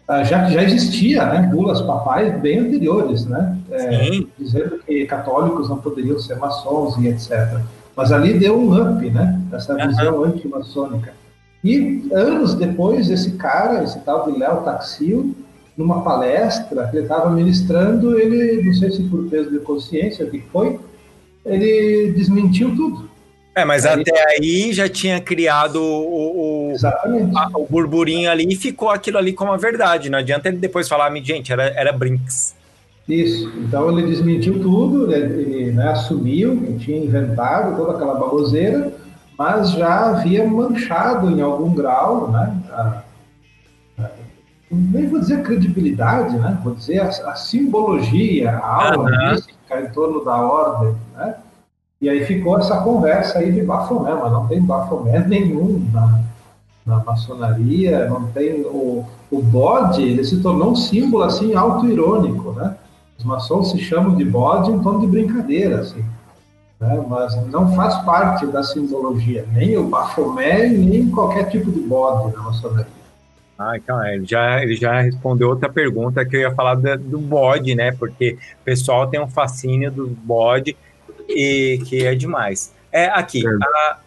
Ah, 0.08 0.24
já 0.24 0.44
que 0.46 0.54
já 0.54 0.62
existia 0.64 1.24
né, 1.26 1.42
bulas 1.52 1.80
papais 1.82 2.36
bem 2.40 2.58
anteriores, 2.58 3.26
né? 3.26 3.56
É, 3.70 4.04
Sim. 4.04 4.28
dizendo 4.38 4.78
que 4.84 5.04
católicos 5.06 5.68
não 5.68 5.76
poderiam 5.76 6.18
ser 6.18 6.36
maçons 6.36 6.96
e 6.98 7.06
etc. 7.08 7.60
Mas 7.98 8.12
ali 8.12 8.38
deu 8.38 8.56
um 8.56 8.72
up, 8.80 9.10
né? 9.10 9.40
Essa 9.52 9.74
visão 9.74 10.22
antimaçônica. 10.22 11.12
E 11.64 12.08
anos 12.12 12.54
depois, 12.54 13.10
esse 13.10 13.32
cara, 13.32 13.82
esse 13.82 13.98
tal 14.02 14.30
de 14.30 14.38
Léo 14.38 14.58
Taxil, 14.62 15.34
numa 15.76 16.02
palestra 16.04 16.86
que 16.86 16.96
ele 16.96 17.06
estava 17.06 17.28
ministrando, 17.28 18.16
ele, 18.16 18.62
não 18.62 18.72
sei 18.74 18.92
se 18.92 19.02
por 19.02 19.28
peso 19.28 19.50
de 19.50 19.58
consciência, 19.58 20.24
o 20.24 20.30
que 20.30 20.38
foi, 20.52 20.78
ele 21.44 22.12
desmentiu 22.12 22.72
tudo. 22.76 23.10
É, 23.56 23.64
mas 23.64 23.84
Aí- 23.84 24.00
até 24.00 24.36
aí 24.36 24.72
já 24.72 24.88
tinha 24.88 25.20
criado 25.20 25.82
o, 25.82 26.70
o, 26.70 26.76
a- 27.36 27.50
o 27.58 27.66
burburinho 27.68 28.30
ali 28.30 28.46
e 28.48 28.54
ficou 28.54 28.90
aquilo 28.90 29.18
ali 29.18 29.32
como 29.32 29.50
a 29.50 29.56
verdade. 29.56 30.08
Não 30.08 30.20
adianta 30.20 30.46
ele 30.46 30.58
depois 30.58 30.88
falar, 30.88 31.12
gente, 31.16 31.52
era, 31.52 31.64
era 31.64 31.92
Brinks. 31.92 32.54
Isso. 33.08 33.50
Então 33.58 33.90
ele 33.90 34.06
desmentiu 34.06 34.60
tudo, 34.60 35.10
ele, 35.12 35.40
ele, 35.42 35.72
né, 35.72 35.88
assumiu 35.92 36.60
que 36.60 36.74
tinha 36.78 36.98
inventado 36.98 37.76
toda 37.76 37.92
aquela 37.92 38.14
baboseira, 38.14 38.92
mas 39.38 39.70
já 39.70 40.10
havia 40.10 40.46
manchado 40.46 41.30
em 41.30 41.40
algum 41.40 41.72
grau, 41.74 42.30
né? 42.30 42.60
A, 42.70 43.02
a- 43.98 44.10
nem 44.70 45.06
vou 45.06 45.18
dizer 45.20 45.36
a 45.40 45.42
credibilidade, 45.42 46.36
né? 46.36 46.58
Vou 46.62 46.74
dizer 46.74 47.00
a, 47.00 47.08
a 47.08 47.34
simbologia, 47.34 48.50
a 48.58 48.90
aura 48.92 49.16
Aham. 49.16 49.32
mística 49.32 49.80
em 49.80 49.88
torno 49.90 50.22
da 50.22 50.36
ordem, 50.36 50.94
né? 51.16 51.36
E 52.00 52.08
aí 52.08 52.24
ficou 52.26 52.58
essa 52.58 52.80
conversa 52.82 53.38
aí 53.38 53.50
de 53.50 53.62
bafomé, 53.62 54.12
mas 54.14 54.30
não 54.30 54.46
tem 54.46 54.60
bafomé 54.60 55.20
nenhum 55.26 55.82
na, 55.92 56.20
na 56.84 57.02
maçonaria, 57.02 58.06
não 58.08 58.26
tem 58.26 58.60
o, 58.62 59.04
o 59.30 59.42
bode, 59.42 60.02
ele 60.02 60.22
se 60.24 60.42
tornou 60.42 60.72
um 60.72 60.76
símbolo 60.76 61.24
assim 61.24 61.54
auto-irônico, 61.54 62.52
né? 62.52 62.76
Os 63.18 63.24
maçons 63.24 63.72
se 63.72 63.78
chamam 63.78 64.14
de 64.14 64.24
bode 64.24 64.70
em 64.70 64.80
tom 64.80 65.00
de 65.00 65.06
brincadeira, 65.06 65.80
assim, 65.80 66.04
né? 66.80 67.04
Mas 67.08 67.34
não 67.48 67.74
faz 67.74 67.96
parte 68.04 68.46
da 68.46 68.62
simbologia, 68.62 69.44
nem 69.52 69.76
o 69.76 69.88
bafomé, 69.88 70.68
nem 70.68 71.10
qualquer 71.10 71.50
tipo 71.50 71.70
de 71.72 71.80
bode 71.80 72.32
na 72.36 72.42
maçonaria. 72.42 72.86
Ah, 73.58 73.76
então, 73.76 74.06
ele 74.06 74.24
já, 74.24 74.62
ele 74.62 74.76
já 74.76 75.00
respondeu 75.00 75.48
outra 75.48 75.68
pergunta 75.68 76.24
que 76.24 76.36
eu 76.36 76.40
ia 76.42 76.54
falar 76.54 76.76
da- 76.76 76.94
do 76.94 77.18
bode, 77.18 77.74
né? 77.74 77.90
Porque 77.90 78.38
o 78.60 78.64
pessoal 78.64 79.08
tem 79.08 79.20
um 79.20 79.26
fascínio 79.26 79.90
do 79.90 80.06
bode 80.06 80.76
e 81.28 81.82
que 81.86 82.06
é 82.06 82.14
demais. 82.14 82.72
É, 82.92 83.06
aqui, 83.06 83.44
É. 83.44 83.50
a- 83.50 83.98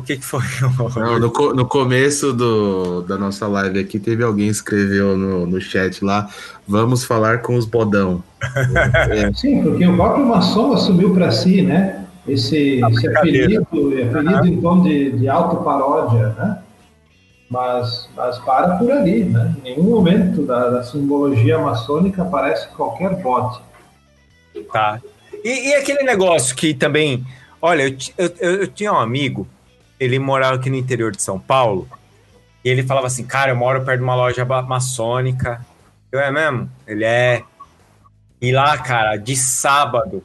o 0.00 0.02
que, 0.02 0.16
que 0.16 0.24
foi? 0.24 0.42
Não, 0.96 1.18
no, 1.18 1.28
no 1.54 1.66
começo 1.66 2.32
do, 2.32 3.02
da 3.02 3.16
nossa 3.16 3.46
live 3.46 3.78
aqui, 3.78 3.98
teve 3.98 4.22
alguém 4.24 4.46
que 4.46 4.52
escreveu 4.52 5.16
no, 5.16 5.46
no 5.46 5.60
chat 5.60 6.04
lá, 6.04 6.28
vamos 6.66 7.04
falar 7.04 7.38
com 7.42 7.54
os 7.56 7.64
bodão. 7.66 8.22
É, 9.10 9.32
Sim, 9.34 9.62
porque 9.62 9.86
o 9.86 9.94
próprio 9.96 10.26
maçom 10.26 10.72
assumiu 10.72 11.12
para 11.14 11.30
si, 11.30 11.62
né? 11.62 12.04
Esse, 12.26 12.80
esse 12.90 13.08
apelido, 13.08 13.62
apelido 13.62 14.46
em 14.46 14.60
tom 14.60 14.82
de, 14.82 15.12
de 15.12 15.28
autoparódia, 15.28 16.28
né? 16.38 16.58
Mas, 17.50 18.08
mas 18.16 18.38
para 18.38 18.76
por 18.76 18.90
ali, 18.92 19.24
né? 19.24 19.54
Em 19.58 19.62
nenhum 19.70 19.90
momento 19.90 20.42
da, 20.42 20.70
da 20.70 20.82
simbologia 20.84 21.58
maçônica 21.58 22.22
aparece 22.22 22.68
qualquer 22.68 23.20
bode. 23.20 23.58
Tá. 24.72 25.00
E, 25.44 25.70
e 25.70 25.74
aquele 25.74 26.02
negócio 26.02 26.54
que 26.54 26.72
também. 26.74 27.24
Olha, 27.60 27.88
eu, 27.88 27.96
eu, 28.16 28.32
eu- 28.40 28.54
eu 28.62 28.66
tinha 28.68 28.92
um 28.92 28.98
amigo, 28.98 29.46
ele 30.00 30.18
morava 30.18 30.56
aqui 30.56 30.70
no 30.70 30.76
interior 30.76 31.12
de 31.12 31.22
São 31.22 31.38
Paulo, 31.38 31.86
e 32.64 32.68
ele 32.68 32.82
falava 32.82 33.06
assim: 33.06 33.24
Cara, 33.24 33.52
eu 33.52 33.56
moro 33.56 33.84
perto 33.84 33.98
de 33.98 34.04
uma 34.04 34.14
loja 34.14 34.44
maçônica. 34.44 35.64
Eu 36.10 36.18
é 36.18 36.30
mesmo? 36.32 36.70
Ele 36.86 37.04
é. 37.04 37.42
E 38.40 38.50
lá, 38.50 38.76
cara, 38.78 39.16
de 39.16 39.36
sábado, 39.36 40.24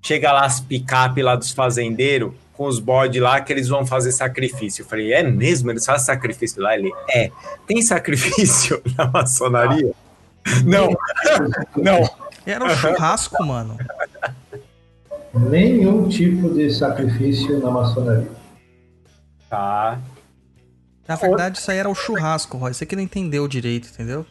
chega 0.00 0.32
lá 0.32 0.44
as 0.44 0.60
picape 0.60 1.20
lá 1.22 1.34
dos 1.34 1.50
fazendeiros, 1.50 2.32
com 2.52 2.66
os 2.66 2.78
bodes 2.78 3.20
lá, 3.20 3.40
que 3.40 3.52
eles 3.52 3.68
vão 3.68 3.84
fazer 3.84 4.12
sacrifício. 4.12 4.82
Eu 4.82 4.86
falei: 4.86 5.12
É 5.12 5.22
mesmo? 5.22 5.70
Eles 5.70 5.84
fazem 5.84 6.06
sacrifício 6.06 6.62
lá? 6.62 6.76
Ele 6.76 6.92
é. 7.10 7.30
Tem 7.66 7.82
sacrifício 7.82 8.80
na 8.96 9.06
maçonaria? 9.08 9.92
Não, 10.64 10.96
não. 11.76 12.08
Era 12.46 12.64
um 12.64 12.70
churrasco, 12.70 13.42
mano. 13.42 13.76
Nenhum 15.34 16.08
tipo 16.08 16.54
de 16.54 16.70
sacrifício 16.72 17.58
na 17.58 17.70
maçonaria. 17.72 18.30
Tá. 19.48 19.98
Na 21.06 21.14
verdade, 21.14 21.58
isso 21.58 21.70
aí 21.70 21.78
era 21.78 21.88
o 21.88 21.94
churrasco, 21.94 22.56
Roy. 22.56 22.74
Você 22.74 22.84
que 22.84 22.96
não 22.96 23.02
entendeu 23.02 23.46
direito, 23.46 23.88
entendeu? 23.92 24.26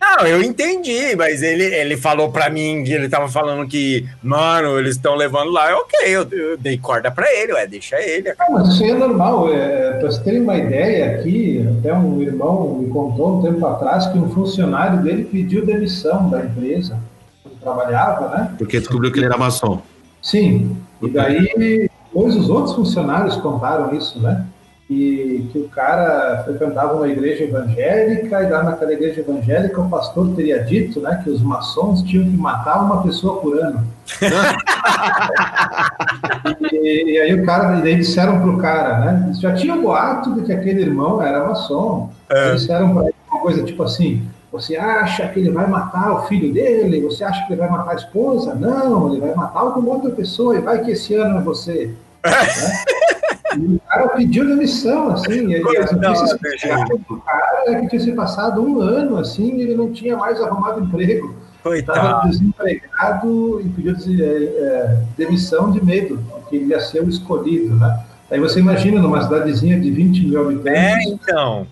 Não, 0.00 0.26
eu 0.26 0.42
entendi, 0.42 1.16
mas 1.16 1.42
ele, 1.42 1.64
ele 1.64 1.96
falou 1.96 2.30
pra 2.30 2.48
mim 2.48 2.84
que 2.84 2.92
ele 2.92 3.08
tava 3.08 3.28
falando 3.28 3.66
que, 3.68 4.08
mano, 4.22 4.78
eles 4.78 4.94
estão 4.94 5.14
levando 5.16 5.50
lá. 5.50 5.70
Eu, 5.70 5.78
ok, 5.78 5.98
eu, 6.06 6.28
eu 6.30 6.56
dei 6.56 6.78
corda 6.78 7.10
pra 7.10 7.26
ele, 7.32 7.52
ué, 7.52 7.66
deixa 7.66 8.00
ele. 8.00 8.30
Ah, 8.30 8.46
mas 8.50 8.68
isso 8.68 8.84
aí 8.84 8.90
é 8.90 8.94
normal. 8.94 9.52
É, 9.52 9.92
para 9.92 10.00
vocês 10.08 10.22
terem 10.22 10.42
uma 10.42 10.56
ideia 10.56 11.16
aqui, 11.16 11.66
até 11.78 11.92
um 11.92 12.22
irmão 12.22 12.78
me 12.78 12.88
contou 12.88 13.38
um 13.38 13.42
tempo 13.42 13.66
atrás 13.66 14.06
que 14.06 14.18
um 14.18 14.30
funcionário 14.30 15.02
dele 15.02 15.24
pediu 15.24 15.66
demissão 15.66 16.30
da 16.30 16.44
empresa. 16.44 16.98
Ele 17.44 17.56
trabalhava, 17.60 18.28
né? 18.28 18.54
Porque 18.56 18.78
descobriu 18.78 19.10
que 19.12 19.18
ele 19.18 19.26
era 19.26 19.36
maçom. 19.36 19.82
Sim. 20.22 20.76
E 21.02 21.08
daí, 21.08 21.52
depois 21.56 22.36
os 22.36 22.48
outros 22.48 22.74
funcionários 22.74 23.36
contaram 23.36 23.92
isso, 23.94 24.20
né? 24.20 24.46
E 24.90 25.46
que 25.52 25.58
o 25.58 25.68
cara 25.68 26.42
frequentava 26.44 26.94
uma 26.94 27.08
igreja 27.08 27.44
evangélica 27.44 28.42
e 28.42 28.50
lá 28.50 28.62
naquela 28.62 28.94
igreja 28.94 29.20
evangélica 29.20 29.80
o 29.80 29.88
pastor 29.88 30.34
teria 30.34 30.64
dito, 30.64 31.00
né, 31.00 31.20
que 31.22 31.28
os 31.28 31.42
maçons 31.42 32.02
tinham 32.02 32.24
que 32.24 32.36
matar 32.36 32.82
uma 32.82 33.02
pessoa 33.02 33.38
por 33.38 33.58
ano. 33.58 33.86
e, 36.72 37.12
e 37.12 37.20
aí 37.20 37.34
o 37.34 37.44
cara, 37.44 37.78
e 37.78 37.82
daí 37.82 37.96
disseram 37.96 38.40
pro 38.40 38.56
cara, 38.56 39.00
né? 39.00 39.32
Já 39.38 39.54
tinha 39.54 39.74
um 39.74 39.82
boato 39.82 40.34
de 40.34 40.42
que 40.42 40.52
aquele 40.52 40.80
irmão 40.80 41.20
era 41.20 41.46
maçom. 41.46 42.10
Eles 42.30 42.62
disseram 42.62 42.94
para 42.94 43.04
ele 43.04 43.14
uma 43.30 43.42
coisa 43.42 43.62
tipo 43.62 43.82
assim: 43.82 44.26
você 44.50 44.76
acha 44.76 45.28
que 45.28 45.40
ele 45.40 45.50
vai 45.50 45.66
matar 45.66 46.12
o 46.12 46.26
filho 46.26 46.52
dele? 46.52 47.02
Você 47.02 47.22
acha 47.22 47.46
que 47.46 47.52
ele 47.52 47.60
vai 47.60 47.70
matar 47.70 47.92
a 47.92 47.96
esposa? 47.96 48.54
Não, 48.54 49.12
ele 49.12 49.20
vai 49.20 49.34
matar 49.34 49.60
alguma 49.60 49.94
outra 49.94 50.10
pessoa 50.10 50.56
e 50.56 50.62
vai 50.62 50.82
que 50.82 50.92
esse 50.92 51.14
ano 51.14 51.38
é 51.38 51.42
você. 51.42 51.94
Né? 52.24 53.07
O 53.56 53.80
cara 53.88 54.08
pediu 54.10 54.46
demissão, 54.46 55.10
assim, 55.12 55.46
e 55.48 55.56
as 55.56 55.62
Coitado, 55.62 56.00
notícias 56.00 56.34
que 56.34 56.50
gente. 56.50 56.60
chegaram 56.60 57.00
do 57.08 57.16
cara 57.18 57.62
é 57.66 57.80
que 57.80 57.88
tinha 57.88 58.00
se 58.00 58.12
passado 58.12 58.62
um 58.62 58.80
ano, 58.80 59.16
assim, 59.18 59.56
e 59.56 59.62
ele 59.62 59.74
não 59.74 59.90
tinha 59.92 60.16
mais 60.16 60.40
arrumado 60.40 60.80
emprego. 60.82 61.34
Estava 61.74 62.26
desempregado 62.28 63.60
e 63.60 63.68
pediu 63.68 63.94
é, 63.94 64.24
é, 64.24 65.02
demissão 65.16 65.70
de 65.70 65.84
medo, 65.84 66.18
porque 66.30 66.56
ele 66.56 66.66
ia 66.66 66.80
ser 66.80 67.02
o 67.02 67.08
escolhido, 67.08 67.74
né? 67.74 68.04
Aí 68.30 68.38
você 68.40 68.60
imagina, 68.60 69.00
numa 69.00 69.22
cidadezinha 69.22 69.78
de 69.80 69.90
20 69.90 70.26
mil 70.28 70.40
habitantes, 70.42 70.70
É, 70.76 71.02
então. 71.04 71.66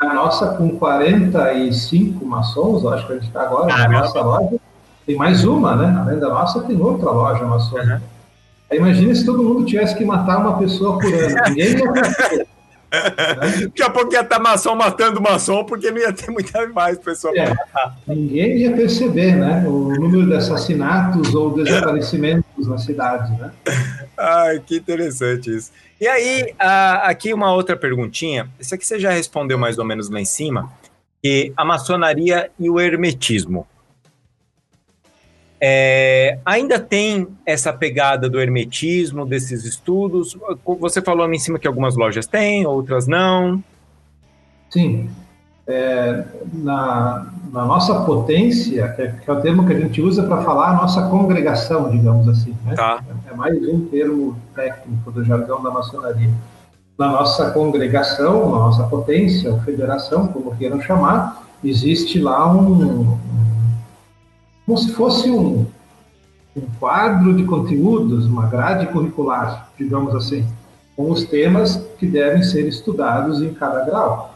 a 0.00 0.12
nossa 0.14 0.48
com 0.54 0.70
45 0.76 2.24
maçons, 2.24 2.84
acho 2.86 3.06
que 3.06 3.12
a 3.12 3.16
gente 3.16 3.28
está 3.28 3.42
agora, 3.42 3.66
na 3.66 3.76
Caramba. 3.76 3.98
nossa 4.00 4.20
loja, 4.20 4.56
tem 5.06 5.16
mais 5.16 5.44
uma, 5.44 5.76
né? 5.76 6.00
Além 6.00 6.18
da 6.18 6.28
nossa, 6.28 6.60
tem 6.62 6.80
outra 6.80 7.10
loja 7.10 7.44
maçônica. 7.44 7.94
Uhum. 7.94 8.11
Imagina 8.74 9.14
se 9.14 9.24
todo 9.24 9.42
mundo 9.42 9.64
tivesse 9.64 9.96
que 9.96 10.04
matar 10.04 10.38
uma 10.38 10.58
pessoa 10.58 10.98
por 10.98 11.12
ano. 11.12 11.34
Ninguém 11.48 11.72
ia. 11.72 12.46
Daqui 12.92 13.82
a 13.82 13.88
pouco 13.88 14.12
ia 14.12 14.20
estar 14.20 14.38
maçom 14.38 14.74
matando 14.74 15.20
maçom, 15.20 15.64
porque 15.64 15.90
não 15.90 15.98
ia 15.98 16.12
ter 16.12 16.30
muita 16.30 16.66
mais 16.68 16.98
pessoa 16.98 17.32
É. 17.34 17.54
Ninguém 18.06 18.58
ia 18.58 18.72
perceber, 18.72 19.34
né? 19.34 19.64
O 19.66 19.88
número 19.94 20.26
de 20.26 20.34
assassinatos 20.34 21.34
ou 21.34 21.54
desaparecimentos 21.54 22.68
na 22.68 22.76
cidade, 22.76 23.32
né? 23.40 23.50
Ai, 24.18 24.60
que 24.60 24.76
interessante 24.76 25.56
isso. 25.56 25.72
E 25.98 26.06
aí, 26.06 26.54
ah, 26.58 27.08
aqui 27.08 27.32
uma 27.32 27.52
outra 27.54 27.76
perguntinha. 27.76 28.48
Isso 28.60 28.74
aqui 28.74 28.86
você 28.86 28.98
já 28.98 29.10
respondeu 29.10 29.56
mais 29.56 29.78
ou 29.78 29.84
menos 29.84 30.10
lá 30.10 30.20
em 30.20 30.26
cima. 30.26 30.70
Que 31.22 31.52
a 31.56 31.64
maçonaria 31.64 32.50
e 32.58 32.68
o 32.68 32.78
hermetismo. 32.78 33.66
É, 35.58 36.01
ainda 36.44 36.78
tem 36.78 37.26
essa 37.46 37.72
pegada 37.72 38.28
do 38.28 38.40
hermetismo, 38.40 39.24
desses 39.26 39.64
estudos. 39.64 40.36
Você 40.80 41.00
falou 41.02 41.24
ali 41.24 41.36
em 41.36 41.38
cima 41.38 41.58
que 41.58 41.66
algumas 41.66 41.96
lojas 41.96 42.26
têm, 42.26 42.66
outras 42.66 43.06
não. 43.06 43.62
Sim. 44.70 45.10
É, 45.66 46.24
na, 46.52 47.32
na 47.52 47.64
nossa 47.64 48.02
potência, 48.04 48.88
que 48.88 49.02
é, 49.02 49.06
que 49.12 49.30
é 49.30 49.32
o 49.32 49.40
termo 49.40 49.64
que 49.66 49.72
a 49.72 49.78
gente 49.78 50.02
usa 50.02 50.24
para 50.24 50.42
falar 50.42 50.70
a 50.70 50.74
nossa 50.74 51.08
congregação, 51.08 51.88
digamos 51.90 52.28
assim, 52.28 52.54
né? 52.64 52.74
Tá. 52.74 53.02
É 53.30 53.34
mais 53.34 53.56
um 53.68 53.86
termo 53.86 54.36
técnico 54.54 55.10
do 55.12 55.24
jargão 55.24 55.62
da 55.62 55.70
maçonaria. 55.70 56.30
Na 56.98 57.08
nossa 57.12 57.50
congregação, 57.52 58.50
na 58.50 58.58
nossa 58.58 58.82
potência, 58.84 59.52
ou 59.52 59.60
federação, 59.60 60.26
como 60.28 60.54
queiram 60.56 60.80
chamar, 60.80 61.42
existe 61.62 62.18
lá 62.18 62.52
um, 62.52 62.72
um- 62.82 63.18
como 64.66 64.78
se 64.78 64.92
fosse 64.92 65.30
um, 65.30 65.66
um 66.56 66.62
quadro 66.78 67.34
de 67.34 67.44
conteúdos, 67.44 68.26
uma 68.26 68.46
grade 68.46 68.86
curricular, 68.86 69.70
digamos 69.78 70.14
assim, 70.14 70.44
com 70.94 71.10
os 71.10 71.24
temas 71.24 71.76
que 71.98 72.06
devem 72.06 72.42
ser 72.42 72.66
estudados 72.68 73.40
em 73.42 73.54
cada 73.54 73.84
grau. 73.84 74.34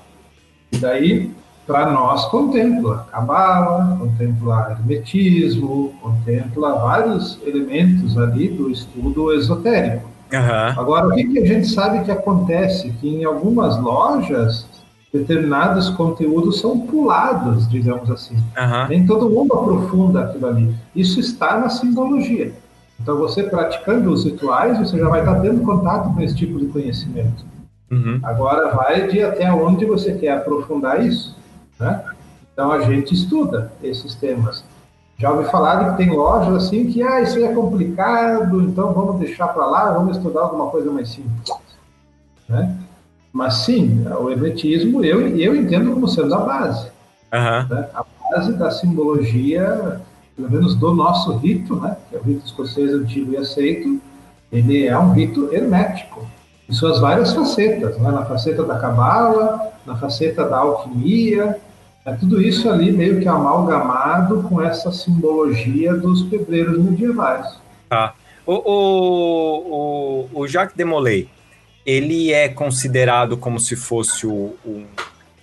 E 0.72 0.78
daí, 0.78 1.30
para 1.66 1.90
nós, 1.90 2.24
contempla 2.26 3.06
Cabala, 3.10 3.96
contempla 3.98 4.70
Hermetismo, 4.70 5.94
contempla 6.00 6.74
vários 6.74 7.38
elementos 7.44 8.16
ali 8.16 8.48
do 8.48 8.70
estudo 8.70 9.32
esotérico. 9.34 10.08
Aham. 10.32 10.74
Agora, 10.76 11.08
o 11.08 11.14
que, 11.14 11.24
que 11.24 11.38
a 11.38 11.46
gente 11.46 11.68
sabe 11.68 12.04
que 12.04 12.10
acontece? 12.10 12.90
Que 13.00 13.08
em 13.08 13.24
algumas 13.24 13.78
lojas, 13.80 14.66
determinados 15.18 15.88
conteúdos 15.90 16.60
são 16.60 16.80
pulados, 16.80 17.68
digamos 17.68 18.10
assim. 18.10 18.36
Aham. 18.56 18.88
Nem 18.88 19.06
todo 19.06 19.30
mundo 19.30 19.52
aprofunda 19.52 20.24
aquilo 20.24 20.46
ali. 20.46 20.74
Isso 20.94 21.20
está 21.20 21.58
na 21.58 21.68
simbologia. 21.68 22.52
Então, 23.00 23.18
você 23.18 23.42
praticando 23.42 24.10
os 24.10 24.24
rituais, 24.24 24.78
você 24.78 24.98
já 24.98 25.08
vai 25.08 25.20
estar 25.20 25.40
tendo 25.40 25.62
contato 25.62 26.14
com 26.14 26.20
esse 26.22 26.34
tipo 26.34 26.58
de 26.58 26.66
conhecimento. 26.66 27.44
Uhum. 27.90 28.20
Agora 28.22 28.74
vai 28.74 29.06
de 29.06 29.22
até 29.22 29.52
onde 29.52 29.84
você 29.84 30.14
quer 30.14 30.38
aprofundar 30.38 31.04
isso, 31.04 31.36
né? 31.78 32.02
Então 32.52 32.72
a 32.72 32.80
gente 32.80 33.14
estuda 33.14 33.70
esses 33.82 34.14
temas. 34.14 34.64
Já 35.18 35.30
ouvi 35.30 35.48
falar 35.50 35.76
de 35.76 35.90
que 35.90 35.96
tem 35.98 36.10
lojas 36.10 36.54
assim 36.64 36.86
que 36.86 37.02
ah, 37.02 37.20
isso 37.20 37.36
aí 37.36 37.44
é 37.44 37.54
complicado, 37.54 38.62
então 38.62 38.92
vamos 38.92 39.18
deixar 39.18 39.48
para 39.48 39.66
lá, 39.66 39.92
vamos 39.92 40.16
estudar 40.16 40.42
alguma 40.42 40.68
coisa 40.68 40.90
mais 40.90 41.08
simples, 41.08 41.52
né? 42.48 42.76
Mas 43.36 43.66
sim, 43.66 44.02
o 44.18 44.30
hermetismo 44.30 45.04
eu 45.04 45.28
eu 45.36 45.54
entendo 45.54 45.92
como 45.92 46.08
sendo 46.08 46.34
a 46.34 46.38
base, 46.38 46.88
Aham. 47.30 47.66
né? 47.68 47.88
A 47.94 48.02
base 48.30 48.54
da 48.54 48.70
simbologia, 48.70 50.00
pelo 50.34 50.50
menos 50.50 50.74
do 50.74 50.94
nosso 50.94 51.36
rito, 51.36 51.76
né? 51.76 51.98
Que 52.08 52.16
é 52.16 52.18
o 52.18 52.22
rito 52.22 52.46
escocês 52.46 52.94
antigo 52.94 53.32
e 53.32 53.36
aceito, 53.36 54.00
ele 54.50 54.86
é 54.86 54.98
um 54.98 55.12
rito 55.12 55.52
hermético 55.52 56.26
em 56.66 56.72
suas 56.72 56.98
várias 56.98 57.34
facetas, 57.34 57.98
né? 57.98 58.10
na 58.10 58.24
faceta 58.24 58.62
da 58.62 58.78
cabala, 58.78 59.70
na 59.84 59.94
faceta 59.96 60.48
da 60.48 60.56
alquimia, 60.56 61.60
é 62.06 62.12
tudo 62.14 62.40
isso 62.40 62.70
ali 62.70 62.90
meio 62.90 63.20
que 63.20 63.28
amalgamado 63.28 64.44
com 64.44 64.62
essa 64.62 64.90
simbologia 64.90 65.92
dos 65.92 66.22
pedreiros 66.22 66.78
medievais. 66.78 67.58
Tá. 67.90 68.14
O, 68.46 68.54
o, 68.54 70.28
o, 70.32 70.40
o 70.40 70.48
Jacques 70.48 70.74
Demolay, 70.74 71.28
ele 71.86 72.32
é 72.32 72.48
considerado 72.48 73.36
como 73.36 73.60
se 73.60 73.76
fosse 73.76 74.26
o- 74.26 74.54
o- 74.64 74.84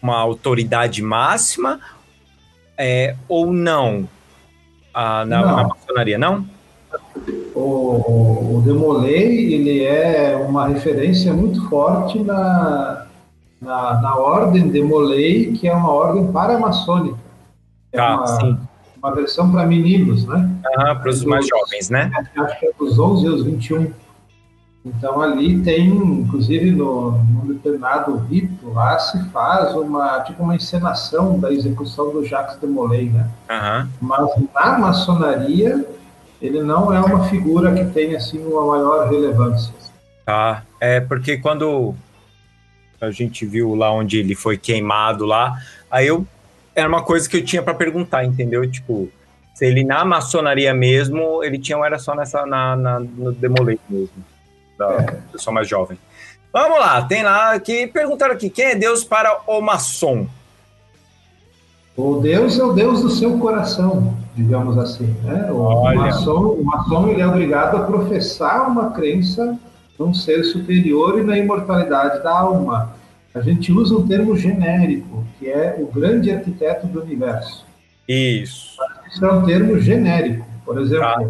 uma 0.01 0.17
autoridade 0.19 1.01
máxima 1.01 1.79
é, 2.77 3.15
ou 3.29 3.53
não? 3.53 4.07
Ah, 4.93 5.23
na, 5.25 5.41
Não. 5.45 5.55
na 5.55 5.67
maçonaria, 5.69 6.17
não? 6.17 6.45
O, 7.55 8.57
o, 8.57 8.61
Demolay, 8.65 9.53
ele 9.53 9.83
é 9.83 10.35
uma 10.35 10.67
referência 10.67 11.33
muito 11.33 11.67
forte 11.69 12.19
na, 12.19 13.05
na, 13.61 14.01
na 14.01 14.15
ordem 14.17 14.67
Demolay, 14.67 15.53
que 15.53 15.67
é 15.67 15.73
uma 15.73 15.89
ordem 15.91 16.31
paramaçônica. 16.31 17.17
É 17.91 17.97
Tá, 17.97 18.15
uma, 18.17 18.27
sim. 18.27 18.57
uma 18.97 19.15
versão 19.15 19.51
para 19.51 19.65
meninos, 19.65 20.25
né? 20.25 20.49
para 20.75 21.09
os 21.09 21.23
mais 21.23 21.47
jovens, 21.47 21.89
né? 21.89 22.11
acho 22.37 22.59
que 22.59 22.65
é 22.65 22.71
dos 22.77 22.97
11 22.99 23.27
aos 23.27 23.43
21. 23.43 23.91
Então 24.85 25.21
ali 25.21 25.61
tem, 25.61 25.87
inclusive 25.87 26.71
no, 26.71 27.11
num 27.11 27.53
determinado 27.53 28.17
rito 28.17 28.69
lá 28.71 28.99
se 28.99 29.23
faz 29.29 29.73
uma 29.75 30.19
tipo 30.21 30.43
uma 30.43 30.55
encenação 30.55 31.39
da 31.39 31.51
execução 31.51 32.11
do 32.11 32.25
Jacques 32.25 32.59
de 32.59 32.67
Molay, 32.67 33.05
né? 33.05 33.29
Aham. 33.49 33.89
Mas 34.01 34.29
na 34.53 34.77
maçonaria 34.79 35.85
ele 36.41 36.61
não 36.61 36.93
é 36.93 36.99
uma 36.99 37.23
figura 37.29 37.73
que 37.73 37.85
tem 37.85 38.15
assim 38.15 38.43
uma 38.45 38.65
maior 38.65 39.09
relevância. 39.09 39.73
Tá. 40.25 40.63
É 40.81 40.99
porque 40.99 41.37
quando 41.37 41.95
a 42.99 43.09
gente 43.11 43.45
viu 43.45 43.75
lá 43.75 43.91
onde 43.91 44.17
ele 44.17 44.35
foi 44.35 44.57
queimado 44.57 45.25
lá, 45.25 45.57
aí 45.89 46.07
eu 46.07 46.27
era 46.75 46.89
uma 46.89 47.03
coisa 47.03 47.29
que 47.29 47.37
eu 47.37 47.45
tinha 47.45 47.61
para 47.61 47.73
perguntar, 47.73 48.25
entendeu? 48.25 48.69
Tipo, 48.69 49.09
se 49.53 49.65
ele 49.65 49.83
na 49.83 50.03
maçonaria 50.03 50.73
mesmo, 50.73 51.43
ele 51.43 51.59
tinha 51.59 51.77
ou 51.77 51.85
era 51.85 51.99
só 51.99 52.15
nessa 52.15 52.45
na, 52.45 52.75
na 52.75 52.99
no 52.99 53.31
Demolei 53.31 53.79
mesmo, 53.89 54.09
da 54.87 55.01
É. 55.01 55.17
pessoa 55.31 55.53
mais 55.53 55.67
jovem. 55.67 55.97
Vamos 56.51 56.79
lá, 56.79 57.01
tem 57.03 57.23
lá 57.23 57.59
que 57.59 57.87
perguntaram 57.87 58.33
aqui, 58.33 58.49
quem 58.49 58.65
é 58.65 58.75
Deus 58.75 59.03
para 59.03 59.41
o 59.47 59.59
maçom? 59.61 60.27
O 61.95 62.15
Deus 62.19 62.59
é 62.59 62.63
o 62.63 62.73
Deus 62.73 63.01
do 63.01 63.09
seu 63.09 63.37
coração, 63.37 64.15
digamos 64.35 64.77
assim. 64.77 65.05
Né? 65.23 65.51
O, 65.51 65.57
Olha. 65.61 65.99
maçom, 65.99 66.39
o 66.53 66.63
maçom 66.65 67.07
ele 67.09 67.21
é 67.21 67.27
obrigado 67.27 67.77
a 67.77 67.81
professar 67.85 68.67
uma 68.67 68.91
crença 68.91 69.57
num 69.97 70.13
ser 70.13 70.43
superior 70.43 71.19
e 71.19 71.23
na 71.23 71.37
imortalidade 71.37 72.23
da 72.23 72.31
alma. 72.39 72.95
A 73.33 73.41
gente 73.41 73.71
usa 73.71 73.95
um 73.95 74.07
termo 74.07 74.35
genérico, 74.35 75.23
que 75.39 75.47
é 75.49 75.75
o 75.79 75.85
grande 75.87 76.31
arquiteto 76.31 76.87
do 76.87 77.01
universo. 77.01 77.65
Isso. 78.07 78.77
Isso 79.11 79.23
é 79.25 79.31
um 79.31 79.43
termo 79.45 79.79
genérico. 79.79 80.45
Por 80.65 80.79
exemplo, 80.79 81.03
Tá. 81.05 81.29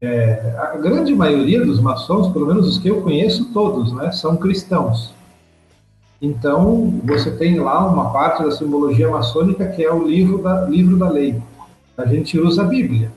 É, 0.00 0.54
a 0.58 0.76
grande 0.76 1.14
maioria 1.14 1.64
dos 1.64 1.80
maçons, 1.80 2.32
pelo 2.32 2.46
menos 2.46 2.68
os 2.68 2.78
que 2.78 2.88
eu 2.88 3.00
conheço 3.02 3.46
todos, 3.52 3.92
né, 3.92 4.12
são 4.12 4.36
cristãos. 4.36 5.12
Então, 6.20 7.00
você 7.04 7.30
tem 7.30 7.58
lá 7.60 7.86
uma 7.86 8.10
parte 8.10 8.42
da 8.42 8.50
simbologia 8.50 9.08
maçônica 9.08 9.66
que 9.68 9.84
é 9.84 9.92
o 9.92 10.04
livro 10.06 10.38
da, 10.38 10.62
livro 10.62 10.96
da 10.96 11.08
lei. 11.08 11.40
A 11.96 12.06
gente 12.06 12.38
usa 12.38 12.62
a 12.62 12.66
Bíblia. 12.66 13.10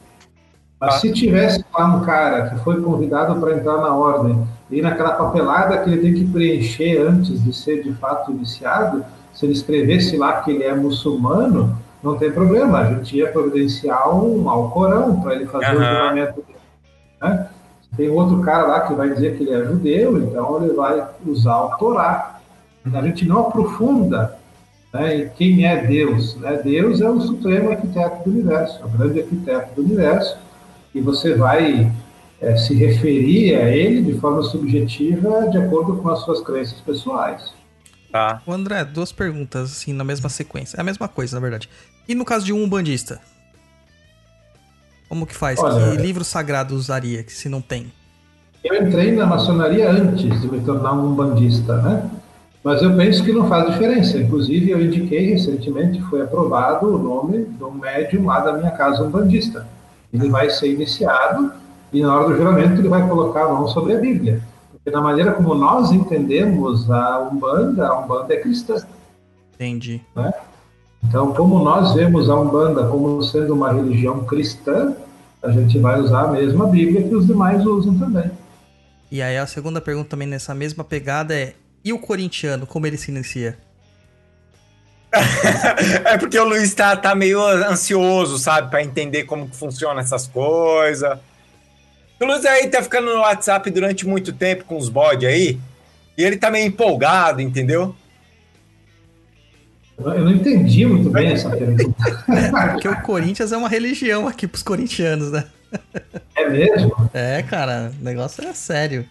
Mas 0.80 0.96
Tá. 0.96 1.00
se 1.02 1.12
tivesse 1.14 1.64
lá 1.74 1.86
um 1.96 2.02
cara 2.02 2.50
que 2.50 2.60
foi 2.64 2.82
convidado 2.82 3.40
para 3.40 3.56
entrar 3.56 3.78
na 3.78 3.96
ordem 3.96 4.44
e 4.70 4.82
naquela 4.82 5.12
papelada 5.14 5.78
que 5.80 5.90
ele 5.90 6.02
tem 6.02 6.14
que 6.14 6.26
preencher 6.32 7.00
antes 7.02 7.44
de 7.44 7.54
ser 7.54 7.84
de 7.84 7.94
fato 7.94 8.32
iniciado, 8.32 9.04
se 9.34 9.46
ele 9.46 9.54
escrevesse 9.54 10.18
lá 10.18 10.42
que 10.42 10.52
ele 10.52 10.64
é 10.64 10.74
muçulmano, 10.76 11.78
não 12.04 12.16
tem 12.18 12.32
problema, 12.32 12.80
a 12.80 12.94
gente 12.94 13.16
ia 13.16 13.32
providenciar 13.32 14.10
um 14.14 14.50
Alcorão 14.50 15.22
para 15.22 15.36
ele 15.36 15.46
fazer 15.46 15.76
o 15.76 15.80
Aham. 15.80 15.96
juramento. 15.96 16.44
Né? 17.22 17.48
Tem 17.96 18.10
outro 18.10 18.42
cara 18.42 18.66
lá 18.66 18.82
que 18.82 18.94
vai 18.94 19.14
dizer 19.14 19.38
que 19.38 19.44
ele 19.44 19.54
é 19.54 19.66
judeu, 19.66 20.22
então 20.22 20.64
ele 20.64 20.74
vai 20.74 21.06
usar 21.26 21.62
o 21.62 21.78
Torá. 21.78 22.40
A 22.92 23.02
gente 23.02 23.26
não 23.26 23.48
aprofunda 23.48 24.38
né, 24.94 25.18
em 25.18 25.30
quem 25.30 25.66
é 25.66 25.86
Deus. 25.86 26.36
Né? 26.38 26.62
Deus 26.64 27.02
é 27.02 27.10
o 27.10 27.22
supremo 27.22 27.72
arquiteto 27.72 28.24
do 28.24 28.32
universo, 28.32 28.80
é 28.82 28.86
o 28.86 28.90
grande 28.90 29.20
arquiteto 29.20 29.76
do 29.76 29.82
universo, 29.82 30.38
e 30.96 31.02
você 31.02 31.36
vai 31.36 31.92
eh, 32.42 32.58
se 32.58 32.74
referir 32.74 33.56
a 33.56 33.70
ele 33.70 34.02
de 34.02 34.20
forma 34.20 34.42
subjetiva 34.44 35.50
de 35.50 35.58
acordo 35.58 35.98
com 35.98 36.10
as 36.10 36.20
suas 36.20 36.42
crenças 36.42 36.80
pessoais. 36.82 37.54
Tá. 38.12 38.42
O 38.46 38.52
André, 38.52 38.84
duas 38.84 39.12
perguntas, 39.12 39.72
assim, 39.72 39.94
na 39.94 40.04
mesma 40.04 40.28
sequência. 40.28 40.76
É 40.78 40.82
a 40.82 40.84
mesma 40.84 41.08
coisa, 41.08 41.36
na 41.36 41.42
verdade. 41.42 41.70
E 42.08 42.14
no 42.14 42.26
caso 42.26 42.46
de 42.46 42.52
um 42.52 42.64
umbandista? 42.64 43.22
Como 45.12 45.26
que 45.28 45.36
faz? 45.36 45.60
Olha- 45.60 45.92
Que 45.92 45.98
livro 46.02 46.24
sagrado 46.24 46.74
usaria, 46.74 47.22
que 47.22 47.34
se 47.34 47.50
não 47.50 47.60
tem? 47.60 47.92
Eu 48.64 48.82
entrei 48.88 49.12
na 49.12 49.26
maçonaria 49.26 49.92
antes 49.92 50.40
de 50.40 50.48
me 50.50 50.62
tornar 50.62 50.94
um 50.94 51.14
bandista, 51.14 51.76
né? 51.82 52.10
Mas 52.64 52.82
eu 52.82 52.96
penso 52.96 53.22
que 53.22 53.34
não 53.34 53.46
faz 53.50 53.70
diferença. 53.74 54.18
Inclusive, 54.18 54.72
eu 54.72 54.82
indiquei 54.82 55.32
recentemente, 55.34 56.02
foi 56.04 56.22
aprovado 56.22 56.96
o 56.96 56.98
nome 56.98 57.44
de 57.44 57.62
um 57.62 57.72
médium 57.72 58.26
lá 58.28 58.40
da 58.40 58.54
minha 58.54 58.72
casa, 58.72 59.04
um 59.04 59.10
bandista. 59.12 59.68
Ele 60.14 60.30
vai 60.30 60.50
ser 60.50 60.72
iniciado 60.72 61.52
e 61.92 62.02
na 62.02 62.16
hora 62.16 62.30
do 62.30 62.38
juramento 62.38 62.80
ele 62.80 62.88
vai 62.88 63.06
colocar 63.06 63.48
a 63.48 63.50
mão 63.50 63.68
sobre 63.68 63.94
a 63.96 64.00
Bíblia. 64.00 64.42
Porque 64.72 64.90
na 64.92 65.02
maneira 65.02 65.34
como 65.34 65.54
nós 65.56 65.92
entendemos 65.92 66.90
a 66.90 67.20
Umbanda, 67.30 67.86
a 67.86 68.00
Umbanda 68.00 68.34
é 68.34 68.38
cristã. 68.38 68.76
Entendi. 69.56 70.02
Então, 71.12 71.34
como 71.34 71.62
nós 71.62 71.94
vemos 71.94 72.30
a 72.30 72.40
Umbanda 72.40 72.88
como 72.88 73.22
sendo 73.22 73.54
uma 73.54 73.74
religião 73.74 74.24
cristã, 74.24 74.96
a 75.44 75.52
gente 75.52 75.78
vai 75.78 76.00
usar 76.00 76.22
a 76.22 76.28
mesma 76.30 76.68
Bíblia 76.68 77.06
que 77.06 77.14
os 77.14 77.28
demais 77.28 77.66
usam 77.66 78.00
também. 78.00 78.32
E 79.12 79.22
aí 79.22 79.38
a 79.38 79.46
segunda 79.46 79.82
pergunta 79.82 80.12
também 80.12 80.26
nessa 80.26 80.56
mesma 80.56 80.86
pegada 80.86 81.36
é: 81.36 81.54
e 81.84 81.92
o 81.92 82.00
corintiano, 82.00 82.66
como 82.66 82.88
ele 82.88 82.96
se 82.96 83.12
inicia? 83.12 83.58
É 86.06 86.18
porque 86.18 86.40
o 86.40 86.46
Luiz 86.46 86.74
tá, 86.74 86.96
tá 86.96 87.14
meio 87.14 87.46
ansioso, 87.46 88.40
sabe, 88.40 88.70
Pra 88.70 88.82
entender 88.82 89.26
como 89.26 89.50
que 89.50 89.56
funciona 89.58 90.00
essas 90.00 90.28
coisas. 90.28 91.20
O 92.22 92.26
Luiz 92.26 92.46
aí 92.46 92.70
tá 92.70 92.82
ficando 92.82 93.14
no 93.14 93.20
WhatsApp 93.20 93.70
durante 93.70 94.08
muito 94.08 94.32
tempo 94.32 94.64
com 94.64 94.78
os 94.78 94.88
bodes 94.88 95.28
aí, 95.28 95.60
e 96.18 96.24
ele 96.24 96.38
tá 96.38 96.50
meio 96.50 96.68
empolgado, 96.68 97.42
entendeu? 97.42 97.94
Eu 100.04 100.26
não 100.26 100.32
entendi 100.32 100.86
muito 100.86 101.10
bem 101.10 101.32
essa 101.32 101.50
pergunta. 101.50 101.94
Porque 102.72 102.88
o 102.88 103.02
Corinthians 103.02 103.52
é 103.52 103.58
uma 103.58 103.70
religião 103.70 104.28
aqui 104.28 104.48
pros 104.48 104.64
corintianos, 104.64 105.32
né? 105.32 105.46
É 106.36 106.50
mesmo? 106.50 107.10
É, 107.14 107.42
cara, 107.44 107.92
o 108.00 108.04
negócio 108.04 108.44
é 108.48 108.54
sério. 108.54 109.06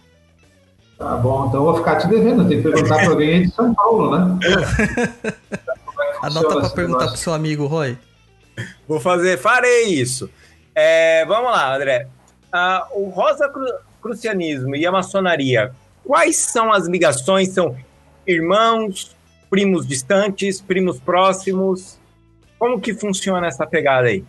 Tá 0.99 1.17
bom, 1.17 1.47
então 1.49 1.61
eu 1.61 1.65
vou 1.65 1.77
ficar 1.79 1.97
te 1.97 2.07
devendo. 2.09 2.47
Tem 2.47 2.63
que 2.63 2.69
perguntar 2.69 2.97
para 2.97 3.09
alguém 3.09 3.31
aí 3.35 3.47
de 3.47 3.55
São 3.55 3.75
Paulo, 3.75 4.19
né? 4.19 4.39
Anota 6.23 6.49
pra 6.57 6.67
esse 6.67 6.75
perguntar 6.75 6.99
pro 6.99 7.07
negócio? 7.07 7.17
seu 7.17 7.33
amigo 7.33 7.67
Roy. 7.67 7.97
Vou 8.87 9.01
fazer, 9.01 9.39
farei 9.39 9.85
isso. 9.87 10.29
É, 10.75 11.25
vamos 11.27 11.51
lá, 11.51 11.75
André. 11.75 12.07
Ah, 12.53 12.87
o 12.93 13.09
Rosa 13.09 13.49
Cru- 13.49 13.79
Crucianismo 14.03 14.75
e 14.77 14.85
a 14.87 14.93
maçonaria, 14.93 15.73
quais 16.05 16.37
são 16.37 16.71
as 16.73 16.87
ligações? 16.87 17.49
São 17.51 17.75
irmãos, 18.27 19.17
primos 19.51 19.87
distantes, 19.87 20.61
primos 20.61 20.99
próximos? 20.99 21.99
Como 22.59 22.81
que 22.81 22.95
funciona 22.95 23.49
essa 23.49 23.67
pegada 23.67 24.07
aí? 24.07 24.25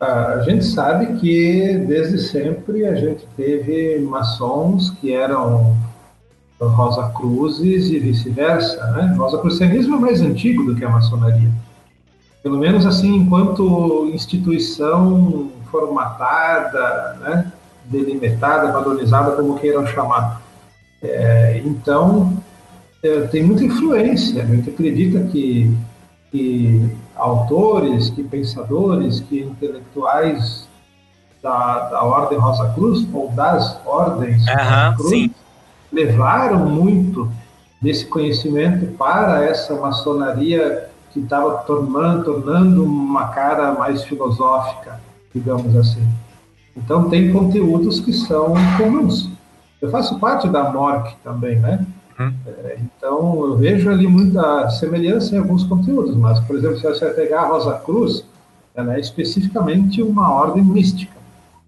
A 0.00 0.40
gente 0.42 0.64
sabe 0.64 1.18
que 1.18 1.76
desde 1.86 2.18
sempre 2.20 2.86
a 2.86 2.94
gente 2.94 3.26
teve 3.36 3.98
maçons 3.98 4.90
que 5.00 5.12
eram 5.12 5.76
Rosa 6.60 7.10
Cruzes 7.10 7.90
e 7.90 7.98
vice-versa, 7.98 8.86
né? 8.92 9.14
Rosa 9.18 9.38
Crucianismo 9.38 9.96
é 9.96 10.00
mais 10.00 10.20
antigo 10.20 10.64
do 10.64 10.76
que 10.76 10.84
a 10.84 10.88
maçonaria. 10.88 11.50
Pelo 12.42 12.58
menos 12.58 12.86
assim, 12.86 13.16
enquanto 13.16 14.08
instituição 14.12 15.50
formatada, 15.70 17.18
né? 17.20 17.52
delimitada, 17.88 18.72
padronizada, 18.72 19.32
como 19.32 19.58
queiram 19.58 19.86
chamar. 19.86 20.42
É, 21.02 21.60
então, 21.64 22.36
é, 23.02 23.20
tem 23.22 23.42
muita 23.42 23.64
influência. 23.64 24.42
A 24.42 24.46
gente 24.46 24.70
acredita 24.70 25.20
que, 25.24 25.74
que 26.30 26.90
autores, 27.14 28.10
que 28.10 28.22
pensadores, 28.22 29.20
que 29.20 29.40
intelectuais 29.40 30.68
da, 31.42 31.88
da 31.90 32.02
Ordem 32.02 32.38
Rosa 32.38 32.72
Cruz, 32.74 33.06
ou 33.12 33.30
das 33.30 33.78
ordens 33.86 34.46
Aham, 34.48 34.90
Rosa 34.90 34.96
Cruz, 34.96 35.10
sim. 35.10 35.30
levaram 35.92 36.66
muito 36.66 37.30
desse 37.80 38.06
conhecimento 38.06 38.86
para 38.96 39.44
essa 39.44 39.74
maçonaria 39.76 40.88
que 41.12 41.20
estava 41.20 41.58
tornando, 41.58 42.24
tornando 42.24 42.84
uma 42.84 43.28
cara 43.28 43.72
mais 43.72 44.02
filosófica, 44.02 45.00
digamos 45.34 45.74
assim. 45.76 46.06
Então, 46.76 47.08
tem 47.08 47.32
conteúdos 47.32 48.00
que 48.00 48.12
são 48.12 48.54
comuns. 48.76 49.30
Eu 49.80 49.90
faço 49.90 50.18
parte 50.18 50.48
da 50.48 50.70
MORC 50.70 51.16
também, 51.24 51.58
né? 51.58 51.84
Uhum. 52.18 52.32
É, 52.46 52.78
Então, 52.96 53.44
eu 53.46 53.56
vejo 53.56 53.88
ali 53.90 54.06
muita 54.06 54.68
semelhança 54.70 55.34
em 55.34 55.38
alguns 55.38 55.64
conteúdos, 55.64 56.16
mas, 56.16 56.40
por 56.40 56.56
exemplo, 56.56 56.76
se 56.78 56.82
você 56.82 57.06
pegar 57.10 57.42
a 57.42 57.46
Rosa 57.46 57.74
Cruz, 57.74 58.24
ela 58.74 58.94
é 58.94 59.00
especificamente 59.00 60.02
uma 60.02 60.32
ordem 60.32 60.62
mística. 60.64 61.16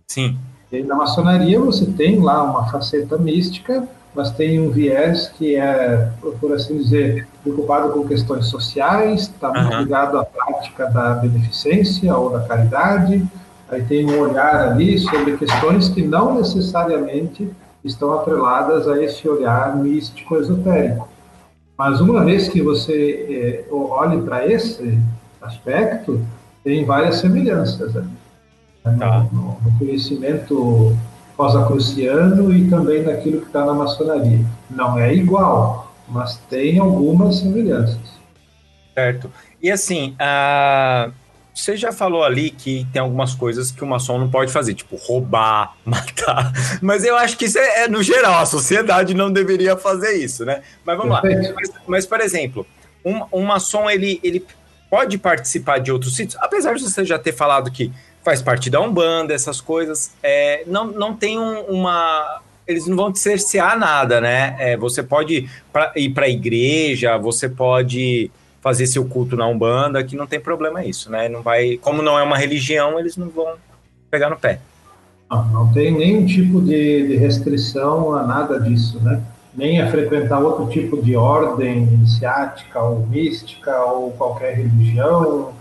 Sim. 0.09 0.37
E 0.73 0.83
na 0.83 0.95
maçonaria 0.95 1.59
você 1.59 1.87
tem 1.87 2.21
lá 2.21 2.43
uma 2.45 2.71
faceta 2.71 3.19
mística, 3.19 3.89
mas 4.15 4.31
tem 4.31 4.61
um 4.61 4.71
viés 4.71 5.29
que 5.37 5.57
é, 5.57 6.11
por 6.41 6.53
assim 6.53 6.77
dizer, 6.77 7.27
preocupado 7.43 7.93
com 7.93 8.07
questões 8.07 8.47
sociais, 8.47 9.23
está 9.23 9.49
muito 9.53 9.73
Aham. 9.73 9.83
ligado 9.83 10.19
à 10.19 10.25
prática 10.25 10.87
da 10.87 11.15
beneficência 11.15 12.17
ou 12.17 12.31
da 12.31 12.41
caridade. 12.41 13.25
Aí 13.69 13.83
tem 13.85 14.09
um 14.11 14.21
olhar 14.21 14.69
ali 14.69 14.99
sobre 14.99 15.37
questões 15.37 15.89
que 15.89 16.03
não 16.03 16.35
necessariamente 16.35 17.49
estão 17.85 18.13
atreladas 18.13 18.87
a 18.89 19.03
esse 19.03 19.29
olhar 19.29 19.77
místico 19.77 20.37
esotérico. 20.37 21.09
Mas 21.77 22.01
uma 22.01 22.25
vez 22.25 22.49
que 22.49 22.61
você 22.61 23.65
eh, 23.69 23.75
olhe 23.75 24.21
para 24.23 24.47
esse 24.47 24.99
aspecto, 25.41 26.25
tem 26.63 26.85
várias 26.85 27.17
semelhanças 27.17 27.95
né, 27.95 28.07
Tá. 28.83 29.27
no, 29.33 29.59
no 29.63 29.79
conhecimento 29.79 30.97
rosacruciano 31.37 32.53
e 32.53 32.69
também 32.69 33.03
naquilo 33.03 33.41
que 33.41 33.47
está 33.47 33.65
na 33.65 33.75
maçonaria. 33.75 34.45
Não 34.71 34.99
é 34.99 35.15
igual, 35.15 35.93
mas 36.09 36.37
tem 36.49 36.79
algumas 36.79 37.37
semelhanças. 37.37 37.99
Certo. 38.95 39.31
E 39.63 39.71
assim, 39.71 40.15
ah, 40.19 41.11
você 41.55 41.77
já 41.77 41.93
falou 41.93 42.23
ali 42.23 42.51
que 42.51 42.87
tem 42.93 43.01
algumas 43.03 43.35
coisas 43.35 43.71
que 43.71 43.83
o 43.83 43.87
maçom 43.87 44.19
não 44.19 44.31
pode 44.31 44.53
fazer, 44.53 44.75
tipo 44.75 44.97
roubar, 44.97 45.75
matar. 45.85 46.53
Mas 46.81 47.05
eu 47.05 47.17
acho 47.17 47.37
que 47.37 47.45
isso 47.47 47.59
é, 47.59 47.85
é 47.85 47.89
no 47.89 48.03
geral, 48.03 48.39
a 48.41 48.47
sociedade 48.47 49.15
não 49.15 49.31
deveria 49.33 49.77
fazer 49.77 50.13
isso, 50.15 50.45
né? 50.45 50.63
Mas 50.85 50.97
vamos 50.97 51.13
lá. 51.13 51.23
Mas, 51.55 51.71
mas, 51.87 52.07
por 52.07 52.21
exemplo, 52.21 52.67
um, 53.05 53.23
um 53.33 53.43
maçom 53.45 53.91
ele, 53.91 54.21
ele 54.23 54.45
pode 54.91 55.19
participar 55.19 55.79
de 55.79 55.93
outros 55.93 56.17
sítios, 56.17 56.37
apesar 56.43 56.75
de 56.75 56.83
você 56.83 57.05
já 57.05 57.19
ter 57.19 57.33
falado 57.33 57.71
que 57.71 57.93
faz 58.25 58.43
parte 58.43 58.69
da 58.69 58.81
Umbanda, 58.81 59.33
essas 59.33 59.61
coisas, 59.61 60.13
é, 60.23 60.63
não, 60.67 60.87
não 60.87 61.15
tem 61.17 61.39
um- 61.39 61.61
uma. 61.63 62.41
Eles 62.67 62.87
não 62.87 62.97
vão 62.97 63.11
te 63.13 63.19
cercear 63.19 63.77
nada, 63.79 64.21
né? 64.21 64.55
É, 64.59 64.77
você 64.77 65.03
pode 65.03 65.49
pra- 65.73 65.93
ir 65.97 66.11
para 66.11 66.27
a 66.27 66.29
igreja, 66.29 67.17
você 67.17 67.49
pode 67.49 68.31
fazer 68.61 68.87
seu 68.87 69.05
culto 69.05 69.37
na 69.37 69.47
Umbanda, 69.47 70.05
que 70.05 70.17
não 70.17 70.27
tem 70.27 70.39
problema 70.41 70.85
isso, 70.85 71.11
né? 71.11 71.29
Não 71.29 71.43
vai, 71.43 71.77
como 71.79 72.03
não 72.03 72.19
é 72.19 72.23
uma 72.23 72.37
religião, 72.37 72.99
eles 72.99 73.17
não 73.17 73.29
vão 73.29 73.55
pegar 74.11 74.29
no 74.29 74.37
pé. 74.37 74.61
Não, 75.31 75.45
não 75.47 75.73
tem 75.73 75.93
nenhum 75.93 76.27
tipo 76.27 76.61
de, 76.61 77.07
de 77.09 77.17
restrição 77.17 78.15
a 78.15 78.27
nada 78.27 78.61
disso, 78.61 79.01
né? 79.01 79.23
Nem 79.55 79.81
a 79.81 79.91
frequentar 79.91 80.41
outro 80.41 80.69
tipo 80.69 81.03
de 81.03 81.17
ordem 81.17 81.85
iniciática 81.85 82.81
ou 82.81 83.07
mística 83.07 83.77
ou 83.85 84.11
qualquer 84.13 84.55
religião. 84.57 85.53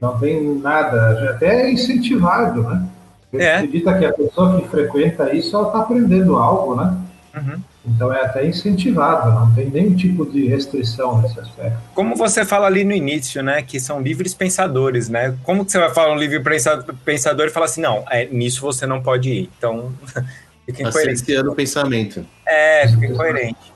Não 0.00 0.18
tem 0.18 0.54
nada. 0.58 1.20
Já 1.20 1.30
Até 1.30 1.62
é 1.62 1.72
incentivado, 1.72 2.62
né? 2.62 2.86
Você 3.30 3.42
É. 3.42 3.56
acredita 3.56 3.98
que 3.98 4.04
a 4.06 4.12
pessoa 4.12 4.60
que 4.60 4.68
frequenta 4.68 5.34
isso, 5.34 5.54
ela 5.54 5.66
está 5.66 5.80
aprendendo 5.80 6.36
algo, 6.36 6.74
né? 6.76 6.96
Uhum. 7.36 7.60
Então 7.94 8.12
é 8.12 8.22
até 8.24 8.46
incentivado, 8.46 9.30
não 9.32 9.54
tem 9.54 9.70
nenhum 9.70 9.94
tipo 9.96 10.26
de 10.26 10.46
restrição 10.46 11.22
nesse 11.22 11.40
aspecto. 11.40 11.78
Como 11.94 12.14
você 12.14 12.44
fala 12.44 12.66
ali 12.66 12.84
no 12.84 12.92
início, 12.92 13.42
né? 13.42 13.62
Que 13.62 13.80
são 13.80 14.00
livres 14.00 14.34
pensadores, 14.34 15.08
né? 15.08 15.36
Como 15.42 15.64
que 15.64 15.72
você 15.72 15.78
vai 15.78 15.92
falar 15.94 16.12
um 16.12 16.16
livre 16.18 16.40
pensa- 16.40 16.84
pensador 17.04 17.46
e 17.46 17.50
falar 17.50 17.66
assim, 17.66 17.80
não, 17.80 18.04
é, 18.10 18.26
nisso 18.26 18.60
você 18.60 18.86
não 18.86 19.02
pode 19.02 19.30
ir. 19.30 19.50
Então, 19.56 19.92
fiquem 20.66 20.84
Tá 20.84 20.92
coerentes. 20.92 21.20
cerceando 21.20 21.52
o 21.52 21.54
pensamento. 21.54 22.26
É, 22.46 22.86
fiquem 22.88 23.14
coerentes. 23.14 23.72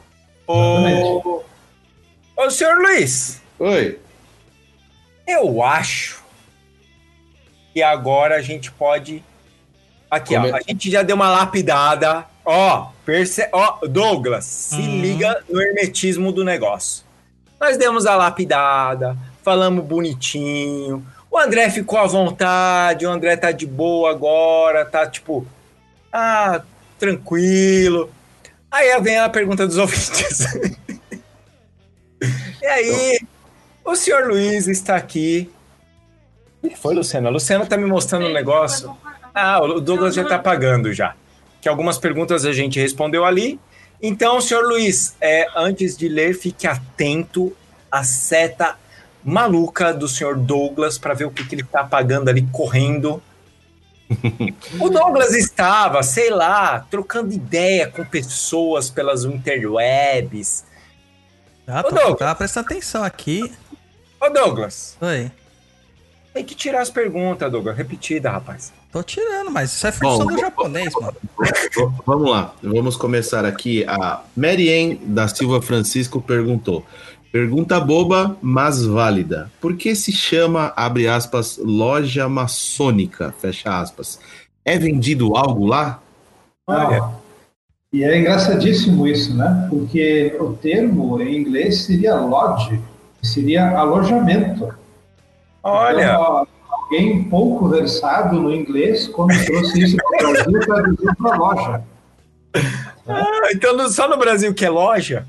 Exatamente. 0.49 1.07
Ô, 1.27 1.43
ô, 2.37 2.51
senhor 2.51 2.77
Luiz, 2.79 3.41
Oi. 3.59 3.99
eu 5.27 5.63
acho 5.63 6.21
que 7.73 7.83
agora 7.83 8.37
a 8.37 8.43
gente 8.43 8.71
pode. 8.71 9.23
Aqui, 10.11 10.35
Come- 10.35 10.53
ó. 10.53 10.57
A 10.57 10.61
gente 10.61 10.91
já 10.91 11.03
deu 11.03 11.17
uma 11.17 11.31
lapidada. 11.31 12.27
Ó, 12.45 12.89
perce... 13.07 13.49
ó 13.53 13.79
Douglas, 13.87 14.45
se 14.45 14.77
Uhum. 14.77 15.01
liga 15.01 15.43
no 15.49 15.61
hermetismo 15.63 16.33
do 16.33 16.45
negócio. 16.45 17.05
Nós 17.61 17.77
demos 17.77 18.07
a 18.07 18.17
lapidada, 18.17 19.17
falamos 19.43 19.85
bonitinho. 19.85 21.07
O 21.31 21.39
André 21.39 21.71
ficou 21.71 21.99
à 21.99 22.07
vontade, 22.07 23.07
o 23.07 23.11
André 23.11 23.37
tá 23.37 23.53
de 23.53 23.67
boa 23.67 24.11
agora, 24.11 24.85
tá 24.85 25.07
tipo, 25.07 25.47
ah, 26.13 26.61
tranquilo. 26.99 28.11
Aí 28.71 29.01
vem 29.01 29.19
a 29.19 29.29
pergunta 29.29 29.67
dos 29.67 29.79
ouvintes. 29.79 30.47
e 32.61 32.67
aí, 32.67 33.21
o 33.85 33.95
senhor 33.95 34.27
Luiz 34.27 34.67
está 34.67 34.97
aqui. 34.97 35.51
O 36.63 36.69
que 36.69 36.77
foi, 36.77 36.95
Luciana? 36.95 37.29
A 37.29 37.33
Luciana 37.33 37.67
tá 37.67 37.77
me 37.77 37.87
mostrando 37.87 38.27
um 38.27 38.33
negócio. 38.33 38.95
Ah, 39.35 39.61
o 39.63 39.81
Douglas 39.81 40.15
já 40.15 40.25
tá 40.25 40.39
pagando 40.39 40.93
já. 40.93 41.15
Que 41.63 41.69
algumas 41.69 41.97
perguntas 41.97 42.45
a 42.45 42.53
gente 42.53 42.79
respondeu 42.79 43.25
ali. 43.25 43.59
Então, 44.03 44.41
senhor 44.41 44.65
Luiz, 44.65 45.15
é, 45.21 45.47
antes 45.57 45.97
de 45.97 46.09
ler, 46.09 46.35
fique 46.35 46.67
atento 46.67 47.57
à 47.91 48.03
seta 48.05 48.77
maluca 49.25 49.95
do 49.95 50.09
senhor 50.09 50.37
Douglas 50.37 50.99
para 50.99 51.15
ver 51.15 51.25
o 51.25 51.31
que, 51.31 51.47
que 51.47 51.55
ele 51.55 51.63
tá 51.63 51.81
apagando 51.83 52.29
ali 52.29 52.43
correndo. 52.51 53.23
o 54.81 54.91
Douglas 54.91 55.33
estava, 55.35 56.03
sei 56.03 56.29
lá, 56.31 56.81
trocando 56.91 57.33
ideia 57.33 57.87
com 57.89 58.05
pessoas 58.05 58.91
pelas 58.91 59.25
interwebs. 59.25 60.65
Ah, 61.67 61.81
Ô, 61.81 61.85
tô, 61.85 61.95
Douglas. 61.95 62.19
tá 62.19 62.35
prestando 62.35 62.67
atenção 62.67 63.05
aqui. 63.05 63.51
Ô, 64.21 64.29
Douglas, 64.29 64.97
Oi. 65.01 65.31
tem 66.35 66.45
que 66.45 66.57
tirar 66.57 66.83
as 66.83 66.91
perguntas, 66.91 67.51
Douglas. 67.51 67.77
Repetida, 67.77 68.31
rapaz. 68.31 68.73
Tô 68.93 69.03
tirando, 69.03 69.51
mas 69.51 69.73
isso 69.73 69.87
é 69.87 69.91
função 69.91 70.27
Bom, 70.27 70.35
do 70.35 70.39
japonês, 70.39 70.93
mano. 71.01 71.17
Vamos 72.05 72.31
lá, 72.31 72.55
vamos 72.63 72.95
começar 72.95 73.43
aqui. 73.47 73.85
A 73.89 74.21
Marianne 74.37 74.97
da 74.97 75.27
Silva 75.27 75.63
Francisco 75.63 76.21
perguntou: 76.21 76.85
pergunta 77.33 77.81
boba, 77.81 78.37
mas 78.43 78.85
válida. 78.85 79.51
Por 79.63 79.77
que 79.77 79.95
se 79.95 80.13
chama, 80.13 80.75
abre 80.77 81.09
aspas, 81.09 81.57
loja 81.57 82.29
maçônica, 82.29 83.35
fecha 83.39 83.81
aspas? 83.81 84.21
É 84.63 84.77
vendido 84.77 85.35
algo 85.35 85.65
lá? 85.65 86.03
Olha. 86.67 87.23
E 87.91 88.05
é 88.05 88.19
engraçadíssimo 88.19 89.07
isso, 89.07 89.35
né? 89.35 89.67
Porque 89.71 90.37
o 90.39 90.53
termo 90.53 91.21
em 91.21 91.39
inglês 91.39 91.85
seria 91.85 92.15
lodge, 92.15 92.79
seria 93.23 93.71
alojamento. 93.71 94.75
Olha, 95.63 96.13
Então, 96.13 96.47
alguém 96.93 97.23
pouco 97.25 97.69
versado 97.69 98.39
no 98.39 98.53
inglês, 98.55 99.09
quando 99.09 99.33
trouxe 99.47 99.83
isso 99.83 99.97
para 99.97 100.29
o 100.29 100.33
Brasil, 100.33 100.61
traduziu 100.61 101.15
para 101.17 101.37
loja. 101.37 101.83
ah, 103.09 103.51
então 103.55 103.89
só 103.89 104.09
no 104.09 104.19
Brasil 104.19 104.53
que 104.53 104.65
é 104.65 104.69
loja? 104.71 105.25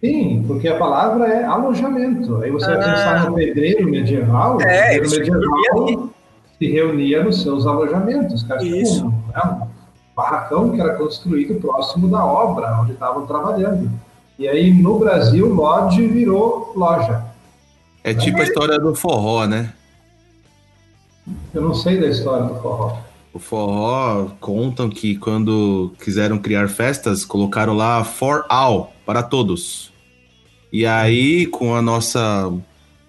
Sim, 0.00 0.44
porque 0.46 0.68
a 0.68 0.78
palavra 0.78 1.26
é 1.26 1.44
alojamento. 1.44 2.36
Aí 2.40 2.50
você 2.52 2.66
vai 2.66 2.76
Ah. 2.76 2.94
pensar 2.94 3.24
no 3.30 3.34
pedreiro 3.34 3.88
medieval, 3.88 4.60
É, 4.62 4.96
o 4.98 5.02
pedreiro 5.02 5.40
medieval 5.40 6.10
se 6.56 6.70
reunia 6.70 7.24
nos 7.24 7.42
seus 7.42 7.66
alojamentos, 7.66 8.46
Isso. 8.62 9.06
um, 9.06 9.10
né, 9.10 9.42
um 9.62 9.66
barracão 10.14 10.70
que 10.70 10.80
era 10.80 10.94
construído 10.94 11.60
próximo 11.60 12.08
da 12.08 12.24
obra 12.24 12.78
onde 12.80 12.92
estavam 12.92 13.26
trabalhando. 13.26 13.90
E 14.38 14.46
aí 14.46 14.72
no 14.72 14.98
Brasil, 15.00 15.52
lodge 15.52 16.06
virou 16.06 16.72
loja. 16.76 17.24
É 18.04 18.14
tipo 18.14 18.38
a 18.38 18.44
história 18.44 18.78
do 18.78 18.94
forró, 18.94 19.46
né? 19.46 19.72
Eu 21.54 21.62
não 21.62 21.74
sei 21.74 21.98
da 22.00 22.06
história 22.06 22.46
do 22.46 22.54
forró. 22.60 22.98
O 23.32 23.38
forró 23.38 24.26
contam 24.40 24.88
que 24.88 25.16
quando 25.16 25.92
quiseram 26.02 26.38
criar 26.38 26.68
festas, 26.68 27.24
colocaram 27.24 27.74
lá 27.74 28.02
for 28.04 28.44
all, 28.48 28.92
para 29.04 29.22
todos. 29.22 29.92
E 30.72 30.84
aí, 30.86 31.46
com 31.46 31.74
a 31.74 31.82
nossa, 31.82 32.52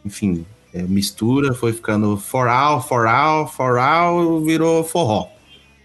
enfim, 0.05 0.45
é, 0.73 0.81
mistura, 0.83 1.53
foi 1.53 1.73
ficando 1.73 2.15
for 2.17 2.47
all, 2.47 2.81
for 2.81 3.07
all, 3.07 3.47
for 3.47 3.77
all, 3.77 4.41
virou 4.41 4.83
forró. 4.83 5.27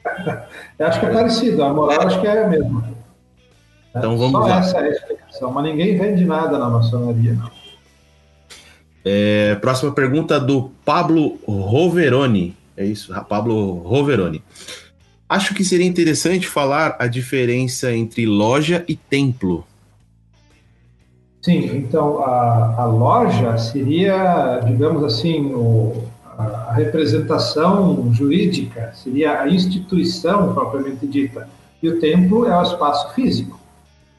Eu 0.78 0.86
acho 0.86 1.01
que 1.01 1.06
é 1.06 1.11
parecido, 1.11 1.65
a 1.65 1.73
moral 1.73 2.06
acho 2.06 2.20
que 2.20 2.27
é 2.27 2.44
a 2.44 2.48
mesma. 2.48 2.93
Então 3.97 4.19
vamos 4.19 4.32
Só 4.32 4.47
lá. 4.47 4.59
essa 4.59 4.78
é 4.78 4.85
a 4.85 4.90
explicação, 4.90 5.52
mas 5.52 5.65
ninguém 5.65 5.97
vende 5.97 6.24
nada 6.24 6.59
na 6.59 6.69
maçonaria, 6.69 7.35
não. 7.35 7.63
É, 9.05 9.55
próxima 9.56 9.93
pergunta 9.93 10.40
do 10.40 10.70
Pablo 10.85 11.39
Roveroni. 11.47 12.56
É 12.76 12.85
isso, 12.85 13.12
Pablo 13.28 13.78
Roveroni. 13.78 14.43
Acho 15.28 15.55
que 15.55 15.64
seria 15.64 15.86
interessante 15.86 16.47
falar 16.47 16.97
a 16.98 17.06
diferença 17.06 17.93
entre 17.93 18.26
loja 18.26 18.85
e 18.89 18.97
templo. 18.97 19.64
Sim, 21.43 21.76
então 21.76 22.24
a, 22.24 22.74
a 22.78 22.85
loja 22.86 23.59
seria, 23.59 24.60
digamos 24.60 25.05
assim, 25.05 25.52
o, 25.55 26.05
a, 26.39 26.72
representação 26.72 28.12
jurídica, 28.14 28.93
seria 28.94 29.40
a 29.40 29.48
instituição 29.48 30.55
propriamente 30.55 31.06
dita. 31.06 31.47
E 31.82 31.89
o 31.89 32.01
templo 32.01 32.47
é 32.47 32.59
o 32.59 32.62
espaço 32.62 33.12
físico, 33.14 33.60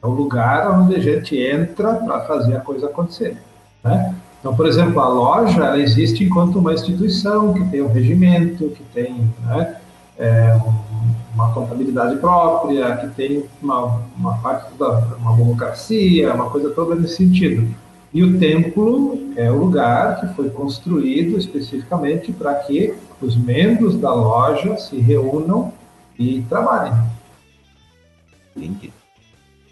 é 0.00 0.06
o 0.06 0.10
lugar 0.10 0.70
onde 0.70 0.94
a 0.94 1.00
gente 1.00 1.36
entra 1.36 1.94
para 1.94 2.20
fazer 2.20 2.56
a 2.56 2.60
coisa 2.60 2.86
acontecer. 2.86 3.36
Né? 3.82 4.14
Então, 4.46 4.54
por 4.54 4.66
exemplo, 4.68 5.00
a 5.00 5.08
loja 5.08 5.64
ela 5.64 5.80
existe 5.80 6.22
enquanto 6.22 6.60
uma 6.60 6.72
instituição 6.72 7.52
que 7.52 7.64
tem 7.68 7.82
um 7.82 7.92
regimento, 7.92 8.70
que 8.70 8.82
tem 8.94 9.28
né, 9.44 9.74
é, 10.16 10.54
um- 10.54 11.34
uma 11.34 11.52
contabilidade 11.52 12.16
própria, 12.18 12.96
que 12.96 13.08
tem 13.08 13.44
uma, 13.60 14.02
uma 14.16 14.38
parte 14.38 14.72
da 14.78 14.98
uma 15.18 15.32
burocracia, 15.32 16.32
uma 16.32 16.48
coisa 16.48 16.70
toda 16.70 16.94
nesse 16.94 17.16
sentido. 17.16 17.66
E 18.14 18.22
o 18.22 18.38
templo 18.38 19.18
é 19.34 19.50
o 19.50 19.58
lugar 19.58 20.20
que 20.20 20.28
foi 20.36 20.48
construído 20.48 21.36
especificamente 21.36 22.30
para 22.32 22.54
que 22.54 22.94
os 23.20 23.36
membros 23.36 23.96
da 23.96 24.14
loja 24.14 24.76
se 24.76 24.96
reúnam 25.00 25.72
e 26.16 26.40
trabalhem. 26.48 26.92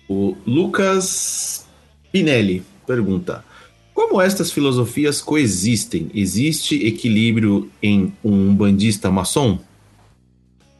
O 0.09 0.34
Lucas 0.44 1.64
Pinelli 2.10 2.64
pergunta: 2.84 3.44
Como 4.06 4.20
estas 4.20 4.52
filosofias 4.52 5.22
coexistem? 5.22 6.10
Existe 6.14 6.86
equilíbrio 6.86 7.70
em 7.82 8.12
um 8.22 8.55
bandista 8.55 9.10
maçom? 9.10 9.59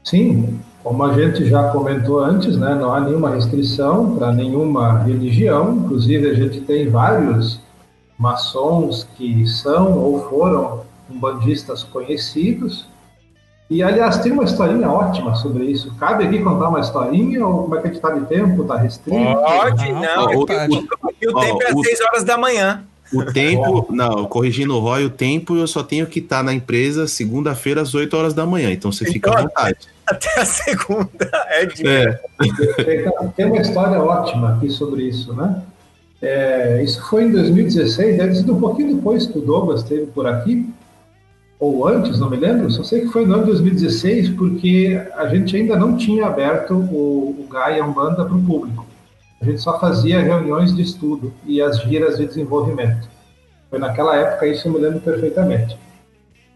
Sim, 0.05 0.60
como 0.82 1.02
a 1.02 1.14
gente 1.14 1.46
já 1.48 1.70
comentou 1.70 2.20
antes, 2.20 2.55
né, 2.59 2.74
não 2.74 2.92
há 2.92 3.01
nenhuma 3.01 3.30
restrição 3.34 4.14
para 4.16 4.30
nenhuma 4.30 5.02
religião, 5.02 5.74
inclusive 5.78 6.28
a 6.30 6.34
gente 6.34 6.60
tem 6.60 6.90
vários 6.90 7.59
maçons 8.18 9.09
que 9.16 9.46
são 9.46 9.98
ou 9.98 10.28
foram 10.28 10.82
com 11.09 11.18
bandistas 11.18 11.82
conhecidos. 11.82 12.86
E, 13.70 13.82
aliás, 13.82 14.18
tem 14.18 14.32
uma 14.32 14.44
historinha 14.44 14.90
ótima 14.90 15.34
sobre 15.34 15.64
isso. 15.64 15.92
Cabe 15.96 16.24
aqui 16.24 16.40
contar 16.40 16.68
uma 16.68 16.80
historinha 16.80 17.44
ou 17.46 17.62
como 17.62 17.74
é 17.76 17.80
que 17.80 17.84
a 17.88 17.90
gente 17.90 17.96
está 17.96 18.10
de 18.10 18.26
tempo? 18.26 18.62
Está 18.62 18.76
restrito? 18.76 19.18
Pode, 19.18 19.92
Não, 19.92 20.01
não. 20.02 20.24
pode, 20.26 20.36
o, 20.36 20.40
o- 20.40 21.32
o 21.32 21.36
Ó, 21.36 21.40
tempo 21.40 21.62
é 21.62 21.66
às 21.70 21.74
o- 21.74 21.82
6 21.82 22.01
horas 22.02 22.22
da 22.24 22.36
manhã. 22.36 22.84
O 23.15 23.24
tempo, 23.32 23.86
não, 23.91 24.27
corrigindo 24.27 24.74
o 24.77 24.81
Roy, 24.81 25.05
o 25.05 25.11
tempo 25.11 25.57
eu 25.57 25.66
só 25.66 25.82
tenho 25.82 26.07
que 26.07 26.19
estar 26.19 26.43
na 26.43 26.53
empresa 26.53 27.07
segunda-feira 27.07 27.81
às 27.81 27.95
8 27.95 28.16
horas 28.16 28.35
da 28.35 28.45
manhã, 28.45 28.70
então 28.70 28.91
você 28.93 29.05
fica 29.05 29.31
à 29.31 29.32
Então, 29.35 29.45
vontade. 29.45 29.78
Até 30.07 30.41
a 30.41 30.45
segunda. 30.45 31.31
É 31.49 31.66
de... 31.66 31.86
É, 31.86 32.20
Então, 32.43 33.32
Tem 33.36 33.47
uma 33.47 33.61
história 33.61 33.99
ótima 33.99 34.55
aqui 34.55 34.69
sobre 34.70 35.05
isso, 35.05 35.32
né? 35.35 35.62
É, 36.20 36.82
isso 36.82 37.03
foi 37.09 37.24
em 37.24 37.32
2016, 37.32 38.16
deve 38.16 38.35
sido 38.35 38.55
um 38.55 38.61
pouquinho 38.61 38.97
depois 38.97 39.27
que 39.27 39.39
o 39.39 39.43
Douglas 39.43 39.82
esteve 39.82 40.07
por 40.07 40.27
aqui, 40.27 40.66
ou 41.59 41.86
antes, 41.86 42.19
não 42.19 42.31
me 42.31 42.36
lembro, 42.36 42.70
só 42.70 42.82
sei 42.82 43.03
que 43.03 43.09
foi 43.09 43.27
no 43.27 43.35
ano 43.35 43.45
de 43.45 43.51
2016, 43.51 44.31
porque 44.31 45.01
a 45.16 45.28
gente 45.28 45.57
ainda 45.57 45.77
não 45.77 45.97
tinha 45.97 46.27
aberto 46.27 46.74
o, 46.74 47.36
o 47.41 47.47
Gaia 47.51 47.85
Umbanda 47.85 48.24
para 48.24 48.35
o 48.35 48.43
público. 48.43 48.86
A 49.44 49.46
gente 49.46 49.60
só 49.60 49.78
fazia 49.78 50.22
reuniões 50.22 50.74
de 50.74 50.80
estudo 50.80 51.30
e 51.44 51.60
as 51.60 51.78
giras 51.82 52.16
de 52.16 52.24
desenvolvimento. 52.24 53.06
Foi 53.68 53.78
naquela 53.78 54.16
época, 54.16 54.46
isso 54.46 54.66
eu 54.66 54.72
me 54.72 54.78
lembro 54.78 55.00
perfeitamente. 55.00 55.78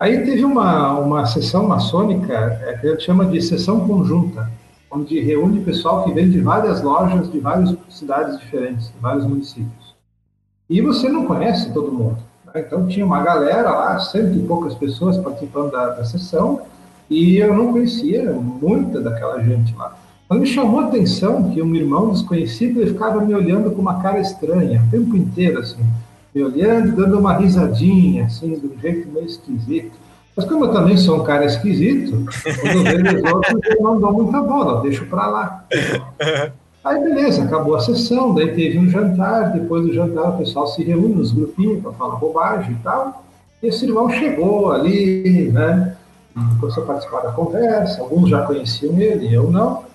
Aí 0.00 0.24
teve 0.24 0.42
uma, 0.42 0.98
uma 0.98 1.26
sessão 1.26 1.68
maçônica, 1.68 2.32
é, 2.64 2.78
que 2.78 2.86
a 2.86 2.90
gente 2.92 3.04
chama 3.04 3.26
de 3.26 3.42
sessão 3.42 3.86
conjunta, 3.86 4.50
onde 4.90 5.20
reúne 5.20 5.60
pessoal 5.60 6.02
que 6.02 6.12
vem 6.12 6.30
de 6.30 6.40
várias 6.40 6.80
lojas, 6.80 7.30
de 7.30 7.38
várias 7.38 7.76
cidades 7.90 8.38
diferentes, 8.38 8.86
de 8.86 8.98
vários 9.00 9.26
municípios. 9.26 9.94
E 10.70 10.80
você 10.80 11.10
não 11.10 11.26
conhece 11.26 11.70
todo 11.74 11.92
mundo. 11.92 12.16
né? 12.46 12.64
Então 12.66 12.86
tinha 12.86 13.04
uma 13.04 13.22
galera 13.22 13.70
lá, 13.70 13.98
cento 13.98 14.34
e 14.34 14.46
poucas 14.46 14.74
pessoas 14.74 15.18
participando 15.18 15.72
da, 15.72 15.90
da 15.90 16.04
sessão, 16.06 16.62
e 17.10 17.36
eu 17.36 17.54
não 17.54 17.70
conhecia 17.70 18.32
muita 18.32 18.98
daquela 18.98 19.42
gente 19.42 19.76
lá. 19.76 19.94
Mas 20.28 20.40
me 20.40 20.46
chamou 20.46 20.80
a 20.80 20.84
atenção 20.84 21.50
que 21.50 21.62
um 21.62 21.74
irmão 21.74 22.10
desconhecido 22.10 22.80
ele 22.80 22.90
ficava 22.90 23.20
me 23.24 23.34
olhando 23.34 23.70
com 23.70 23.80
uma 23.80 24.02
cara 24.02 24.20
estranha, 24.20 24.84
o 24.86 24.90
tempo 24.90 25.16
inteiro, 25.16 25.58
assim, 25.58 25.82
me 26.34 26.44
olhando, 26.44 26.94
dando 26.94 27.18
uma 27.18 27.34
risadinha, 27.34 28.26
assim, 28.26 28.50
de 28.50 28.66
um 28.66 28.78
jeito 28.78 29.08
meio 29.08 29.24
esquisito. 29.24 29.92
Mas 30.36 30.44
como 30.44 30.66
eu 30.66 30.72
também 30.72 30.96
sou 30.96 31.20
um 31.20 31.24
cara 31.24 31.46
esquisito, 31.46 32.26
quando 32.60 32.76
eu 32.76 32.84
vejo 32.84 33.16
os 33.16 33.32
outros, 33.32 33.60
eu 33.64 33.82
não 33.82 33.98
dou 33.98 34.12
muita 34.12 34.42
bola, 34.42 34.82
deixo 34.82 35.06
pra 35.06 35.26
lá. 35.26 35.64
Aí 36.84 37.02
beleza, 37.02 37.42
acabou 37.42 37.74
a 37.74 37.80
sessão, 37.80 38.34
daí 38.34 38.54
teve 38.54 38.78
um 38.78 38.88
jantar, 38.88 39.52
depois 39.52 39.84
do 39.84 39.92
jantar 39.92 40.34
o 40.34 40.38
pessoal 40.38 40.66
se 40.66 40.82
reúne 40.84 41.14
nos 41.14 41.32
grupinhos 41.32 41.82
para 41.82 41.92
falar 41.92 42.16
bobagem 42.16 42.72
e 42.72 42.82
tal. 42.84 43.24
E 43.62 43.66
esse 43.66 43.86
irmão 43.86 44.08
chegou 44.10 44.70
ali, 44.70 45.50
né? 45.52 45.96
Começou 46.60 46.84
a 46.84 46.86
participar 46.86 47.22
da 47.22 47.32
conversa, 47.32 48.00
alguns 48.00 48.30
já 48.30 48.42
conheciam 48.42 48.96
ele, 48.98 49.34
eu 49.34 49.50
não. 49.50 49.87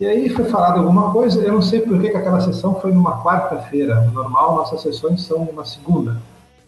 E 0.00 0.06
aí 0.06 0.30
foi 0.30 0.46
falado 0.46 0.78
alguma 0.78 1.12
coisa, 1.12 1.42
eu 1.42 1.52
não 1.52 1.60
sei 1.60 1.80
por 1.80 2.00
que, 2.00 2.08
que 2.08 2.16
aquela 2.16 2.40
sessão 2.40 2.80
foi 2.80 2.90
numa 2.90 3.22
quarta-feira. 3.22 4.00
No 4.00 4.12
normal, 4.12 4.56
nossas 4.56 4.80
sessões 4.80 5.22
são 5.22 5.44
numa 5.44 5.62
segunda. 5.62 6.16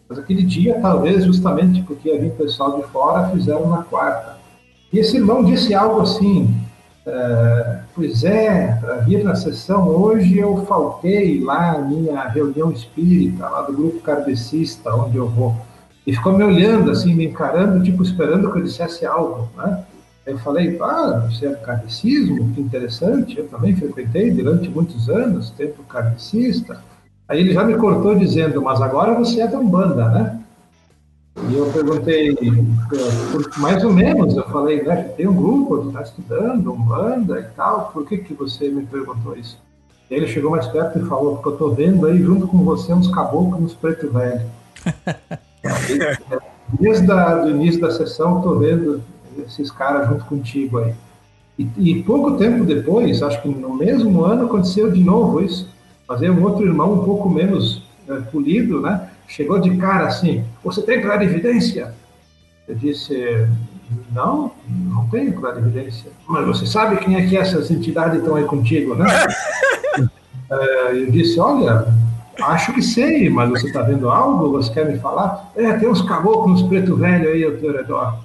Mas 0.06 0.18
aquele 0.18 0.42
dia, 0.42 0.78
talvez 0.82 1.24
justamente 1.24 1.80
porque 1.82 2.10
havia 2.10 2.28
pessoal 2.28 2.76
de 2.76 2.82
fora, 2.88 3.30
fizeram 3.30 3.70
na 3.70 3.84
quarta. 3.84 4.36
E 4.92 4.98
esse 4.98 5.16
irmão 5.16 5.42
disse 5.42 5.72
algo 5.72 6.02
assim: 6.02 6.54
é, 7.06 7.78
Pois 7.94 8.22
é, 8.22 8.76
para 8.78 8.96
vir 8.96 9.24
na 9.24 9.34
sessão 9.34 9.88
hoje 9.88 10.36
eu 10.36 10.66
faltei 10.66 11.42
lá 11.42 11.72
na 11.72 11.78
minha 11.86 12.28
reunião 12.28 12.70
espírita, 12.70 13.48
lá 13.48 13.62
do 13.62 13.72
grupo 13.72 14.00
kardecista, 14.00 14.94
onde 14.94 15.16
eu 15.16 15.28
vou. 15.28 15.56
E 16.06 16.12
ficou 16.14 16.36
me 16.36 16.44
olhando, 16.44 16.90
assim, 16.90 17.14
me 17.14 17.26
encarando, 17.26 17.82
tipo, 17.82 18.02
esperando 18.02 18.52
que 18.52 18.58
eu 18.58 18.62
dissesse 18.62 19.06
algo, 19.06 19.48
né? 19.56 19.84
Eu 20.24 20.38
falei, 20.38 20.78
ah, 20.80 21.26
você 21.28 21.46
é 21.46 21.54
kardecismo, 21.54 22.52
que 22.54 22.60
interessante, 22.60 23.38
eu 23.38 23.48
também 23.48 23.74
frequentei 23.74 24.30
durante 24.30 24.68
muitos 24.68 25.08
anos, 25.08 25.50
tempo 25.50 25.82
kardecista. 25.82 26.80
Aí 27.28 27.40
ele 27.40 27.52
já 27.52 27.64
me 27.64 27.76
cortou 27.76 28.14
dizendo, 28.14 28.62
mas 28.62 28.80
agora 28.80 29.14
você 29.14 29.40
é 29.40 29.48
da 29.48 29.58
Umbanda, 29.58 30.08
né? 30.08 30.38
E 31.48 31.54
eu 31.56 31.66
perguntei, 31.72 32.36
mais 33.56 33.82
ou 33.82 33.92
menos, 33.92 34.36
eu 34.36 34.44
falei, 34.44 34.82
né, 34.82 35.02
tem 35.16 35.26
um 35.26 35.34
grupo 35.34 35.80
que 35.80 35.88
está 35.88 36.02
estudando 36.02 36.72
Umbanda 36.72 37.40
e 37.40 37.44
tal, 37.56 37.90
por 37.90 38.06
que, 38.06 38.18
que 38.18 38.34
você 38.34 38.68
me 38.68 38.84
perguntou 38.84 39.36
isso? 39.36 39.58
E 40.10 40.14
aí 40.14 40.20
ele 40.20 40.28
chegou 40.28 40.50
mais 40.50 40.68
perto 40.68 40.98
e 40.98 41.08
falou, 41.08 41.36
porque 41.36 41.48
eu 41.48 41.52
estou 41.54 41.74
vendo 41.74 42.06
aí 42.06 42.22
junto 42.22 42.46
com 42.46 42.58
você 42.58 42.92
uns 42.92 43.08
caboclos, 43.08 43.62
uns 43.62 43.74
preto 43.74 44.12
velho. 44.12 44.42
Desde 46.78 47.10
o 47.10 47.50
início 47.50 47.80
da 47.80 47.90
sessão, 47.90 48.38
estou 48.38 48.58
vendo 48.58 49.02
esses 49.46 49.70
caras 49.70 50.08
junto 50.08 50.24
contigo 50.24 50.78
aí. 50.78 50.94
E, 51.58 51.68
e, 51.78 52.02
pouco 52.02 52.36
tempo 52.38 52.64
depois, 52.64 53.22
acho 53.22 53.42
que 53.42 53.48
no 53.48 53.74
mesmo 53.74 54.24
ano, 54.24 54.46
aconteceu 54.46 54.90
de 54.90 55.00
novo 55.02 55.42
isso. 55.42 55.68
Fazer 56.06 56.30
um 56.30 56.42
outro 56.42 56.66
irmão 56.66 56.94
um 56.94 57.04
pouco 57.04 57.28
menos 57.28 57.82
é, 58.08 58.16
polido, 58.20 58.80
né? 58.80 59.08
Chegou 59.28 59.60
de 59.60 59.76
cara 59.76 60.06
assim: 60.06 60.44
Você 60.64 60.82
tem 60.82 61.00
clarividência? 61.00 61.94
Eu 62.66 62.74
disse: 62.74 63.46
Não, 64.12 64.52
não 64.68 65.06
tenho 65.08 65.32
clarividência. 65.34 66.10
Mas 66.26 66.46
você 66.46 66.66
sabe 66.66 66.96
quem 66.96 67.16
é 67.16 67.26
que 67.26 67.36
essas 67.36 67.70
entidades 67.70 68.18
estão 68.18 68.36
aí 68.36 68.44
contigo, 68.44 68.94
né? 68.94 69.06
é, 70.50 70.92
eu 70.96 71.10
disse: 71.10 71.38
Olha, 71.38 71.86
acho 72.40 72.72
que 72.72 72.82
sei, 72.82 73.28
mas 73.28 73.50
você 73.50 73.66
está 73.66 73.82
vendo 73.82 74.10
algo? 74.10 74.50
Você 74.52 74.72
quer 74.72 74.90
me 74.90 74.98
falar? 74.98 75.52
É, 75.54 75.72
tem 75.74 75.88
uns 75.88 76.02
caboclos 76.02 76.62
preto 76.62 76.96
velho 76.96 77.28
aí 77.28 77.44
ao 77.44 77.52
teu 77.52 77.72
redor. 77.72 78.18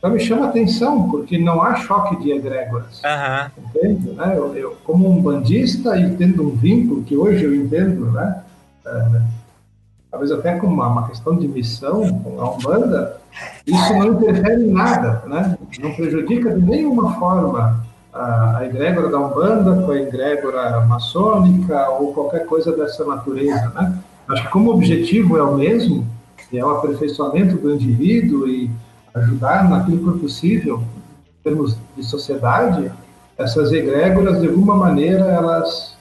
Então 0.00 0.10
me 0.10 0.18
chama 0.18 0.46
atenção, 0.46 1.10
porque 1.10 1.36
não 1.36 1.62
há 1.62 1.76
choque 1.76 2.16
de 2.22 2.32
egrégoras. 2.32 3.02
Uhum. 3.04 3.64
Entende? 3.66 4.12
Né? 4.12 4.34
Eu, 4.34 4.56
eu, 4.56 4.76
como 4.82 5.06
um 5.06 5.20
bandista 5.20 5.94
e 5.98 6.16
tendo 6.16 6.42
um 6.42 6.56
vínculo 6.56 7.02
que 7.02 7.14
hoje 7.14 7.44
eu 7.44 7.54
entendo, 7.54 8.10
né? 8.10 8.42
É, 8.86 9.20
talvez 10.10 10.32
até 10.32 10.56
com 10.56 10.68
uma, 10.68 10.88
uma, 10.88 11.06
questão 11.06 11.36
de 11.36 11.46
missão 11.46 12.08
com 12.22 12.40
a 12.40 12.50
Umbanda, 12.50 13.20
isso 13.66 13.92
não 13.92 14.14
interfere 14.14 14.64
em 14.64 14.72
nada, 14.72 15.22
né? 15.26 15.58
não 15.78 15.92
prejudica 15.92 16.50
de 16.50 16.62
nenhuma 16.62 17.14
forma 17.18 17.84
a, 18.10 18.56
a 18.56 18.66
egrégora 18.66 19.10
da 19.10 19.18
Umbanda 19.18 19.82
com 19.82 19.92
a 19.92 20.00
egrégora 20.00 20.80
maçônica 20.86 21.90
ou 21.90 22.14
qualquer 22.14 22.46
coisa 22.46 22.74
dessa 22.74 23.04
natureza. 23.04 23.70
Né? 23.74 23.98
Acho 24.30 24.44
que 24.44 24.48
como 24.48 24.70
o 24.70 24.74
objetivo 24.74 25.36
é 25.36 25.42
o 25.42 25.56
mesmo, 25.56 26.06
é 26.50 26.64
o 26.64 26.70
aperfeiçoamento 26.70 27.56
do 27.56 27.74
indivíduo 27.74 28.48
e 28.48 28.70
ajudar 29.14 29.68
naquilo 29.68 30.12
que 30.12 30.18
é 30.18 30.20
possível, 30.20 30.84
em 31.40 31.42
termos 31.42 31.76
de 31.96 32.04
sociedade, 32.04 32.90
essas 33.36 33.72
egrégoras, 33.72 34.40
de 34.40 34.48
alguma 34.48 34.76
maneira, 34.76 35.24
elas, 35.24 35.96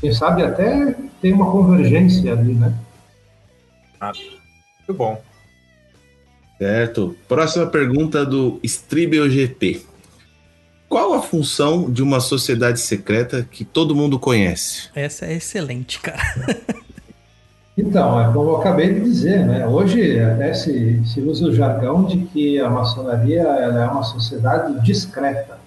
quem 0.00 0.12
sabe, 0.12 0.42
até 0.42 0.94
tem 1.20 1.32
uma 1.32 1.50
convergência 1.50 2.32
ali, 2.32 2.54
né? 2.54 2.72
Ah, 4.00 4.12
muito 4.78 4.94
bom. 4.94 5.20
Certo. 6.58 7.16
Próxima 7.28 7.66
pergunta 7.66 8.24
do 8.24 8.58
Stribel 8.62 9.28
GP. 9.28 9.82
Qual 10.88 11.14
a 11.14 11.20
função 11.20 11.90
de 11.90 12.02
uma 12.02 12.20
sociedade 12.20 12.78
secreta 12.80 13.46
que 13.50 13.64
todo 13.64 13.94
mundo 13.94 14.18
conhece? 14.18 14.88
Essa 14.94 15.26
é 15.26 15.34
excelente, 15.34 16.00
cara. 16.00 16.22
Então, 17.76 18.18
é 18.18 18.32
como 18.32 18.50
eu 18.50 18.56
acabei 18.56 18.94
de 18.94 19.00
dizer, 19.00 19.44
né? 19.44 19.66
hoje 19.66 20.18
até 20.18 20.54
se, 20.54 21.02
se 21.04 21.20
usa 21.20 21.48
o 21.48 21.54
jargão 21.54 22.04
de 22.04 22.18
que 22.18 22.58
a 22.58 22.70
maçonaria 22.70 23.42
ela 23.42 23.84
é 23.84 23.86
uma 23.86 24.02
sociedade 24.02 24.80
discreta. 24.80 25.58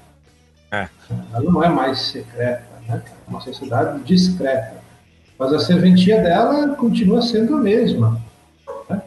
É. 0.71 0.87
Ela 1.33 1.51
não 1.51 1.63
é 1.63 1.69
mais 1.69 1.99
secreta, 1.99 2.63
né? 2.87 3.03
é 3.05 3.29
uma 3.29 3.39
sociedade 3.41 3.99
discreta. 3.99 4.73
Mas 5.37 5.53
a 5.53 5.59
serventia 5.59 6.19
dela 6.19 6.69
continua 6.69 7.21
sendo 7.21 7.55
a 7.55 7.59
mesma. 7.59 8.19
Né? 8.89 9.01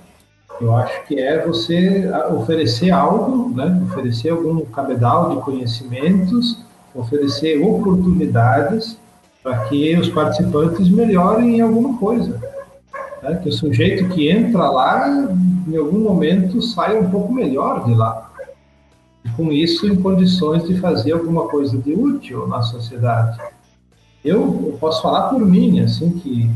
Eu 0.60 0.76
acho 0.76 1.04
que 1.06 1.18
é 1.18 1.44
você 1.44 2.08
oferecer 2.30 2.92
algo, 2.92 3.52
né? 3.52 3.82
oferecer 3.84 4.30
algum 4.30 4.64
cabedal 4.66 5.30
de 5.30 5.42
conhecimentos, 5.42 6.56
oferecer 6.94 7.60
oportunidades 7.60 8.96
para 9.42 9.58
que 9.64 9.96
os 9.98 10.08
participantes 10.08 10.88
melhorem 10.88 11.56
em 11.56 11.60
alguma 11.60 11.98
coisa. 11.98 12.40
Né? 13.22 13.36
Que 13.36 13.48
o 13.48 13.52
sujeito 13.52 14.08
que 14.08 14.28
entra 14.28 14.68
lá, 14.68 15.08
em 15.66 15.76
algum 15.76 16.00
momento, 16.00 16.60
saia 16.60 17.00
um 17.00 17.08
pouco 17.08 17.32
melhor 17.32 17.84
de 17.84 17.94
lá. 17.94 18.30
E 19.24 19.28
com 19.30 19.52
isso, 19.52 19.86
em 19.86 19.94
condições 19.94 20.66
de 20.66 20.78
fazer 20.80 21.12
alguma 21.12 21.48
coisa 21.48 21.78
de 21.78 21.92
útil 21.94 22.48
na 22.48 22.62
sociedade. 22.62 23.38
Eu, 24.24 24.40
eu 24.66 24.76
posso 24.80 25.00
falar 25.02 25.28
por 25.28 25.40
mim, 25.40 25.80
assim, 25.80 26.10
que 26.10 26.50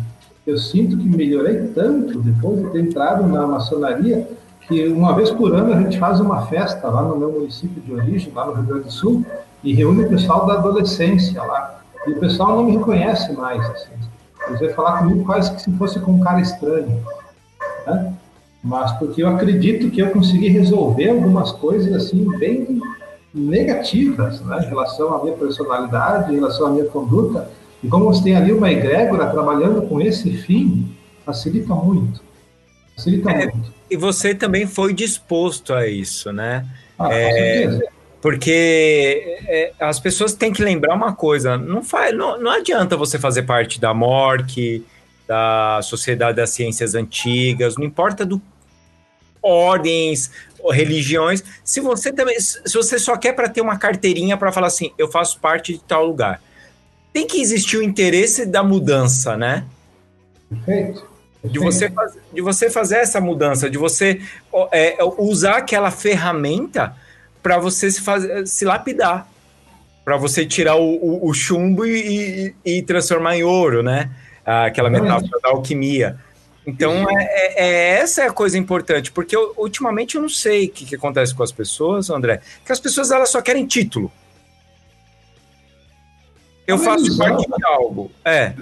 eu 0.46 0.58
sinto 0.58 0.96
que 0.96 1.08
melhorei 1.08 1.68
tanto 1.68 2.20
depois 2.20 2.62
de 2.62 2.70
ter 2.70 2.80
entrado 2.80 3.26
na 3.26 3.46
maçonaria, 3.46 4.28
que 4.66 4.88
uma 4.88 5.14
vez 5.14 5.30
por 5.30 5.54
ano 5.54 5.72
a 5.72 5.80
gente 5.80 5.98
faz 5.98 6.20
uma 6.20 6.46
festa 6.46 6.88
lá 6.88 7.02
no 7.02 7.16
meu 7.16 7.30
município 7.30 7.80
de 7.82 7.92
origem, 7.92 8.32
lá 8.32 8.46
no 8.46 8.54
Rio 8.54 8.64
Grande 8.64 8.84
do 8.84 8.92
Sul, 8.92 9.24
e 9.62 9.72
reúne 9.72 10.04
o 10.04 10.08
pessoal 10.08 10.46
da 10.46 10.54
adolescência 10.54 11.42
lá. 11.42 11.80
E 12.06 12.12
o 12.12 12.20
pessoal 12.20 12.56
não 12.56 12.64
me 12.64 12.76
reconhece 12.76 13.32
mais, 13.32 13.64
assim. 13.70 13.90
Eles 14.48 14.60
vão 14.60 14.70
falar 14.70 14.98
comigo 14.98 15.24
quase 15.24 15.54
que 15.54 15.62
se 15.62 15.70
fosse 15.72 16.00
com 16.00 16.12
um 16.12 16.20
cara 16.20 16.40
estranho. 16.40 17.04
Né? 17.86 18.16
mas 18.66 18.90
porque 18.98 19.22
eu 19.22 19.28
acredito 19.28 19.90
que 19.90 20.00
eu 20.00 20.10
consegui 20.10 20.48
resolver 20.48 21.10
algumas 21.10 21.52
coisas 21.52 21.92
assim 21.94 22.26
bem 22.36 22.80
negativas, 23.32 24.40
né, 24.40 24.64
em 24.64 24.68
relação 24.68 25.14
à 25.14 25.22
minha 25.22 25.36
personalidade, 25.36 26.32
em 26.32 26.36
relação 26.36 26.66
à 26.66 26.70
minha 26.70 26.86
conduta. 26.86 27.48
E 27.82 27.86
como 27.86 28.06
você 28.06 28.24
tem 28.24 28.36
ali 28.36 28.52
uma 28.52 28.70
egrégora 28.70 29.30
trabalhando 29.30 29.82
com 29.82 30.00
esse 30.00 30.32
fim, 30.38 30.90
facilita 31.24 31.74
muito. 31.74 32.20
Facilita 32.96 33.30
É, 33.30 33.52
muito. 33.52 33.72
E 33.88 33.96
você 33.96 34.34
também 34.34 34.66
foi 34.66 34.92
disposto 34.92 35.72
a 35.72 35.86
isso, 35.86 36.32
né? 36.32 36.66
Ah, 36.98 37.06
com 37.06 37.12
é, 37.12 37.32
certeza. 37.32 37.84
Porque 38.20 39.38
é, 39.46 39.72
as 39.78 40.00
pessoas 40.00 40.32
têm 40.32 40.52
que 40.52 40.62
lembrar 40.62 40.94
uma 40.94 41.14
coisa: 41.14 41.56
não, 41.56 41.82
faz, 41.82 42.16
não, 42.16 42.40
não 42.40 42.50
adianta 42.50 42.96
você 42.96 43.18
fazer 43.18 43.42
parte 43.42 43.80
da 43.80 43.92
MORC, 43.94 44.84
da 45.26 45.80
Sociedade 45.82 46.36
das 46.36 46.50
Ciências 46.50 46.94
Antigas, 46.94 47.76
não 47.76 47.84
importa 47.84 48.24
do 48.24 48.40
ordens, 49.42 50.30
ou 50.58 50.72
religiões, 50.72 51.44
se 51.62 51.80
você 51.80 52.12
também, 52.12 52.38
se 52.40 52.74
você 52.74 52.98
só 52.98 53.16
quer 53.16 53.32
para 53.32 53.48
ter 53.48 53.60
uma 53.60 53.78
carteirinha 53.78 54.36
para 54.36 54.50
falar 54.50 54.66
assim, 54.66 54.92
eu 54.98 55.08
faço 55.08 55.38
parte 55.38 55.74
de 55.74 55.78
tal 55.78 56.04
lugar, 56.04 56.42
tem 57.12 57.26
que 57.26 57.40
existir 57.40 57.76
o 57.76 57.82
interesse 57.82 58.44
da 58.44 58.64
mudança, 58.64 59.36
né? 59.36 59.64
Perfeito. 60.50 61.06
De 61.44 61.60
você, 61.60 61.88
faz- 61.88 62.18
de 62.32 62.40
você 62.40 62.68
fazer 62.68 62.96
essa 62.96 63.20
mudança, 63.20 63.70
de 63.70 63.78
você 63.78 64.20
é, 64.72 64.96
usar 65.16 65.58
aquela 65.58 65.92
ferramenta 65.92 66.96
para 67.46 67.58
você 67.60 67.88
se, 67.88 68.00
fazer, 68.00 68.44
se 68.48 68.64
lapidar, 68.64 69.28
para 70.04 70.16
você 70.16 70.44
tirar 70.44 70.74
o, 70.74 70.96
o- 70.96 71.28
o 71.28 71.32
chumbo 71.32 71.86
e, 71.86 72.52
e- 72.64 72.78
e 72.78 72.82
transformar 72.82 73.36
em 73.36 73.44
ouro, 73.44 73.84
né? 73.84 74.10
Aquela 74.44 74.88
Exatamente. 74.88 75.02
metáfora 75.02 75.40
da 75.40 75.48
alquimia. 75.50 76.18
Então, 76.66 77.08
é, 77.08 77.22
é- 77.22 77.54
é- 77.64 77.98
essa 78.00 78.22
é 78.22 78.26
a 78.26 78.32
coisa 78.32 78.58
importante, 78.58 79.12
porque 79.12 79.36
eu- 79.36 79.54
ultimamente 79.56 80.16
eu 80.16 80.22
não 80.22 80.28
sei 80.28 80.66
o 80.66 80.70
que, 80.70 80.84
que 80.86 80.96
acontece 80.96 81.32
com 81.36 81.44
as 81.44 81.52
pessoas, 81.52 82.10
André, 82.10 82.40
que 82.64 82.72
as 82.72 82.80
pessoas 82.80 83.12
elas 83.12 83.28
só 83.30 83.40
querem 83.40 83.64
título. 83.64 84.10
Eu 86.66 86.78
faço 86.78 87.16
parte 87.16 87.46
de 87.46 87.64
algo. 87.64 88.10
É, 88.24 88.54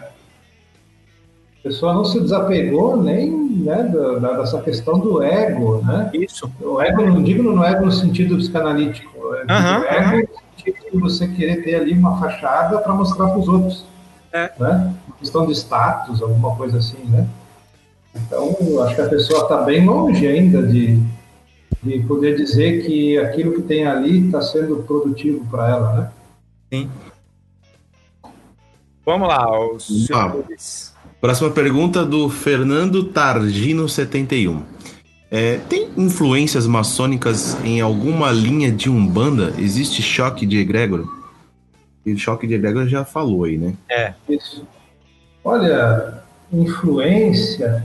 pessoa 1.65 1.95
não 1.95 2.05
se 2.05 2.20
desapegou 2.20 3.03
nem 3.03 3.31
né, 3.31 3.85
da, 3.85 4.35
dessa 4.35 4.61
questão 4.61 4.99
do 4.99 5.23
ego, 5.23 5.82
né? 5.82 6.11
isso. 6.12 6.51
O 6.61 6.81
ego, 6.81 7.07
não 7.07 7.23
digo 7.23 7.43
no 7.43 7.65
ego 7.65 7.86
no 7.86 7.93
sentido 7.93 8.36
psicanalítico, 8.36 9.11
digo 9.11 9.51
Aham, 9.51 9.81
o 9.81 9.85
ego 9.85 10.28
no 10.28 10.59
sentido 10.59 10.91
de 10.93 10.99
você 10.99 11.27
querer 11.27 11.65
ter 11.65 11.77
ali 11.77 11.95
uma 11.95 12.20
fachada 12.20 12.78
para 12.78 12.93
mostrar 12.93 13.28
para 13.28 13.39
os 13.39 13.49
outros, 13.49 13.86
É. 14.31 14.53
né? 14.59 14.95
Uma 15.09 15.16
questão 15.16 15.47
de 15.47 15.53
status, 15.53 16.20
alguma 16.20 16.55
coisa 16.55 16.78
assim, 16.78 17.03
né? 17.05 17.27
Então, 18.15 18.55
eu 18.61 18.82
acho 18.82 18.95
que 18.95 19.01
a 19.01 19.09
pessoa 19.09 19.45
está 19.45 19.62
bem 19.62 19.86
longe 19.86 20.27
ainda 20.27 20.62
de, 20.62 21.03
de 21.82 21.99
poder 22.01 22.36
dizer 22.36 22.85
que 22.85 23.19
aquilo 23.19 23.55
que 23.55 23.62
tem 23.62 23.86
ali 23.86 24.27
está 24.27 24.43
sendo 24.43 24.82
produtivo 24.82 25.45
para 25.51 25.69
ela, 25.70 25.93
né? 25.95 26.89
Vamos 29.05 29.28
lá, 29.28 29.73
os 29.73 30.07
senhores. 30.07 30.93
Próxima 31.24 31.48
pergunta 31.48 32.05
do 32.05 32.28
Fernando 32.28 33.02
Targino71. 33.05 34.60
É, 35.30 35.56
tem 35.70 35.88
influências 35.96 36.66
maçônicas 36.66 37.56
em 37.64 37.80
alguma 37.80 38.30
linha 38.30 38.70
de 38.70 38.90
Umbanda? 38.90 39.55
Existe 39.56 40.02
choque 40.02 40.44
de 40.44 40.59
egrégor? 40.59 41.09
E 42.05 42.12
o 42.12 42.18
choque 42.18 42.46
de 42.46 42.52
egrégor 42.52 42.86
já 42.88 43.06
falou 43.06 43.44
aí, 43.44 43.56
né? 43.56 43.72
Isso. 44.28 44.66
Olha, 45.42 46.22
influência, 46.52 47.82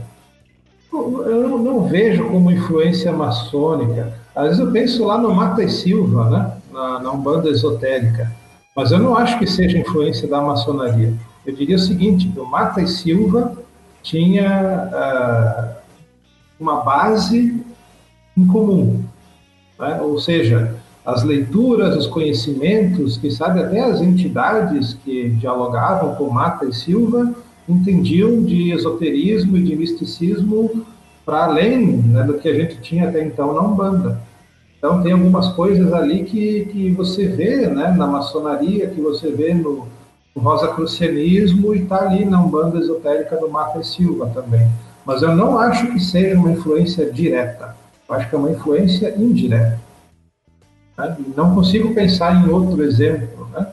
eu 0.92 1.48
não, 1.48 1.56
não 1.56 1.88
vejo 1.88 2.28
como 2.28 2.50
influência 2.50 3.10
maçônica. 3.10 4.12
Às 4.36 4.48
vezes 4.48 4.58
eu 4.58 4.70
penso 4.70 5.06
lá 5.06 5.16
no 5.16 5.34
Mata 5.34 5.62
e 5.62 5.70
Silva, 5.70 6.28
né? 6.28 6.52
na, 6.70 7.00
na 7.00 7.10
Umbanda 7.10 7.48
esotérica, 7.48 8.30
mas 8.76 8.92
eu 8.92 8.98
não 8.98 9.16
acho 9.16 9.38
que 9.38 9.46
seja 9.46 9.78
influência 9.78 10.28
da 10.28 10.42
maçonaria. 10.42 11.14
Eu 11.44 11.54
diria 11.54 11.76
o 11.76 11.78
seguinte, 11.78 12.30
o 12.36 12.44
Mata 12.44 12.82
e 12.82 12.86
Silva 12.86 13.56
tinha 14.02 14.48
ah, 14.92 15.76
uma 16.58 16.82
base 16.82 17.64
em 18.36 18.46
comum, 18.46 19.02
né? 19.78 20.00
ou 20.00 20.18
seja, 20.18 20.74
as 21.04 21.22
leituras, 21.24 21.96
os 21.96 22.06
conhecimentos, 22.06 23.16
que 23.16 23.30
sabe 23.30 23.60
até 23.60 23.80
as 23.80 24.00
entidades 24.00 24.94
que 25.02 25.30
dialogavam 25.30 26.14
com 26.14 26.30
Mata 26.30 26.66
e 26.66 26.74
Silva 26.74 27.34
entendiam 27.68 28.42
de 28.42 28.72
esoterismo 28.72 29.56
e 29.56 29.62
de 29.62 29.76
misticismo 29.76 30.84
para 31.24 31.44
além 31.44 31.96
né, 31.96 32.22
do 32.24 32.34
que 32.34 32.48
a 32.48 32.54
gente 32.54 32.80
tinha 32.80 33.08
até 33.08 33.24
então 33.24 33.54
na 33.54 33.62
Umbanda. 33.62 34.20
Então 34.76 35.02
tem 35.02 35.12
algumas 35.12 35.48
coisas 35.50 35.92
ali 35.92 36.24
que, 36.24 36.64
que 36.66 36.90
você 36.90 37.26
vê 37.26 37.66
né, 37.66 37.92
na 37.92 38.06
maçonaria, 38.06 38.88
que 38.88 39.00
você 39.00 39.30
vê 39.30 39.54
no, 39.54 39.86
no 40.34 40.42
rosacrucianismo 40.42 41.74
e 41.74 41.82
está 41.82 42.02
ali 42.02 42.24
na 42.24 42.42
Umbanda 42.42 42.78
esotérica 42.78 43.36
do 43.36 43.48
Mata 43.48 43.80
e 43.80 43.84
Silva 43.84 44.30
também. 44.32 44.70
Mas 45.04 45.22
eu 45.22 45.34
não 45.34 45.58
acho 45.58 45.86
que 45.92 46.00
seja 46.00 46.38
uma 46.38 46.52
influência 46.52 47.10
direta. 47.10 47.74
Eu 48.08 48.14
acho 48.14 48.28
que 48.28 48.34
é 48.34 48.38
uma 48.38 48.50
influência 48.50 49.14
indireta. 49.16 49.78
Né? 50.96 51.16
Não 51.36 51.54
consigo 51.54 51.94
pensar 51.94 52.34
em 52.36 52.48
outro 52.48 52.82
exemplo. 52.82 53.48
Né? 53.52 53.66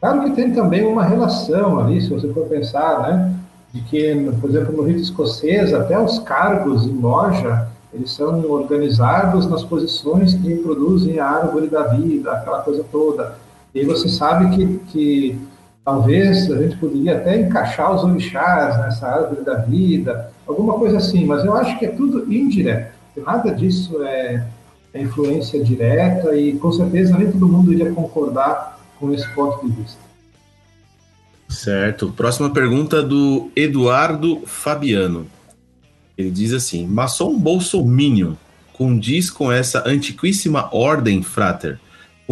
Claro 0.00 0.24
que 0.24 0.32
tem 0.32 0.52
também 0.52 0.84
uma 0.84 1.04
relação 1.04 1.78
ali, 1.78 2.00
se 2.00 2.08
você 2.08 2.32
for 2.32 2.46
pensar, 2.46 3.02
né? 3.02 3.34
de 3.72 3.80
que, 3.82 4.14
por 4.40 4.50
exemplo, 4.50 4.76
no 4.76 4.82
rito 4.82 5.00
escocês, 5.00 5.72
até 5.72 5.98
os 5.98 6.18
cargos 6.18 6.86
em 6.86 7.00
loja, 7.00 7.68
eles 7.92 8.10
são 8.10 8.44
organizados 8.50 9.46
nas 9.46 9.62
posições 9.62 10.34
que 10.34 10.48
reproduzem 10.48 11.18
a 11.18 11.26
árvore 11.26 11.68
da 11.68 11.84
vida, 11.84 12.32
aquela 12.32 12.60
coisa 12.62 12.84
toda. 12.90 13.36
E 13.74 13.84
você 13.84 14.08
sabe 14.08 14.54
que, 14.54 14.78
que 14.88 15.40
talvez 15.84 16.50
a 16.50 16.62
gente 16.62 16.76
poderia 16.76 17.16
até 17.16 17.40
encaixar 17.40 17.94
os 17.94 18.04
orixás 18.04 18.78
nessa 18.78 19.06
árvore 19.06 19.44
da 19.44 19.56
vida, 19.56 20.32
alguma 20.46 20.74
coisa 20.74 20.98
assim, 20.98 21.24
mas 21.24 21.44
eu 21.44 21.54
acho 21.54 21.78
que 21.78 21.86
é 21.86 21.90
tudo 21.90 22.32
indireto, 22.32 22.92
nada 23.16 23.54
disso 23.54 24.02
é, 24.02 24.46
é 24.94 25.02
influência 25.02 25.62
direta 25.62 26.34
e 26.36 26.54
com 26.54 26.72
certeza 26.72 27.16
nem 27.16 27.30
todo 27.30 27.48
mundo 27.48 27.72
iria 27.72 27.92
concordar 27.92 28.78
com 28.98 29.12
esse 29.12 29.28
ponto 29.34 29.66
de 29.66 29.72
vista. 29.72 30.00
Certo. 31.48 32.10
Próxima 32.16 32.48
pergunta 32.48 33.02
do 33.02 33.50
Eduardo 33.54 34.40
Fabiano. 34.46 35.26
Ele 36.16 36.30
diz 36.30 36.52
assim: 36.52 36.86
maçom 36.86 37.38
bolsominion 37.38 38.32
condiz 38.72 39.30
com 39.30 39.52
essa 39.52 39.86
antiquíssima 39.86 40.68
ordem, 40.72 41.22
frater? 41.22 41.78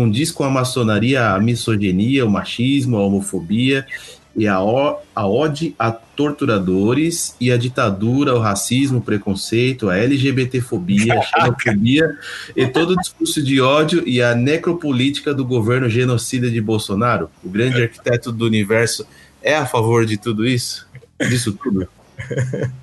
Condiz 0.00 0.32
com 0.32 0.44
a 0.44 0.48
maçonaria, 0.48 1.28
a 1.28 1.38
misoginia, 1.38 2.24
o 2.24 2.30
machismo, 2.30 2.96
a 2.96 3.04
homofobia 3.04 3.86
e 4.34 4.48
a, 4.48 4.56
a 4.56 5.26
ode 5.26 5.74
a 5.78 5.92
torturadores 5.92 7.36
e 7.38 7.52
a 7.52 7.58
ditadura, 7.58 8.34
o 8.34 8.38
racismo, 8.38 9.00
o 9.00 9.02
preconceito, 9.02 9.90
a 9.90 9.98
LGBTfobia, 9.98 11.18
a 11.18 11.22
xenofobia 11.22 12.18
e 12.56 12.66
todo 12.66 12.92
o 12.92 12.96
discurso 12.96 13.42
de 13.42 13.60
ódio 13.60 14.02
e 14.08 14.22
a 14.22 14.34
necropolítica 14.34 15.34
do 15.34 15.44
governo 15.44 15.86
genocida 15.86 16.50
de 16.50 16.62
Bolsonaro? 16.62 17.28
O 17.44 17.50
grande 17.50 17.82
arquiteto 17.82 18.32
do 18.32 18.46
universo 18.46 19.06
é 19.42 19.54
a 19.54 19.66
favor 19.66 20.06
de 20.06 20.16
tudo 20.16 20.46
isso? 20.46 20.88
Disso 21.28 21.52
tudo? 21.52 21.86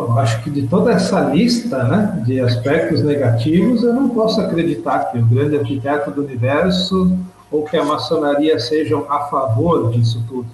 Bom, 0.00 0.18
acho 0.18 0.42
que 0.42 0.48
de 0.48 0.66
toda 0.66 0.92
essa 0.92 1.20
lista 1.20 1.84
né, 1.84 2.22
de 2.24 2.40
aspectos 2.40 3.02
negativos, 3.02 3.82
eu 3.82 3.92
não 3.92 4.08
posso 4.08 4.40
acreditar 4.40 5.12
que 5.12 5.18
o 5.18 5.26
grande 5.26 5.58
arquiteto 5.58 6.10
do 6.10 6.22
universo 6.22 7.18
ou 7.50 7.64
que 7.64 7.76
a 7.76 7.84
maçonaria 7.84 8.58
sejam 8.58 9.04
a 9.10 9.24
favor 9.24 9.90
disso 9.90 10.24
tudo. 10.26 10.48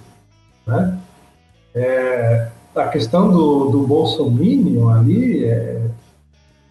Né? 0.65 0.99
É, 1.73 2.47
a 2.75 2.87
questão 2.89 3.31
do, 3.31 3.69
do 3.69 3.87
bolsominion 3.87 4.89
ali, 4.89 5.45
é, 5.45 5.81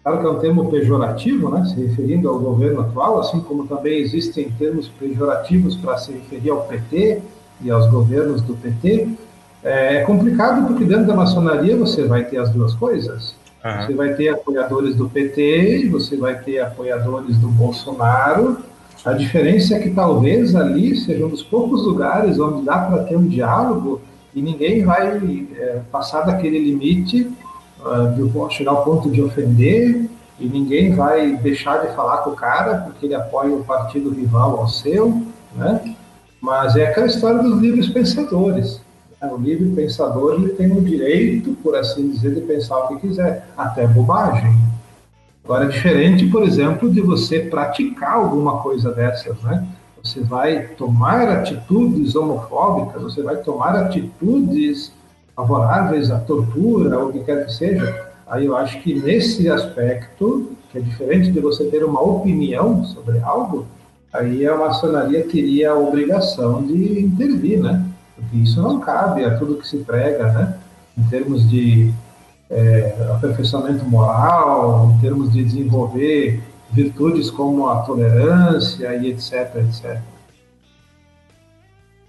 claro 0.03 0.19
que 0.19 0.25
é 0.27 0.29
um 0.29 0.39
termo 0.39 0.69
pejorativo, 0.69 1.49
né, 1.49 1.65
se 1.65 1.83
referindo 1.83 2.29
ao 2.29 2.37
governo 2.37 2.81
atual, 2.81 3.19
assim 3.19 3.39
como 3.39 3.65
também 3.65 3.97
existem 3.97 4.51
termos 4.51 4.87
pejorativos 4.87 5.75
para 5.75 5.97
se 5.97 6.11
referir 6.11 6.51
ao 6.51 6.61
PT 6.61 7.23
e 7.59 7.71
aos 7.71 7.89
governos 7.89 8.39
do 8.43 8.53
PT, 8.53 9.17
é 9.67 10.03
complicado 10.03 10.67
porque 10.67 10.85
dentro 10.85 11.05
da 11.05 11.15
maçonaria 11.15 11.75
você 11.75 12.05
vai 12.05 12.23
ter 12.23 12.37
as 12.37 12.49
duas 12.49 12.73
coisas. 12.73 13.35
Você 13.81 13.93
vai 13.93 14.13
ter 14.13 14.29
apoiadores 14.29 14.95
do 14.95 15.09
PT 15.09 15.79
e 15.79 15.89
você 15.89 16.15
vai 16.15 16.39
ter 16.39 16.59
apoiadores 16.59 17.35
do 17.37 17.49
Bolsonaro. 17.49 18.59
A 19.03 19.13
diferença 19.13 19.75
é 19.75 19.79
que 19.79 19.89
talvez 19.89 20.55
ali 20.55 20.95
seja 20.95 21.25
um 21.25 21.29
dos 21.29 21.43
poucos 21.43 21.83
lugares 21.83 22.39
onde 22.39 22.63
dá 22.63 22.77
para 22.79 23.03
ter 23.03 23.17
um 23.17 23.27
diálogo 23.27 24.01
e 24.33 24.41
ninguém 24.41 24.83
vai 24.83 25.47
é, 25.55 25.81
passar 25.91 26.21
daquele 26.21 26.59
limite 26.59 27.29
uh, 27.79 28.13
de 28.15 28.55
chegar 28.55 28.71
ao 28.71 28.83
ponto 28.83 29.09
de 29.09 29.21
ofender 29.21 30.09
e 30.39 30.45
ninguém 30.45 30.93
vai 30.93 31.35
deixar 31.37 31.85
de 31.85 31.95
falar 31.95 32.17
com 32.17 32.31
o 32.31 32.35
cara 32.35 32.81
porque 32.81 33.05
ele 33.05 33.15
apoia 33.15 33.53
o 33.53 33.63
partido 33.63 34.09
rival 34.11 34.59
ao 34.59 34.67
seu, 34.67 35.23
né? 35.55 35.95
Mas 36.39 36.75
é 36.75 36.87
aquela 36.87 37.07
história 37.07 37.41
dos 37.41 37.59
livres 37.59 37.89
pensadores. 37.89 38.79
Né? 39.21 39.31
O 39.31 39.37
livre 39.37 39.69
pensador 39.69 40.35
ele 40.35 40.49
tem 40.49 40.71
o 40.71 40.81
direito, 40.81 41.55
por 41.63 41.75
assim 41.75 42.09
dizer, 42.09 42.35
de 42.35 42.41
pensar 42.41 42.77
o 42.79 42.87
que 42.89 43.07
quiser, 43.07 43.47
até 43.57 43.87
bobagem. 43.87 44.55
Agora, 45.43 45.65
é 45.65 45.69
diferente, 45.69 46.27
por 46.27 46.43
exemplo, 46.43 46.91
de 46.91 47.01
você 47.01 47.39
praticar 47.39 48.13
alguma 48.13 48.61
coisa 48.61 48.91
dessas, 48.91 49.41
né? 49.43 49.65
Você 50.03 50.19
vai 50.21 50.67
tomar 50.77 51.27
atitudes 51.27 52.15
homofóbicas, 52.15 53.01
você 53.01 53.21
vai 53.21 53.37
tomar 53.37 53.75
atitudes 53.75 54.91
favoráveis 55.35 56.11
à 56.11 56.19
tortura, 56.19 56.99
ou 56.99 57.09
o 57.09 57.13
que 57.13 57.19
quer 57.19 57.45
que 57.45 57.53
seja. 57.53 58.07
Aí 58.27 58.45
eu 58.45 58.57
acho 58.57 58.81
que 58.81 58.93
nesse 58.93 59.49
aspecto, 59.49 60.51
que 60.71 60.77
é 60.77 60.81
diferente 60.81 61.31
de 61.31 61.39
você 61.39 61.65
ter 61.65 61.83
uma 61.83 62.01
opinião 62.01 62.83
sobre 62.83 63.19
algo, 63.19 63.65
aí 64.11 64.45
a 64.45 64.57
maçonaria 64.57 65.23
teria 65.25 65.71
a 65.71 65.77
obrigação 65.77 66.61
de 66.63 66.99
intervir, 66.99 67.61
né? 67.61 67.85
Porque 68.17 68.37
isso 68.37 68.61
não 68.61 68.79
cabe 68.79 69.23
a 69.23 69.37
tudo 69.37 69.57
que 69.57 69.67
se 69.67 69.77
prega, 69.77 70.31
né? 70.33 70.57
Em 70.97 71.03
termos 71.03 71.47
de 71.47 71.93
é, 72.49 73.07
aperfeiçoamento 73.15 73.85
moral, 73.85 74.91
em 74.95 75.01
termos 75.01 75.31
de 75.31 75.43
desenvolver 75.43 76.41
virtudes 76.71 77.29
como 77.29 77.69
a 77.69 77.81
tolerância 77.83 78.93
e 78.95 79.11
etc, 79.11 79.55
etc. 79.57 80.01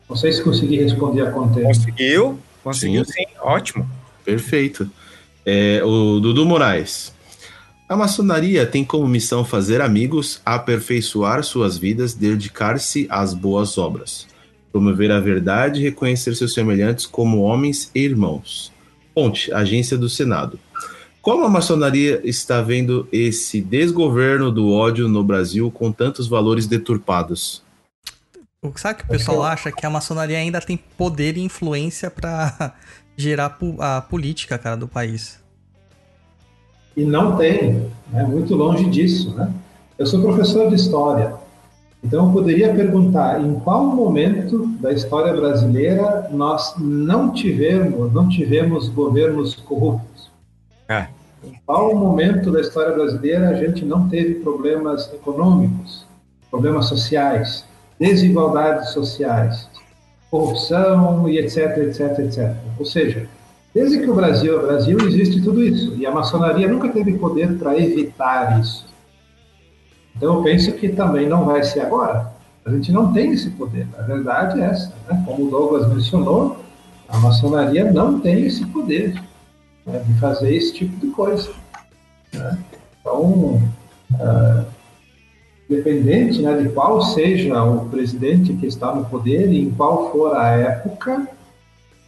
Não 0.09 0.17
sei 0.17 0.33
se 0.33 0.43
consegui 0.43 0.83
responder 0.83 1.23
a 1.27 1.31
conta. 1.31 1.61
Conseguiu? 1.61 2.39
Conseguiu 2.65 3.05
Sim. 3.05 3.13
sim, 3.13 3.27
ótimo. 3.41 3.89
Perfeito. 4.25 4.91
É, 5.45 5.83
o 5.85 6.19
Dudu 6.19 6.45
Moraes. 6.47 7.13
A 7.89 7.97
maçonaria 7.97 8.67
tem 8.67 8.85
como 8.85 9.09
missão 9.09 9.45
fazer 9.45 9.81
amigos, 9.81 10.43
aperfeiçoar 10.45 11.43
suas 11.43 11.79
vidas, 11.79 12.13
dedicar-se 12.13 13.07
às 13.09 13.33
boas 13.33 13.79
obras, 13.79 14.28
promover 14.73 15.11
a 15.11 15.21
verdade 15.21 15.81
e 15.81 15.85
reconhecer 15.85 16.35
seus 16.35 16.55
semelhantes 16.55 17.07
como 17.07 17.41
homens 17.41 17.91
e 17.95 18.01
irmãos. 18.01 18.73
Ponte, 19.15 19.53
Agência 19.53 19.97
do 19.97 20.09
Senado. 20.09 20.59
Como 21.21 21.45
a 21.45 21.49
maçonaria 21.49 22.21
está 22.25 22.63
vendo 22.63 23.09
esse 23.13 23.61
desgoverno 23.61 24.51
do 24.51 24.73
ódio 24.73 25.09
no 25.09 25.23
Brasil 25.23 25.71
com 25.71 25.91
tantos 25.93 26.29
valores 26.29 26.67
deturpados? 26.67 27.63
O 28.63 28.71
que 28.73 28.81
sabe 28.81 29.01
que 29.01 29.05
o 29.05 29.09
pessoal 29.09 29.43
acha 29.43 29.71
que 29.71 29.85
a 29.85 29.91
maçonaria 29.91 30.39
ainda 30.39 30.61
tem 30.61 30.77
poder 30.77 31.37
e 31.37 31.41
influência 31.41 32.11
pra 32.11 32.75
gerar 33.17 33.59
a 33.79 34.01
política, 34.01 34.59
cara, 34.59 34.77
do 34.77 34.89
país. 34.89 35.39
E 36.97 37.05
não 37.05 37.37
tem, 37.37 37.89
né? 38.11 38.25
muito 38.25 38.55
longe 38.55 38.89
disso. 38.91 39.35
Né? 39.35 39.53
Eu 39.99 40.07
sou 40.07 40.23
professor 40.23 40.69
de 40.69 40.77
história, 40.77 41.35
então 42.03 42.27
eu 42.27 42.33
poderia 42.33 42.73
perguntar 42.73 43.41
em 43.41 43.55
qual 43.61 43.85
momento 43.85 44.67
da 44.81 44.93
história 44.93 45.33
brasileira 45.33 46.29
nós 46.31 46.75
não 46.79 47.33
tivemos, 47.33 48.13
não 48.13 48.29
tivemos 48.29 48.89
governos 48.89 49.55
corruptos. 49.57 50.31
É. 50.89 51.09
Em 51.45 51.55
qual 51.67 51.95
momento 51.95 52.51
da 52.51 52.61
história 52.61 52.93
brasileira 52.93 53.51
a 53.51 53.55
gente 53.55 53.85
não 53.85 54.09
teve 54.09 54.37
problemas 54.37 55.13
econômicos, 55.13 56.07
problemas 56.51 56.87
sociais, 56.87 57.65
desigualdades 57.99 58.91
sociais, 58.91 59.69
corrupção 60.31 61.29
e 61.29 61.39
etc, 61.39 61.79
etc, 61.79 62.19
etc. 62.21 62.55
Ou 62.79 62.85
seja, 62.85 63.29
Desde 63.75 64.01
que 64.01 64.11
o 64.11 64.15
Brasil 64.15 64.59
é 64.59 64.63
Brasil, 64.63 64.99
existe 65.03 65.41
tudo 65.43 65.63
isso. 65.63 65.95
E 65.97 66.07
a 66.07 66.11
maçonaria 66.11 66.67
nunca 66.67 66.89
teve 66.89 67.19
poder 67.19 67.57
para 67.59 67.79
evitar 67.79 68.59
isso. 68.61 68.87
Então 70.19 70.35
eu 70.35 70.43
penso 70.43 70.73
que 70.73 70.89
também 70.89 71.29
não 71.29 71.45
vai 71.45 71.63
ser 71.63 71.81
agora. 71.81 72.33
A 72.67 72.71
gente 72.71 72.91
não 72.91 73.13
tem 73.13 73.33
esse 73.33 73.51
poder. 73.51 73.87
A 73.97 74.03
verdade 74.03 74.61
é 74.61 74.65
essa. 74.65 74.93
Né? 75.09 75.23
Como 75.25 75.47
o 75.47 75.51
Douglas 75.51 75.89
mencionou, 75.89 76.59
a 77.09 77.19
maçonaria 77.19 77.91
não 77.91 78.19
tem 78.21 78.45
esse 78.45 78.67
poder 78.67 79.15
né, 79.87 80.03
de 80.05 80.15
fazer 80.19 80.55
esse 80.55 80.75
tipo 80.75 80.95
de 80.99 81.13
coisa. 81.13 81.51
né? 82.35 82.59
Então, 83.01 83.63
ah, 84.21 84.65
independente 85.71 86.43
né, 86.43 86.61
de 86.61 86.69
qual 86.71 87.01
seja 87.01 87.63
o 87.63 87.89
presidente 87.89 88.53
que 88.55 88.67
está 88.67 88.93
no 88.93 89.05
poder 89.05 89.53
e 89.53 89.63
em 89.63 89.71
qual 89.71 90.11
for 90.11 90.37
a 90.37 90.49
época, 90.49 91.29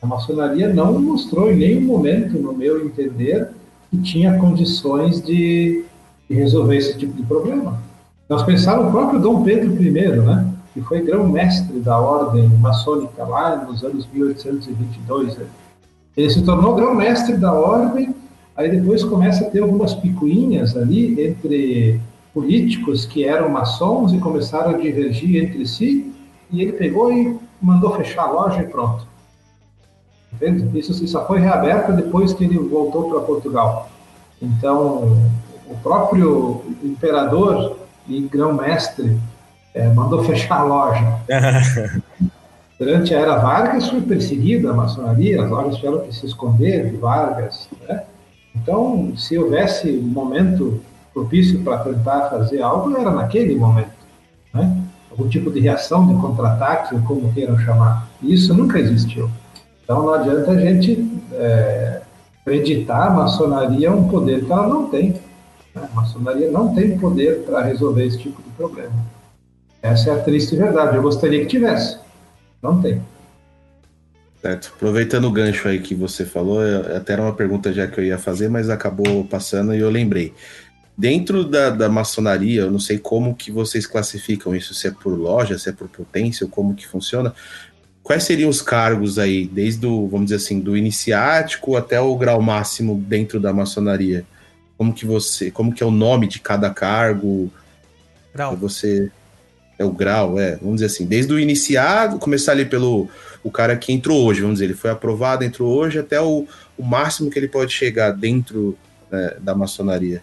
a 0.03 0.07
maçonaria 0.07 0.69
não 0.75 1.01
mostrou 1.01 1.53
em 1.53 1.57
nenhum 1.57 1.83
momento, 1.83 2.39
no 2.39 2.53
meu 2.53 2.85
entender, 2.85 3.51
que 3.89 3.99
tinha 3.99 4.37
condições 4.37 5.23
de, 5.23 5.85
de 6.29 6.35
resolver 6.35 6.77
esse 6.77 6.99
tipo 6.99 7.15
de 7.15 7.23
problema. 7.23 7.90
Nós 8.31 8.45
pensamos 8.45 8.87
o 8.87 8.91
próprio 8.93 9.19
Dom 9.19 9.43
Pedro 9.43 9.83
I, 9.83 9.91
né, 9.91 10.47
que 10.73 10.81
foi 10.83 11.01
grão-mestre 11.03 11.81
da 11.81 11.99
ordem 11.99 12.49
maçônica 12.49 13.25
lá 13.25 13.57
nos 13.57 13.83
anos 13.83 14.07
1822. 14.13 15.37
né. 15.37 15.47
Ele 16.17 16.31
se 16.31 16.41
tornou 16.43 16.77
grão-mestre 16.77 17.37
da 17.37 17.53
ordem, 17.53 18.15
aí 18.57 18.71
depois 18.71 19.03
começa 19.03 19.45
a 19.45 19.51
ter 19.51 19.63
algumas 19.63 19.95
picuinhas 19.95 20.77
ali 20.77 21.21
entre 21.21 22.01
políticos 22.33 23.05
que 23.05 23.25
eram 23.25 23.49
maçons 23.49 24.13
e 24.13 24.19
começaram 24.19 24.77
a 24.77 24.79
divergir 24.79 25.43
entre 25.43 25.67
si, 25.67 26.15
e 26.53 26.63
ele 26.63 26.75
pegou 26.75 27.13
e 27.13 27.37
mandou 27.61 27.97
fechar 27.97 28.29
a 28.29 28.31
loja 28.31 28.63
e 28.63 28.67
pronto. 28.67 29.09
Isso, 30.73 31.05
só 31.09 31.27
foi 31.27 31.41
reaberto 31.41 31.93
depois 31.95 32.33
que 32.33 32.45
ele 32.45 32.59
voltou 32.59 33.11
para 33.11 33.23
Portugal. 33.23 33.91
Então, 34.41 35.19
o 35.69 35.75
próprio 35.83 36.63
imperador 36.85 37.81
e 38.11 38.21
grão-mestre 38.23 39.19
eh, 39.75 39.89
mandou 39.95 40.23
fechar 40.25 40.61
a 40.61 40.65
loja. 40.65 41.21
Durante 42.79 43.15
a 43.15 43.21
era 43.21 43.37
Vargas 43.37 43.89
foi 43.89 44.01
perseguida 44.01 44.71
a 44.71 44.75
maçonaria, 44.75 45.43
as 45.43 45.51
lojas 45.51 45.77
tiveram 45.77 46.01
que 46.01 46.15
se 46.15 46.27
esconder 46.27 46.91
de 46.91 46.97
Vargas. 46.97 47.69
Né? 47.87 48.03
Então, 48.57 49.13
se 49.17 49.39
houvesse 49.39 49.91
um 49.91 50.09
momento 50.09 50.83
propício 51.13 51.63
para 51.63 51.79
tentar 51.79 52.31
fazer 52.31 52.63
algo, 52.63 52.97
era 52.97 53.11
naquele 53.11 53.55
momento. 53.55 53.93
Né? 54.55 54.77
Algum 55.11 55.29
tipo 55.29 55.51
de 55.51 55.61
reação, 55.61 56.07
de 56.07 56.15
contra-ataque, 56.21 56.95
ou 56.95 57.03
como 57.03 57.33
queiram 57.33 57.59
chamar. 57.59 58.09
Isso 58.23 58.55
nunca 58.55 58.79
existiu. 58.79 59.31
Então 59.85 60.05
não 60.05 60.15
adianta 60.15 60.53
a 60.53 60.61
gente 60.61 61.21
é, 61.33 62.01
acreditar 62.41 63.09
a 63.09 63.11
maçonaria 63.11 63.93
um 63.93 64.09
poder 64.09 64.45
que 64.45 64.53
ela 64.53 64.67
não 64.67 64.89
tem. 64.89 65.15
A 65.75 65.87
maçonaria 65.95 66.51
não 66.51 66.75
tem 66.75 66.99
poder 66.99 67.43
para 67.45 67.63
resolver 67.63 68.05
esse 68.05 68.19
tipo 68.19 68.43
de 68.43 68.51
problema. 68.51 68.93
Essa 69.83 70.11
é 70.11 70.13
a 70.15 70.19
triste 70.19 70.57
verdade. 70.57 70.97
Eu 70.97 71.03
gostaria 71.03 71.41
que 71.41 71.47
tivesse. 71.47 71.99
Não 72.63 72.81
tem. 72.81 73.01
Certo. 74.41 74.73
Aproveitando 74.75 75.27
o 75.27 75.31
gancho 75.31 75.69
aí 75.69 75.81
que 75.81 75.95
você 75.95 76.25
falou, 76.25 76.61
até 76.97 77.13
era 77.13 77.23
uma 77.23 77.35
pergunta 77.35 77.73
já 77.73 77.87
que 77.87 77.99
eu 77.99 78.05
ia 78.05 78.19
fazer, 78.19 78.49
mas 78.49 78.71
acabou 78.71 79.25
passando 79.25 79.75
e 79.75 79.81
eu 79.81 79.91
lembrei. 79.91 80.35
Dentro 80.97 81.45
da, 81.45 81.71
da 81.71 81.89
maçonaria, 81.89 82.63
eu 82.63 82.71
não 82.71 82.79
sei 82.79 82.99
como 82.99 83.35
que 83.35 83.51
vocês 83.51 83.87
classificam 83.87 84.55
isso, 84.55 84.75
se 84.75 84.89
é 84.89 84.91
por 84.91 85.19
loja, 85.19 85.59
se 85.59 85.69
é 85.69 85.73
por 85.73 85.89
potência, 85.89 86.45
ou 86.45 86.51
como 86.51 86.75
que 86.75 86.87
funciona. 86.87 87.35
Quais 88.03 88.25
seriam 88.25 88.51
os 88.51 88.61
cargos 88.61 89.19
aí, 89.19 89.47
desde 89.47 89.87
o, 89.87 90.09
vamos 90.09 90.27
dizer 90.27 90.37
assim, 90.37 90.59
do 90.59 90.77
iniciático 90.77 91.77
até 91.77 92.01
o 92.01 92.15
grau 92.17 92.43
máximo 92.43 93.03
dentro 93.07 93.39
da 93.39 93.53
maçonaria? 93.53 94.25
Como 94.81 94.95
que 94.95 95.05
você, 95.05 95.51
como 95.51 95.75
que 95.75 95.83
é 95.83 95.87
o 95.87 95.91
nome 95.91 96.27
de 96.27 96.41
cada 96.41 96.71
cargo? 96.71 97.51
Grau. 98.35 98.57
Você 98.57 99.13
é 99.79 99.85
o 99.85 99.91
grau, 99.91 100.41
é, 100.41 100.57
vamos 100.57 100.77
dizer 100.77 100.87
assim, 100.87 101.05
desde 101.05 101.31
o 101.35 101.39
iniciado, 101.39 102.19
começar 102.19 102.53
ali 102.53 102.65
pelo 102.65 103.07
o 103.45 103.51
cara 103.51 103.77
que 103.77 103.93
entrou 103.93 104.25
hoje, 104.25 104.41
vamos 104.41 104.55
dizer, 104.55 104.65
ele 104.65 104.73
foi 104.75 104.89
aprovado, 104.89 105.45
entrou 105.45 105.71
hoje, 105.71 105.99
até 105.99 106.19
o, 106.19 106.47
o 106.79 106.83
máximo 106.83 107.29
que 107.31 107.39
ele 107.39 107.47
pode 107.49 107.73
chegar 107.75 108.11
dentro 108.13 108.75
né, 109.13 109.35
da 109.41 109.55
maçonaria. 109.55 110.23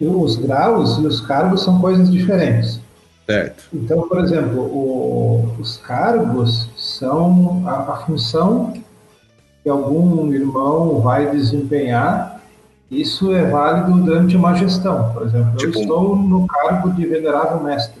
Os 0.00 0.36
graus 0.36 0.98
e 0.98 1.04
os 1.04 1.20
cargos 1.20 1.64
são 1.64 1.80
coisas 1.80 2.08
diferentes. 2.12 2.78
Certo. 3.26 3.64
Então, 3.74 4.06
por 4.08 4.20
exemplo, 4.22 4.60
o- 4.60 5.56
os 5.58 5.76
cargos 5.78 6.70
são 6.76 7.66
a, 7.66 7.94
a 7.94 7.96
função 8.06 8.72
que 9.64 9.68
algum 9.68 10.32
irmão 10.32 11.00
vai 11.00 11.32
desempenhar. 11.32 12.33
Isso 13.00 13.32
é 13.34 13.50
válido 13.50 13.92
durante 14.02 14.36
uma 14.36 14.54
gestão. 14.54 15.12
Por 15.12 15.22
exemplo, 15.24 15.56
Tipo- 15.56 15.76
eu 15.78 15.82
estou 15.82 16.16
no 16.16 16.46
cargo 16.46 16.90
de 16.92 17.04
venerável 17.06 17.60
mestre, 17.62 18.00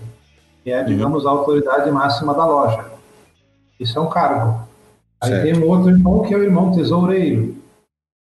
que 0.62 0.70
é, 0.70 0.82
digamos, 0.84 1.26
a 1.26 1.30
autoridade 1.30 1.90
máxima 1.90 2.32
da 2.34 2.46
loja. 2.46 2.84
Isso 3.78 3.98
é 3.98 4.02
um 4.02 4.08
cargo. 4.08 4.60
Aí 5.20 5.30
Certo. 5.30 5.42
tem 5.42 5.58
um 5.64 5.68
outro 5.68 5.90
irmão 5.90 6.22
que 6.22 6.32
é 6.32 6.36
o 6.36 6.42
irmão 6.42 6.70
tesoureiro. 6.70 7.56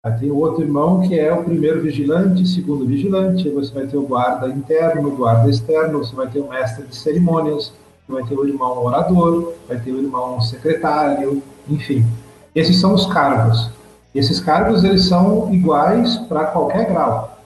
Aí 0.06 0.14
tem 0.14 0.31
outro 0.31 0.61
irmão 0.64 1.02
que 1.02 1.18
é 1.18 1.34
o 1.34 1.44
primeiro 1.44 1.81
vigilante, 1.81 2.45
segundo 2.48 2.86
vigilante. 2.86 3.48
Aí 3.48 3.53
Você 3.53 3.73
vai 3.73 3.86
ter 3.88 3.98
o 3.98 4.03
guarda 4.03 4.48
interno, 4.49 5.07
o 5.10 5.15
guarda 5.15 5.49
externo. 5.49 5.99
Você 5.99 6.15
vai 6.15 6.27
ter 6.27 6.40
o 6.40 6.49
mestre 6.49 6.86
de 6.86 6.95
cerimônias. 6.95 7.72
Vai 8.07 8.23
ter 8.23 8.36
o 8.36 8.48
irmão 8.48 8.84
orador. 8.84 9.53
Vai 9.68 9.77
ter 9.80 9.91
o 9.91 9.98
irmão 10.02 10.41
secretário. 10.41 11.41
Enfim, 11.69 12.06
esses 12.56 12.80
são 12.80 12.94
os 12.94 13.06
cargos. 13.06 13.69
Esses 14.14 14.40
cargos 14.40 14.84
eles 14.84 15.06
são 15.06 15.53
iguais 15.53 16.18
para 16.27 16.45
qualquer 16.45 16.88
grau 16.88 17.40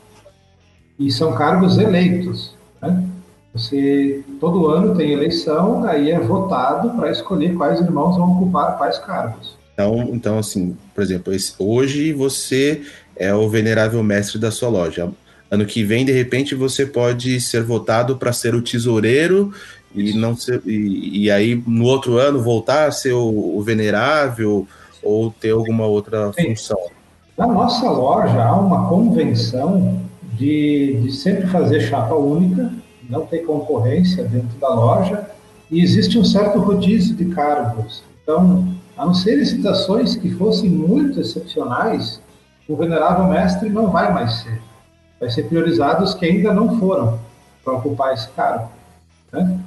e 0.98 1.12
são 1.12 1.34
cargos 1.34 1.78
eleitos. 1.78 2.56
Né? 2.82 3.04
Você 3.54 4.24
todo 4.40 4.68
ano 4.68 4.96
tem 4.96 5.12
eleição, 5.12 5.84
aí 5.84 6.10
é 6.10 6.20
votado 6.20 6.92
para 6.92 7.12
escolher 7.12 7.54
quais 7.56 7.80
irmãos 7.80 8.18
vão 8.18 8.38
ocupar 8.38 8.78
quais 8.78 8.98
cargos. 8.98 9.58
Então, 9.74 10.10
então 10.12 10.40
assim, 10.40 10.78
por 10.94 11.04
exemplo, 11.04 11.34
esse- 11.34 11.54
hoje 11.60 12.14
você 12.14 12.82
é 13.16 13.34
o 13.34 13.50
venerável 13.50 14.02
mestre 14.02 14.40
da 14.40 14.52
sua 14.52 14.70
loja. 14.70 15.12
Ano 15.52 15.66
que 15.66 15.84
vem, 15.84 16.04
de 16.04 16.12
repente, 16.12 16.56
você 16.56 16.86
pode 16.86 17.40
ser 17.40 17.62
votado 17.62 18.18
para 18.18 18.34
ser 18.34 18.56
o 18.56 18.62
tesoureiro 18.62 19.54
e 19.94 20.14
não 20.14 20.36
ser, 20.36 20.62
e, 20.66 21.26
e, 21.26 21.32
aí 21.32 21.62
no 21.68 21.86
outro 21.86 22.18
ano 22.18 22.42
voltar 22.42 22.88
a 22.88 22.92
ser 22.92 23.14
o, 23.14 23.56
o 23.56 23.62
venerável 23.62 24.68
ou 25.04 25.32
ter 25.32 25.52
alguma 25.52 25.86
outra 25.86 26.32
Sim. 26.34 26.50
função. 26.50 26.80
Na 27.38 27.48
nossa 27.48 27.90
loja 27.90 28.44
há 28.44 28.56
uma 28.56 28.88
convenção 28.88 30.02
de, 30.34 31.00
de 31.02 31.12
sempre 31.12 31.48
fazer 31.48 31.82
chapa 31.82 32.16
única, 32.16 32.72
não 33.10 33.26
ter 33.26 33.40
concorrência 33.40 34.24
dentro 34.24 34.58
da 34.60 34.70
loja 34.70 35.30
e 35.70 35.82
existe 35.82 36.18
um 36.18 36.24
certo 36.24 36.60
rodízio 36.60 37.16
de 37.16 37.26
cargos. 37.26 38.04
Então, 38.22 38.68
a 38.96 39.06
não 39.06 39.14
ser 39.14 39.44
situações 39.46 40.16
que 40.16 40.30
fossem 40.32 40.70
muito 40.70 41.20
excepcionais, 41.20 42.22
o 42.68 42.76
venerável 42.76 43.28
mestre 43.28 43.70
não 43.70 43.90
vai 43.90 44.14
mais 44.14 44.42
ser. 44.42 44.62
Vai 45.20 45.30
ser 45.30 45.44
priorizado 45.44 46.04
os 46.04 46.14
que 46.14 46.26
ainda 46.26 46.54
não 46.54 46.80
foram 46.80 47.20
para 47.64 47.74
ocupar 47.74 48.14
esse 48.14 48.30
cargo. 48.30 48.70
Né? 49.32 49.60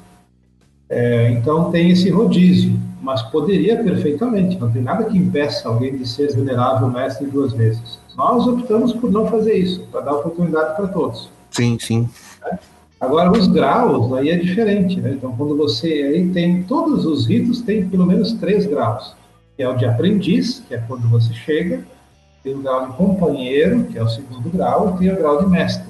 É, 0.88 1.30
então, 1.30 1.70
tem 1.70 1.90
esse 1.90 2.08
rodízio, 2.10 2.78
mas 3.00 3.22
poderia 3.22 3.82
perfeitamente, 3.82 4.58
não 4.58 4.70
tem 4.70 4.82
nada 4.82 5.04
que 5.04 5.16
impeça 5.16 5.68
alguém 5.68 5.96
de 5.96 6.06
ser 6.08 6.34
venerável 6.34 6.88
mestre 6.88 7.26
duas 7.26 7.52
vezes. 7.52 7.98
Nós 8.16 8.46
optamos 8.46 8.92
por 8.92 9.10
não 9.10 9.26
fazer 9.26 9.54
isso, 9.54 9.86
para 9.92 10.00
dar 10.00 10.14
oportunidade 10.14 10.76
para 10.76 10.88
todos. 10.88 11.30
Sim, 11.50 11.78
sim. 11.78 12.08
Né? 12.44 12.58
Agora, 12.98 13.30
os 13.30 13.46
graus, 13.46 14.12
aí 14.14 14.30
é 14.30 14.36
diferente, 14.36 14.98
né? 15.00 15.12
Então, 15.12 15.36
quando 15.36 15.56
você 15.56 15.86
aí 15.86 16.28
tem, 16.30 16.62
todos 16.62 17.04
os 17.04 17.26
ritos 17.26 17.60
têm 17.60 17.86
pelo 17.86 18.06
menos 18.06 18.32
três 18.34 18.64
graus, 18.66 19.14
que 19.54 19.62
é 19.62 19.68
o 19.68 19.76
de 19.76 19.84
aprendiz, 19.84 20.62
que 20.66 20.74
é 20.74 20.78
quando 20.78 21.06
você 21.08 21.32
chega, 21.34 21.84
tem 22.42 22.54
o 22.54 22.62
grau 22.62 22.86
de 22.86 22.96
companheiro, 22.96 23.84
que 23.84 23.98
é 23.98 24.02
o 24.02 24.08
segundo 24.08 24.48
grau, 24.48 24.94
e 24.94 24.98
tem 24.98 25.12
o 25.12 25.16
grau 25.16 25.42
de 25.42 25.50
mestre. 25.50 25.86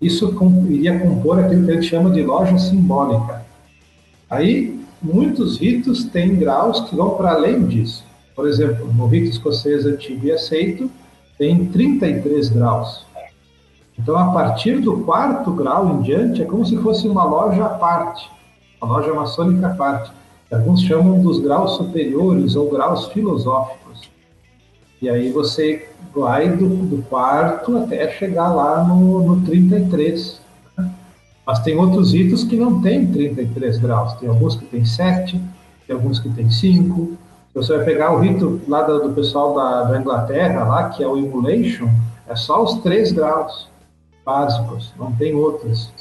Isso 0.00 0.34
iria 0.70 0.98
compor 0.98 1.38
aquilo 1.38 1.66
que 1.66 1.72
a 1.72 1.74
gente 1.74 1.88
chama 1.88 2.10
de 2.10 2.22
loja 2.22 2.58
simbólica. 2.58 3.44
Aí, 4.28 4.75
muitos 5.02 5.58
ritos 5.58 6.04
têm 6.04 6.36
graus 6.36 6.80
que 6.80 6.96
vão 6.96 7.16
para 7.16 7.32
além 7.32 7.64
disso. 7.64 8.04
Por 8.34 8.46
exemplo, 8.46 8.92
no 8.92 9.06
rito 9.06 9.30
escocês 9.30 9.86
antigo 9.86 10.26
e 10.26 10.32
aceito, 10.32 10.90
tem 11.38 11.66
33 11.66 12.48
graus. 12.50 13.06
Então, 13.98 14.16
a 14.16 14.30
partir 14.30 14.78
do 14.80 14.98
quarto 15.04 15.50
grau 15.52 15.88
em 15.88 16.02
diante, 16.02 16.42
é 16.42 16.44
como 16.44 16.64
se 16.64 16.76
fosse 16.78 17.08
uma 17.08 17.24
loja 17.24 17.64
à 17.64 17.70
parte, 17.70 18.30
uma 18.80 18.98
loja 18.98 19.14
maçônica 19.14 19.66
à 19.66 19.74
parte. 19.74 20.12
Alguns 20.52 20.82
chamam 20.82 21.20
dos 21.22 21.40
graus 21.40 21.76
superiores 21.76 22.54
ou 22.54 22.70
graus 22.70 23.06
filosóficos. 23.06 24.08
E 25.00 25.08
aí 25.08 25.30
você 25.30 25.88
vai 26.14 26.48
do, 26.48 26.68
do 26.68 27.02
quarto 27.08 27.76
até 27.78 28.10
chegar 28.12 28.52
lá 28.52 28.84
no, 28.84 29.22
no 29.22 29.44
33. 29.44 30.40
Mas 31.46 31.60
tem 31.60 31.76
outros 31.76 32.12
ritos 32.12 32.42
que 32.42 32.56
não 32.56 32.82
tem 32.82 33.06
33 33.06 33.78
graus. 33.78 34.14
Tem 34.14 34.28
alguns 34.28 34.56
que 34.56 34.64
tem 34.64 34.84
7, 34.84 35.40
tem 35.86 35.94
alguns 35.94 36.18
que 36.18 36.28
tem 36.28 36.50
5. 36.50 37.16
Você 37.54 37.76
vai 37.76 37.84
pegar 37.84 38.12
o 38.12 38.18
rito 38.18 38.60
lá 38.66 38.82
do, 38.82 39.08
do 39.08 39.14
pessoal 39.14 39.54
da, 39.54 39.84
da 39.84 40.00
Inglaterra, 40.00 40.64
lá, 40.64 40.88
que 40.90 41.02
é 41.02 41.06
o 41.06 41.16
Emulation, 41.16 41.88
é 42.28 42.34
só 42.34 42.62
os 42.62 42.74
3 42.80 43.12
graus 43.12 43.68
básicos, 44.24 44.92
não 44.98 45.12
tem 45.12 45.34
outros. 45.34 45.92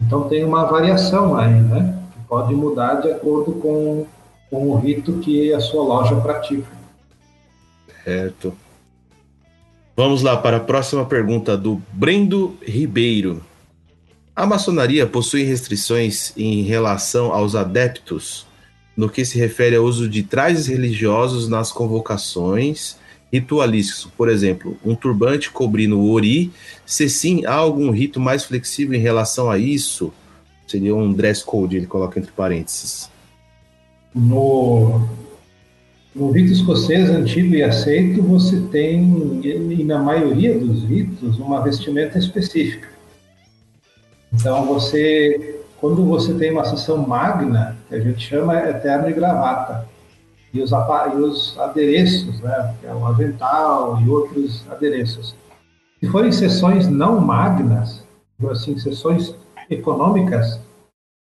Então 0.00 0.28
tem 0.28 0.44
uma 0.44 0.64
variação 0.64 1.36
aí, 1.36 1.54
né? 1.54 1.98
Que 2.12 2.28
pode 2.28 2.54
mudar 2.54 2.96
de 2.96 3.10
acordo 3.10 3.52
com, 3.52 4.06
com 4.50 4.68
o 4.68 4.76
rito 4.76 5.14
que 5.14 5.52
a 5.54 5.60
sua 5.60 5.82
loja 5.82 6.14
pratica. 6.16 6.70
Certo. 8.04 8.52
Vamos 9.96 10.22
lá 10.22 10.36
para 10.36 10.58
a 10.58 10.60
próxima 10.60 11.06
pergunta 11.06 11.56
do 11.56 11.80
Brendo 11.92 12.54
Ribeiro. 12.62 13.42
A 14.36 14.44
maçonaria 14.44 15.06
possui 15.06 15.44
restrições 15.44 16.34
em 16.36 16.60
relação 16.60 17.32
aos 17.32 17.54
adeptos 17.54 18.46
no 18.94 19.08
que 19.08 19.24
se 19.24 19.38
refere 19.38 19.76
ao 19.76 19.84
uso 19.84 20.06
de 20.06 20.22
trajes 20.22 20.66
religiosos 20.66 21.48
nas 21.48 21.72
convocações 21.72 22.98
ritualísticos, 23.32 24.10
por 24.14 24.28
exemplo, 24.28 24.76
um 24.84 24.94
turbante 24.94 25.50
cobrindo 25.50 25.98
o 25.98 26.12
ori, 26.12 26.52
se 26.84 27.08
sim, 27.08 27.46
há 27.46 27.54
algum 27.54 27.90
rito 27.90 28.20
mais 28.20 28.44
flexível 28.44 28.94
em 28.94 29.02
relação 29.02 29.50
a 29.50 29.58
isso? 29.58 30.12
Seria 30.66 30.94
um 30.94 31.14
dress 31.14 31.42
code, 31.42 31.76
ele 31.76 31.86
coloca 31.86 32.20
entre 32.20 32.30
parênteses. 32.30 33.10
No, 34.14 35.00
no 36.14 36.30
rito 36.30 36.52
escocês 36.52 37.08
antigo 37.08 37.54
e 37.54 37.62
aceito, 37.62 38.22
você 38.22 38.60
tem, 38.70 39.40
e 39.42 39.82
na 39.82 39.98
maioria 39.98 40.58
dos 40.58 40.84
ritos, 40.84 41.38
uma 41.38 41.62
vestimenta 41.62 42.18
específica. 42.18 42.95
Então, 44.38 44.66
você, 44.66 45.64
quando 45.80 46.04
você 46.04 46.34
tem 46.34 46.52
uma 46.52 46.64
sessão 46.66 46.98
magna, 46.98 47.74
que 47.88 47.94
a 47.94 48.00
gente 48.00 48.20
chama 48.20 48.54
eterno 48.54 49.08
e 49.08 49.14
gravata, 49.14 49.88
e 50.52 50.60
os, 50.60 50.70
e 50.70 51.16
os 51.16 51.58
adereços, 51.58 52.40
né, 52.40 52.74
que 52.78 52.86
é 52.86 52.94
o 52.94 53.06
avental 53.06 53.98
e 54.00 54.08
outros 54.08 54.62
adereços. 54.70 55.34
Se 55.98 56.06
forem 56.08 56.30
sessões 56.32 56.86
não 56.86 57.18
magnas, 57.18 58.04
assim, 58.50 58.78
sessões 58.78 59.34
econômicas, 59.70 60.60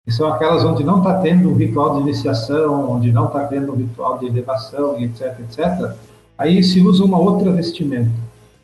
que 0.03 0.11
são 0.11 0.31
aquelas 0.33 0.65
onde 0.65 0.83
não 0.83 0.97
está 0.97 1.19
tendo 1.19 1.49
um 1.49 1.55
ritual 1.55 1.95
de 1.95 2.01
iniciação, 2.01 2.91
onde 2.91 3.11
não 3.11 3.27
está 3.27 3.47
tendo 3.47 3.71
um 3.71 3.75
ritual 3.75 4.17
de 4.17 4.25
elevação, 4.25 5.01
etc, 5.01 5.39
etc, 5.39 5.95
aí 6.37 6.61
se 6.61 6.81
usa 6.81 7.05
uma 7.05 7.17
outra 7.17 7.51
vestimenta, 7.53 8.11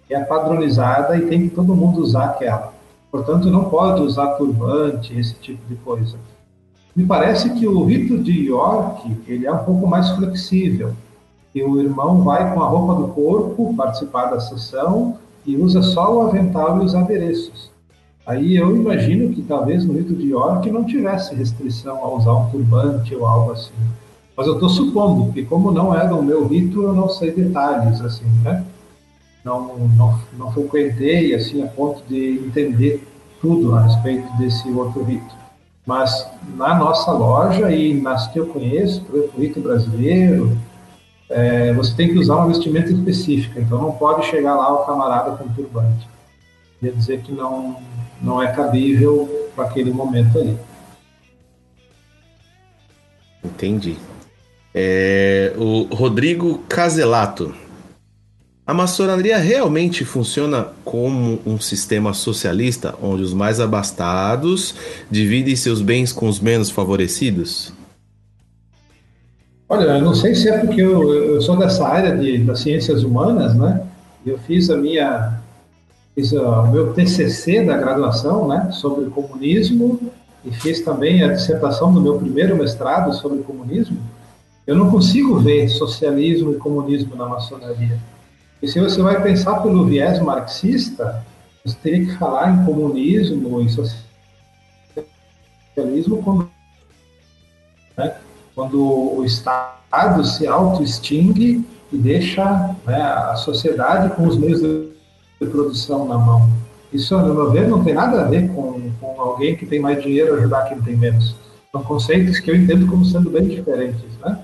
que 0.06 0.14
é 0.14 0.22
padronizada 0.22 1.18
e 1.18 1.28
tem 1.28 1.48
que 1.48 1.56
todo 1.56 1.76
mundo 1.76 2.02
usar 2.02 2.26
aquela. 2.26 2.73
Portanto, 3.14 3.48
não 3.52 3.66
pode 3.66 4.02
usar 4.02 4.30
turbante, 4.38 5.16
esse 5.16 5.36
tipo 5.36 5.62
de 5.70 5.76
coisa. 5.76 6.18
Me 6.96 7.06
parece 7.06 7.48
que 7.52 7.68
o 7.68 7.86
rito 7.86 8.18
de 8.18 8.48
York 8.48 9.08
ele 9.28 9.46
é 9.46 9.52
um 9.52 9.60
pouco 9.60 9.86
mais 9.86 10.10
flexível. 10.10 10.94
E 11.54 11.62
o 11.62 11.80
irmão 11.80 12.24
vai 12.24 12.52
com 12.52 12.64
a 12.64 12.68
roupa 12.68 13.00
do 13.00 13.10
corpo 13.10 13.76
participar 13.78 14.32
da 14.32 14.40
sessão 14.40 15.20
e 15.46 15.56
usa 15.56 15.84
só 15.84 16.12
o 16.12 16.22
avental 16.24 16.82
e 16.82 16.86
os 16.86 16.96
adereços. 16.96 17.70
Aí 18.26 18.56
eu 18.56 18.76
imagino 18.76 19.32
que 19.32 19.44
talvez 19.44 19.86
no 19.86 19.94
rito 19.94 20.16
de 20.16 20.30
York 20.30 20.72
não 20.72 20.84
tivesse 20.84 21.36
restrição 21.36 22.04
a 22.04 22.16
usar 22.16 22.34
um 22.34 22.50
turbante 22.50 23.14
ou 23.14 23.28
algo 23.28 23.52
assim. 23.52 23.76
Mas 24.36 24.48
eu 24.48 24.56
estou 24.56 24.70
supondo, 24.70 25.32
que 25.32 25.46
como 25.46 25.70
não 25.70 25.94
é 25.94 26.08
do 26.08 26.20
meu 26.24 26.48
rito, 26.48 26.82
eu 26.82 26.94
não 26.94 27.08
sei 27.10 27.30
detalhes, 27.30 28.02
assim, 28.02 28.26
né? 28.44 28.66
Não, 29.44 29.78
não, 29.90 30.20
não 30.38 30.52
frequentei, 30.52 31.34
assim, 31.36 31.64
a 31.64 31.68
ponto 31.68 32.02
de 32.08 32.40
entender 32.46 33.06
tudo 33.42 33.76
a 33.76 33.82
respeito 33.82 34.32
desse 34.38 34.70
outro 34.70 35.04
rito. 35.04 35.36
Mas 35.86 36.26
na 36.56 36.74
nossa 36.76 37.12
loja 37.12 37.70
e 37.72 37.94
nas 37.94 38.28
que 38.28 38.40
eu 38.40 38.48
conheço, 38.48 39.04
por 39.04 39.30
Rito 39.38 39.60
Brasileiro, 39.60 40.58
é, 41.30 41.74
você 41.74 41.94
tem 41.94 42.08
que 42.08 42.20
usar 42.20 42.38
uma 42.38 42.48
vestimenta 42.48 42.92
específica, 42.92 43.60
então 43.60 43.82
não 43.82 43.92
pode 43.92 44.26
chegar 44.28 44.56
lá 44.56 44.74
o 44.74 44.86
camarada 44.86 45.32
com 45.32 45.50
turbante. 45.50 46.08
Quer 46.80 46.92
dizer 46.92 47.22
que 47.22 47.34
não, 47.34 47.78
não 48.22 48.42
é 48.42 48.52
cabível 48.54 49.50
para 49.56 49.66
aquele 49.66 49.92
momento 49.92 50.40
ali. 50.40 50.58
Entendi. 53.44 53.98
É, 54.74 55.54
o 55.58 55.94
Rodrigo 55.94 56.60
Caselato 56.70 57.54
a 58.66 58.74
maçonaria 58.74 59.38
realmente 59.38 60.06
funciona 60.06 60.68
como 60.86 61.40
um 61.46 61.60
sistema 61.60 62.14
socialista, 62.14 62.96
onde 63.02 63.22
os 63.22 63.34
mais 63.34 63.60
abastados 63.60 64.74
dividem 65.12 65.56
seus 65.56 65.82
bens 65.82 66.14
com 66.14 66.30
os 66.30 66.40
menos 66.40 66.70
favorecidos? 66.70 67.74
Olha, 69.68 69.84
eu 69.84 70.02
não 70.02 70.16
sei 70.16 70.34
se 70.34 70.48
é 70.48 70.60
porque 70.60 70.82
eu, 70.82 71.14
eu 71.14 71.42
sou 71.42 71.58
dessa 71.58 71.86
área 71.86 72.16
de, 72.16 72.38
das 72.38 72.62
ciências 72.62 73.04
humanas, 73.04 73.54
né? 73.54 73.86
Eu 74.26 74.38
fiz 74.38 74.70
a 74.70 74.78
minha 74.78 75.40
fiz 76.16 76.32
o 76.32 76.68
meu 76.68 76.94
TCC 76.94 77.66
da 77.66 77.76
graduação, 77.76 78.48
né, 78.48 78.70
sobre 78.72 79.10
comunismo 79.10 80.00
e 80.46 80.52
fiz 80.52 80.82
também 80.82 81.24
a 81.24 81.34
dissertação 81.34 81.92
do 81.92 82.00
meu 82.00 82.20
primeiro 82.20 82.56
mestrado 82.56 83.14
sobre 83.14 83.40
comunismo. 83.40 83.98
Eu 84.66 84.76
não 84.76 84.92
consigo 84.92 85.40
ver 85.40 85.68
socialismo 85.70 86.54
e 86.54 86.56
comunismo 86.56 87.16
na 87.16 87.28
maçonaria. 87.28 87.98
E 88.64 88.68
se 88.70 88.80
você 88.80 89.02
vai 89.02 89.22
pensar 89.22 89.60
pelo 89.60 89.86
viés 89.86 90.22
marxista, 90.22 91.22
você 91.66 91.76
teria 91.84 92.06
que 92.06 92.18
falar 92.18 92.50
em 92.50 92.64
comunismo, 92.64 93.62
em 93.62 93.68
socialismo, 93.68 94.04
quando, 96.24 96.50
né, 97.98 98.16
quando 98.56 98.82
o 99.18 99.26
Estado 99.26 100.24
se 100.24 100.48
auto-extingue 100.48 101.68
e 101.92 101.98
deixa 101.98 102.74
né, 102.86 103.02
a 103.02 103.36
sociedade 103.36 104.16
com 104.16 104.26
os 104.26 104.38
meios 104.38 104.62
de 104.62 104.94
produção 105.46 106.08
na 106.08 106.18
mão. 106.18 106.50
Isso, 106.94 107.18
no 107.18 107.34
meu 107.34 107.52
ver, 107.52 107.68
não 107.68 107.84
tem 107.84 107.94
nada 107.94 108.22
a 108.22 108.30
ver 108.30 108.48
com, 108.54 108.90
com 109.02 109.20
alguém 109.20 109.58
que 109.58 109.66
tem 109.66 109.82
mais 109.82 110.02
dinheiro 110.02 110.36
ajudar 110.36 110.70
quem 110.70 110.82
tem 110.82 110.96
menos. 110.96 111.36
São 111.70 111.84
conceitos 111.84 112.40
que 112.40 112.50
eu 112.50 112.56
entendo 112.56 112.88
como 112.88 113.04
sendo 113.04 113.30
bem 113.30 113.44
diferentes, 113.44 114.06
né? 114.22 114.42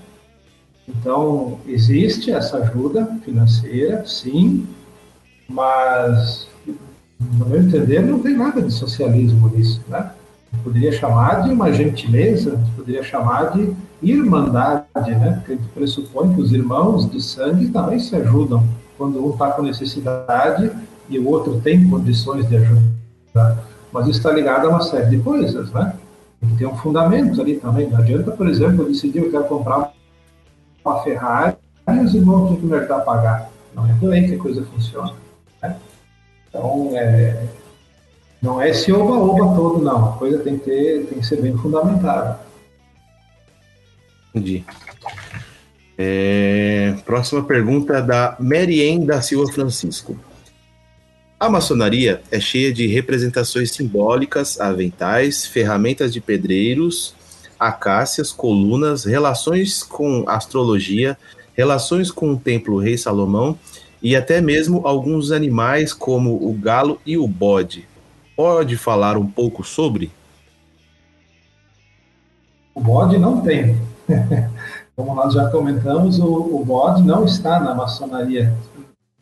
Então, 0.98 1.58
existe 1.66 2.30
essa 2.30 2.58
ajuda 2.58 3.06
financeira, 3.24 4.04
sim, 4.06 4.66
mas 5.48 6.48
no 7.18 7.46
meu 7.46 7.60
entender, 7.60 8.00
não 8.00 8.18
tem 8.18 8.36
nada 8.36 8.60
de 8.62 8.72
socialismo 8.72 9.48
nisso, 9.48 9.80
né? 9.88 10.10
Poderia 10.64 10.90
chamar 10.90 11.42
de 11.44 11.50
uma 11.50 11.72
gentileza, 11.72 12.58
poderia 12.76 13.02
chamar 13.02 13.52
de 13.52 13.72
irmandade, 14.02 14.86
né? 14.96 15.42
Gente 15.46 15.62
pressupõe 15.74 16.34
que 16.34 16.40
os 16.40 16.52
irmãos 16.52 17.08
de 17.10 17.22
sangue 17.22 17.68
também 17.68 18.00
se 18.00 18.16
ajudam 18.16 18.66
quando 18.98 19.24
um 19.24 19.30
está 19.30 19.52
com 19.52 19.62
necessidade 19.62 20.70
e 21.08 21.18
o 21.18 21.28
outro 21.28 21.60
tem 21.60 21.88
condições 21.88 22.48
de 22.48 22.56
ajudar. 22.56 23.64
Mas 23.92 24.06
isso 24.06 24.18
está 24.18 24.32
ligado 24.32 24.66
a 24.66 24.70
uma 24.70 24.82
série 24.82 25.10
de 25.10 25.18
coisas, 25.18 25.70
né? 25.72 25.94
Tem 26.40 26.50
que 26.50 26.56
ter 26.56 26.66
um 26.66 26.76
fundamento 26.76 27.40
ali 27.40 27.56
também. 27.56 27.88
Não 27.88 27.98
adianta, 27.98 28.30
por 28.32 28.48
exemplo, 28.48 28.82
eu 28.82 28.88
decidir 28.88 29.20
que 29.20 29.26
eu 29.26 29.30
quero 29.30 29.44
comprar 29.44 29.92
uma 30.84 31.02
Ferrari 31.02 31.56
e 31.88 31.98
os 31.98 32.14
irmãos 32.14 32.58
que 32.58 32.66
me 32.66 32.74
ajudar 32.74 32.96
a 32.96 33.00
pagar. 33.00 33.50
Não 33.74 33.86
é 33.86 33.92
por 33.94 34.10
que 34.10 34.34
a 34.34 34.38
coisa 34.38 34.64
funciona. 34.64 35.14
Né? 35.62 35.76
Então, 36.48 36.90
é, 36.94 37.46
não 38.42 38.60
é 38.60 38.70
esse 38.70 38.92
oba-oba 38.92 39.54
todo, 39.54 39.82
não. 39.82 40.10
A 40.10 40.16
coisa 40.16 40.38
tem 40.38 40.58
que, 40.58 40.64
ter, 40.64 41.06
tem 41.06 41.18
que 41.18 41.26
ser 41.26 41.40
bem 41.40 41.56
fundamentada. 41.56 42.40
Entendi. 44.34 44.64
É, 45.98 46.94
próxima 47.04 47.42
pergunta 47.42 48.00
da 48.00 48.36
Marien 48.40 49.04
da 49.04 49.20
Silva 49.20 49.52
Francisco. 49.52 50.16
A 51.38 51.48
maçonaria 51.48 52.22
é 52.30 52.38
cheia 52.40 52.72
de 52.72 52.86
representações 52.86 53.72
simbólicas, 53.72 54.60
aventais, 54.60 55.46
ferramentas 55.46 56.12
de 56.12 56.20
pedreiros, 56.20 57.14
acácias, 57.60 58.32
colunas, 58.32 59.04
relações 59.04 59.82
com 59.82 60.24
astrologia, 60.26 61.16
relações 61.54 62.10
com 62.10 62.32
o 62.32 62.38
templo 62.38 62.78
Rei 62.78 62.96
Salomão 62.96 63.58
e 64.02 64.16
até 64.16 64.40
mesmo 64.40 64.80
alguns 64.86 65.30
animais 65.30 65.92
como 65.92 66.34
o 66.34 66.54
galo 66.54 66.98
e 67.04 67.18
o 67.18 67.28
bode. 67.28 67.86
Pode 68.34 68.78
falar 68.78 69.18
um 69.18 69.26
pouco 69.26 69.62
sobre? 69.62 70.10
O 72.74 72.80
bode 72.80 73.18
não 73.18 73.42
tem. 73.42 73.76
Como 74.96 75.14
nós 75.14 75.34
já 75.34 75.48
comentamos, 75.50 76.18
o, 76.18 76.26
o 76.26 76.64
bode 76.64 77.02
não 77.02 77.24
está 77.24 77.60
na 77.60 77.74
maçonaria, 77.74 78.54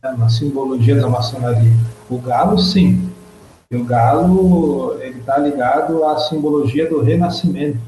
na 0.02 0.28
simbologia 0.28 1.00
da 1.00 1.08
maçonaria. 1.08 1.72
O 2.08 2.18
galo, 2.18 2.58
sim. 2.58 3.10
E 3.70 3.76
o 3.76 3.84
galo 3.84 4.96
ele 5.00 5.18
está 5.18 5.38
ligado 5.38 6.04
à 6.04 6.18
simbologia 6.18 6.88
do 6.88 7.02
renascimento. 7.02 7.78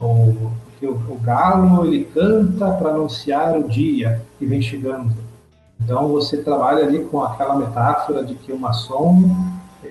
O, 0.00 0.52
o, 0.82 0.86
o 0.86 1.18
galo 1.22 1.86
ele 1.86 2.04
canta 2.04 2.70
para 2.70 2.90
anunciar 2.90 3.58
o 3.58 3.68
dia 3.68 4.22
que 4.38 4.46
vem 4.46 4.62
chegando. 4.62 5.12
Então 5.80 6.08
você 6.08 6.38
trabalha 6.38 6.84
ali 6.84 7.04
com 7.04 7.22
aquela 7.22 7.56
metáfora 7.56 8.24
de 8.24 8.34
que 8.34 8.52
o 8.52 8.58
maçom 8.58 9.22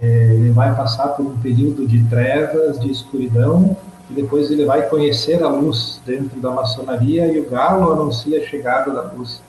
é, 0.02 0.34
ele 0.34 0.52
vai 0.52 0.76
passar 0.76 1.10
por 1.10 1.26
um 1.26 1.38
período 1.38 1.88
de 1.88 2.04
trevas, 2.06 2.80
de 2.80 2.92
escuridão, 2.92 3.76
e 4.10 4.14
depois 4.14 4.50
ele 4.52 4.66
vai 4.66 4.88
conhecer 4.88 5.44
a 5.44 5.50
luz 5.50 6.02
dentro 6.06 6.40
da 6.40 6.52
maçonaria 6.52 7.28
e 7.32 7.40
o 7.40 7.50
galo 7.50 7.92
anuncia 7.92 8.40
a 8.40 8.46
chegada 8.46 8.92
da 8.92 9.02
luz. 9.02 9.42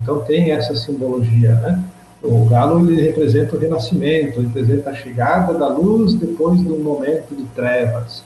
Então 0.00 0.20
tem 0.20 0.52
essa 0.52 0.74
simbologia, 0.74 1.54
né? 1.56 1.84
O 2.22 2.44
galo 2.46 2.80
ele 2.90 3.00
representa 3.00 3.56
o 3.56 3.58
renascimento, 3.58 4.40
representa 4.40 4.90
a 4.90 4.94
chegada 4.94 5.54
da 5.54 5.68
luz 5.68 6.14
depois 6.14 6.60
de 6.60 6.70
um 6.70 6.82
momento 6.82 7.34
de 7.34 7.44
trevas. 7.54 8.22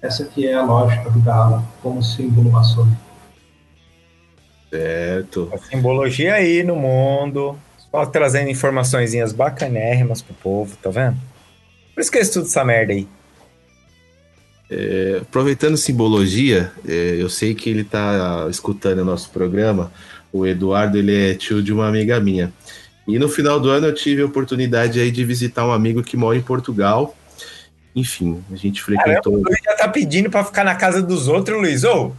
Essa 0.00 0.24
que 0.24 0.46
é 0.46 0.54
a 0.54 0.62
lógica 0.62 1.10
do 1.10 1.20
galo 1.20 1.66
como 1.82 2.02
símbolo 2.02 2.50
maçônico. 2.50 3.08
Certo. 4.70 5.50
A 5.52 5.58
simbologia 5.58 6.34
aí 6.34 6.62
no 6.62 6.76
mundo, 6.76 7.58
só 7.90 8.04
trazendo 8.06 8.50
informaçõezinhas 8.50 9.32
bacanérrimas 9.32 10.22
pro 10.22 10.34
povo, 10.34 10.76
tá 10.76 10.90
vendo? 10.90 11.16
Por 11.94 12.00
isso 12.00 12.10
que 12.10 12.18
eu 12.18 12.22
estudo 12.22 12.46
essa 12.46 12.64
merda 12.64 12.92
aí. 12.92 13.08
É, 14.70 15.20
aproveitando 15.22 15.76
simbologia, 15.78 16.70
é, 16.86 17.16
eu 17.18 17.28
sei 17.30 17.54
que 17.54 17.70
ele 17.70 17.80
está 17.80 18.46
escutando 18.50 18.98
o 19.00 19.04
nosso 19.04 19.30
programa. 19.30 19.90
O 20.30 20.46
Eduardo 20.46 20.98
ele 20.98 21.30
é 21.30 21.34
tio 21.34 21.62
de 21.62 21.72
uma 21.72 21.88
amiga 21.88 22.20
minha. 22.20 22.52
E 23.06 23.18
no 23.18 23.28
final 23.28 23.58
do 23.58 23.70
ano 23.70 23.86
eu 23.86 23.94
tive 23.94 24.20
a 24.20 24.26
oportunidade 24.26 25.00
aí 25.00 25.10
de 25.10 25.24
visitar 25.24 25.66
um 25.66 25.72
amigo 25.72 26.02
que 26.02 26.16
mora 26.16 26.36
em 26.36 26.42
Portugal. 26.42 27.16
Enfim, 27.98 28.42
a 28.52 28.56
gente 28.56 28.82
frequentou. 28.82 29.32
Caramba, 29.32 29.38
o 29.38 29.42
Luiz 29.42 29.60
já 29.64 29.74
tá 29.76 29.88
pedindo 29.88 30.30
para 30.30 30.44
ficar 30.44 30.64
na 30.64 30.74
casa 30.74 31.02
dos 31.02 31.26
outros, 31.26 31.58
Luiz. 31.58 31.84
Ô, 31.84 32.12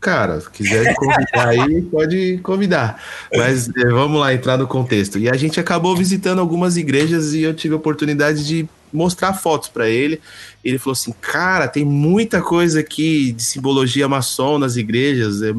Cara, 0.00 0.40
se 0.40 0.50
quiser 0.50 0.94
convidar 0.94 1.48
aí, 1.48 1.82
pode 1.92 2.38
convidar. 2.42 3.02
Mas 3.36 3.68
é, 3.68 3.84
vamos 3.90 4.18
lá 4.18 4.32
entrar 4.32 4.56
no 4.56 4.66
contexto. 4.66 5.18
E 5.18 5.28
a 5.28 5.34
gente 5.34 5.60
acabou 5.60 5.94
visitando 5.94 6.38
algumas 6.38 6.78
igrejas 6.78 7.34
e 7.34 7.42
eu 7.42 7.52
tive 7.52 7.74
a 7.74 7.76
oportunidade 7.76 8.46
de 8.46 8.66
mostrar 8.90 9.34
fotos 9.34 9.68
para 9.68 9.90
ele. 9.90 10.18
Ele 10.64 10.78
falou 10.78 10.92
assim: 10.92 11.12
Cara, 11.20 11.68
tem 11.68 11.84
muita 11.84 12.40
coisa 12.40 12.80
aqui 12.80 13.30
de 13.32 13.44
simbologia 13.44 14.08
maçom 14.08 14.58
nas 14.58 14.76
igrejas, 14.76 15.42
é, 15.42 15.52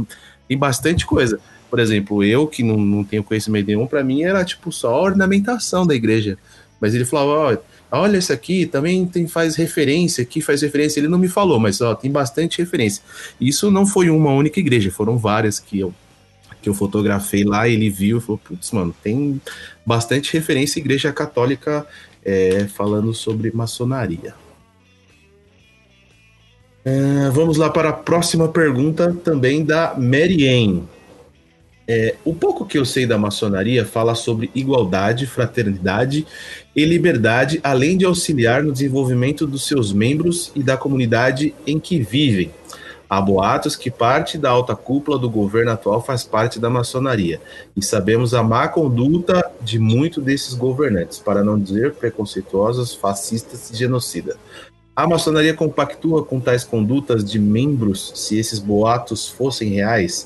tem 0.48 0.58
bastante 0.58 1.06
coisa. 1.06 1.40
Por 1.70 1.80
exemplo, 1.80 2.24
eu 2.24 2.48
que 2.48 2.64
não, 2.64 2.78
não 2.78 3.04
tenho 3.04 3.24
conhecimento 3.24 3.68
nenhum, 3.68 3.86
para 3.86 4.04
mim 4.04 4.24
era 4.24 4.44
tipo 4.44 4.72
só 4.72 4.90
a 4.96 5.02
ornamentação 5.02 5.86
da 5.86 5.94
igreja. 5.94 6.36
Mas 6.80 6.96
ele 6.96 7.06
falou: 7.06 7.52
Ó, 7.52 7.58
olha 8.00 8.18
esse 8.18 8.32
aqui, 8.32 8.66
também 8.66 9.06
tem, 9.06 9.28
faz 9.28 9.56
referência, 9.56 10.22
aqui 10.22 10.42
faz 10.42 10.62
referência. 10.62 11.00
Ele 11.00 11.08
não 11.08 11.18
me 11.18 11.28
falou, 11.28 11.60
mas 11.60 11.82
ó, 11.82 11.94
tem 11.94 12.12
bastante 12.12 12.60
referência. 12.60 13.04
Isso 13.40 13.70
não 13.70 13.86
foi 13.86 14.10
uma 14.10 14.32
única 14.32 14.60
igreja, 14.60 14.92
foram 14.92 15.18
várias 15.18 15.60
que 15.60 15.80
eu, 15.80 15.94
que 16.62 16.70
eu 16.70 16.74
fotografei 16.74 17.44
lá, 17.44 17.68
ele 17.68 17.90
viu 17.90 18.18
e 18.18 18.22
falou, 18.22 18.38
putz, 18.38 18.72
mano, 18.72 18.96
tem 19.04 19.42
bastante 19.86 20.34
referência 20.34 20.80
igreja 20.80 21.12
católica 21.12 21.86
é, 22.24 22.68
falando 22.68 23.14
sobre 23.14 23.52
maçonaria. 23.52 24.34
É, 26.84 27.30
vamos 27.32 27.58
lá 27.58 27.70
para 27.70 27.90
a 27.90 27.94
próxima 27.94 28.48
pergunta, 28.48 29.16
também 29.24 29.64
da 29.64 29.94
Mary 29.96 30.48
Ann. 30.48 30.82
É, 31.94 32.16
o 32.24 32.34
pouco 32.34 32.66
que 32.66 32.78
eu 32.78 32.86
sei 32.86 33.06
da 33.06 33.18
maçonaria 33.18 33.84
fala 33.84 34.16
sobre 34.16 34.50
igualdade, 34.56 35.28
fraternidade 35.28 36.26
e 36.74 36.86
liberdade, 36.86 37.60
além 37.62 37.98
de 37.98 38.06
auxiliar 38.06 38.64
no 38.64 38.72
desenvolvimento 38.72 39.46
dos 39.46 39.68
seus 39.68 39.92
membros 39.92 40.54
e 40.56 40.64
da 40.64 40.78
comunidade 40.78 41.54
em 41.68 41.78
que 41.78 42.00
vivem. 42.00 42.50
Há 43.10 43.20
boatos 43.20 43.76
que 43.76 43.92
parte 43.92 44.38
da 44.38 44.50
alta 44.50 44.74
cúpula 44.74 45.20
do 45.20 45.30
governo 45.30 45.72
atual 45.72 46.02
faz 46.02 46.24
parte 46.24 46.62
da 46.62 46.70
maçonaria, 46.70 47.42
e 47.76 47.84
sabemos 47.84 48.34
a 48.34 48.42
má 48.42 48.70
conduta 48.70 49.52
de 49.62 49.78
muitos 49.78 50.24
desses 50.24 50.54
governantes, 50.54 51.20
para 51.20 51.44
não 51.44 51.60
dizer 51.60 51.96
preconceituosos, 51.96 52.96
fascistas 52.96 53.70
e 53.70 53.76
genocida. 53.76 54.38
A 54.96 55.06
maçonaria 55.06 55.54
compactua 55.54 56.24
com 56.24 56.40
tais 56.40 56.64
condutas 56.64 57.22
de 57.22 57.38
membros 57.38 58.14
se 58.16 58.38
esses 58.38 58.60
boatos 58.60 59.28
fossem 59.28 59.72
reais? 59.72 60.26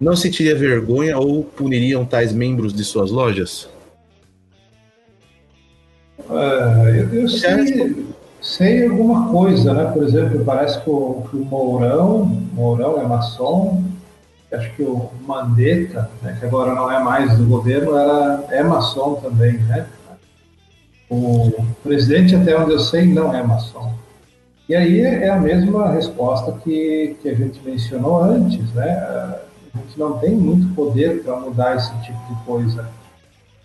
Não 0.00 0.16
sentiria 0.16 0.56
vergonha 0.56 1.18
ou 1.18 1.44
puniriam 1.44 2.04
tais 2.04 2.32
membros 2.32 2.74
de 2.74 2.84
suas 2.84 3.10
lojas? 3.10 3.68
É, 6.30 7.00
eu, 7.00 7.20
eu 7.20 7.28
sei, 7.28 8.06
sei 8.40 8.86
alguma 8.86 9.28
coisa, 9.28 9.72
né? 9.72 9.90
Por 9.92 10.02
exemplo, 10.02 10.44
parece 10.44 10.80
que 10.80 10.90
o, 10.90 11.26
que 11.30 11.36
o 11.36 11.44
Mourão, 11.44 12.24
Mourão 12.52 13.00
é 13.00 13.06
maçom, 13.06 13.84
acho 14.52 14.74
que 14.74 14.82
o 14.82 15.10
Mandetta, 15.26 16.10
né, 16.22 16.36
que 16.38 16.46
agora 16.46 16.74
não 16.74 16.90
é 16.90 17.02
mais 17.02 17.36
do 17.36 17.44
governo, 17.44 17.96
era, 17.96 18.44
é 18.50 18.62
maçom 18.62 19.14
também, 19.16 19.58
né? 19.58 19.86
O 21.10 21.52
presidente, 21.82 22.34
até 22.34 22.58
onde 22.58 22.72
eu 22.72 22.78
sei, 22.78 23.06
não 23.06 23.34
é 23.34 23.42
maçom. 23.42 23.92
E 24.68 24.74
aí 24.74 25.02
é 25.02 25.28
a 25.28 25.38
mesma 25.38 25.90
resposta 25.90 26.52
que, 26.64 27.16
que 27.20 27.28
a 27.28 27.34
gente 27.34 27.60
mencionou 27.62 28.22
antes, 28.22 28.72
né? 28.72 29.36
A 29.74 29.78
gente 29.78 29.98
não 29.98 30.18
tem 30.18 30.36
muito 30.36 30.74
poder 30.74 31.22
para 31.22 31.40
mudar 31.40 31.76
esse 31.76 31.90
tipo 32.02 32.18
de 32.32 32.44
coisa. 32.44 32.88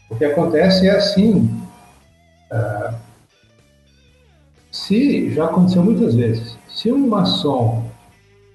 O 0.09 0.15
que 0.15 0.25
acontece 0.25 0.87
é 0.87 0.91
assim, 0.91 1.59
Uh, 2.51 2.95
se 4.71 5.31
já 5.33 5.45
aconteceu 5.45 5.83
muitas 5.83 6.15
vezes, 6.15 6.57
se 6.67 6.91
um 6.91 7.07
maçom 7.07 7.83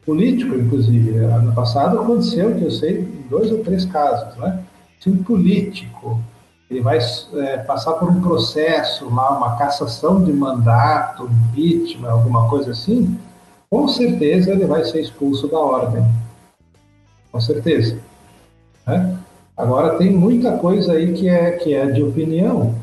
político, 0.04 0.54
inclusive, 0.56 1.16
ano 1.18 1.52
passado 1.54 1.98
aconteceu, 2.00 2.54
que 2.56 2.64
eu 2.64 2.70
sei, 2.70 3.00
em 3.00 3.28
dois 3.28 3.50
ou 3.52 3.62
três 3.62 3.84
casos, 3.84 4.36
né? 4.38 4.62
Se 5.00 5.10
um 5.10 5.22
político 5.22 6.20
ele 6.70 6.80
vai 6.80 6.98
é, 6.98 7.58
passar 7.58 7.92
por 7.94 8.08
um 8.10 8.20
processo 8.20 9.08
lá, 9.14 9.36
uma 9.36 9.56
cassação 9.56 10.24
de 10.24 10.32
mandato, 10.32 11.30
impeachment, 11.52 12.10
alguma 12.10 12.48
coisa 12.48 12.72
assim, 12.72 13.16
com 13.70 13.86
certeza 13.86 14.50
ele 14.50 14.66
vai 14.66 14.84
ser 14.84 15.00
expulso 15.00 15.46
da 15.46 15.58
ordem. 15.58 16.04
Com 17.34 17.40
certeza. 17.40 17.98
Né? 18.86 19.18
Agora 19.56 19.98
tem 19.98 20.08
muita 20.08 20.56
coisa 20.56 20.92
aí 20.92 21.12
que 21.14 21.28
é, 21.28 21.50
que 21.50 21.74
é 21.74 21.84
de 21.86 22.00
opinião. 22.00 22.76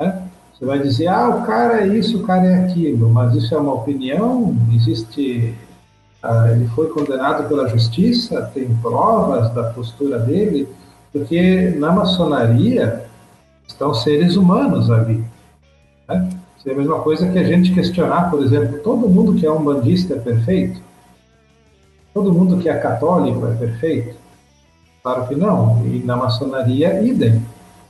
Né? 0.00 0.22
Você 0.54 0.64
vai 0.64 0.78
dizer, 0.78 1.08
ah, 1.08 1.28
o 1.28 1.42
cara 1.44 1.82
é 1.82 1.88
isso, 1.88 2.16
o 2.16 2.22
cara 2.22 2.46
é 2.46 2.64
aquilo, 2.64 3.10
mas 3.10 3.34
isso 3.34 3.54
é 3.54 3.58
uma 3.58 3.74
opinião, 3.74 4.56
existe. 4.74 5.54
Ah, 6.22 6.48
ele 6.52 6.66
foi 6.68 6.88
condenado 6.88 7.46
pela 7.46 7.68
justiça, 7.68 8.50
tem 8.54 8.74
provas 8.76 9.52
da 9.52 9.64
postura 9.64 10.18
dele, 10.18 10.66
porque 11.12 11.74
na 11.76 11.92
maçonaria 11.92 13.04
estão 13.68 13.92
seres 13.92 14.36
humanos 14.36 14.90
ali. 14.90 15.22
Né? 16.08 16.30
Seria 16.62 16.78
a 16.78 16.80
mesma 16.80 17.00
coisa 17.00 17.30
que 17.30 17.38
a 17.38 17.44
gente 17.44 17.74
questionar, 17.74 18.30
por 18.30 18.42
exemplo, 18.42 18.78
todo 18.78 19.06
mundo 19.06 19.34
que 19.34 19.44
é 19.44 19.52
um 19.52 19.62
bandista 19.62 20.14
é 20.14 20.18
perfeito? 20.18 20.80
Todo 22.14 22.32
mundo 22.32 22.58
que 22.58 22.68
é 22.68 22.76
católico 22.76 23.46
é 23.46 23.54
perfeito? 23.54 24.16
Claro 25.02 25.26
que 25.26 25.34
não. 25.34 25.84
E 25.86 26.02
na 26.04 26.16
maçonaria, 26.16 27.02
idem. 27.02 27.42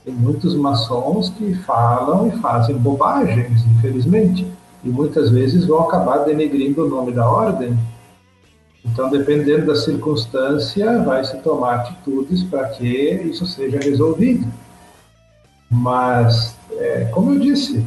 Tem 0.03 0.13
muitos 0.13 0.55
maçons 0.55 1.29
que 1.29 1.53
falam 1.53 2.27
e 2.27 2.31
fazem 2.39 2.77
bobagens, 2.77 3.63
infelizmente. 3.77 4.45
E 4.83 4.89
muitas 4.89 5.29
vezes 5.29 5.65
vão 5.65 5.81
acabar 5.81 6.19
denegrindo 6.19 6.85
o 6.85 6.89
nome 6.89 7.11
da 7.11 7.29
ordem. 7.29 7.77
Então, 8.85 9.09
dependendo 9.09 9.67
da 9.67 9.75
circunstância, 9.75 11.01
vai 11.03 11.23
se 11.23 11.37
tomar 11.37 11.75
atitudes 11.75 12.43
para 12.43 12.67
que 12.69 12.85
isso 12.85 13.45
seja 13.45 13.79
resolvido. 13.79 14.45
Mas, 15.69 16.55
é, 16.71 17.05
como 17.05 17.33
eu 17.33 17.39
disse, 17.39 17.85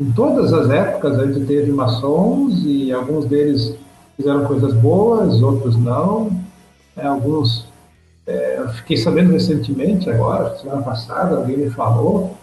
em 0.00 0.10
todas 0.12 0.52
as 0.52 0.70
épocas 0.70 1.18
a 1.18 1.26
gente 1.26 1.46
teve 1.46 1.70
maçons 1.70 2.62
e 2.64 2.92
alguns 2.92 3.26
deles 3.26 3.76
fizeram 4.16 4.44
coisas 4.44 4.72
boas, 4.74 5.42
outros 5.42 5.76
não. 5.76 6.30
É, 6.96 7.06
alguns, 7.06 7.66
é, 8.26 8.64
fiquei 8.74 8.96
sabendo 8.96 9.32
recentemente, 9.32 10.08
agora, 10.08 10.56
semana 10.58 10.82
passada, 10.82 11.36
alguém 11.36 11.56
me 11.56 11.70
falou 11.70 12.36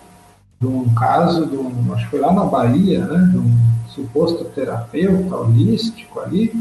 de 0.59 0.67
um 0.67 0.93
caso, 0.93 1.45
de 1.47 1.55
um, 1.55 1.93
acho 1.93 2.05
que 2.05 2.11
foi 2.11 2.19
lá 2.19 2.31
na 2.31 2.45
Bahia, 2.45 3.05
né, 3.05 3.29
de 3.31 3.37
um 3.37 3.51
suposto 3.87 4.45
terapeuta 4.45 5.35
holístico 5.35 6.19
ali, 6.19 6.53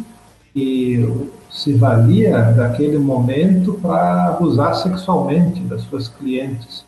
que 0.52 1.30
se 1.50 1.74
valia 1.74 2.52
daquele 2.52 2.98
momento 2.98 3.74
para 3.74 4.28
abusar 4.28 4.74
sexualmente 4.74 5.60
das 5.60 5.82
suas 5.82 6.08
clientes. 6.08 6.84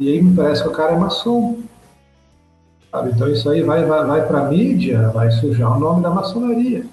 E 0.00 0.08
aí 0.08 0.22
me 0.22 0.34
parece 0.34 0.62
que 0.62 0.68
o 0.68 0.72
cara 0.72 0.92
é 0.92 0.98
maçom. 0.98 1.58
Então 3.06 3.28
isso 3.28 3.48
aí 3.48 3.62
vai, 3.62 3.84
vai, 3.84 4.04
vai 4.04 4.26
para 4.26 4.40
a 4.40 4.48
mídia, 4.48 5.08
vai 5.10 5.30
sujar 5.30 5.76
o 5.76 5.80
nome 5.80 6.02
da 6.02 6.10
maçonaria. 6.10 6.84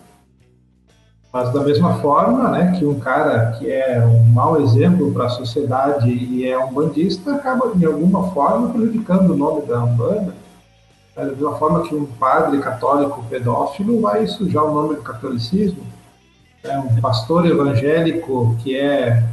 Mas 1.32 1.54
da 1.54 1.62
mesma 1.62 2.00
forma 2.00 2.50
né, 2.50 2.76
que 2.78 2.86
um 2.86 3.00
cara 3.00 3.52
que 3.52 3.70
é 3.72 4.04
um 4.04 4.24
mau 4.24 4.60
exemplo 4.62 5.12
para 5.12 5.26
a 5.26 5.30
sociedade 5.30 6.10
e 6.10 6.48
é 6.48 6.58
um 6.58 6.74
bandista 6.74 7.36
acaba 7.36 7.72
de 7.76 7.86
alguma 7.86 8.32
forma 8.32 8.70
prejudicando 8.70 9.32
o 9.32 9.38
nome 9.38 9.62
da 9.68 9.84
Umbanda. 9.84 10.34
Da 11.16 11.26
mesma 11.26 11.56
forma 11.56 11.84
que 11.84 11.94
um 11.94 12.06
padre 12.06 12.60
católico 12.60 13.24
pedófilo 13.30 14.02
vai 14.02 14.26
sujar 14.26 14.64
o 14.64 14.74
nome 14.74 14.96
do 14.96 15.02
catolicismo. 15.04 15.84
É, 16.64 16.78
um 16.80 17.00
pastor 17.00 17.46
evangélico 17.46 18.56
que 18.64 18.76
é 18.76 19.24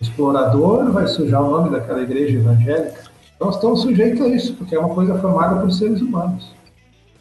explorador 0.00 0.90
vai 0.90 1.06
sujar 1.06 1.40
o 1.40 1.50
nome 1.50 1.70
daquela 1.70 2.02
igreja 2.02 2.38
evangélica. 2.38 3.04
Então 3.36 3.50
estamos 3.50 3.82
sujeitos 3.82 4.22
a 4.22 4.28
isso, 4.28 4.54
porque 4.54 4.74
é 4.74 4.78
uma 4.78 4.94
coisa 4.94 5.16
formada 5.18 5.60
por 5.60 5.70
seres 5.70 6.00
humanos. 6.00 6.52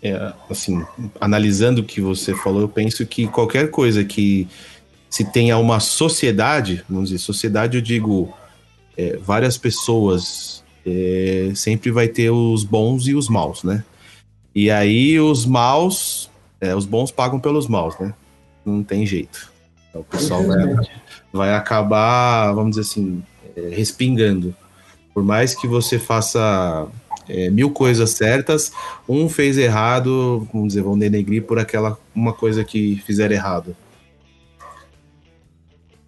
É, 0.03 0.33
assim, 0.49 0.85
analisando 1.21 1.79
o 1.79 1.83
que 1.85 2.01
você 2.01 2.35
falou, 2.35 2.59
eu 2.59 2.67
penso 2.67 3.05
que 3.05 3.25
qualquer 3.25 3.71
coisa 3.71 4.03
que 4.03 4.49
se 5.09 5.23
tenha 5.23 5.57
uma 5.57 5.79
sociedade, 5.79 6.83
vamos 6.89 7.09
dizer, 7.09 7.19
sociedade 7.19 7.77
eu 7.77 7.81
digo 7.81 8.33
é, 8.97 9.15
várias 9.15 9.57
pessoas, 9.57 10.61
é, 10.85 11.51
sempre 11.55 11.89
vai 11.89 12.09
ter 12.09 12.31
os 12.31 12.65
bons 12.65 13.07
e 13.07 13.15
os 13.15 13.29
maus, 13.29 13.63
né? 13.63 13.83
E 14.53 14.69
aí 14.69 15.19
os 15.19 15.45
maus, 15.45 16.29
é, 16.59 16.75
os 16.75 16.85
bons 16.85 17.09
pagam 17.09 17.39
pelos 17.39 17.67
maus, 17.67 17.97
né? 17.97 18.13
Não 18.65 18.83
tem 18.83 19.05
jeito. 19.05 19.51
Então, 19.89 20.01
o 20.01 20.03
pessoal 20.03 20.43
vai, 20.45 20.75
vai 21.31 21.53
acabar, 21.53 22.51
vamos 22.53 22.75
dizer 22.75 22.81
assim, 22.81 23.23
é, 23.55 23.69
respingando. 23.69 24.53
Por 25.13 25.23
mais 25.23 25.55
que 25.55 25.67
você 25.67 25.97
faça 25.97 26.87
é, 27.27 27.49
mil 27.49 27.71
coisas 27.71 28.11
certas, 28.11 28.71
um 29.07 29.29
fez 29.29 29.57
errado, 29.57 30.47
vamos 30.51 30.69
dizer, 30.69 30.81
vão 30.81 30.97
denegrir 30.97 31.43
por 31.43 31.59
aquela 31.59 31.97
uma 32.15 32.33
coisa 32.33 32.63
que 32.63 33.01
fizeram 33.05 33.33
errado. 33.35 33.75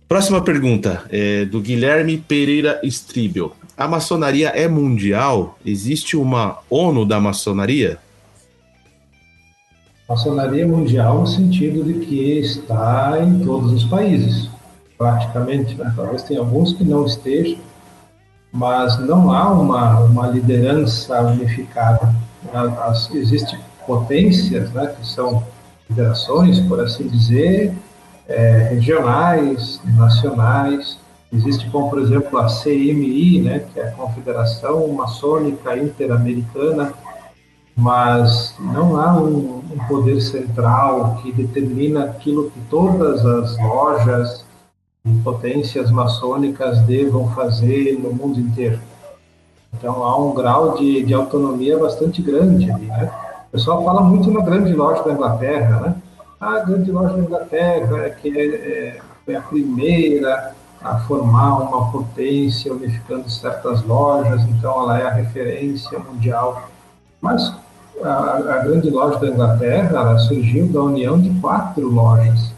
Próxima 0.07 0.39
pergunta 0.41 1.03
é 1.09 1.45
do 1.45 1.59
Guilherme 1.59 2.17
Pereira 2.17 2.79
Stribel. 2.83 3.55
A 3.75 3.87
maçonaria 3.87 4.49
é 4.49 4.67
mundial? 4.67 5.57
Existe 5.65 6.15
uma 6.15 6.59
ONU 6.69 7.05
da 7.05 7.19
maçonaria? 7.19 7.97
Maçonaria 10.07 10.67
mundial 10.67 11.21
no 11.21 11.27
sentido 11.27 11.83
de 11.83 12.05
que 12.05 12.39
está 12.39 13.17
em 13.21 13.39
todos 13.43 13.73
os 13.73 13.83
países, 13.85 14.47
praticamente. 14.97 15.73
Né? 15.73 15.91
Talvez 15.95 16.21
tenha 16.21 16.39
alguns 16.39 16.73
que 16.73 16.83
não 16.83 17.05
estejam, 17.05 17.57
mas 18.55 18.97
não 18.99 19.33
há 19.33 19.51
uma, 19.51 19.99
uma 19.99 20.27
liderança 20.27 21.21
unificada. 21.21 22.15
As, 22.53 23.13
existem 23.13 23.59
potências, 23.85 24.71
né, 24.71 24.95
que 24.97 25.05
são 25.05 25.43
federações, 25.85 26.61
por 26.61 26.79
assim 26.79 27.05
dizer, 27.05 27.73
é, 28.29 28.69
regionais, 28.71 29.81
nacionais. 29.97 30.97
Existe, 31.33 31.69
como 31.69 31.89
por 31.89 31.99
exemplo, 31.99 32.39
a 32.39 32.45
CMI, 32.45 33.41
né, 33.41 33.59
que 33.59 33.77
é 33.77 33.89
a 33.89 33.91
Confederação 33.91 34.87
Maçônica 34.87 35.77
Interamericana, 35.77 36.93
mas 37.75 38.55
não 38.57 38.97
há 38.97 39.17
um, 39.17 39.61
um 39.69 39.87
poder 39.89 40.21
central 40.21 41.19
que 41.21 41.33
determina 41.33 42.05
aquilo 42.05 42.49
que 42.51 42.59
todas 42.69 43.25
as 43.25 43.57
lojas, 43.57 44.44
potências 45.23 45.91
maçônicas 45.91 46.79
devam 46.81 47.29
fazer 47.33 47.99
no 47.99 48.11
mundo 48.11 48.39
inteiro. 48.39 48.79
Então 49.73 50.03
há 50.03 50.17
um 50.17 50.33
grau 50.33 50.75
de, 50.77 51.03
de 51.03 51.13
autonomia 51.13 51.77
bastante 51.77 52.21
grande 52.21 52.71
ali, 52.71 52.87
né? 52.87 53.11
O 53.47 53.51
pessoal 53.51 53.83
fala 53.83 54.01
muito 54.01 54.31
na 54.31 54.41
grande 54.41 54.73
loja 54.73 55.03
da 55.03 55.13
Inglaterra, 55.13 55.79
né? 55.81 55.95
A 56.39 56.59
grande 56.59 56.91
loja 56.91 57.13
da 57.13 57.19
Inglaterra 57.19 58.05
é 58.05 58.09
que 58.09 58.37
é, 58.37 58.45
é, 58.45 58.97
foi 59.23 59.35
a 59.35 59.41
primeira 59.41 60.53
a 60.81 60.99
formar 60.99 61.57
uma 61.57 61.91
potência 61.91 62.71
unificando 62.71 63.29
certas 63.29 63.81
lojas, 63.83 64.41
então 64.43 64.83
ela 64.83 64.99
é 64.99 65.07
a 65.07 65.11
referência 65.11 65.97
mundial. 65.97 66.69
Mas 67.19 67.55
a, 68.03 68.09
a 68.09 68.57
grande 68.59 68.89
loja 68.89 69.17
da 69.19 69.27
Inglaterra 69.27 70.17
surgiu 70.19 70.67
da 70.67 70.81
união 70.81 71.19
de 71.19 71.29
quatro 71.39 71.87
lojas 71.89 72.54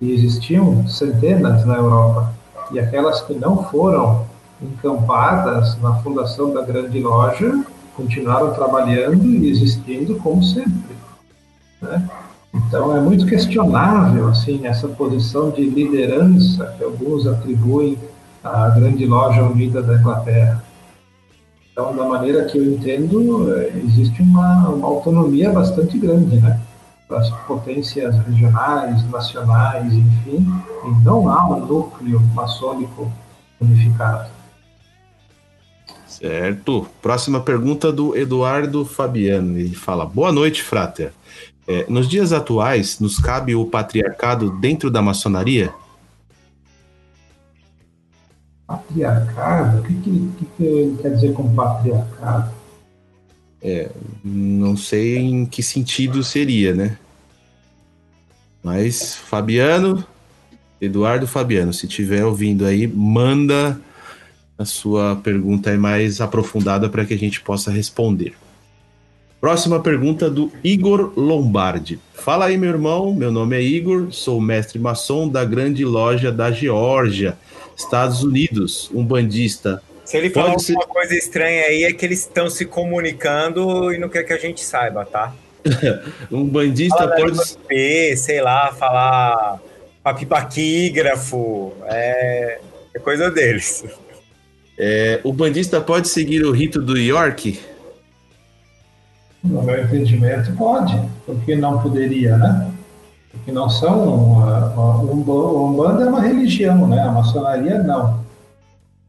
e 0.00 0.12
existiam 0.12 0.86
centenas 0.86 1.64
na 1.64 1.76
Europa. 1.76 2.32
E 2.70 2.78
aquelas 2.78 3.22
que 3.22 3.34
não 3.34 3.64
foram 3.64 4.26
encampadas 4.60 5.76
na 5.80 5.94
fundação 5.96 6.52
da 6.52 6.62
grande 6.62 7.00
loja 7.00 7.64
continuaram 7.96 8.52
trabalhando 8.52 9.24
e 9.24 9.50
existindo 9.50 10.16
como 10.16 10.42
sempre. 10.42 10.96
Né? 11.80 12.08
Então 12.54 12.96
é 12.96 13.00
muito 13.00 13.26
questionável 13.26 14.28
assim 14.28 14.66
essa 14.66 14.88
posição 14.88 15.50
de 15.50 15.68
liderança 15.68 16.74
que 16.76 16.84
alguns 16.84 17.26
atribuem 17.26 17.98
à 18.42 18.68
grande 18.70 19.04
loja 19.06 19.42
unida 19.42 19.82
da 19.82 19.94
Inglaterra. 19.94 20.62
Então, 21.72 21.94
da 21.94 22.04
maneira 22.04 22.44
que 22.44 22.58
eu 22.58 22.64
entendo, 22.64 23.54
é, 23.54 23.68
existe 23.84 24.20
uma, 24.20 24.68
uma 24.68 24.88
autonomia 24.88 25.52
bastante 25.52 25.96
grande, 25.96 26.36
né? 26.40 26.60
Das 27.08 27.30
potências 27.46 28.14
regionais, 28.26 29.08
nacionais, 29.10 29.92
enfim, 29.92 30.46
e 30.84 31.04
não 31.04 31.28
há 31.28 31.48
um 31.48 31.64
núcleo 31.64 32.20
maçônico 32.34 33.10
unificado. 33.60 34.30
Certo. 36.06 36.86
Próxima 37.00 37.40
pergunta 37.40 37.92
do 37.92 38.16
Eduardo 38.16 38.84
Fabiano. 38.84 39.56
Ele 39.56 39.74
fala: 39.74 40.04
Boa 40.04 40.32
noite, 40.32 40.62
Frater. 40.62 41.12
É, 41.66 41.86
nos 41.88 42.08
dias 42.08 42.32
atuais, 42.32 42.98
nos 42.98 43.18
cabe 43.18 43.54
o 43.54 43.66
patriarcado 43.66 44.50
dentro 44.50 44.90
da 44.90 45.00
maçonaria? 45.00 45.72
Patriarcado? 48.66 49.78
O 49.78 49.82
que, 49.82 49.94
que, 49.94 50.44
que 50.56 50.62
ele 50.62 50.98
quer 51.00 51.14
dizer 51.14 51.32
com 51.34 51.54
patriarcado? 51.54 52.57
É, 53.62 53.90
não 54.24 54.76
sei 54.76 55.16
em 55.16 55.44
que 55.44 55.62
sentido 55.62 56.22
seria, 56.22 56.74
né? 56.74 56.96
Mas, 58.62 59.16
Fabiano, 59.16 60.04
Eduardo 60.80 61.26
Fabiano, 61.26 61.72
se 61.72 61.88
tiver 61.88 62.24
ouvindo 62.24 62.64
aí, 62.64 62.86
manda 62.86 63.80
a 64.56 64.64
sua 64.64 65.16
pergunta 65.16 65.70
aí 65.70 65.78
mais 65.78 66.20
aprofundada 66.20 66.88
para 66.88 67.04
que 67.04 67.14
a 67.14 67.18
gente 67.18 67.40
possa 67.40 67.70
responder. 67.70 68.34
Próxima 69.40 69.78
pergunta 69.78 70.28
do 70.28 70.50
Igor 70.64 71.12
Lombardi. 71.16 72.00
Fala 72.12 72.46
aí, 72.46 72.58
meu 72.58 72.70
irmão. 72.70 73.14
Meu 73.14 73.30
nome 73.30 73.56
é 73.56 73.62
Igor, 73.62 74.12
sou 74.12 74.40
mestre 74.40 74.80
maçom 74.80 75.28
da 75.28 75.44
grande 75.44 75.84
loja 75.84 76.32
da 76.32 76.50
Geórgia, 76.50 77.38
Estados 77.76 78.24
Unidos, 78.24 78.90
um 78.92 79.04
bandista 79.04 79.80
se 80.08 80.16
ele 80.16 80.30
falar 80.30 80.52
Pode 80.54 80.72
alguma 80.72 80.82
ser... 80.84 80.88
coisa 80.90 81.14
estranha 81.14 81.64
aí, 81.64 81.84
é 81.84 81.92
que 81.92 82.06
eles 82.06 82.20
estão 82.20 82.48
se 82.48 82.64
comunicando 82.64 83.92
e 83.92 83.98
não 83.98 84.08
quer 84.08 84.22
que 84.24 84.32
a 84.32 84.38
gente 84.38 84.64
saiba, 84.64 85.04
tá? 85.04 85.34
um 86.32 86.44
bandista 86.46 86.96
Fala 86.96 87.14
pode. 87.16 87.58
P, 87.68 88.16
sei 88.16 88.40
lá, 88.40 88.72
falar 88.72 89.60
papipaquígrafo, 90.02 91.74
é, 91.84 92.58
é 92.94 92.98
coisa 92.98 93.30
deles. 93.30 93.84
É, 94.78 95.20
o 95.24 95.30
bandista 95.32 95.78
pode 95.80 96.08
seguir 96.08 96.42
o 96.42 96.52
rito 96.52 96.80
do 96.80 96.96
York? 96.96 97.60
No 99.44 99.62
meu 99.62 99.82
entendimento, 99.82 100.52
pode. 100.56 100.98
Porque 101.26 101.54
não 101.54 101.82
poderia, 101.82 102.36
né? 102.38 102.70
Porque 103.30 103.52
não 103.52 103.68
são. 103.68 104.04
uma- 104.14 104.68
uma- 104.70 105.02
Umba- 105.02 105.52
Umbanda 105.52 106.04
é 106.04 106.06
uma 106.06 106.22
religião, 106.22 106.86
né? 106.88 107.00
A 107.02 107.10
maçonaria 107.10 107.82
não. 107.82 108.26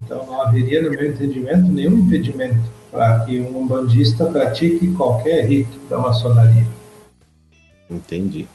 Então 0.03 0.26
não 0.26 0.41
haveria, 0.41 0.81
no 0.81 0.89
meu 0.89 1.05
entendimento, 1.09 1.71
nenhum 1.71 1.99
impedimento 1.99 2.59
para 2.91 3.19
que 3.26 3.39
um 3.39 3.59
umbandista 3.59 4.26
pratique 4.26 4.91
qualquer 4.93 5.45
rito 5.45 5.77
da 5.89 5.97
maçonaria. 5.97 6.65
Entendi. 7.89 8.47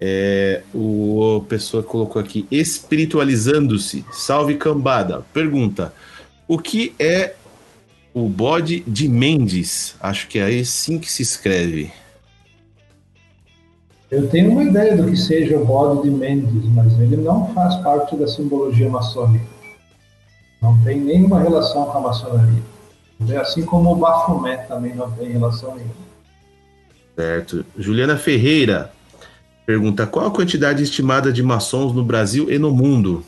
É, 0.00 0.62
o 0.72 1.42
a 1.44 1.48
pessoa 1.48 1.82
colocou 1.82 2.20
aqui, 2.20 2.46
espiritualizando-se, 2.50 4.04
salve 4.12 4.54
cambada. 4.54 5.24
Pergunta: 5.32 5.92
o 6.46 6.58
que 6.58 6.94
é 6.98 7.34
o 8.14 8.28
bode 8.28 8.80
de 8.86 9.08
Mendes? 9.08 9.96
Acho 10.00 10.28
que 10.28 10.38
é 10.38 10.60
assim 10.60 10.98
que 10.98 11.10
se 11.10 11.22
escreve. 11.22 11.90
Eu 14.10 14.28
tenho 14.28 14.52
uma 14.52 14.64
ideia 14.64 14.96
do 14.96 15.10
que 15.10 15.16
seja 15.16 15.58
o 15.58 15.64
bode 15.64 16.02
de 16.02 16.10
Mendes, 16.10 16.64
mas 16.74 16.98
ele 16.98 17.16
não 17.16 17.52
faz 17.52 17.76
parte 17.82 18.16
da 18.16 18.26
simbologia 18.26 18.88
maçônica. 18.88 19.57
Não 20.60 20.76
tem 20.82 21.00
nenhuma 21.00 21.40
relação 21.40 21.84
com 21.86 21.98
a 21.98 22.00
maçonaria. 22.00 22.62
É 23.28 23.36
assim 23.36 23.62
como 23.62 23.92
o 23.92 23.96
Bafomé 23.96 24.58
também 24.58 24.94
não 24.94 25.10
tem 25.10 25.30
relação 25.30 25.74
nenhuma. 25.74 26.08
Certo. 27.16 27.64
Juliana 27.76 28.16
Ferreira 28.16 28.92
pergunta: 29.66 30.06
qual 30.06 30.26
a 30.26 30.30
quantidade 30.30 30.82
estimada 30.82 31.32
de 31.32 31.42
maçons 31.42 31.92
no 31.92 32.04
Brasil 32.04 32.50
e 32.50 32.58
no 32.58 32.70
mundo? 32.70 33.24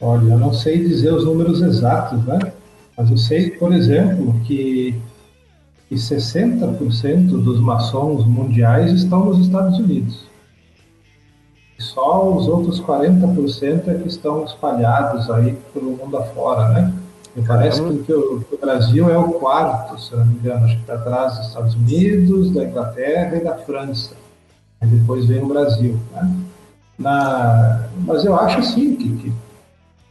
Olha, 0.00 0.32
eu 0.32 0.38
não 0.38 0.52
sei 0.52 0.78
dizer 0.78 1.12
os 1.12 1.24
números 1.24 1.60
exatos, 1.62 2.22
né? 2.24 2.52
Mas 2.96 3.10
eu 3.10 3.16
sei, 3.16 3.50
por 3.50 3.72
exemplo, 3.72 4.38
que, 4.44 4.94
que 5.88 5.94
60% 5.94 7.42
dos 7.42 7.60
maçons 7.60 8.26
mundiais 8.26 8.92
estão 8.92 9.24
nos 9.24 9.46
Estados 9.46 9.78
Unidos. 9.78 10.25
E 11.78 11.82
só 11.82 12.34
os 12.34 12.48
outros 12.48 12.80
40% 12.80 13.88
é 13.88 13.94
que 13.94 14.08
estão 14.08 14.44
espalhados 14.44 15.30
aí 15.30 15.56
pelo 15.74 15.92
mundo 15.92 16.16
afora, 16.16 16.68
né? 16.68 16.92
Me 17.34 17.46
parece 17.46 17.82
que, 17.82 17.98
que 18.04 18.14
o, 18.14 18.40
que 18.40 18.54
o 18.54 18.58
Brasil 18.58 19.10
é 19.10 19.18
o 19.18 19.32
quarto, 19.34 20.00
se 20.00 20.16
não 20.16 20.24
me 20.24 20.36
engano, 20.36 20.64
acho 20.64 20.76
que 20.76 20.80
está 20.80 20.94
atrás 20.94 21.36
dos 21.36 21.48
Estados 21.48 21.74
Unidos, 21.74 22.54
da 22.54 22.64
Inglaterra 22.64 23.36
e 23.36 23.44
da 23.44 23.56
França. 23.56 24.14
Aí 24.80 24.88
depois 24.88 25.26
vem 25.26 25.42
o 25.42 25.48
Brasil, 25.48 26.00
né? 26.12 26.34
Na, 26.98 27.88
mas 28.06 28.24
eu 28.24 28.34
acho 28.34 28.60
assim 28.60 28.96
que, 28.96 29.16
que 29.18 29.32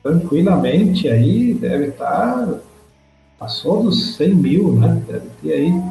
tranquilamente 0.04 1.10
aí 1.10 1.56
deve 1.56 1.88
estar 1.88 2.48
passou 3.40 3.84
dos 3.84 4.16
100 4.16 4.36
mil, 4.36 4.74
né? 4.74 5.02
Deve 5.08 5.28
ter 5.42 5.54
aí 5.54 5.84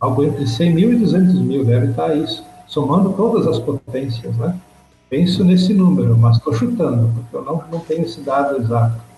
algo 0.00 0.24
entre 0.24 0.46
100 0.46 0.74
mil 0.74 0.92
e 0.92 0.96
200 0.96 1.34
mil, 1.40 1.64
deve 1.64 1.90
estar 1.90 2.14
isso, 2.14 2.44
somando 2.66 3.12
todas 3.12 3.46
as 3.46 3.58
potências, 3.58 4.36
né? 4.36 4.56
Penso 5.10 5.42
nesse 5.42 5.72
número, 5.72 6.16
mas 6.18 6.36
estou 6.36 6.52
chutando, 6.54 7.10
porque 7.14 7.36
eu 7.36 7.42
não, 7.42 7.64
não 7.70 7.80
tenho 7.80 8.02
esse 8.04 8.20
dado 8.20 8.60
exato. 8.60 9.08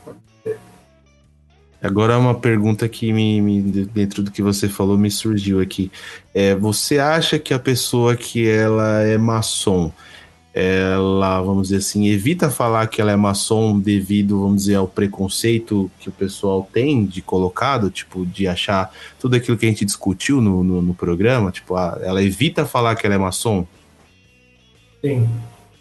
Agora 1.82 2.18
uma 2.18 2.34
pergunta 2.34 2.86
que 2.88 3.10
me, 3.12 3.40
me- 3.40 3.62
dentro 3.86 4.22
do 4.22 4.30
que 4.30 4.42
você 4.42 4.68
falou 4.68 4.98
me 4.98 5.10
surgiu 5.10 5.60
aqui. 5.60 5.90
É, 6.34 6.54
você 6.54 6.98
acha 6.98 7.38
que 7.38 7.54
a 7.54 7.58
pessoa 7.58 8.14
que 8.14 8.46
ela 8.46 9.00
é 9.00 9.16
maçom, 9.16 9.90
ela, 10.52 11.40
vamos 11.40 11.68
dizer 11.68 11.78
assim, 11.78 12.08
evita 12.08 12.50
falar 12.50 12.86
que 12.88 13.00
ela 13.00 13.12
é 13.12 13.16
maçom 13.16 13.78
devido, 13.80 14.42
vamos 14.42 14.62
dizer, 14.62 14.74
ao 14.74 14.86
preconceito 14.86 15.90
que 15.98 16.10
o 16.10 16.12
pessoal 16.12 16.68
tem 16.70 17.06
de 17.06 17.22
colocado, 17.22 17.90
tipo, 17.90 18.26
de 18.26 18.46
achar 18.46 18.92
tudo 19.18 19.36
aquilo 19.36 19.56
que 19.56 19.64
a 19.64 19.68
gente 19.68 19.84
discutiu 19.84 20.40
no, 20.42 20.62
no, 20.62 20.82
no 20.82 20.94
programa, 20.94 21.50
tipo, 21.50 21.76
ah, 21.76 21.98
ela 22.02 22.22
evita 22.22 22.66
falar 22.66 22.94
que 22.94 23.06
ela 23.06 23.14
é 23.14 23.18
maçom? 23.18 23.66
Sim, 25.00 25.26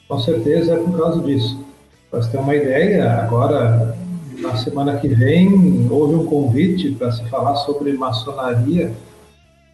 com 0.09 0.19
certeza 0.19 0.73
é 0.73 0.77
por 0.77 0.97
causa 0.97 1.21
disso. 1.21 1.63
Para 2.09 2.21
você 2.21 2.31
ter 2.31 2.37
uma 2.39 2.55
ideia, 2.55 3.21
agora, 3.21 3.95
na 4.39 4.57
semana 4.57 4.97
que 4.97 5.07
vem, 5.07 5.87
houve 5.89 6.15
um 6.15 6.25
convite 6.25 6.89
para 6.91 7.11
se 7.11 7.23
falar 7.29 7.55
sobre 7.57 7.93
maçonaria 7.93 8.91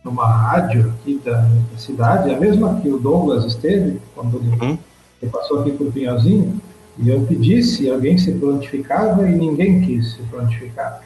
numa 0.04 0.28
rádio 0.28 0.94
aqui 1.00 1.20
da, 1.24 1.38
da 1.38 1.78
cidade, 1.78 2.32
a 2.34 2.40
mesma 2.40 2.80
que 2.82 2.90
o 2.90 3.00
Douglas 3.00 3.46
esteve, 3.46 4.00
quando 4.14 4.38
ele, 4.38 4.50
Uhum. 4.62 4.78
ele 5.22 5.32
passou 5.32 5.62
aqui 5.62 5.72
por 5.72 5.92
Pinhalzinho, 5.92 6.62
e 7.00 7.10
eu 7.10 7.22
pedi 7.22 7.64
se 7.64 7.90
alguém 7.90 8.18
se 8.18 8.32
prontificava 8.34 9.28
e 9.28 9.34
ninguém 9.34 9.82
quis 9.82 10.14
se 10.14 10.22
prontificar. 10.24 11.02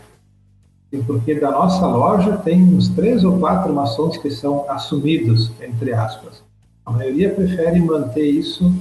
E 0.92 0.98
porque 0.98 1.36
da 1.40 1.52
nossa 1.52 1.86
loja 1.86 2.36
tem 2.38 2.62
uns 2.62 2.90
três 2.90 3.24
ou 3.24 3.40
quatro 3.40 3.72
maçons 3.74 4.18
que 4.18 4.32
são 4.32 4.66
assumidos, 4.70 5.52
entre 5.62 5.94
aspas. 5.94 6.44
A 6.86 6.92
maioria 6.92 7.30
prefere 7.30 7.80
manter 7.80 8.26
isso 8.26 8.74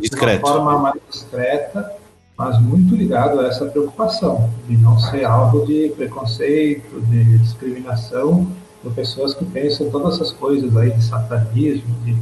Discreto. 0.00 0.44
de 0.44 0.50
uma 0.50 0.54
forma 0.54 0.78
mais 0.78 1.00
discreta, 1.10 1.92
mas 2.36 2.60
muito 2.60 2.94
ligado 2.94 3.40
a 3.40 3.48
essa 3.48 3.66
preocupação 3.66 4.50
de 4.66 4.76
não 4.76 4.98
ser 4.98 5.24
alvo 5.24 5.66
de 5.66 5.92
preconceito, 5.96 7.00
de 7.02 7.38
discriminação 7.38 8.50
por 8.82 8.92
pessoas 8.94 9.34
que 9.34 9.44
pensam 9.44 9.90
todas 9.90 10.14
essas 10.14 10.32
coisas 10.32 10.74
aí 10.76 10.90
de 10.90 11.04
satanismo, 11.04 11.94
de, 12.04 12.16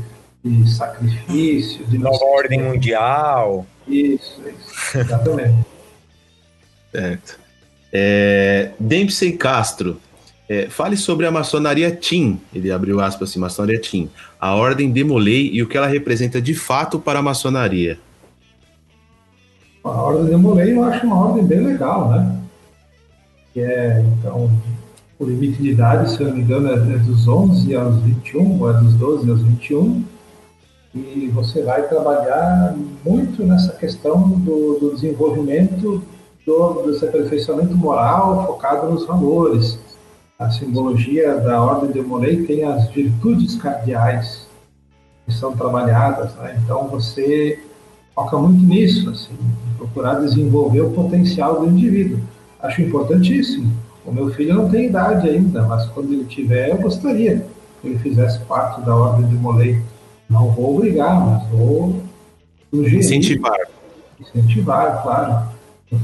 de 0.45 0.71
sacrifício, 0.71 1.87
de 1.87 1.99
não 1.99 2.11
Nova 2.11 2.25
ordem 2.25 2.63
mundial. 2.63 3.65
Isso, 3.87 4.43
isso, 4.47 4.99
exatamente. 4.99 5.55
Certo. 6.91 7.39
É, 7.93 8.71
Dempsey 8.81 9.33
Castro. 9.33 10.01
é, 10.49 10.69
fale 10.69 10.97
sobre 10.97 11.27
a 11.27 11.31
maçonaria 11.31 11.95
Tim. 11.95 12.41
Ele 12.55 12.71
abriu 12.71 13.01
aspas 13.01 13.31
assim, 13.31 13.39
maçonaria 13.39 13.79
Tim. 13.79 14.11
A 14.41 14.55
ordem 14.55 14.91
Demolei 14.91 15.51
e 15.53 15.63
o 15.63 15.69
que 15.69 15.77
ela 15.77 15.87
representa 15.87 16.41
de 16.41 16.55
fato 16.55 16.99
para 16.99 17.19
a 17.19 17.23
maçonaria. 17.23 17.99
A 19.85 20.03
ordem 20.03 20.27
de 20.27 20.37
Molay 20.37 20.73
eu 20.73 20.85
acho 20.85 21.07
uma 21.07 21.29
ordem 21.29 21.45
bem 21.45 21.61
legal, 21.61 22.11
né? 22.11 22.39
Que 23.53 23.61
é, 23.61 24.05
então, 24.19 24.51
o 25.19 25.25
limite 25.25 25.63
de 25.63 25.71
idade, 25.71 26.11
se 26.11 26.21
eu 26.21 26.29
não 26.29 26.37
me 26.37 26.43
engano, 26.43 26.71
é 26.71 26.99
dos 26.99 27.27
11 27.27 27.75
aos 27.75 27.97
21, 28.03 28.61
ou 28.61 28.71
é 28.71 28.75
dos 28.75 28.95
12 28.95 29.31
aos 29.31 29.43
21. 29.43 30.05
E 30.95 31.31
você 31.33 31.63
vai 31.63 31.83
trabalhar 31.89 32.75
muito 33.05 33.45
nessa 33.45 33.73
questão 33.73 34.29
do, 34.29 34.79
do 34.79 34.95
desenvolvimento 34.95 36.03
do, 36.45 36.83
desse 36.87 37.05
aperfeiçoamento 37.07 37.77
moral 37.77 38.47
focado 38.47 38.91
nos 38.91 39.07
valores. 39.07 39.79
A 40.39 40.51
simbologia 40.51 41.35
da 41.41 41.61
ordem 41.61 41.91
de 41.91 42.01
Molay 42.01 42.45
tem 42.45 42.63
as 42.63 42.89
virtudes 42.91 43.57
cardeais 43.57 44.47
que 45.27 45.35
são 45.35 45.57
trabalhadas, 45.57 46.33
né? 46.37 46.61
Então 46.63 46.87
você 46.87 47.59
foca 48.15 48.39
muito 48.39 48.65
nisso, 48.65 49.11
assim, 49.11 49.35
procurar 49.77 50.21
desenvolver 50.21 50.83
o 50.83 50.91
potencial 50.93 51.59
do 51.61 51.67
indivíduo. 51.67 52.21
Acho 52.61 52.83
importantíssimo. 52.83 53.69
O 54.07 54.13
meu 54.13 54.33
filho 54.33 54.55
não 54.55 54.69
tem 54.69 54.87
idade 54.87 55.29
ainda, 55.29 55.63
mas 55.67 55.87
quando 55.87 56.13
ele 56.13 56.25
tiver, 56.27 56.71
eu 56.71 56.79
gostaria 56.79 57.45
que 57.83 57.89
ele 57.89 57.99
fizesse 57.99 58.39
parte 58.45 58.81
da 58.83 58.95
ordem 58.95 59.27
de 59.27 59.35
Molay. 59.35 59.83
Não 60.31 60.53
vou 60.53 60.77
obrigar, 60.77 61.19
mas 61.21 61.49
vou 61.49 62.01
sugerir, 62.71 62.99
Incentivar. 62.99 63.59
incentivar, 64.21 65.03
claro. 65.03 65.49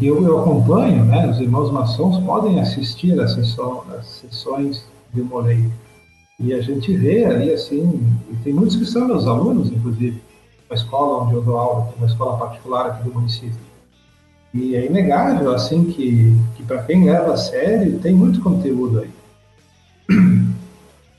Eu, 0.00 0.22
eu 0.22 0.40
acompanho, 0.40 1.04
né, 1.04 1.28
os 1.28 1.38
irmãos 1.38 1.70
maçons 1.70 2.18
podem 2.24 2.58
assistir 2.58 3.20
às 3.20 3.34
sessões, 3.34 4.84
de 5.12 5.22
Molay. 5.22 5.70
E 6.40 6.52
a 6.52 6.60
gente 6.60 6.96
vê 6.96 7.24
ali, 7.24 7.52
assim, 7.52 8.02
e 8.30 8.36
tem 8.36 8.52
muitos 8.52 8.76
que 8.76 8.86
são 8.86 9.06
meus 9.06 9.26
alunos, 9.26 9.70
inclusive, 9.70 10.20
uma 10.68 10.74
escola 10.74 11.24
onde 11.24 11.34
eu 11.34 11.42
dou 11.42 11.56
aula, 11.58 11.92
uma 11.96 12.06
escola 12.06 12.38
particular 12.38 12.86
aqui 12.86 13.04
do 13.04 13.14
município. 13.14 13.58
E 14.52 14.74
é 14.74 14.86
inegável, 14.86 15.52
assim, 15.54 15.84
que, 15.84 16.36
que 16.56 16.62
para 16.62 16.82
quem 16.82 17.04
leva 17.04 17.34
a 17.34 17.36
sério, 17.36 17.98
tem 17.98 18.14
muito 18.14 18.40
conteúdo 18.40 19.00
aí. 19.00 19.10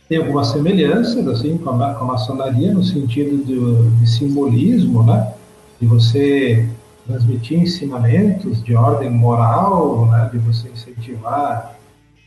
Tem 0.07 0.19
algumas 0.19 0.47
semelhanças, 0.47 1.27
assim, 1.27 1.57
com 1.57 1.69
a, 1.69 1.93
com 1.95 2.03
a 2.03 2.07
maçonaria, 2.07 2.73
no 2.73 2.83
sentido 2.83 3.43
de, 3.43 3.99
de 3.99 4.09
simbolismo, 4.09 5.03
né? 5.03 5.33
De 5.81 5.87
você 5.87 6.69
transmitir 7.05 7.59
ensinamentos 7.59 8.63
de 8.63 8.75
ordem 8.75 9.09
moral, 9.09 10.07
né? 10.07 10.29
De 10.31 10.37
você 10.39 10.69
incentivar 10.69 11.75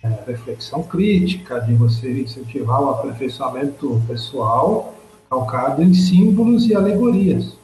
é, 0.03 0.09
reflexão 0.27 0.83
crítica, 0.83 1.61
de 1.61 1.75
você 1.75 2.23
incentivar 2.23 2.81
o 2.81 2.91
aperfeiçoamento 2.91 4.01
pessoal 4.07 4.95
calcado 5.29 5.83
em 5.83 5.93
símbolos 5.93 6.67
e 6.67 6.75
alegorias. 6.75 7.57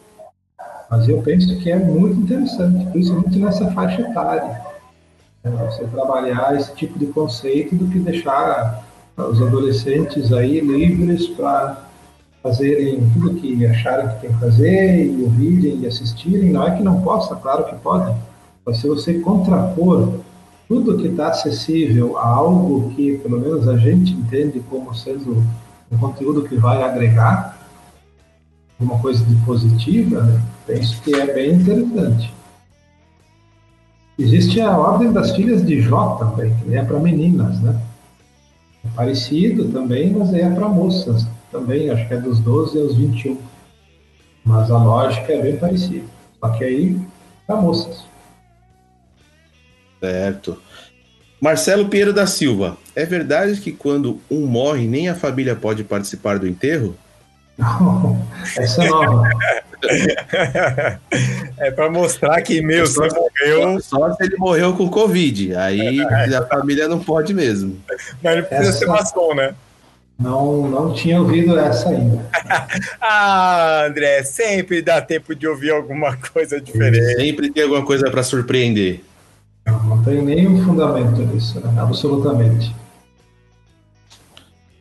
Mas 0.91 1.09
eu 1.09 1.23
penso 1.23 1.59
que 1.59 1.71
é 1.71 1.79
muito 1.79 2.21
interessante, 2.21 2.87
principalmente 2.91 3.39
nessa 3.39 3.71
faixa 3.71 4.03
etária, 4.03 4.61
né, 5.43 5.51
você 5.71 5.85
trabalhar 5.87 6.55
esse 6.57 6.75
tipo 6.75 6.99
de 6.99 7.07
conceito 7.07 7.75
do 7.75 7.87
que 7.87 7.99
deixar 7.99 8.85
os 9.17 9.41
adolescentes 9.41 10.33
aí 10.33 10.61
livres 10.61 11.29
para 11.29 11.84
fazerem 12.45 13.11
tudo 13.15 13.41
que 13.41 13.65
acharem 13.65 14.07
que 14.07 14.21
tem 14.21 14.31
que 14.31 14.39
fazer, 14.39 15.07
e 15.07 15.23
ouvirem 15.23 15.81
e 15.81 15.87
assistirem. 15.87 16.53
Não 16.53 16.63
é 16.63 16.77
que 16.77 16.83
não 16.83 17.01
possa, 17.01 17.35
claro 17.37 17.65
que 17.65 17.75
pode, 17.77 18.15
mas 18.67 18.77
se 18.77 18.87
você 18.87 19.15
contrapor 19.15 20.21
tudo 20.69 20.99
que 20.99 21.09
está 21.09 21.29
acessível 21.29 22.19
a 22.19 22.29
algo 22.29 22.91
que, 22.91 23.17
pelo 23.19 23.41
menos, 23.41 23.67
a 23.67 23.79
gente 23.79 24.13
entende 24.13 24.63
como 24.69 24.95
sendo 24.95 25.43
um 25.91 25.97
conteúdo 25.97 26.43
que 26.43 26.57
vai 26.57 26.83
agregar 26.83 27.59
uma 28.79 28.99
coisa 28.99 29.25
de 29.25 29.35
positiva, 29.47 30.21
né? 30.21 30.43
penso 30.67 31.01
que 31.01 31.15
é 31.15 31.33
bem 31.33 31.53
interessante. 31.53 32.35
Existe 34.19 34.61
a 34.61 34.77
Ordem 34.77 35.13
das 35.13 35.35
Filhas 35.35 35.65
de 35.65 35.81
Jó 35.81 36.17
também, 36.17 36.55
que 36.57 36.77
é 36.77 36.85
para 36.85 36.99
meninas, 36.99 37.59
né? 37.61 37.81
É 38.85 38.89
parecido 38.95 39.71
também, 39.71 40.13
mas 40.13 40.33
é 40.35 40.49
para 40.51 40.69
moças 40.69 41.27
também, 41.55 41.89
acho 41.89 42.09
que 42.09 42.15
é 42.15 42.17
dos 42.17 42.41
12 42.41 42.81
aos 42.81 42.97
21. 42.97 43.39
Mas 44.45 44.69
a 44.73 44.77
lógica 44.77 45.33
é 45.33 45.41
bem 45.41 45.57
parecida. 45.57 46.05
Só 46.41 46.49
que 46.51 46.65
aí, 46.65 47.01
para 47.47 47.57
moças. 47.57 48.05
Certo. 50.01 50.61
Marcelo 51.41 51.89
Pinheiro 51.89 52.13
da 52.13 52.27
Silva, 52.27 52.77
é 52.97 53.05
verdade 53.07 53.61
que 53.61 53.71
quando 53.71 54.21
um 54.31 54.47
morre, 54.47 54.87
nem 54.89 55.09
a 55.09 55.15
família 55.15 55.55
pode 55.55 55.85
participar 55.85 56.39
do 56.39 56.49
enterro? 56.49 56.97
Não, 57.57 58.21
essa 58.59 58.83
é 58.85 58.89
nova. 58.89 59.29
é 61.59 61.71
para 61.71 61.89
mostrar 61.91 62.43
que, 62.43 62.61
meu, 62.61 62.85
você 62.87 63.09
morreu. 63.09 63.81
Só 63.81 64.13
se 64.13 64.25
ele 64.25 64.37
morreu 64.37 64.75
com 64.75 64.89
Covid. 64.91 65.55
Aí 65.55 66.01
a 66.35 66.47
família 66.47 66.89
não 66.89 66.99
pode 66.99 67.33
mesmo. 67.33 67.79
Mas 68.23 68.37
não 68.39 68.45
precisa 68.45 68.71
Essa- 68.71 68.79
ser 68.81 68.87
maçom, 68.87 69.35
né? 69.35 69.55
Não, 70.19 70.69
não 70.69 70.93
tinha 70.93 71.21
ouvido 71.21 71.59
essa 71.59 71.89
ainda. 71.89 72.25
ah, 73.01 73.85
André, 73.89 74.23
sempre 74.23 74.81
dá 74.81 75.01
tempo 75.03 75.35
de 75.35 75.47
ouvir 75.47 75.71
alguma 75.73 76.17
coisa 76.17 76.61
diferente. 76.61 77.17
Sempre 77.17 77.51
tem 77.51 77.65
alguma 77.65 77.85
coisa 77.85 78.11
para 78.11 78.23
surpreender. 78.23 79.01
Não, 79.67 79.83
não 79.83 80.03
tem 80.05 80.23
nenhum 80.23 80.65
fundamento 80.65 81.21
nisso, 81.21 81.59
né? 81.61 81.75
absolutamente. 81.81 82.75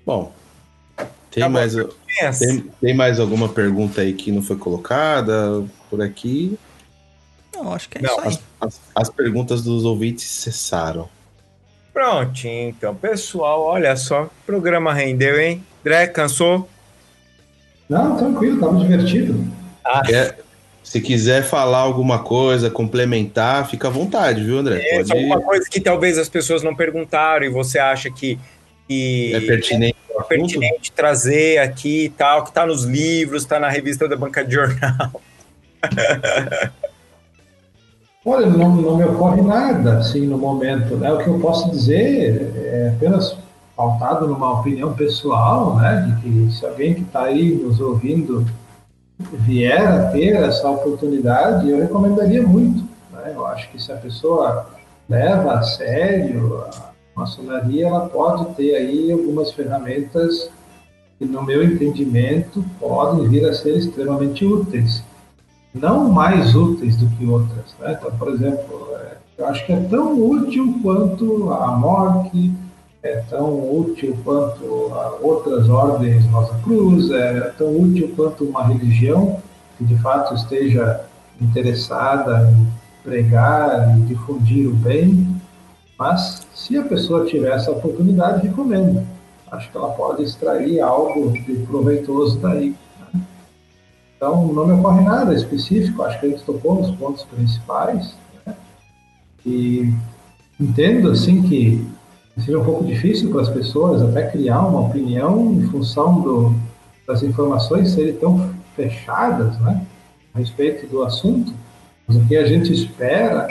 Bom, 0.05 0.31
tem 1.31 1.41
Tá 1.41 1.47
bom. 1.47 1.53
mais, 1.53 1.73
tem, 2.39 2.59
tem 2.81 2.93
mais 2.95 3.19
alguma 3.19 3.49
pergunta 3.49 4.01
aí 4.01 4.13
que 4.13 4.31
não 4.31 4.43
foi 4.43 4.57
colocada 4.57 5.63
por 5.89 6.01
aqui? 6.01 6.57
Não, 7.55 7.71
acho 7.73 7.87
que 7.89 7.97
é 7.97 8.01
Não, 8.01 8.11
isso 8.11 8.21
aí. 8.21 8.27
As, 8.27 8.67
as- 8.67 8.81
as 8.95 9.09
perguntas 9.09 9.63
dos 9.63 9.83
ouvintes 9.85 10.25
cessaram. 10.29 11.09
Prontinho, 11.93 12.69
então. 12.69 12.95
Pessoal, 12.95 13.61
olha 13.61 13.95
só, 13.95 14.23
o 14.23 14.31
programa 14.45 14.93
rendeu, 14.93 15.39
hein? 15.39 15.63
André, 15.81 16.07
cansou? 16.07 16.67
Não, 17.87 18.17
tranquilo, 18.17 18.55
estava 18.55 18.77
divertido. 18.79 19.45
Quer- 20.05 20.37
se 20.83 20.99
quiser 20.99 21.43
falar 21.43 21.79
alguma 21.79 22.19
coisa, 22.19 22.69
complementar, 22.69 23.69
fica 23.69 23.87
à 23.87 23.91
vontade, 23.91 24.43
viu, 24.43 24.57
André? 24.59 24.81
É, 24.81 24.97
Pode, 24.97 25.11
alguma 25.13 25.41
coisa 25.41 25.69
que 25.69 25.79
talvez 25.79 26.17
as 26.17 26.27
pessoas 26.27 26.61
não 26.61 26.75
perguntaram 26.75 27.45
e 27.45 27.49
você 27.49 27.79
acha 27.79 28.11
que, 28.11 28.37
que 28.87 29.33
é 29.33 29.39
pertinente. 29.41 29.95
é 30.09 30.23
pertinente 30.23 30.91
trazer 30.91 31.59
aqui 31.59 32.05
e 32.05 32.09
tal, 32.09 32.43
que 32.43 32.51
tá 32.51 32.65
nos 32.65 32.83
livros, 32.83 33.45
tá 33.45 33.59
na 33.59 33.69
revista 33.69 34.07
da 34.09 34.17
Banca 34.17 34.43
de 34.43 34.53
Jornal. 34.53 35.21
Olha, 38.25 38.47
não, 38.47 38.73
não 38.73 38.95
me 38.95 39.03
ocorre 39.03 39.41
nada 39.41 39.97
assim 39.97 40.25
no 40.25 40.37
momento. 40.37 40.95
Né? 40.95 41.11
O 41.11 41.17
que 41.17 41.27
eu 41.27 41.39
posso 41.39 41.69
dizer 41.69 42.53
é 42.55 42.93
apenas 42.95 43.35
pautado 43.75 44.27
numa 44.27 44.59
opinião 44.59 44.93
pessoal, 44.93 45.75
né? 45.75 46.07
De 46.07 46.21
que 46.21 46.53
se 46.53 46.65
alguém 46.65 46.93
que 46.93 47.01
está 47.01 47.23
aí 47.23 47.53
nos 47.55 47.81
ouvindo 47.81 48.45
vier 49.19 49.85
a 49.85 50.09
ter 50.11 50.35
essa 50.37 50.69
oportunidade, 50.69 51.69
eu 51.69 51.79
recomendaria 51.79 52.41
muito. 52.41 52.83
Né? 53.11 53.33
Eu 53.35 53.45
acho 53.45 53.69
que 53.71 53.81
se 53.81 53.91
a 53.91 53.97
pessoa 53.97 54.67
leva 55.09 55.55
a 55.55 55.63
sério 55.63 56.63
a 56.63 56.91
maçonaria, 57.15 57.87
ela 57.87 58.07
pode 58.07 58.45
ter 58.55 58.73
aí 58.75 59.11
algumas 59.11 59.51
ferramentas 59.51 60.49
que, 61.19 61.25
no 61.25 61.43
meu 61.43 61.61
entendimento, 61.61 62.63
podem 62.79 63.27
vir 63.27 63.45
a 63.49 63.53
ser 63.53 63.77
extremamente 63.77 64.45
úteis 64.45 65.03
não 65.73 66.09
mais 66.09 66.55
úteis 66.55 66.97
do 66.97 67.07
que 67.15 67.25
outras. 67.25 67.75
Né? 67.79 67.97
Então, 67.97 68.11
por 68.17 68.29
exemplo, 68.29 68.87
é, 68.95 69.17
eu 69.37 69.47
acho 69.47 69.65
que 69.65 69.73
é 69.73 69.79
tão 69.89 70.19
útil 70.21 70.79
quanto 70.81 71.51
a 71.51 71.67
morte, 71.71 72.51
é 73.01 73.17
tão 73.29 73.75
útil 73.75 74.17
quanto 74.23 74.63
outras 75.21 75.67
ordens 75.67 76.25
Rosa 76.27 76.57
Cruz, 76.63 77.11
é 77.11 77.53
tão 77.57 77.75
útil 77.75 78.13
quanto 78.15 78.45
uma 78.45 78.65
religião 78.65 79.41
que 79.77 79.83
de 79.83 79.97
fato 79.97 80.35
esteja 80.35 81.01
interessada 81.41 82.49
em 82.51 82.67
pregar 83.03 83.97
e 83.97 84.01
difundir 84.01 84.69
o 84.69 84.73
bem. 84.73 85.35
Mas 85.97 86.47
se 86.53 86.77
a 86.77 86.83
pessoa 86.83 87.25
tiver 87.25 87.53
essa 87.53 87.71
oportunidade, 87.71 88.47
recomendo. 88.47 89.05
Acho 89.51 89.69
que 89.69 89.77
ela 89.77 89.89
pode 89.89 90.23
extrair 90.23 90.79
algo 90.79 91.31
de 91.31 91.53
proveitoso 91.67 92.39
daí. 92.39 92.75
Então, 94.23 94.53
não 94.53 94.65
me 94.65 94.71
ocorre 94.71 95.01
nada 95.01 95.33
específico, 95.33 96.01
acho 96.01 96.17
que 96.21 96.29
gente 96.29 96.45
tocou 96.45 96.75
nos 96.75 96.95
pontos 96.95 97.25
principais. 97.25 98.15
Né? 98.45 98.55
E 99.45 99.93
entendo, 100.57 101.11
assim, 101.11 101.41
que 101.41 101.85
seja 102.37 102.57
um 102.57 102.63
pouco 102.63 102.85
difícil 102.85 103.31
para 103.31 103.41
as 103.41 103.49
pessoas 103.49 104.01
até 104.01 104.27
criar 104.27 104.61
uma 104.61 104.79
opinião 104.79 105.51
em 105.51 105.63
função 105.63 106.21
do, 106.21 106.55
das 107.05 107.21
informações 107.21 107.91
serem 107.91 108.15
tão 108.15 108.49
fechadas 108.77 109.59
né, 109.59 109.85
a 110.33 110.39
respeito 110.39 110.87
do 110.87 111.03
assunto. 111.03 111.53
Mas 112.07 112.15
o 112.15 112.25
que 112.25 112.37
a 112.37 112.45
gente 112.45 112.71
espera 112.71 113.45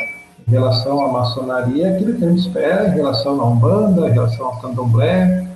em 0.48 0.50
relação 0.50 1.04
à 1.04 1.12
maçonaria 1.12 1.88
é 1.88 1.96
aquilo 1.96 2.14
que 2.14 2.24
a 2.24 2.30
gente 2.30 2.40
espera 2.40 2.88
em 2.88 2.92
relação 2.92 3.38
à 3.42 3.46
Umbanda, 3.46 4.08
em 4.08 4.12
relação 4.12 4.46
ao 4.46 4.58
Candomblé, 4.58 5.51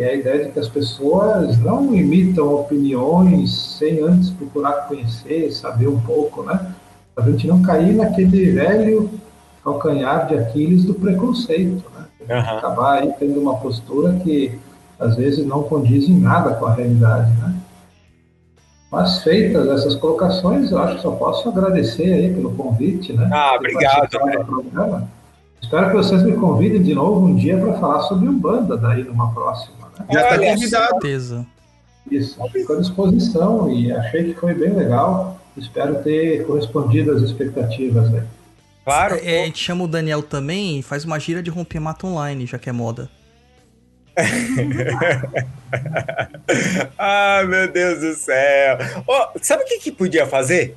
que 0.00 0.04
é 0.04 0.08
a 0.08 0.14
ideia 0.14 0.44
de 0.46 0.52
que 0.52 0.58
as 0.58 0.68
pessoas 0.68 1.58
não 1.58 1.94
imitam 1.94 2.54
opiniões 2.54 3.54
sem 3.78 4.00
antes 4.00 4.30
procurar 4.30 4.88
conhecer, 4.88 5.52
saber 5.52 5.88
um 5.88 6.00
pouco, 6.00 6.42
né? 6.42 6.72
A 7.14 7.20
gente 7.20 7.46
não 7.46 7.60
cair 7.60 7.94
naquele 7.94 8.50
velho 8.50 9.10
calcanhar 9.62 10.26
de 10.26 10.38
Aquiles 10.38 10.84
do 10.84 10.94
preconceito, 10.94 11.84
né? 11.94 12.06
Aham. 12.30 12.56
Acabar 12.56 13.02
aí 13.02 13.12
tendo 13.18 13.38
uma 13.38 13.58
postura 13.58 14.14
que 14.24 14.58
às 14.98 15.16
vezes 15.16 15.44
não 15.44 15.64
condiz 15.64 16.08
em 16.08 16.18
nada 16.18 16.54
com 16.54 16.64
a 16.64 16.72
realidade, 16.72 17.30
né? 17.32 17.54
Mas 18.90 19.22
feitas 19.22 19.68
essas 19.68 19.96
colocações, 19.96 20.70
eu 20.70 20.78
acho 20.78 20.96
que 20.96 21.02
só 21.02 21.10
posso 21.10 21.46
agradecer 21.50 22.10
aí 22.10 22.32
pelo 22.32 22.54
convite, 22.54 23.12
né? 23.12 23.28
Ah, 23.30 23.54
obrigado. 23.54 24.08
Espero 25.62 25.90
que 25.90 25.96
vocês 25.96 26.22
me 26.22 26.32
convidem 26.32 26.82
de 26.82 26.94
novo 26.94 27.26
um 27.26 27.36
dia 27.36 27.58
para 27.58 27.74
falar 27.74 28.02
sobre 28.02 28.28
Umbanda 28.28 28.76
daí 28.76 29.04
numa 29.04 29.32
próxima, 29.32 29.88
né? 29.98 30.06
Já 30.10 30.22
está 30.22 30.38
convidado. 30.38 30.88
certeza. 30.88 31.46
Isso, 32.10 32.40
fico 32.50 32.72
à 32.72 32.76
disposição 32.76 33.70
e 33.70 33.92
achei 33.92 34.32
que 34.32 34.40
foi 34.40 34.54
bem 34.54 34.72
legal. 34.72 35.38
Espero 35.56 36.02
ter 36.02 36.44
correspondido 36.46 37.12
às 37.12 37.22
expectativas 37.22 38.12
aí. 38.12 38.22
Claro. 38.84 39.20
É, 39.22 39.42
a 39.42 39.46
gente 39.46 39.62
chama 39.62 39.84
o 39.84 39.88
Daniel 39.88 40.22
também 40.22 40.78
e 40.78 40.82
faz 40.82 41.04
uma 41.04 41.20
gira 41.20 41.42
de 41.42 41.50
romper 41.50 41.78
mata 41.78 42.06
online, 42.06 42.46
já 42.46 42.58
que 42.58 42.68
é 42.68 42.72
moda. 42.72 43.08
ah, 46.98 47.44
meu 47.46 47.70
Deus 47.70 48.00
do 48.00 48.14
céu. 48.14 48.78
Ó, 49.06 49.28
sabe 49.40 49.62
o 49.62 49.66
que, 49.66 49.78
que 49.78 49.92
podia 49.92 50.26
fazer? 50.26 50.76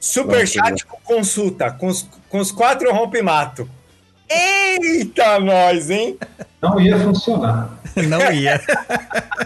Superchat 0.00 0.84
com 0.84 0.98
consulta, 1.04 1.70
com 1.70 1.86
os, 1.86 2.08
com 2.28 2.40
os 2.40 2.50
quatro 2.50 2.92
rompe-mato. 2.92 3.70
Eita, 4.32 5.38
nós, 5.40 5.90
hein? 5.90 6.18
Não 6.60 6.80
ia 6.80 6.98
funcionar. 6.98 7.78
Não 8.08 8.32
ia. 8.32 8.60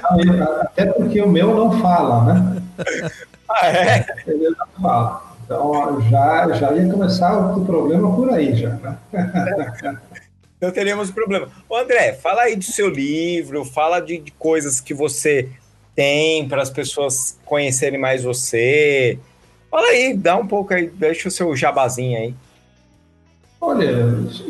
Não 0.02 0.34
ia, 0.34 0.44
até 0.44 0.86
porque 0.86 1.20
o 1.20 1.28
meu 1.28 1.54
não 1.54 1.80
fala, 1.80 2.32
né? 2.32 2.62
Ah, 3.48 3.68
é? 3.68 4.06
Ele 4.26 4.50
não 4.50 4.82
fala. 4.82 5.22
Então 5.44 6.00
já, 6.10 6.52
já 6.52 6.72
ia 6.72 6.92
começar 6.92 7.38
o 7.38 7.64
problema 7.64 8.14
por 8.14 8.30
aí 8.30 8.54
já. 8.54 8.70
Né? 8.70 8.96
Então 10.58 10.70
teríamos 10.72 11.10
problema. 11.10 11.48
Ô, 11.68 11.76
André, 11.76 12.14
fala 12.14 12.42
aí 12.42 12.56
do 12.56 12.64
seu 12.64 12.88
livro, 12.88 13.62
fala 13.62 14.00
de, 14.00 14.18
de 14.18 14.30
coisas 14.32 14.80
que 14.80 14.94
você 14.94 15.50
tem 15.94 16.48
para 16.48 16.62
as 16.62 16.70
pessoas 16.70 17.38
conhecerem 17.44 18.00
mais 18.00 18.24
você. 18.24 19.18
Fala 19.70 19.88
aí, 19.88 20.14
dá 20.14 20.34
um 20.36 20.46
pouco 20.46 20.72
aí, 20.72 20.88
deixa 20.88 21.28
o 21.28 21.30
seu 21.30 21.54
jabazinho 21.54 22.18
aí. 22.18 22.34
Olha, 23.68 23.84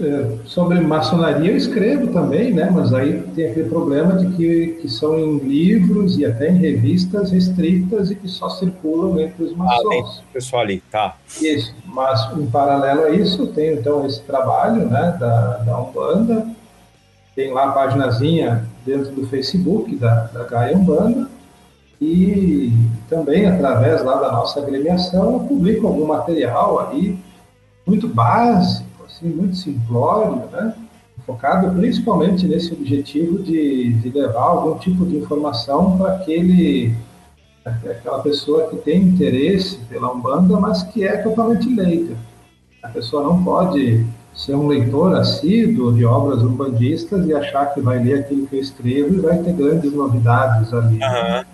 é, 0.03 0.37
sobre 0.45 0.79
maçonaria 0.81 1.51
eu 1.51 1.57
escrevo 1.57 2.09
também, 2.09 2.53
né? 2.53 2.69
Mas 2.71 2.93
aí 2.93 3.23
tem 3.35 3.49
aquele 3.51 3.67
problema 3.67 4.13
de 4.13 4.27
que, 4.37 4.79
que 4.83 4.91
são 4.91 5.19
em 5.19 5.39
livros 5.39 6.19
e 6.19 6.27
até 6.27 6.51
em 6.51 6.59
revistas 6.59 7.31
restritas 7.31 8.11
e 8.11 8.15
que 8.15 8.29
só 8.29 8.51
circulam 8.51 9.19
entre 9.19 9.43
os 9.45 9.53
Ah, 9.53 9.57
maçons. 9.57 10.19
o 10.19 10.33
pessoal 10.35 10.63
ali, 10.63 10.83
tá. 10.93 11.17
Isso, 11.41 11.75
mas 11.87 12.31
em 12.37 12.47
paralelo 12.47 13.05
a 13.05 13.11
isso, 13.11 13.41
eu 13.43 13.47
tenho 13.47 13.79
então 13.81 14.05
esse 14.05 14.21
trabalho 14.21 14.87
né, 14.87 15.17
da, 15.19 15.59
da 15.65 15.81
Umbanda, 15.81 16.47
tem 17.35 17.53
lá 17.55 17.71
a 17.71 17.73
paginazinha 17.73 18.67
dentro 18.85 19.13
do 19.13 19.27
Facebook 19.29 19.97
da, 19.97 20.25
da 20.27 20.45
Gaia 20.45 20.77
Umbanda, 20.77 21.27
e 21.99 22.71
também 23.09 23.47
através 23.47 24.05
lá 24.05 24.17
da 24.17 24.31
nossa 24.31 24.61
agremiação 24.61 25.33
eu 25.33 25.41
publico 25.41 25.87
algum 25.87 26.07
material 26.07 26.91
aí 26.91 27.19
muito 27.87 28.07
básico, 28.09 28.86
assim, 29.17 29.29
muito 29.29 29.57
simplório, 29.57 30.43
né? 30.53 30.75
focado 31.25 31.75
principalmente 31.75 32.47
nesse 32.47 32.73
objetivo 32.73 33.43
de, 33.43 33.95
de 33.95 34.11
levar 34.11 34.43
algum 34.43 34.79
tipo 34.79 35.05
de 35.05 35.17
informação 35.17 35.97
para 35.97 36.15
aquele 36.17 36.95
aquela 37.65 38.21
pessoa 38.21 38.69
que 38.69 38.77
tem 38.77 39.03
interesse 39.03 39.77
pela 39.89 40.13
Umbanda, 40.13 40.61
mas 40.61 40.85
que 40.85 41.05
é 41.05 41.17
totalmente 41.17 41.69
leiga. 41.69 42.15
A 42.81 42.89
pessoa 42.89 43.25
não 43.25 43.43
pode 43.43 44.07
ser 44.37 44.55
um 44.55 44.69
leitor 44.69 45.17
assíduo 45.17 45.93
de 45.93 46.05
obras 46.05 46.43
umbandistas 46.43 47.27
e 47.27 47.35
achar 47.35 47.75
que 47.75 47.81
vai 47.81 47.99
ler 47.99 48.21
aquilo 48.21 48.47
que 48.47 48.55
eu 48.55 48.61
escrevo 48.61 49.15
e 49.15 49.21
vai 49.21 49.39
ter 49.39 49.53
grandes 49.53 49.93
novidades 49.93 50.73
ali. 50.73 51.03
Aham. 51.03 51.45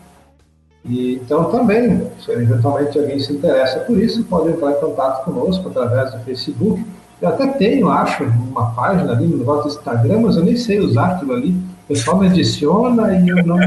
E, 0.84 1.14
então 1.14 1.44
também, 1.44 2.10
se 2.20 2.30
eventualmente 2.32 2.98
alguém 2.98 3.18
se 3.18 3.32
interessa 3.32 3.80
por 3.80 3.96
isso, 3.98 4.22
pode 4.24 4.50
entrar 4.50 4.72
em 4.72 4.80
contato 4.80 5.24
conosco 5.24 5.68
através 5.68 6.12
do 6.12 6.18
Facebook. 6.24 6.84
Eu 7.22 7.28
até 7.28 7.46
tenho, 7.46 7.88
acho, 7.88 8.24
uma 8.24 8.72
página 8.72 9.12
ali 9.12 9.28
no 9.28 9.38
negócio 9.38 9.70
do 9.70 9.76
Instagram, 9.76 10.22
mas 10.22 10.36
eu 10.36 10.44
nem 10.44 10.56
sei 10.56 10.80
usar 10.80 11.12
aquilo 11.12 11.34
ali. 11.34 11.50
O 11.84 11.86
pessoal 11.94 12.18
me 12.18 12.26
adiciona 12.26 13.16
e 13.16 13.28
eu 13.28 13.46
não, 13.46 13.58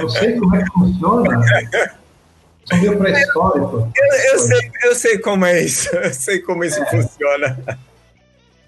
não 0.00 0.08
sei 0.08 0.38
como 0.38 0.54
é 0.54 0.62
que 0.62 0.70
funciona. 0.72 1.40
Sou 2.66 2.78
meio 2.78 2.98
pré-histórico. 2.98 3.92
Eu, 3.96 4.32
eu 4.32 4.38
sei, 4.38 4.70
eu 4.84 4.94
sei 4.94 5.18
como 5.18 5.44
é 5.44 5.60
isso. 5.60 5.88
Eu 5.96 6.14
sei 6.14 6.38
como 6.38 6.62
isso 6.62 6.84
funciona. 6.86 7.58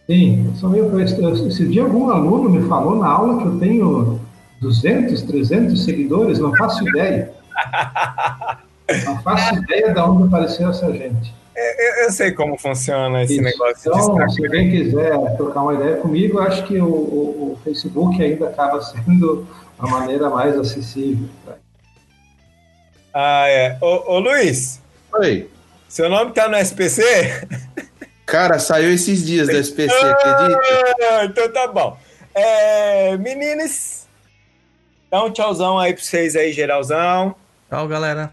Sim, 0.09 0.47
eu 0.49 0.55
sou 0.57 0.71
meio 0.71 0.91
pré-histórico. 0.91 1.47
Esse 1.47 1.65
dia 1.69 1.83
algum 1.85 2.11
aluno 2.11 2.51
me 2.51 2.69
falou 2.69 2.97
na 2.97 3.07
aula 3.07 3.41
que 3.41 3.47
eu 3.47 3.61
tenho 3.61 4.21
200, 4.61 5.23
300 5.23 5.85
seguidores, 5.85 6.41
não 6.41 6.53
faço 6.57 6.87
ideia. 6.89 7.33
Não 9.05 9.23
faço 9.23 9.55
ideia 9.55 9.93
de 9.93 10.01
onde 10.01 10.25
apareceu 10.25 10.69
essa 10.69 10.91
gente. 10.93 11.33
Eu, 11.61 12.05
eu 12.05 12.13
sei 12.13 12.31
como 12.33 12.57
funciona 12.57 13.23
esse 13.25 13.35
Isso. 13.35 13.43
negócio 13.43 13.75
de 13.93 13.99
Então, 13.99 14.29
se 14.31 14.45
alguém 14.45 14.71
quiser 14.71 15.37
trocar 15.37 15.63
uma 15.63 15.75
ideia 15.75 15.97
comigo, 15.97 16.39
eu 16.39 16.43
acho 16.43 16.65
que 16.67 16.79
o, 16.81 16.87
o- 16.87 17.53
o 17.53 17.61
Facebook 17.65 18.23
ainda 18.23 18.49
acaba 18.49 18.81
sendo 18.83 19.47
a 19.79 19.87
maneira 19.87 20.31
mais 20.31 20.57
acessível. 20.59 21.29
Ah, 23.13 23.47
é. 23.49 23.77
Ô, 23.81 24.15
ô, 24.15 24.19
Luiz, 24.21 24.81
Oi. 25.15 25.49
seu 25.89 26.09
nome 26.09 26.33
tá 26.33 26.49
no 26.49 26.57
SPC? 26.57 27.03
Cara, 28.27 28.59
saiu 28.59 28.93
esses 28.93 29.25
dias 29.25 29.49
da 29.49 29.55
SPC, 29.59 29.95
acredita? 29.95 30.61
Ah, 31.11 31.25
então 31.25 31.51
tá 31.51 31.67
bom. 31.67 31.97
É, 32.35 33.17
meninas, 33.17 34.07
dá 35.11 35.25
um 35.25 35.31
tchauzão 35.33 35.79
aí 35.79 35.95
pra 35.95 36.03
vocês 36.05 36.37
aí, 36.37 36.53
geralzão. 36.53 37.35
Tchau, 37.71 37.89
galera. 37.89 38.33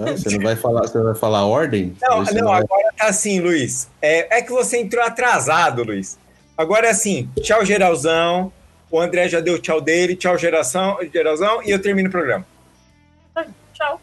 Ah, 0.00 0.12
Você 0.12 0.30
não 0.36 0.42
vai 0.42 0.56
falar, 0.56 0.82
você 0.82 0.98
vai 0.98 1.14
falar 1.14 1.44
ordem? 1.46 1.94
Não, 2.00 2.22
não, 2.22 2.44
vai- 2.46 2.62
agora 2.62 2.92
tá 2.96 3.06
assim, 3.08 3.40
Luiz. 3.40 3.88
É, 4.00 4.38
é 4.38 4.42
que 4.42 4.50
você 4.50 4.78
entrou 4.78 5.02
atrasado, 5.04 5.82
Luiz. 5.84 6.18
Agora 6.56 6.86
é 6.86 6.90
assim, 6.90 7.28
tchau, 7.42 7.64
geralzão. 7.64 8.52
O 8.90 9.00
André 9.00 9.28
já 9.28 9.40
deu 9.40 9.58
tchau 9.58 9.80
dele, 9.80 10.16
tchau, 10.16 10.36
geração, 10.36 10.98
geralzão, 11.12 11.62
e 11.62 11.70
eu 11.70 11.80
termino 11.80 12.08
o 12.08 12.12
programa. 12.12 12.44
Tchau. 13.74 14.00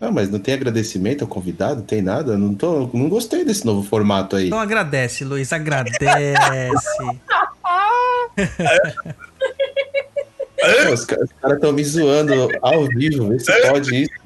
Ah, 0.00 0.10
mas 0.10 0.28
não 0.30 0.38
tem 0.38 0.54
agradecimento 0.54 1.22
ao 1.22 1.28
convidado? 1.28 1.82
Tem 1.82 2.02
nada? 2.02 2.36
Não, 2.36 2.54
tô, 2.54 2.88
não 2.92 3.08
gostei 3.08 3.44
desse 3.44 3.64
novo 3.64 3.82
formato 3.86 4.36
aí. 4.36 4.46
Então 4.48 4.58
agradece, 4.58 5.24
Luiz, 5.24 5.52
agradece. 5.52 5.98
Pô, 10.56 10.92
Os 10.92 11.04
caras 11.04 11.28
estão 11.54 11.72
me 11.72 11.84
zoando 11.84 12.48
ao 12.62 12.86
vivo, 12.86 13.28
vê 13.28 13.38
se 13.38 13.52
pode 13.70 14.02
isso. 14.02 14.25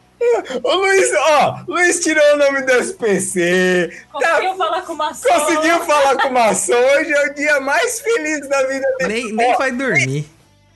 Ô, 0.63 0.75
Luiz, 0.75 1.11
ó, 1.17 1.61
Luiz 1.67 2.01
tirou 2.01 2.23
o 2.35 2.37
nome 2.37 2.63
do 2.63 2.73
SPC, 2.73 4.03
Conseguiu 4.13 4.55
falar 4.57 4.83
com 4.83 4.93
uma 4.93 5.15
só. 5.15 5.29
conseguiu 5.41 5.85
falar 5.87 6.17
com 6.17 6.29
o 6.29 6.33
maçom, 6.33 6.75
hoje 6.75 7.13
é 7.13 7.31
o 7.31 7.35
dia 7.35 7.61
mais 7.61 8.01
feliz 8.01 8.47
da 8.49 8.63
vida 8.67 8.87
dele. 8.99 9.15
Nem, 9.15 9.33
nem 9.33 9.55
Ó, 9.55 9.57
vai 9.59 9.73
dormir. 9.73 10.27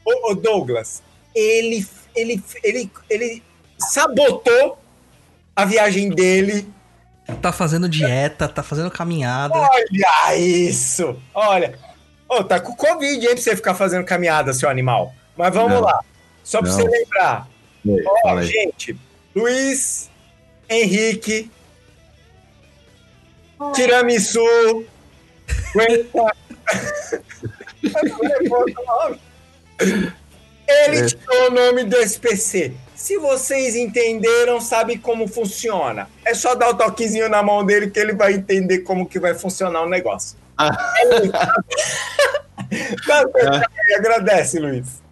Ô, 0.05 0.31
ô, 0.31 0.35
Douglas, 0.35 1.03
ele, 1.35 1.87
ele, 2.17 2.43
ele, 2.63 2.91
ele 3.11 3.43
sabotou 3.79 4.79
a 5.55 5.65
viagem 5.67 6.09
dele. 6.09 6.67
Tá 7.43 7.53
fazendo 7.53 7.89
dieta, 7.89 8.49
tá 8.49 8.63
fazendo 8.63 8.91
caminhada. 8.91 9.55
Olha 9.57 10.37
isso! 10.37 11.17
Olha, 11.35 11.79
ô, 12.29 12.43
tá 12.45 12.59
com 12.61 12.75
Covid, 12.75 13.27
hein, 13.27 13.35
pra 13.35 13.43
você 13.43 13.55
ficar 13.57 13.75
fazendo 13.75 14.05
caminhada, 14.07 14.53
seu 14.55 14.69
animal. 14.71 15.15
Mas 15.37 15.53
vamos 15.53 15.73
Não. 15.73 15.81
lá. 15.81 16.01
Só 16.43 16.61
pra 16.61 16.71
Não. 16.71 16.77
você 16.77 16.83
lembrar. 16.89 17.49
Ó, 18.25 18.41
gente, 18.43 18.97
Luiz, 19.35 20.11
Henrique, 20.69 21.51
Tiramisu, 23.75 24.85
Guenta. 25.75 26.35
Ele 30.67 30.99
É. 30.99 31.07
tirou 31.07 31.49
o 31.49 31.51
nome 31.51 31.85
do 31.85 31.97
SPC. 31.97 32.73
Se 32.95 33.19
vocês 33.19 33.77
entenderam, 33.77 34.61
sabe 34.61 34.97
como 34.99 35.29
funciona. 35.29 36.09
É 36.25 36.33
só 36.33 36.55
dar 36.55 36.71
o 36.71 36.75
toquezinho 36.75 37.29
na 37.29 37.43
mão 37.43 37.65
dele 37.67 37.91
que 37.91 37.99
ele 38.01 38.15
vai 38.15 38.33
entender 38.35 38.79
como 38.79 39.07
que 39.07 39.19
vai 39.19 39.35
funcionar 39.35 39.83
o 39.83 39.89
negócio. 39.89 40.39
Ah. 40.57 40.71
Dá 43.07 43.25
certo, 43.31 43.71
Agradece, 43.99 44.59
Luiz. 44.59 45.03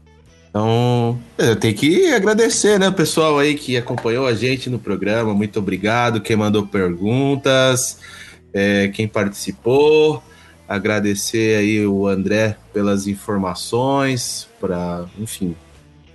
Então, 0.53 1.19
eu 1.39 1.57
tenho 1.57 1.75
que 1.75 2.13
agradecer, 2.13 2.79
né, 2.79 2.87
o 2.87 2.93
pessoal 2.93 3.39
aí 3.39 3.55
que 3.55 3.75
acompanhou 3.75 4.27
a 4.27 4.35
gente 4.35 4.69
no 4.69 4.79
programa. 4.79 5.33
Muito 5.33 5.59
obrigado. 5.59 6.21
Quem 6.21 6.37
mandou 6.37 6.67
perguntas, 6.67 7.99
é, 8.53 8.89
quem 8.89 9.09
participou. 9.09 10.23
Agradecer 10.69 11.57
aí 11.57 11.87
o 11.87 12.07
André 12.07 12.59
pelas 12.71 13.07
informações. 13.07 14.47
Para, 14.61 15.07
enfim, 15.19 15.57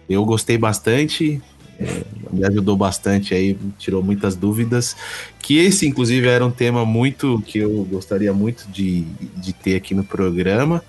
eu 0.07 0.23
gostei 0.23 0.55
bastante. 0.55 1.41
é, 1.79 2.03
me 2.31 2.45
ajudou 2.45 2.75
bastante 2.75 3.33
aí, 3.33 3.57
tirou 3.77 4.03
muitas 4.03 4.35
dúvidas. 4.35 4.95
Que 5.39 5.57
esse, 5.57 5.87
inclusive, 5.87 6.27
era 6.27 6.45
um 6.45 6.51
tema 6.51 6.85
muito 6.85 7.41
que 7.45 7.57
eu 7.57 7.83
gostaria 7.85 8.33
muito 8.33 8.67
de, 8.69 9.01
de 9.35 9.51
ter 9.51 9.75
aqui 9.75 9.95
no 9.95 10.03
programa. 10.03 10.83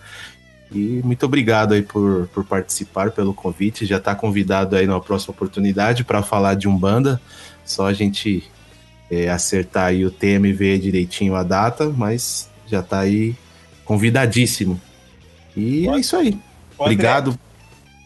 E 0.70 1.01
muito 1.03 1.24
obrigado 1.24 1.73
aí 1.73 1.82
por, 1.82 2.28
por 2.32 2.45
participar, 2.45 3.11
pelo 3.11 3.32
convite. 3.32 3.86
Já 3.86 3.97
está 3.97 4.15
convidado 4.15 4.77
aí 4.77 4.86
na 4.86 5.01
próxima 5.01 5.32
oportunidade 5.32 6.05
para 6.05 6.23
falar 6.23 6.55
de 6.55 6.69
Umbanda. 6.69 7.20
Só 7.65 7.86
a 7.86 7.93
gente 7.93 8.45
é, 9.11 9.28
acertar 9.31 9.86
aí 9.86 10.05
o 10.05 10.11
tema 10.11 10.47
e 10.47 10.53
ver 10.53 10.78
direitinho 10.78 11.35
a 11.35 11.43
data, 11.43 11.89
mas 11.89 12.51
já 12.66 12.81
está 12.81 13.01
aí 13.01 13.35
convidadíssimo. 13.85 14.81
E 15.57 15.89
é 15.89 15.99
isso 15.99 16.16
aí. 16.16 16.28
André, 16.28 16.43
Obrigado. 16.78 17.28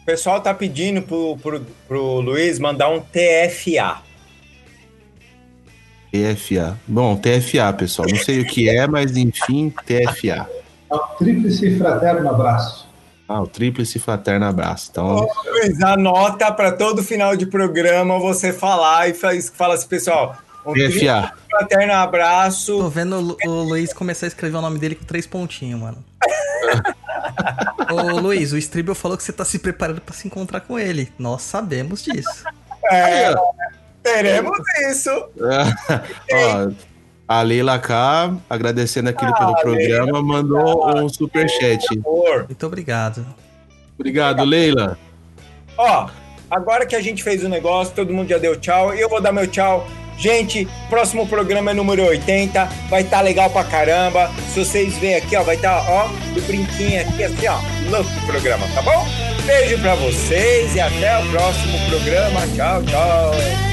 O 0.01 0.05
pessoal 0.05 0.41
tá 0.41 0.53
pedindo 0.53 1.01
pro, 1.01 1.37
pro, 1.37 1.61
pro 1.87 2.19
Luiz 2.21 2.59
mandar 2.59 2.89
um 2.89 2.99
TFA. 2.99 4.01
TFA. 6.11 6.79
Bom, 6.87 7.15
TFA, 7.15 7.73
pessoal. 7.73 8.07
Não 8.09 8.17
sei 8.17 8.41
o 8.41 8.45
que 8.45 8.69
é, 8.69 8.87
mas 8.87 9.17
enfim, 9.17 9.73
TFA. 9.85 10.47
É 10.93 10.95
um 10.95 11.17
tríplice 11.17 11.77
fraterno 11.77 12.29
abraço. 12.29 12.87
Ah, 13.27 13.41
o 13.41 13.47
Tríplice 13.47 13.97
Fraterno 13.99 14.45
Abraço. 14.45 14.89
Então, 14.91 15.05
Ô, 15.15 15.27
Luiz, 15.49 15.81
anota 15.81 16.51
para 16.51 16.73
todo 16.73 17.01
final 17.01 17.35
de 17.37 17.45
programa 17.45 18.19
você 18.19 18.51
falar 18.51 19.09
e 19.09 19.13
faz, 19.13 19.49
fala 19.49 19.75
assim, 19.75 19.87
pessoal. 19.87 20.35
Um 20.65 20.73
fraterno 21.49 21.93
abraço. 21.93 22.77
Tô 22.77 22.89
vendo 22.89 23.15
o, 23.15 23.21
Lu- 23.21 23.37
o 23.45 23.49
Luiz 23.63 23.93
começar 23.93 24.25
a 24.25 24.27
escrever 24.27 24.57
o 24.57 24.61
nome 24.61 24.77
dele 24.77 24.95
com 24.95 25.05
três 25.05 25.25
pontinhos, 25.25 25.79
mano. 25.79 26.03
Ô 27.91 28.19
Luiz, 28.19 28.51
o 28.51 28.57
Stribble 28.57 28.93
falou 28.95 29.17
que 29.17 29.23
você 29.23 29.31
tá 29.33 29.45
se 29.45 29.57
preparando 29.59 30.01
pra 30.01 30.13
se 30.13 30.27
encontrar 30.27 30.59
com 30.61 30.77
ele. 30.77 31.11
Nós 31.17 31.41
sabemos 31.43 32.03
disso. 32.03 32.43
É, 32.91 33.33
teremos 34.03 34.57
isso. 34.89 35.09
Ó, 36.33 36.71
a 37.27 37.41
Leila 37.41 37.79
K, 37.79 38.35
agradecendo 38.49 39.09
aquilo 39.09 39.33
pelo 39.35 39.55
programa, 39.55 40.21
mandou 40.21 40.97
um 40.97 41.09
superchat. 41.09 41.85
Muito 42.47 42.65
obrigado. 42.65 43.25
Obrigado, 43.97 44.43
Leila. 44.43 44.97
Ó, 45.77 46.09
agora 46.49 46.85
que 46.85 46.95
a 46.95 47.01
gente 47.01 47.23
fez 47.23 47.43
o 47.43 47.49
negócio, 47.49 47.93
todo 47.95 48.13
mundo 48.13 48.29
já 48.29 48.37
deu 48.37 48.55
tchau. 48.55 48.93
E 48.93 49.01
eu 49.01 49.09
vou 49.09 49.21
dar 49.21 49.31
meu 49.31 49.47
tchau. 49.47 49.87
Gente, 50.17 50.67
próximo 50.89 51.27
programa 51.27 51.71
é 51.71 51.73
número 51.73 52.03
80. 52.05 52.65
Vai 52.89 53.01
estar 53.01 53.21
legal 53.21 53.49
pra 53.49 53.63
caramba. 53.63 54.29
Se 54.53 54.63
vocês 54.63 54.97
verem 54.97 55.15
aqui, 55.15 55.35
ó, 55.35 55.43
vai 55.43 55.55
estar, 55.55 55.83
ó, 55.89 56.07
do 56.33 56.41
brinquinho 56.41 57.01
aqui, 57.01 57.23
assim, 57.23 57.47
ó. 57.47 57.57
Louco 57.89 58.09
o 58.09 58.27
programa, 58.27 58.65
tá 58.75 58.81
bom? 58.81 59.05
Beijo 59.45 59.79
pra 59.79 59.95
vocês 59.95 60.75
e 60.75 60.79
até 60.79 61.17
o 61.19 61.29
próximo 61.31 61.77
programa. 61.89 62.41
Tchau, 62.55 62.83
tchau. 62.83 63.72